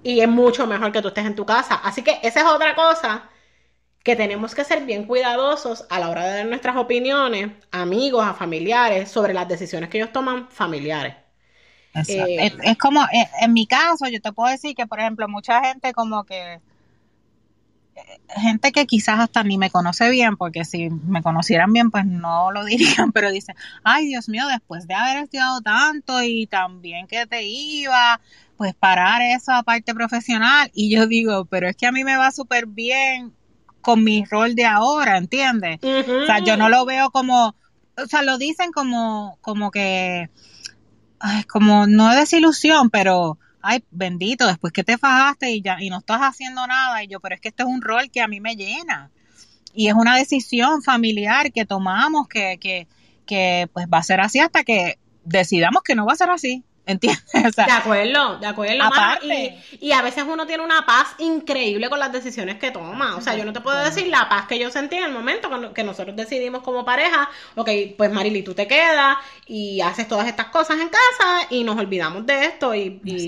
y 0.05 0.21
es 0.21 0.29
mucho 0.29 0.65
mejor 0.69 0.93
que 0.93 1.03
tú 1.03 1.09
estés 1.09 1.27
en 1.27 1.35
tu 1.35 1.45
casa. 1.45 1.75
Así 1.83 2.03
que 2.03 2.21
esa 2.23 2.43
es 2.43 2.47
otra 2.47 2.77
cosa 2.77 3.25
que 4.05 4.15
tenemos 4.15 4.55
que 4.55 4.63
ser 4.63 4.85
bien 4.85 5.07
cuidadosos 5.07 5.87
a 5.91 5.99
la 5.99 6.09
hora 6.09 6.25
de 6.25 6.37
dar 6.37 6.47
nuestras 6.47 6.77
opiniones, 6.77 7.51
amigos, 7.73 8.25
a 8.25 8.35
familiares, 8.35 9.11
sobre 9.11 9.35
las 9.35 9.49
decisiones 9.49 9.91
que 9.91 9.99
ellos 9.99 10.13
toman 10.13 10.47
familiares. 10.51 11.24
Eh, 11.95 12.53
es, 12.63 12.79
como, 12.79 13.03
eh, 13.05 13.29
en, 13.41 13.53
mi 13.53 13.67
caso, 13.67 14.07
yo 14.09 14.21
te 14.21 14.33
puedo 14.33 14.51
decir 14.51 14.75
que, 14.75 14.87
por 14.87 14.99
ejemplo, 14.99 15.29
mucha 15.29 15.65
gente 15.65 15.93
como 15.93 16.25
que, 16.25 16.55
eh, 16.55 16.61
gente 18.37 18.73
que 18.73 18.87
quizás 18.87 19.21
hasta 19.21 19.45
ni 19.45 19.59
me 19.59 19.71
conoce 19.71 20.11
bien, 20.11 20.37
porque 20.37 20.65
si 20.65 20.91
me 20.91 21.23
conocieran 21.23 21.73
bien, 21.73 21.91
pues 21.93 22.05
no 22.05 22.51
lo 22.51 22.65
dirían, 22.65 23.13
pero 23.13 23.31
dicen, 23.31 23.55
ay 23.85 24.07
Dios 24.07 24.29
mío, 24.29 24.47
después 24.49 24.89
de 24.89 24.95
haber 24.95 25.23
estudiado 25.23 25.61
tanto 25.61 26.21
y 26.23 26.47
también 26.47 27.07
que 27.07 27.27
te 27.27 27.45
iba, 27.45 28.21
pues 28.57 28.75
parar 28.75 29.23
esa 29.23 29.63
parte 29.63 29.95
profesional. 29.95 30.71
Y 30.75 30.91
yo 30.91 31.07
digo, 31.07 31.45
pero 31.45 31.69
es 31.69 31.77
que 31.77 31.87
a 31.87 31.93
mí 31.93 32.03
me 32.03 32.17
va 32.17 32.33
súper 32.33 32.67
bien 32.67 33.33
con 33.81 34.03
mi 34.03 34.25
rol 34.25 34.57
de 34.57 34.65
ahora, 34.65 35.19
¿entiendes? 35.19 35.79
O 35.83 36.27
sea, 36.27 36.39
yo 36.41 36.57
no 36.57 36.69
lo 36.69 36.87
veo 36.87 37.11
como, 37.11 37.55
o 37.97 38.07
sea, 38.09 38.23
lo 38.23 38.39
dicen 38.39 38.73
como, 38.73 39.39
como 39.43 39.71
que 39.71 40.31
ay, 41.25 41.45
como 41.45 41.87
no 41.87 42.15
desilusión, 42.15 42.91
pero 42.91 43.39
ay, 43.63 43.83
bendito, 43.91 44.47
después 44.47 44.75
que 44.75 44.85
te 44.85 44.99
fajaste 44.99 45.51
y 45.53 45.63
ya 45.63 45.79
y 45.81 45.89
no 45.89 45.99
estás 45.99 46.21
haciendo 46.21 46.67
nada 46.67 47.03
y 47.03 47.09
yo, 47.09 47.19
pero 47.19 47.35
es 47.35 47.41
que 47.41 47.49
este 47.49 47.63
es 47.63 47.69
un 47.69 47.81
rol 47.81 48.11
que 48.11 48.21
a 48.21 48.29
mí 48.29 48.41
me 48.41 48.57
llena. 48.57 49.11
Y 49.73 49.89
es 49.89 49.95
una 49.95 50.17
decisión 50.17 50.83
familiar 50.83 51.51
que 51.51 51.65
tomamos 51.65 52.29
que 52.29 52.59
que 52.61 52.87
que 53.27 53.71
pues 53.73 53.87
va 53.93 53.99
a 53.99 54.03
ser 54.03 54.21
así 54.21 54.39
hasta 54.39 54.65
que 54.65 54.99
decidamos 55.25 55.83
que 55.83 55.95
no 55.95 56.05
va 56.05 56.13
a 56.13 56.17
ser 56.17 56.29
así. 56.29 56.63
¿Entiendes? 56.87 57.25
de 57.57 57.73
acuerdo, 57.73 58.39
de 58.39 58.47
acuerdo. 58.47 58.85
Aparte, 58.85 59.59
y, 59.81 59.93
a 59.93 60.03
veces 60.03 60.25
uno 60.29 60.47
tiene 60.47 60.63
una 60.63 60.85
paz 60.85 61.15
increíble 61.19 61.89
con 61.89 61.99
las 61.99 62.13
decisiones 62.13 62.59
que 62.59 62.71
toma. 62.71 63.17
O 63.17 63.21
sea, 63.21 63.37
yo 63.37 63.45
no 63.45 63.53
te 63.53 63.61
puedo 63.61 63.83
decir 63.83 64.07
la 64.09 64.29
paz 64.29 64.47
que 64.47 64.59
yo 64.59 64.71
sentí 64.71 64.97
en 64.97 65.05
el 65.05 65.13
momento 65.13 65.49
que 65.73 65.85
nosotros 65.85 66.15
decidimos 66.15 66.63
como 66.63 66.85
pareja, 66.85 67.29
ok, 67.55 67.71
pues 67.97 68.13
Marily, 68.13 68.43
tú 68.43 68.55
te 68.55 68.67
quedas 68.67 69.17
y 69.47 69.81
haces 69.81 70.07
todas 70.09 70.29
estas 70.29 70.47
cosas 70.47 70.79
en 70.81 70.89
casa 70.89 71.47
y 71.51 71.65
nos 71.65 71.79
olvidamos 71.79 72.27
de 72.27 72.45
esto 72.47 72.75
y, 72.75 73.01
y, 73.05 73.27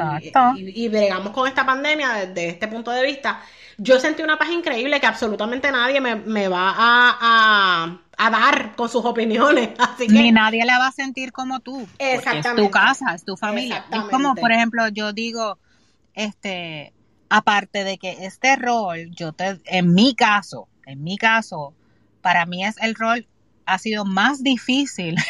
y 0.56 0.88
bregamos 0.88 1.32
con 1.32 1.48
esta 1.48 1.64
pandemia 1.64 2.26
desde 2.26 2.50
este 2.50 2.68
punto 2.68 2.90
de 2.90 3.04
vista. 3.04 3.40
Yo 3.78 4.00
sentí 4.00 4.22
una 4.22 4.38
paz 4.38 4.50
increíble 4.50 5.00
que 5.00 5.06
absolutamente 5.06 5.70
nadie 5.70 6.00
me, 6.00 6.48
va 6.48 6.74
a, 6.78 7.98
dar 8.16 8.74
con 8.76 8.88
sus 8.88 9.04
opiniones. 9.04 9.70
Así 9.78 10.06
que... 10.06 10.12
Ni 10.12 10.32
nadie 10.32 10.64
la 10.64 10.78
va 10.78 10.88
a 10.88 10.92
sentir 10.92 11.32
como 11.32 11.60
tú. 11.60 11.86
Exactamente. 11.98 12.48
Es 12.48 12.56
tu 12.56 12.70
casa, 12.70 13.14
es 13.14 13.24
tu 13.24 13.36
familia. 13.36 13.84
Es 13.90 14.02
como, 14.10 14.34
por 14.34 14.52
ejemplo, 14.52 14.88
yo 14.88 15.12
digo, 15.12 15.58
este, 16.14 16.92
aparte 17.28 17.84
de 17.84 17.98
que 17.98 18.24
este 18.24 18.56
rol, 18.56 19.10
yo 19.10 19.32
te, 19.32 19.60
en 19.66 19.94
mi 19.94 20.14
caso, 20.14 20.68
en 20.86 21.02
mi 21.02 21.18
caso, 21.18 21.74
para 22.22 22.46
mí 22.46 22.64
es 22.64 22.76
el 22.80 22.94
rol 22.94 23.26
ha 23.66 23.78
sido 23.78 24.04
más 24.04 24.42
difícil. 24.42 25.16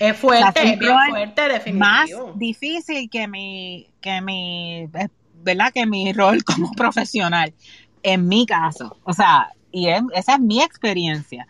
Es 0.00 0.16
fuerte, 0.16 0.72
es 0.72 0.78
fuerte. 0.80 1.72
Más 1.72 2.10
difícil 2.34 3.08
que 3.08 3.28
mi, 3.28 3.86
que 4.00 4.20
mi, 4.20 4.88
¿verdad? 5.34 5.72
Que 5.72 5.86
mi 5.86 6.12
rol 6.12 6.42
como 6.42 6.72
profesional 6.76 7.54
en 8.02 8.26
mi 8.26 8.44
caso. 8.44 8.96
O 9.04 9.12
sea, 9.12 9.52
y 9.70 9.88
esa 9.88 10.34
es 10.34 10.40
mi 10.40 10.60
experiencia. 10.62 11.46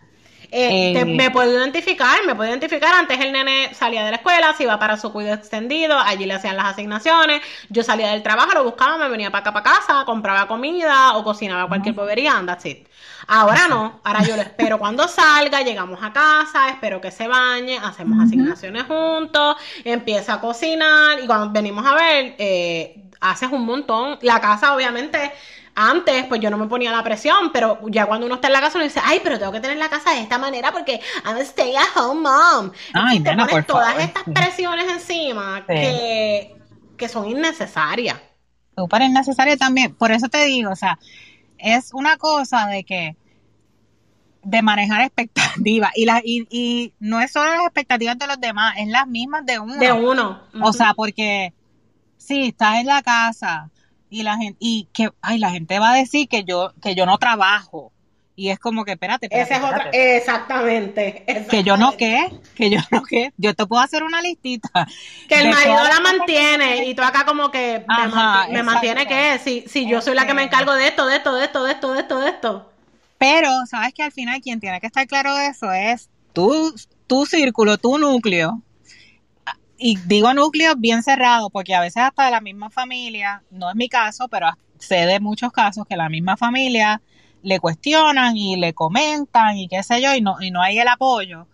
Eh, 0.57 0.93
eh, 0.97 1.05
me 1.05 1.33
puedo 1.33 1.53
identificar, 1.53 2.25
me 2.25 2.37
puedo 2.37 2.49
identificar. 2.49 2.95
Antes 2.95 3.19
el 3.19 3.33
nene 3.33 3.75
salía 3.75 4.05
de 4.05 4.13
la 4.13 4.17
escuela, 4.19 4.55
se 4.55 4.63
iba 4.63 4.79
para 4.79 4.97
su 4.97 5.13
cuidado 5.13 5.35
extendido, 5.35 5.99
allí 5.99 6.27
le 6.27 6.35
hacían 6.35 6.57
las 6.57 6.67
asignaciones. 6.67 7.43
Yo 7.71 7.83
salía 7.83 8.11
del 8.11 8.23
trabajo, 8.23 8.53
lo 8.55 8.63
buscaba, 8.63 8.97
me 8.97 9.09
venía 9.09 9.33
para 9.33 9.41
acá 9.41 9.53
para 9.53 9.77
casa, 9.77 10.05
compraba 10.05 10.47
comida 10.47 11.17
o 11.17 11.25
cocinaba 11.25 11.67
cualquier 11.67 11.97
bobería, 11.97 12.39
anda 12.39 12.53
así. 12.53 12.87
Ahora 13.27 13.67
no, 13.67 14.01
ahora 14.05 14.23
yo 14.23 14.37
lo 14.37 14.43
espero 14.43 14.79
cuando 14.79 15.09
salga, 15.09 15.63
llegamos 15.63 15.99
a 16.01 16.13
casa, 16.13 16.69
espero 16.69 17.01
que 17.01 17.11
se 17.11 17.27
bañe, 17.27 17.77
hacemos 17.77 18.25
asignaciones 18.25 18.85
juntos, 18.85 19.57
empieza 19.83 20.35
a 20.35 20.41
cocinar 20.41 21.19
y 21.21 21.27
cuando 21.27 21.51
venimos 21.51 21.85
a 21.85 21.95
ver, 21.95 22.37
eh, 22.39 23.03
haces 23.21 23.51
un 23.51 23.67
montón. 23.67 24.19
La 24.23 24.41
casa 24.41 24.77
obviamente 24.77 25.33
antes, 25.75 26.27
pues 26.27 26.41
yo 26.41 26.51
no 26.51 26.57
me 26.57 26.67
ponía 26.67 26.93
la 26.93 27.03
presión, 27.03 27.51
pero 27.53 27.81
ya 27.89 28.07
cuando 28.07 28.27
uno 28.27 28.37
está 28.37 28.47
en 28.47 28.53
la 28.53 28.61
casa 28.61 28.79
uno 28.79 28.85
dice, 28.85 29.01
ay, 29.03 29.21
pero 29.23 29.39
tengo 29.39 29.53
que 29.53 29.61
tener 29.61 29.77
la 29.77 29.89
casa 29.89 30.13
de 30.13 30.21
esta 30.21 30.39
manera 30.39 30.73
porque 30.73 31.01
I'm 31.25 31.37
a 31.37 31.41
stay 31.41 31.75
at 31.75 31.97
home 31.97 32.21
mom. 32.21 32.71
Ay, 32.93 33.21
te 33.21 33.35
pones 33.35 33.67
todas 33.67 33.99
estas 33.99 34.25
presiones 34.25 34.91
encima 34.91 35.65
que, 35.67 36.57
que 36.97 37.09
son 37.09 37.29
innecesarias. 37.29 38.17
Súper 38.77 39.03
innecesarias 39.03 39.59
también. 39.59 39.95
Por 39.95 40.13
eso 40.13 40.29
te 40.29 40.45
digo, 40.45 40.71
o 40.71 40.77
sea, 40.77 40.99
es 41.59 41.93
una 41.93 42.17
cosa 42.17 42.67
de 42.67 42.85
que 42.85 43.17
de 44.43 44.63
manejar 44.63 45.01
expectativas 45.01 45.91
y, 45.95 46.05
la, 46.05 46.21
y, 46.23 46.47
y 46.51 46.93
no 47.01 47.21
es 47.21 47.33
solo 47.33 47.51
las 47.51 47.63
expectativas 47.63 48.19
de 48.19 48.27
los 48.27 48.39
demás, 48.41 48.75
es 48.79 48.89
las 48.89 49.07
mismas 49.07 49.45
de 49.47 49.59
uno. 49.59 49.77
De 49.77 49.93
uno. 49.93 50.43
O 50.61 50.73
sea, 50.73 50.95
porque 50.95 51.53
si 52.17 52.49
estás 52.49 52.77
en 52.77 52.87
la 52.87 53.03
casa, 53.03 53.71
y 54.15 54.23
la 54.23 54.37
gente 54.37 54.57
y 54.61 54.89
que 54.93 55.11
ay 55.23 55.39
la 55.39 55.51
gente 55.51 55.81
va 55.81 55.93
a 55.93 55.97
decir 55.97 56.29
que 56.29 56.45
yo 56.45 56.73
que 56.81 56.95
yo 56.95 57.05
no 57.05 57.19
trabajo. 57.19 57.91
Y 58.37 58.51
es 58.51 58.59
como 58.59 58.85
que 58.85 58.93
espérate, 58.93 59.27
espérate, 59.27 59.55
Ese 59.55 59.65
es 59.65 59.71
otra, 59.71 59.91
exactamente, 59.93 61.47
que 61.49 61.63
yo 61.63 61.77
no 61.77 61.97
qué 61.97 62.33
que 62.57 62.69
yo 62.69 62.81
no 62.91 63.05
qué 63.05 63.33
yo 63.37 63.55
te 63.55 63.65
puedo 63.65 63.81
hacer 63.81 64.03
una 64.03 64.21
listita 64.23 64.89
que 65.29 65.41
el 65.41 65.51
marido 65.51 65.85
la 65.85 66.01
mantiene 66.01 66.85
y 66.87 66.95
tú 66.97 67.03
acá 67.03 67.25
como 67.25 67.53
que 67.53 67.85
me, 68.51 68.63
mantiene 68.65 69.07
que 69.07 69.39
si 69.39 69.65
si 69.69 69.89
yo 69.89 70.01
soy 70.01 70.17
la 70.17 70.27
que 70.27 70.35
me 70.35 70.43
encargo 70.43 70.75
de 70.75 70.89
esto 70.89 71.07
de 71.07 71.17
esto 71.17 71.35
de 71.35 71.45
esto 71.45 71.65
de 71.65 71.73
esto 71.73 71.93
de 71.93 72.01
esto 72.01 72.21
de 72.21 72.31
esto. 72.31 72.73
Pero 73.19 73.51
sabes 73.67 73.95
que 73.95 74.03
al 74.03 74.13
final 74.13 74.41
quien 74.41 74.59
tiene 74.59 74.81
que 74.81 74.89
estar 74.89 75.07
claro 75.07 75.35
de 75.37 75.47
eso 75.47 75.73
es 75.73 76.09
tu 76.33 76.75
tu 77.07 77.27
círculo 77.27 77.79
tu 77.79 77.99
núcleo 77.99 78.63
y 79.87 79.99
digo 80.07 80.33
núcleos 80.33 80.77
bien 80.79 81.03
cerrados, 81.03 81.51
porque 81.53 81.75
a 81.75 81.81
veces 81.83 82.03
hasta 82.05 82.25
de 82.25 82.31
la 82.31 82.41
misma 82.41 82.71
familia, 82.71 83.43
no 83.51 83.69
es 83.69 83.77
mi 83.77 83.91
caso, 83.91 84.29
pero 84.29 84.49
sé 84.79 85.05
de 85.05 85.21
muchos 85.21 85.53
casos 85.53 85.85
que 85.87 85.95
la 85.95 86.09
misma 86.09 86.39
familia 86.39 87.03
le 87.43 87.61
cuestionan 87.61 88.35
y 88.35 88.57
le 88.57 88.73
comentan 88.73 89.59
y 89.59 89.69
qué 89.69 89.83
sé 89.83 90.01
yo, 90.01 90.15
y 90.15 90.23
no, 90.23 90.37
y 90.41 90.51
no 90.51 90.63
hay 90.63 90.79
el 90.79 90.89
apoyo. 90.89 91.49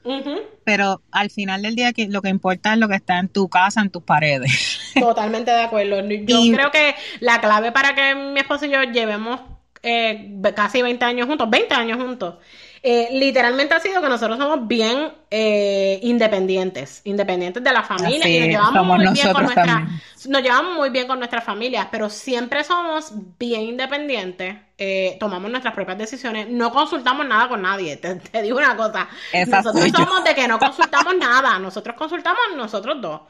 Pero 0.63 1.03
al 1.11 1.31
final 1.31 1.63
del 1.63 1.75
día 1.75 1.91
lo 2.09 2.23
que 2.23 2.29
importa 2.29 2.73
es 2.73 2.79
lo 2.79 2.87
que 2.87 2.95
está 2.95 3.19
en 3.19 3.31
tu 3.31 3.49
casa, 3.49 3.81
en 3.81 3.91
tus 3.91 4.05
paredes. 4.05 4.79
Totalmente 4.95 5.51
de 5.51 5.63
acuerdo. 5.63 6.01
Yo 6.09 6.41
creo 6.55 6.71
que 6.71 6.95
la 7.19 7.41
clave 7.41 7.73
para 7.73 7.97
que 7.97 8.15
mi 8.15 8.39
esposo 8.39 8.65
y 8.65 8.71
yo 8.71 8.81
llevemos 8.85 9.41
eh, 9.83 10.41
casi 10.55 10.83
20 10.83 11.05
años 11.05 11.27
juntos, 11.27 11.51
20 11.51 11.75
años 11.75 11.99
juntos, 11.99 12.37
eh, 12.83 13.09
literalmente 13.13 13.75
ha 13.75 13.81
sido 13.81 14.01
que 14.01 14.09
nosotros 14.09 14.39
somos 14.39 14.67
bien 14.67 15.13
eh, 15.31 16.01
independientes, 16.03 17.03
independientes 17.05 17.63
de 17.63 17.73
la 17.73 17.83
familia 17.83 18.27
y 18.27 18.39
nos 18.39 18.49
llevamos, 18.49 18.87
muy 18.87 19.13
bien 19.13 19.33
con 19.33 19.45
nuestra, 19.45 19.89
nos 20.29 20.43
llevamos 20.43 20.77
muy 20.77 20.89
bien 20.89 21.07
con 21.07 21.19
nuestras 21.19 21.45
familias, 21.45 21.89
pero 21.91 22.09
siempre 22.09 22.65
somos 22.65 23.13
bien 23.39 23.63
independientes, 23.63 24.57
eh, 24.79 25.19
tomamos 25.21 25.51
nuestras 25.51 25.75
propias 25.75 25.99
decisiones, 25.99 26.49
no 26.49 26.73
consultamos 26.73 27.27
nada 27.27 27.49
con 27.49 27.61
nadie, 27.61 27.99
te, 27.99 28.19
digo 28.41 28.57
una 28.57 28.75
cosa, 28.75 29.09
nosotros 29.47 29.91
somos 29.95 30.25
de 30.25 30.35
que 30.35 30.49
no 30.49 30.59
consultamos 30.59 31.15
nada, 31.17 31.59
nosotros 31.59 31.95
consultamos 31.97 32.41
nosotros 32.57 32.99
dos. 32.99 33.21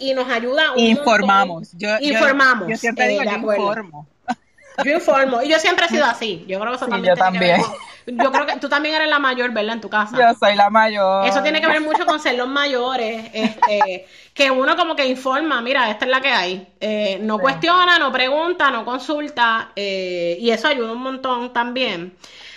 y 0.00 0.14
nos 0.14 0.28
ayuda 0.30 0.72
informamos 0.76 1.72
yo, 1.74 1.90
informamos 2.00 2.68
yo, 2.68 2.76
siempre 2.76 3.08
digo 3.08 3.22
yo 3.22 3.32
informo 3.32 4.08
yo 4.84 4.92
informo. 4.94 5.42
Y 5.42 5.50
yo 5.50 5.58
siempre 5.58 5.86
he 5.86 5.88
sido 5.88 6.04
así. 6.04 6.44
Yo 6.48 6.58
creo 6.58 6.72
que 6.72 6.76
eso 6.76 6.86
también. 6.86 7.14
Yo 7.14 7.18
también. 7.18 7.60
Yo 8.06 8.32
creo 8.32 8.46
que 8.46 8.56
tú 8.58 8.68
también 8.68 8.94
eres 8.94 9.08
la 9.08 9.18
mayor, 9.18 9.52
¿verdad? 9.52 9.74
En 9.74 9.80
tu 9.80 9.88
casa. 9.88 10.16
Yo 10.16 10.34
soy 10.38 10.54
la 10.56 10.70
mayor. 10.70 11.26
Eso 11.26 11.42
tiene 11.42 11.60
que 11.60 11.66
ver 11.66 11.80
mucho 11.80 12.04
con 12.06 12.20
ser 12.20 12.36
los 12.36 12.48
mayores. 12.48 13.30
Este, 13.32 14.06
que 14.34 14.50
uno 14.50 14.76
como 14.76 14.96
que 14.96 15.06
informa, 15.06 15.60
mira, 15.60 15.90
esta 15.90 16.04
es 16.04 16.10
la 16.10 16.20
que 16.20 16.28
hay. 16.28 16.68
Eh, 16.80 17.18
no 17.20 17.38
cuestiona, 17.38 17.98
no 17.98 18.12
pregunta, 18.12 18.70
no 18.70 18.84
consulta. 18.84 19.72
Eh, 19.76 20.36
y 20.40 20.50
eso 20.50 20.68
ayuda 20.68 20.92
un 20.92 21.02
montón 21.02 21.52
también. 21.52 22.16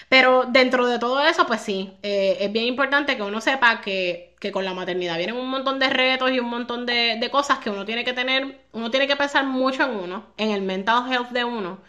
Pero 0.10 0.46
dentro 0.48 0.88
de 0.88 1.00
todo 1.00 1.22
eso, 1.22 1.46
pues 1.48 1.62
sí, 1.62 1.91
eh, 2.04 2.38
es 2.39 2.52
bien 2.52 2.66
importante 2.66 3.18
que 3.18 3.24
uno 3.24 3.41
sepa 3.41 3.82
que, 3.82 4.36
que, 4.39 4.52
con 4.52 4.64
la 4.64 4.74
maternidad 4.74 5.18
vienen 5.18 5.36
un 5.36 5.50
montón 5.50 5.80
de 5.80 5.89
retos 5.89 6.32
y 6.32 6.39
un 6.39 6.50
montón 6.50 6.86
de, 6.86 7.18
de 7.20 7.30
cosas 7.32 7.58
que 7.58 7.72
uno 7.72 7.86
tiene 7.86 8.06
que 8.06 8.14
tener, 8.14 8.62
uno 8.72 8.91
tiene 8.91 9.08
que 9.08 9.16
pensar 9.16 9.46
mucho 9.46 9.84
en 9.84 9.91
uno, 9.96 10.28
en 10.38 10.52
el 10.52 10.62
mental 10.62 11.12
health 11.12 11.30
de 11.30 11.43
uno 11.43 11.80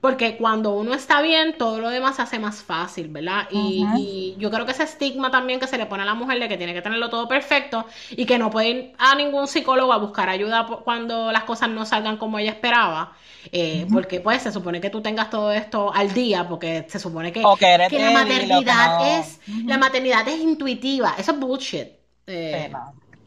porque 0.00 0.36
cuando 0.36 0.72
uno 0.72 0.94
está 0.94 1.22
bien, 1.22 1.56
todo 1.56 1.80
lo 1.80 1.88
demás 1.88 2.16
se 2.16 2.22
hace 2.22 2.38
más 2.38 2.62
fácil, 2.62 3.08
¿verdad? 3.08 3.48
Y, 3.50 4.36
yo 4.38 4.50
creo 4.50 4.66
que 4.66 4.72
ese 4.72 4.84
estigma 4.84 5.30
también 5.30 5.58
que 5.58 5.66
se 5.66 5.78
le 5.78 5.86
pone 5.86 6.02
a 6.02 6.06
la 6.06 6.14
mujer 6.14 6.38
de 6.38 6.48
que 6.48 6.56
tiene 6.56 6.74
que 6.74 6.82
tenerlo 6.82 7.08
todo 7.08 7.26
perfecto 7.26 7.86
y 8.10 8.26
que 8.26 8.38
no 8.38 8.50
puede 8.50 8.68
ir 8.68 8.92
a 8.98 9.14
ningún 9.14 9.48
psicólogo 9.48 9.92
a 9.92 9.98
buscar 9.98 10.28
ayuda 10.28 10.66
cuando 10.84 11.32
las 11.32 11.44
cosas 11.44 11.70
no 11.70 11.86
salgan 11.86 12.18
como 12.18 12.38
ella 12.38 12.52
esperaba, 12.52 13.14
eh, 13.50 13.86
porque 13.92 14.20
pues 14.20 14.42
se 14.42 14.52
supone 14.52 14.80
que 14.80 14.90
tú 14.90 15.00
tengas 15.00 15.30
todo 15.30 15.50
esto 15.50 15.92
al 15.94 16.12
día, 16.12 16.46
porque 16.46 16.86
se 16.88 16.98
supone 16.98 17.32
que, 17.32 17.42
que, 17.88 17.98
la 17.98 18.10
maternidad 18.10 19.18
es, 19.18 19.40
la 19.64 19.78
maternidad 19.78 20.28
es 20.28 20.40
intuitiva, 20.40 21.14
eso 21.18 21.32
es 21.32 21.40
bullshit. 21.40 21.88
Eh, 22.26 22.70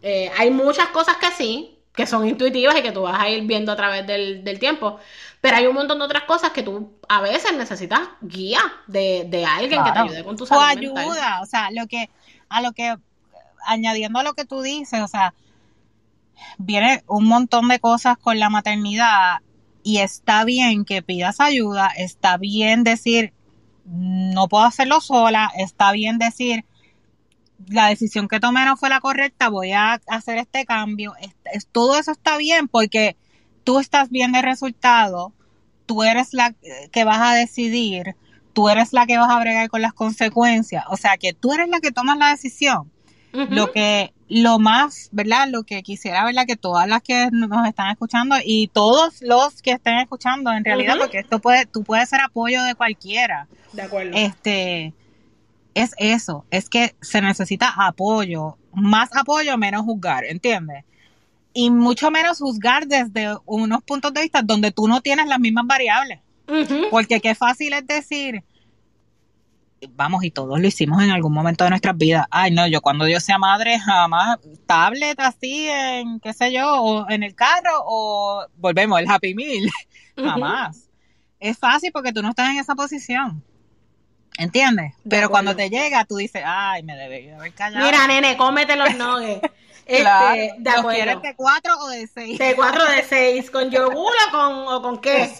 eh, 0.02 0.32
hay 0.38 0.52
muchas 0.52 0.88
cosas 0.90 1.18
que 1.18 1.32
sí, 1.32 1.79
que 2.00 2.08
son 2.08 2.26
intuitivas 2.26 2.78
y 2.78 2.82
que 2.82 2.94
tú 2.94 3.02
vas 3.02 3.20
a 3.20 3.28
ir 3.28 3.44
viendo 3.44 3.74
a 3.74 3.76
través 3.76 4.08
del, 4.08 4.42
del 4.46 4.58
tiempo. 4.58 5.00
Pero 5.42 5.58
hay 5.58 5.68
un 5.68 5.76
montón 5.76 6.00
de 6.00 6.06
otras 6.06 6.24
cosas 6.24 6.52
que 6.52 6.64
tú 6.64 6.94
a 7.10 7.20
veces 7.20 7.52
necesitas 7.58 8.00
guía 8.22 8.62
de, 8.88 9.26
de 9.28 9.44
alguien 9.44 9.84
que 9.84 9.92
te 9.92 10.00
ayude 10.00 10.24
con 10.24 10.38
tu 10.38 10.46
salud. 10.46 10.62
O 10.62 10.66
ayuda, 10.66 11.42
o 11.42 11.46
sea, 11.46 11.72
lo 11.72 11.88
que, 11.88 12.10
a 12.48 12.62
lo 12.62 12.72
que, 12.72 12.96
añadiendo 13.66 14.20
a 14.20 14.24
lo 14.24 14.34
que 14.34 14.46
tú 14.46 14.62
dices, 14.62 15.02
o 15.02 15.10
sea, 15.10 15.34
viene 16.58 17.04
un 17.06 17.26
montón 17.26 17.68
de 17.68 17.82
cosas 17.82 18.18
con 18.18 18.40
la 18.40 18.50
maternidad 18.50 19.40
y 19.84 19.98
está 19.98 20.46
bien 20.46 20.86
que 20.86 21.02
pidas 21.02 21.42
ayuda, 21.42 21.92
está 21.98 22.38
bien 22.38 22.86
decir, 22.86 23.34
no 23.84 24.48
puedo 24.48 24.64
hacerlo 24.64 25.02
sola, 25.02 25.52
está 25.58 25.92
bien 25.92 26.18
decir, 26.18 26.64
la 27.68 27.88
decisión 27.88 28.28
que 28.28 28.40
tomé 28.40 28.66
no 28.66 28.78
fue 28.78 28.90
la 28.90 29.00
correcta, 29.00 29.50
voy 29.50 29.72
a 29.72 30.00
hacer 30.08 30.38
este 30.38 30.66
cambio, 30.66 31.14
es, 31.52 31.68
todo 31.68 31.98
eso 31.98 32.12
está 32.12 32.38
bien 32.38 32.68
porque 32.68 33.18
tú 33.64 33.80
estás 33.80 34.10
viendo 34.10 34.38
el 34.38 34.44
resultado, 34.44 35.34
tú 35.86 36.04
eres 36.04 36.34
la 36.34 36.54
que 36.92 37.04
vas 37.04 37.20
a 37.20 37.34
decidir, 37.34 38.16
tú 38.54 38.70
eres 38.70 38.94
la 38.94 39.06
que 39.06 39.18
vas 39.18 39.30
a 39.30 39.40
bregar 39.40 39.70
con 39.70 39.82
las 39.82 39.94
consecuencias, 39.94 40.84
o 40.90 40.98
sea 40.98 41.18
que 41.18 41.34
tú 41.34 41.54
eres 41.54 41.70
la 41.70 41.80
que 41.80 41.92
tomas 41.92 42.18
la 42.18 42.30
decisión. 42.30 42.92
Lo 43.32 43.72
que, 43.72 44.12
lo 44.28 44.58
más, 44.58 45.10
¿verdad? 45.12 45.48
Lo 45.50 45.62
que 45.62 45.84
quisiera, 45.84 46.26
¿verdad? 46.26 46.46
Que 46.48 46.56
todas 46.56 46.88
las 46.88 47.04
que 47.04 47.30
nos 47.32 47.68
están 47.68 47.92
escuchando 47.92 48.38
y 48.44 48.68
todos 48.70 49.22
los 49.22 49.62
que 49.62 49.72
estén 49.72 50.00
escuchando 50.00 50.52
en 50.52 50.66
realidad, 50.66 50.96
porque 50.98 51.20
esto 51.20 51.38
puede, 51.38 51.68
tú 51.68 51.84
puedes 51.84 52.10
ser 52.10 52.22
apoyo 52.22 52.64
de 52.64 52.74
cualquiera. 52.74 53.48
De 53.72 53.84
acuerdo. 53.84 54.12
Este, 54.16 54.94
es 55.82 55.94
eso, 55.98 56.46
es 56.52 56.70
que 56.70 56.96
se 57.02 57.22
necesita 57.22 57.74
apoyo, 57.76 58.58
más 58.74 59.10
apoyo, 59.16 59.58
menos 59.58 59.84
juzgar, 59.84 60.26
¿entiendes? 60.26 60.84
y 61.54 61.72
mucho 61.72 62.12
menos 62.12 62.40
juzgar 62.40 62.88
desde 62.88 63.36
unos 63.46 63.84
puntos 63.84 64.14
de 64.14 64.22
vista 64.22 64.42
donde 64.42 64.72
tú 64.72 64.88
no 64.88 65.02
tienes 65.02 65.28
las 65.28 65.40
mismas 65.40 65.66
variables. 65.68 66.20
Porque 66.90 67.20
qué 67.20 67.36
fácil 67.36 67.74
es 67.74 67.86
decir, 67.86 68.44
vamos, 69.92 70.24
y 70.24 70.32
todos 70.32 70.60
lo 70.60 70.68
hicimos 70.68 71.04
en 71.04 71.12
algún 71.12 71.32
momento 71.32 71.64
de 71.64 71.70
nuestras 71.70 71.96
vidas. 71.96 72.26
Ay, 72.32 72.52
no, 72.52 72.66
yo 72.68 72.82
cuando 72.82 73.08
yo 73.08 73.20
sea 73.20 73.38
madre, 73.38 73.78
jamás 73.78 74.40
tablet 74.66 75.20
así 75.20 75.68
en, 75.68 76.20
qué 76.20 76.34
sé 76.34 76.52
yo, 76.52 76.82
o 76.82 77.10
en 77.10 77.24
el 77.24 77.36
carro, 77.36 77.84
o 77.86 78.46
volvemos, 78.58 79.00
el 79.00 79.10
Happy 79.10 79.36
Meal. 79.36 79.70
jamás. 80.16 80.90
Es 81.40 81.58
fácil 81.58 81.92
porque 81.92 82.12
tú 82.12 82.22
no 82.22 82.30
estás 82.30 82.50
en 82.50 82.58
esa 82.58 82.76
posición. 82.76 83.44
¿Entiendes? 84.40 84.94
Pero 85.08 85.30
cuando 85.30 85.56
te 85.56 85.70
llega, 85.70 86.06
tú 86.06 86.16
dices, 86.16 86.42
ay, 86.46 86.82
me 86.84 86.96
debe 86.96 87.34
haber 87.34 87.54
callado. 87.54 87.86
Mira, 87.86 88.08
nene, 88.08 88.38
cómete 88.38 88.76
los 88.76 88.96
nuggets. 88.96 89.42
Este, 89.90 90.54
de 90.60 90.70
acuerdo. 90.70 91.20
¿De 91.20 91.36
cuatro 91.36 91.74
o 91.80 91.88
de 91.88 92.06
seis? 92.06 92.38
De 92.38 92.56
cuatro 92.56 92.84
o 92.84 92.92
de 92.92 93.02
seis, 93.02 93.50
con 93.50 93.72
yogur 93.72 94.14
o 94.28 94.32
con, 94.32 94.68
o 94.68 94.82
con 94.84 95.02
qué. 95.02 95.34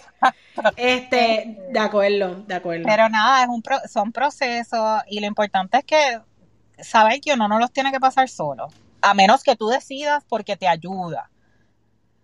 Este, 0.74 1.56
de 1.70 1.78
acuerdo, 1.78 2.34
de 2.48 2.56
acuerdo. 2.56 2.84
Pero 2.84 3.08
nada, 3.08 3.44
es 3.44 3.48
un 3.48 3.62
son 3.88 4.10
procesos 4.10 5.02
y 5.06 5.20
lo 5.20 5.26
importante 5.26 5.78
es 5.78 5.84
que 5.84 6.20
saber 6.82 7.20
que 7.20 7.34
uno 7.34 7.46
no 7.46 7.60
los 7.60 7.72
tiene 7.72 7.92
que 7.92 8.00
pasar 8.00 8.28
solo, 8.28 8.66
a 9.00 9.14
menos 9.14 9.44
que 9.44 9.54
tú 9.54 9.68
decidas 9.68 10.24
porque 10.28 10.56
te 10.56 10.66
ayuda. 10.66 11.30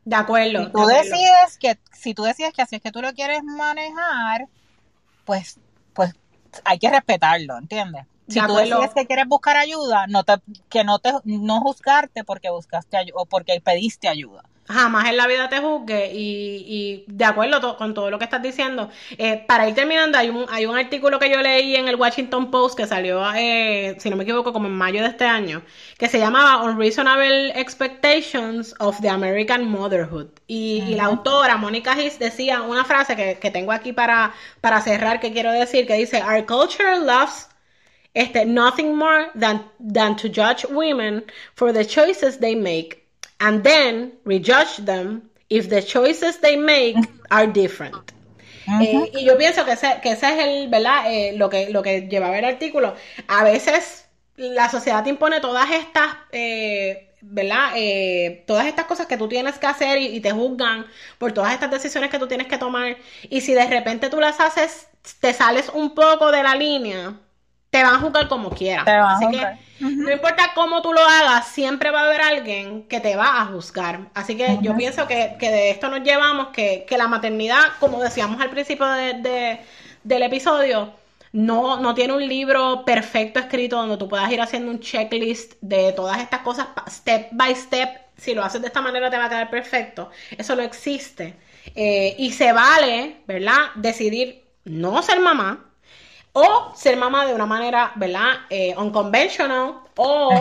De 0.05 0.17
acuerdo. 0.17 0.65
Si 0.65 0.73
tú 0.73 0.87
decides 0.87 1.59
que, 1.61 1.79
si 1.93 2.13
tú 2.13 2.25
decides 2.25 2.53
que 2.53 2.63
así 2.63 2.77
es 2.77 2.83
que 2.83 2.91
tú 2.91 3.03
lo 3.03 3.13
quieres 3.13 3.45
manejar, 3.45 4.49
pues, 5.25 5.61
pues 5.93 6.13
hay 6.65 6.79
que 6.79 6.91
respetarlo, 6.91 7.59
¿entiendes? 7.59 8.07
Si 8.29 8.41
tú 8.41 8.57
decides 8.57 8.93
que 8.93 9.07
quieres 9.07 9.29
buscar 9.29 9.57
ayuda, 9.57 10.07
no 10.09 10.25
te, 10.25 10.35
que 10.69 10.83
no 10.83 10.99
te, 10.99 11.13
no 11.25 11.61
juzgarte 11.61 12.25
porque 12.25 12.51
buscaste 12.51 12.97
ayuda 12.97 13.21
o 13.21 13.27
porque 13.27 13.61
pediste 13.61 14.09
ayuda 14.09 14.43
jamás 14.69 15.09
en 15.09 15.17
la 15.17 15.27
vida 15.27 15.49
te 15.49 15.59
juzgue 15.59 16.11
y, 16.13 17.05
de 17.07 17.25
acuerdo 17.25 17.77
con 17.77 17.95
todo 17.95 18.11
lo 18.11 18.19
que 18.19 18.25
estás 18.25 18.43
diciendo. 18.43 18.91
Eh, 19.19 19.45
para 19.47 19.69
ir 19.69 19.75
terminando, 19.75 20.19
hay 20.19 20.29
un, 20.31 20.47
hay 20.49 20.67
un 20.67 20.77
artículo 20.77 21.19
que 21.19 21.31
yo 21.31 21.41
leí 21.41 21.77
en 21.77 21.89
el 21.89 21.97
Washington 21.97 22.51
Post 22.51 22.77
que 22.77 22.87
salió, 22.87 23.23
eh, 23.35 23.97
si 23.99 24.11
no 24.11 24.17
me 24.17 24.25
equivoco, 24.25 24.53
como 24.53 24.67
en 24.67 24.75
mayo 24.75 25.03
de 25.03 25.09
este 25.09 25.25
año, 25.25 25.63
que 25.99 26.09
se 26.09 26.19
llamaba 26.19 26.63
Unreasonable 26.63 27.59
Expectations 27.59 28.75
of 28.79 29.01
the 29.01 29.09
American 29.09 29.69
Motherhood. 29.69 30.29
Y, 30.47 30.95
la 30.97 31.05
autora, 31.05 31.57
Mónica 31.57 32.01
Hiss, 32.01 32.19
decía 32.19 32.63
una 32.63 32.85
frase 32.85 33.17
que, 33.17 33.39
que 33.39 33.51
tengo 33.51 33.73
aquí 33.73 33.93
para, 33.93 34.33
para 34.61 34.81
cerrar, 34.81 35.21
que 35.21 35.33
quiero 35.33 35.53
decir, 35.53 35.87
que 35.87 35.95
dice, 35.95 36.23
Our 36.23 36.47
culture 36.47 36.99
loves 36.99 37.49
este, 38.17 38.47
nothing 38.47 38.97
more 38.97 39.31
than, 39.35 39.63
than 39.79 40.17
to 40.17 40.29
judge 40.29 40.65
women 40.65 41.23
for 41.55 41.73
the 41.73 41.85
choices 41.85 42.39
they 42.39 42.55
make 42.55 43.06
and 43.41 43.63
then 43.63 44.13
rejudge 44.25 44.77
them 44.85 45.31
if 45.49 45.69
the 45.69 45.83
choices 45.83 46.39
they 46.39 46.57
make 46.57 46.97
are 47.31 47.47
different. 47.47 48.13
Eh, 48.81 49.13
y 49.15 49.25
yo 49.25 49.39
pienso 49.39 49.65
que 49.65 49.73
ese, 49.73 50.01
que 50.03 50.13
ese 50.13 50.27
es 50.27 50.45
el, 50.45 50.69
¿verdad? 50.69 51.13
Eh, 51.13 51.35
lo, 51.37 51.49
que, 51.49 51.71
lo 51.71 51.83
que 51.83 52.03
llevaba 52.03 52.37
el 52.39 52.45
artículo. 52.45 52.95
A 53.29 53.45
veces 53.45 54.07
la 54.37 54.69
sociedad 54.69 55.05
te 55.05 55.11
impone 55.11 55.41
todas 55.41 55.71
estas, 55.71 56.17
eh, 56.33 57.15
¿verdad? 57.21 57.71
todas 58.47 58.67
estas 58.67 58.87
cosas 58.87 59.07
que 59.07 59.17
tú 59.17 59.29
tienes 59.29 59.59
que 59.59 59.67
hacer 59.67 59.99
y, 59.99 60.21
te 60.21 60.33
juzgan 60.33 60.87
por 61.19 61.33
todas 61.33 61.53
estas 61.53 61.71
decisiones 61.71 62.11
que 62.11 62.19
tú 62.19 62.27
tienes 62.27 62.49
que 62.49 62.59
tomar. 62.59 62.97
Y 63.31 63.41
si 63.41 63.55
de 63.55 63.67
repente 63.67 64.11
tú 64.11 64.21
las 64.21 64.41
haces, 64.41 64.89
te 65.21 65.33
sales 65.33 65.71
un 65.73 65.95
poco 65.95 66.33
de 66.33 66.43
la 66.43 66.57
línea, 66.57 67.15
te 67.71 67.85
van 67.85 67.95
a 67.95 67.99
juzgar 67.99 68.29
como 68.29 68.51
quieras. 68.51 68.87
Así 68.89 69.31
que 69.31 69.47
no 69.81 70.11
importa 70.11 70.53
cómo 70.55 70.83
tú 70.83 70.93
lo 70.93 71.01
hagas, 71.01 71.49
siempre 71.49 71.91
va 71.91 72.01
a 72.01 72.07
haber 72.07 72.23
alguien 72.23 72.85
que 72.85 73.01
te 73.01 73.17
va 73.17 73.41
a 73.41 73.47
juzgar. 73.47 74.09
Así 74.15 74.37
que 74.37 74.59
yo 74.63 74.77
pienso 74.77 75.07
que, 75.07 75.37
de 75.39 75.71
esto 75.71 75.89
nos 75.89 76.03
llevamos 76.03 76.49
que, 76.49 76.87
la 76.97 77.09
maternidad, 77.09 77.65
como 77.79 78.01
decíamos 78.01 78.41
al 78.41 78.51
principio 78.51 78.87
de, 78.87 79.61
del 80.03 80.23
episodio, 80.23 80.93
no, 81.33 81.81
no 81.81 81.95
tiene 81.95 82.15
un 82.15 82.27
libro 82.27 82.85
perfecto 82.85 83.39
escrito 83.39 83.77
donde 83.77 83.99
tú 83.99 84.09
puedas 84.09 84.31
ir 84.33 84.41
haciendo 84.41 84.71
un 84.71 84.81
checklist 84.81 85.55
de 85.61 85.93
todas 85.93 86.19
estas 86.21 86.41
cosas 86.41 86.69
step 86.89 87.29
by 87.33 87.55
step. 87.55 87.91
Si 88.17 88.35
lo 88.35 88.43
haces 88.43 88.63
de 88.63 88.69
esta 88.69 88.81
manera 88.81 89.11
te 89.11 89.19
va 89.19 89.27
a 89.27 89.29
quedar 89.29 89.51
perfecto. 89.51 90.11
Eso 90.39 90.57
no 90.57 90.63
existe. 90.63 91.37
Eh, 91.75 92.15
y 92.19 92.33
se 92.33 92.53
vale, 92.53 93.19
¿verdad? 93.27 93.73
Decidir 93.75 94.45
no 94.65 95.03
ser 95.03 95.21
mamá, 95.21 95.66
o 96.39 96.73
ser 96.75 96.99
mamá 96.99 97.25
de 97.25 97.33
una 97.33 97.47
manera, 97.47 97.93
¿verdad? 97.95 98.29
Eh, 98.51 98.75
unconventional 98.77 99.77
o 99.97 100.39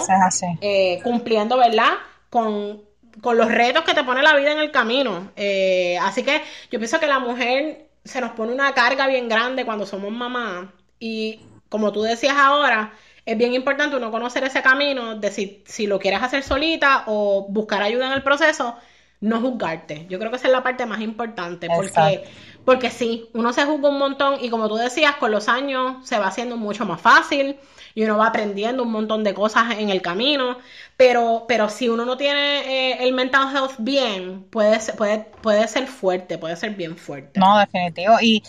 eh, 0.60 1.00
cumpliendo, 1.02 1.58
¿verdad? 1.58 1.94
Con, 2.30 2.84
los 3.24 3.50
retos 3.50 3.86
que 3.86 3.94
te 3.94 4.04
pone 4.04 4.22
la 4.22 4.36
vida 4.36 4.52
en 4.52 4.60
el 4.60 4.72
camino. 4.72 5.32
Eh, 5.38 5.98
así 6.02 6.22
que 6.22 6.42
yo 6.70 6.80
pienso 6.80 7.00
que 7.00 7.08
la 7.08 7.20
mujer 7.20 7.88
se 8.04 8.20
nos 8.20 8.32
pone 8.32 8.52
una 8.52 8.74
carga 8.74 9.08
bien 9.08 9.30
grande 9.30 9.64
cuando 9.64 9.86
somos 9.86 10.12
mamá 10.12 10.74
y 11.00 11.40
como 11.70 11.94
tú 11.94 12.02
decías 12.02 12.36
ahora, 12.38 12.92
es 13.26 13.38
bien 13.38 13.54
importante 13.54 13.96
uno 13.96 14.12
conocer 14.12 14.44
ese 14.44 14.62
camino 14.62 15.16
de 15.16 15.32
si, 15.32 15.64
si 15.66 15.88
lo 15.88 15.98
quieres 15.98 16.22
hacer 16.22 16.44
solita 16.44 17.06
o 17.08 17.48
buscar 17.48 17.82
ayuda 17.82 18.08
en 18.08 18.14
el 18.14 18.22
proceso, 18.22 18.76
no 19.22 19.40
juzgarte. 19.40 20.06
Yo 20.10 20.20
creo 20.20 20.30
que 20.30 20.38
esa 20.38 20.48
es 20.48 20.54
la 20.54 20.62
parte 20.62 20.86
más 20.86 21.00
importante 21.00 21.68
porque 21.74 22.26
porque 22.66 22.90
sí, 22.90 23.30
uno 23.34 23.54
se 23.54 23.64
juzga 23.64 23.90
un 23.90 24.00
montón 24.00 24.44
y 24.44 24.50
como 24.50 24.68
tú 24.68 24.76
decías, 24.76 25.16
con 25.18 25.32
los 25.32 25.48
años 25.48 26.06
se 26.08 26.18
va 26.18 26.28
haciendo 26.28 26.58
mucho 26.58 26.86
más 26.86 27.00
fácil 27.00 27.58
y 27.94 28.04
uno 28.04 28.18
va 28.18 28.28
aprendiendo 28.28 28.84
un 28.84 28.92
montón 28.92 29.24
de 29.24 29.34
cosas 29.34 29.76
en 29.78 29.90
el 29.90 30.02
camino, 30.02 30.58
pero, 30.98 31.46
pero 31.48 31.70
si 31.70 31.88
uno 31.88 32.06
no 32.06 32.18
tiene 32.18 32.92
eh, 32.92 33.04
el 33.04 33.14
mental 33.14 33.56
health 33.56 33.76
bien, 33.78 34.44
puede, 34.50 34.80
puede, 34.94 35.20
puede 35.42 35.68
ser 35.68 35.88
fuerte, 35.88 36.38
puede 36.38 36.56
ser 36.56 36.72
bien 36.76 36.98
fuerte. 36.98 37.40
No, 37.40 37.58
definitivo. 37.60 38.16
Y 38.20 38.44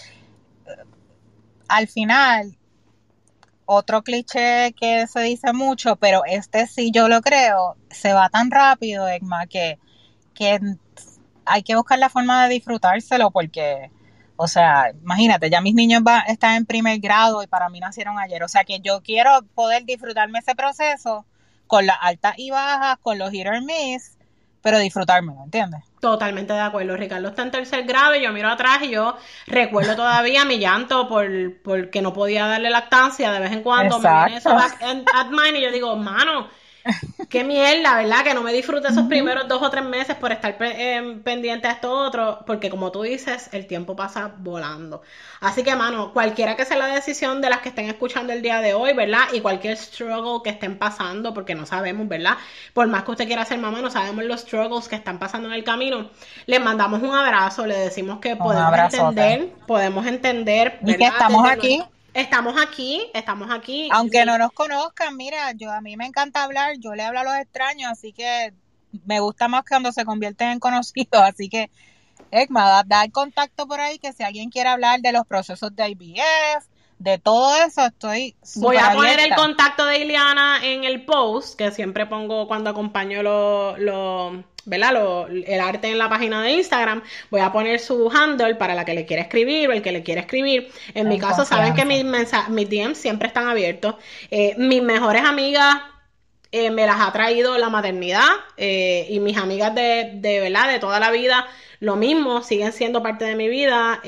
eh, 0.66 0.70
al 1.68 1.86
final, 1.86 2.56
otro 3.66 4.02
cliché 4.02 4.74
que 4.80 5.06
se 5.06 5.20
dice 5.20 5.52
mucho, 5.52 5.96
pero 5.96 6.22
este 6.24 6.66
sí 6.66 6.90
yo 6.90 7.08
lo 7.08 7.20
creo, 7.20 7.76
se 7.90 8.12
va 8.12 8.30
tan 8.30 8.50
rápido, 8.50 9.06
Egma, 9.06 9.46
que, 9.46 9.78
que 10.34 10.58
hay 11.44 11.62
que 11.62 11.76
buscar 11.76 11.98
la 11.98 12.08
forma 12.08 12.44
de 12.44 12.54
disfrutárselo 12.54 13.30
porque 13.30 13.90
o 14.36 14.48
sea, 14.48 14.92
imagínate, 15.02 15.50
ya 15.50 15.60
mis 15.60 15.74
niños 15.74 16.02
va, 16.06 16.20
están 16.20 16.54
en 16.54 16.66
primer 16.66 16.98
grado 17.00 17.42
y 17.42 17.46
para 17.46 17.68
mí 17.68 17.80
nacieron 17.80 18.18
ayer. 18.18 18.42
O 18.42 18.48
sea 18.48 18.64
que 18.64 18.80
yo 18.80 19.02
quiero 19.02 19.30
poder 19.54 19.84
disfrutarme 19.84 20.38
ese 20.38 20.54
proceso 20.54 21.24
con 21.66 21.86
las 21.86 21.96
altas 22.00 22.34
y 22.36 22.50
bajas, 22.50 22.98
con 23.02 23.18
los 23.18 23.30
hit 23.30 23.46
or 23.46 23.62
miss, 23.62 24.16
pero 24.62 24.78
disfrutarme, 24.78 25.32
¿entiendes? 25.42 25.82
Totalmente 26.00 26.52
de 26.52 26.60
acuerdo. 26.60 26.96
Ricardo 26.96 27.28
está 27.28 27.42
en 27.42 27.50
tercer 27.50 27.84
grado 27.84 28.14
y 28.14 28.22
yo 28.22 28.32
miro 28.32 28.48
atrás 28.48 28.78
y 28.82 28.90
yo 28.90 29.16
recuerdo 29.46 29.96
todavía 29.96 30.44
mi 30.44 30.58
llanto 30.58 31.08
por 31.08 31.26
porque 31.62 32.02
no 32.02 32.12
podía 32.12 32.46
darle 32.46 32.70
lactancia 32.70 33.32
de 33.32 33.40
vez 33.40 33.52
en 33.52 33.62
cuando. 33.62 33.98
Me 33.98 34.08
viene 34.08 34.36
eso 34.36 34.50
at 34.50 35.30
mine 35.30 35.58
y 35.58 35.62
yo 35.62 35.72
digo, 35.72 35.96
mano, 35.96 36.48
Qué 37.28 37.44
mierda, 37.44 37.96
¿verdad? 37.96 38.24
Que 38.24 38.34
no 38.34 38.42
me 38.42 38.52
disfrute 38.52 38.88
esos 38.88 39.06
primeros 39.06 39.48
dos 39.48 39.62
o 39.62 39.70
tres 39.70 39.84
meses 39.84 40.16
por 40.16 40.32
estar 40.32 40.56
eh, 40.60 41.20
pendiente 41.24 41.66
a 41.66 41.72
esto 41.72 41.90
otro, 41.90 42.44
porque 42.46 42.70
como 42.70 42.92
tú 42.92 43.02
dices, 43.02 43.48
el 43.52 43.66
tiempo 43.66 43.96
pasa 43.96 44.32
volando. 44.38 45.02
Así 45.40 45.62
que, 45.62 45.74
mano, 45.74 46.12
cualquiera 46.12 46.56
que 46.56 46.64
sea 46.64 46.76
la 46.76 46.86
decisión 46.86 47.40
de 47.40 47.50
las 47.50 47.60
que 47.60 47.70
estén 47.70 47.86
escuchando 47.86 48.32
el 48.32 48.42
día 48.42 48.60
de 48.60 48.74
hoy, 48.74 48.92
¿verdad? 48.92 49.24
Y 49.32 49.40
cualquier 49.40 49.76
struggle 49.76 50.40
que 50.44 50.50
estén 50.50 50.78
pasando, 50.78 51.34
porque 51.34 51.54
no 51.54 51.66
sabemos, 51.66 52.08
¿verdad? 52.08 52.36
Por 52.72 52.86
más 52.86 53.02
que 53.04 53.10
usted 53.12 53.26
quiera 53.26 53.44
ser 53.44 53.58
mamá, 53.58 53.80
no 53.80 53.90
sabemos 53.90 54.24
los 54.24 54.40
struggles 54.40 54.88
que 54.88 54.96
están 54.96 55.18
pasando 55.18 55.48
en 55.48 55.54
el 55.54 55.64
camino. 55.64 56.10
Les 56.46 56.62
mandamos 56.62 57.02
un 57.02 57.14
abrazo, 57.14 57.66
le 57.66 57.76
decimos 57.76 58.20
que 58.20 58.36
podemos 58.36 58.94
entender, 58.94 59.52
podemos 59.66 60.06
entender. 60.06 60.78
Y 60.84 60.94
que 60.94 61.04
estamos 61.04 61.48
aquí 61.48 61.82
Estamos 62.16 62.56
aquí, 62.58 63.10
estamos 63.12 63.50
aquí. 63.50 63.90
Aunque 63.92 64.24
no 64.24 64.38
nos 64.38 64.50
conozcan, 64.52 65.18
mira, 65.18 65.52
yo 65.52 65.70
a 65.70 65.82
mí 65.82 65.98
me 65.98 66.06
encanta 66.06 66.44
hablar, 66.44 66.76
yo 66.78 66.94
le 66.94 67.02
hablo 67.02 67.20
a 67.20 67.24
los 67.24 67.34
extraños, 67.34 67.92
así 67.92 68.14
que 68.14 68.54
me 69.04 69.20
gusta 69.20 69.48
más 69.48 69.64
cuando 69.68 69.92
se 69.92 70.06
convierten 70.06 70.48
en 70.48 70.58
conocidos, 70.58 71.20
así 71.20 71.50
que 71.50 71.70
Egma, 72.30 72.82
da, 72.86 73.04
el 73.04 73.12
contacto 73.12 73.68
por 73.68 73.80
ahí 73.80 73.98
que 73.98 74.14
si 74.14 74.22
alguien 74.22 74.48
quiere 74.48 74.70
hablar 74.70 75.00
de 75.02 75.12
los 75.12 75.26
procesos 75.26 75.76
de 75.76 75.90
IVF, 75.90 76.64
de 76.98 77.18
todo 77.18 77.54
eso, 77.64 77.86
estoy 77.86 78.34
Voy 78.56 78.76
a 78.76 78.92
poner 78.92 79.20
el 79.20 79.34
contacto 79.34 79.84
de 79.84 79.98
Ileana 79.98 80.60
en 80.62 80.84
el 80.84 81.04
post, 81.04 81.58
que 81.58 81.70
siempre 81.70 82.06
pongo 82.06 82.46
cuando 82.46 82.70
acompaño 82.70 83.22
los... 83.22 83.78
Lo 83.78 84.44
¿verdad? 84.66 85.28
el 85.30 85.60
arte 85.60 85.88
en 85.88 85.96
la 85.98 86.08
página 86.08 86.42
de 86.42 86.50
Instagram, 86.50 87.02
voy 87.30 87.40
a 87.40 87.52
poner 87.52 87.78
su 87.78 88.10
handle 88.10 88.56
para 88.56 88.74
la 88.74 88.84
que 88.84 88.94
le 88.94 89.06
quiera 89.06 89.22
escribir 89.22 89.68
o 89.68 89.72
el 89.72 89.80
que 89.80 89.92
le 89.92 90.02
quiera 90.02 90.22
escribir. 90.22 90.70
En 90.92 91.08
mi 91.08 91.18
caso, 91.18 91.44
saben 91.44 91.74
que 91.74 91.84
mis, 91.84 92.04
mis 92.04 92.68
DMs 92.68 92.98
siempre 92.98 93.28
están 93.28 93.46
abiertos. 93.46 93.94
Eh, 94.30 94.54
mis 94.58 94.82
mejores 94.82 95.22
amigas 95.22 95.76
eh, 96.50 96.70
me 96.70 96.84
las 96.84 97.00
ha 97.00 97.12
traído 97.12 97.56
la 97.58 97.70
maternidad 97.70 98.26
eh, 98.56 99.06
y 99.08 99.20
mis 99.20 99.36
amigas 99.36 99.72
de, 99.74 100.10
de, 100.14 100.40
¿verdad? 100.40 100.68
De 100.68 100.80
toda 100.80 100.98
la 100.98 101.12
vida, 101.12 101.46
lo 101.78 101.94
mismo, 101.94 102.42
siguen 102.42 102.72
siendo 102.72 103.02
parte 103.04 103.24
de 103.24 103.36
mi 103.36 103.48
vida 103.48 104.02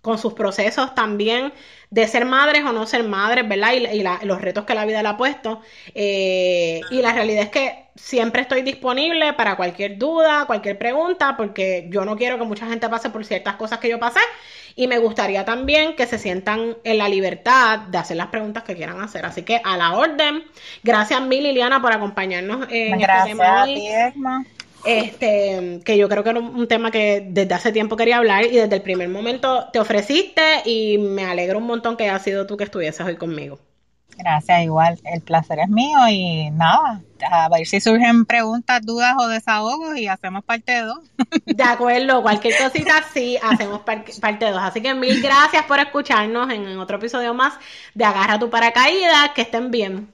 con 0.00 0.18
sus 0.18 0.34
procesos 0.34 0.94
también 0.94 1.52
de 1.96 2.06
ser 2.06 2.26
madres 2.26 2.62
o 2.62 2.72
no 2.72 2.86
ser 2.86 3.04
madres, 3.04 3.48
¿verdad? 3.48 3.72
Y, 3.72 4.26
los 4.26 4.42
retos 4.42 4.66
que 4.66 4.74
la 4.74 4.84
vida 4.84 5.02
le 5.02 5.08
ha 5.08 5.16
puesto. 5.16 5.62
Eh, 5.94 6.82
y 6.90 7.00
la 7.00 7.14
realidad 7.14 7.44
es 7.44 7.48
que 7.48 7.86
siempre 7.94 8.42
estoy 8.42 8.60
disponible 8.60 9.32
para 9.32 9.56
cualquier 9.56 9.96
duda, 9.96 10.44
cualquier 10.44 10.76
pregunta, 10.76 11.38
porque 11.38 11.86
yo 11.88 12.04
no 12.04 12.14
quiero 12.14 12.38
que 12.38 12.44
mucha 12.44 12.68
gente 12.68 12.86
pase 12.90 13.08
por 13.08 13.24
ciertas 13.24 13.56
cosas 13.56 13.78
que 13.78 13.88
yo 13.88 13.98
pasé. 13.98 14.20
Y 14.74 14.88
me 14.88 14.98
gustaría 14.98 15.46
también 15.46 15.96
que 15.96 16.04
se 16.04 16.18
sientan 16.18 16.76
en 16.84 16.98
la 16.98 17.08
libertad 17.08 17.78
de 17.78 17.96
hacer 17.96 18.18
las 18.18 18.26
preguntas 18.26 18.62
que 18.64 18.76
quieran 18.76 19.00
hacer. 19.00 19.24
Así 19.24 19.42
que 19.42 19.62
a 19.64 19.78
la 19.78 19.94
orden. 19.94 20.44
Gracias 20.82 21.22
mil, 21.22 21.44
Liliana, 21.44 21.80
por 21.80 21.94
acompañarnos 21.94 22.66
en 22.68 23.00
este 23.00 23.12
tema 23.24 23.62
hoy. 23.64 23.88
Este, 24.86 25.80
que 25.84 25.98
yo 25.98 26.08
creo 26.08 26.22
que 26.22 26.30
era 26.30 26.40
un 26.40 26.68
tema 26.68 26.90
que 26.90 27.26
desde 27.28 27.54
hace 27.54 27.72
tiempo 27.72 27.96
quería 27.96 28.18
hablar 28.18 28.44
y 28.44 28.56
desde 28.56 28.76
el 28.76 28.82
primer 28.82 29.08
momento 29.08 29.68
te 29.72 29.80
ofreciste 29.80 30.62
y 30.64 30.98
me 30.98 31.24
alegro 31.24 31.58
un 31.58 31.66
montón 31.66 31.96
que 31.96 32.04
hayas 32.04 32.22
sido 32.22 32.46
tú 32.46 32.56
que 32.56 32.64
estuvieses 32.64 33.04
hoy 33.04 33.16
conmigo. 33.16 33.58
Gracias, 34.18 34.62
igual, 34.62 34.98
el 35.04 35.20
placer 35.20 35.58
es 35.58 35.68
mío 35.68 35.98
y 36.08 36.50
nada, 36.50 37.02
a 37.30 37.48
ver 37.50 37.66
si 37.66 37.80
surgen 37.80 38.24
preguntas, 38.24 38.80
dudas 38.82 39.14
o 39.18 39.28
desahogos 39.28 39.98
y 39.98 40.06
hacemos 40.06 40.42
parte 40.42 40.72
de 40.72 40.82
dos. 40.82 41.00
De 41.44 41.62
acuerdo, 41.62 42.22
cualquier 42.22 42.54
cosita 42.56 43.04
sí, 43.12 43.36
hacemos 43.42 43.82
parte 43.82 44.44
de 44.44 44.50
dos. 44.50 44.62
Así 44.62 44.80
que 44.80 44.94
mil 44.94 45.20
gracias 45.20 45.64
por 45.66 45.80
escucharnos 45.80 46.50
en 46.50 46.78
otro 46.78 46.96
episodio 46.96 47.34
más 47.34 47.58
de 47.94 48.04
Agarra 48.04 48.38
tu 48.38 48.48
paracaídas, 48.48 49.32
que 49.34 49.42
estén 49.42 49.70
bien. 49.70 50.08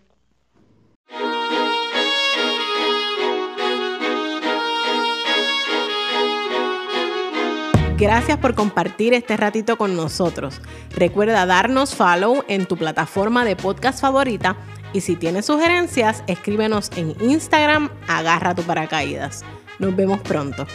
Gracias 7.96 8.38
por 8.38 8.54
compartir 8.54 9.14
este 9.14 9.36
ratito 9.36 9.76
con 9.76 9.96
nosotros. 9.96 10.60
Recuerda 10.96 11.46
darnos 11.46 11.94
follow 11.94 12.44
en 12.48 12.66
tu 12.66 12.76
plataforma 12.76 13.44
de 13.44 13.54
podcast 13.54 14.00
favorita 14.00 14.56
y 14.92 15.02
si 15.02 15.16
tienes 15.16 15.46
sugerencias, 15.46 16.24
escríbenos 16.26 16.90
en 16.96 17.14
Instagram, 17.20 17.90
agarra 18.08 18.54
tu 18.54 18.62
paracaídas. 18.62 19.44
Nos 19.78 19.94
vemos 19.94 20.20
pronto. 20.20 20.66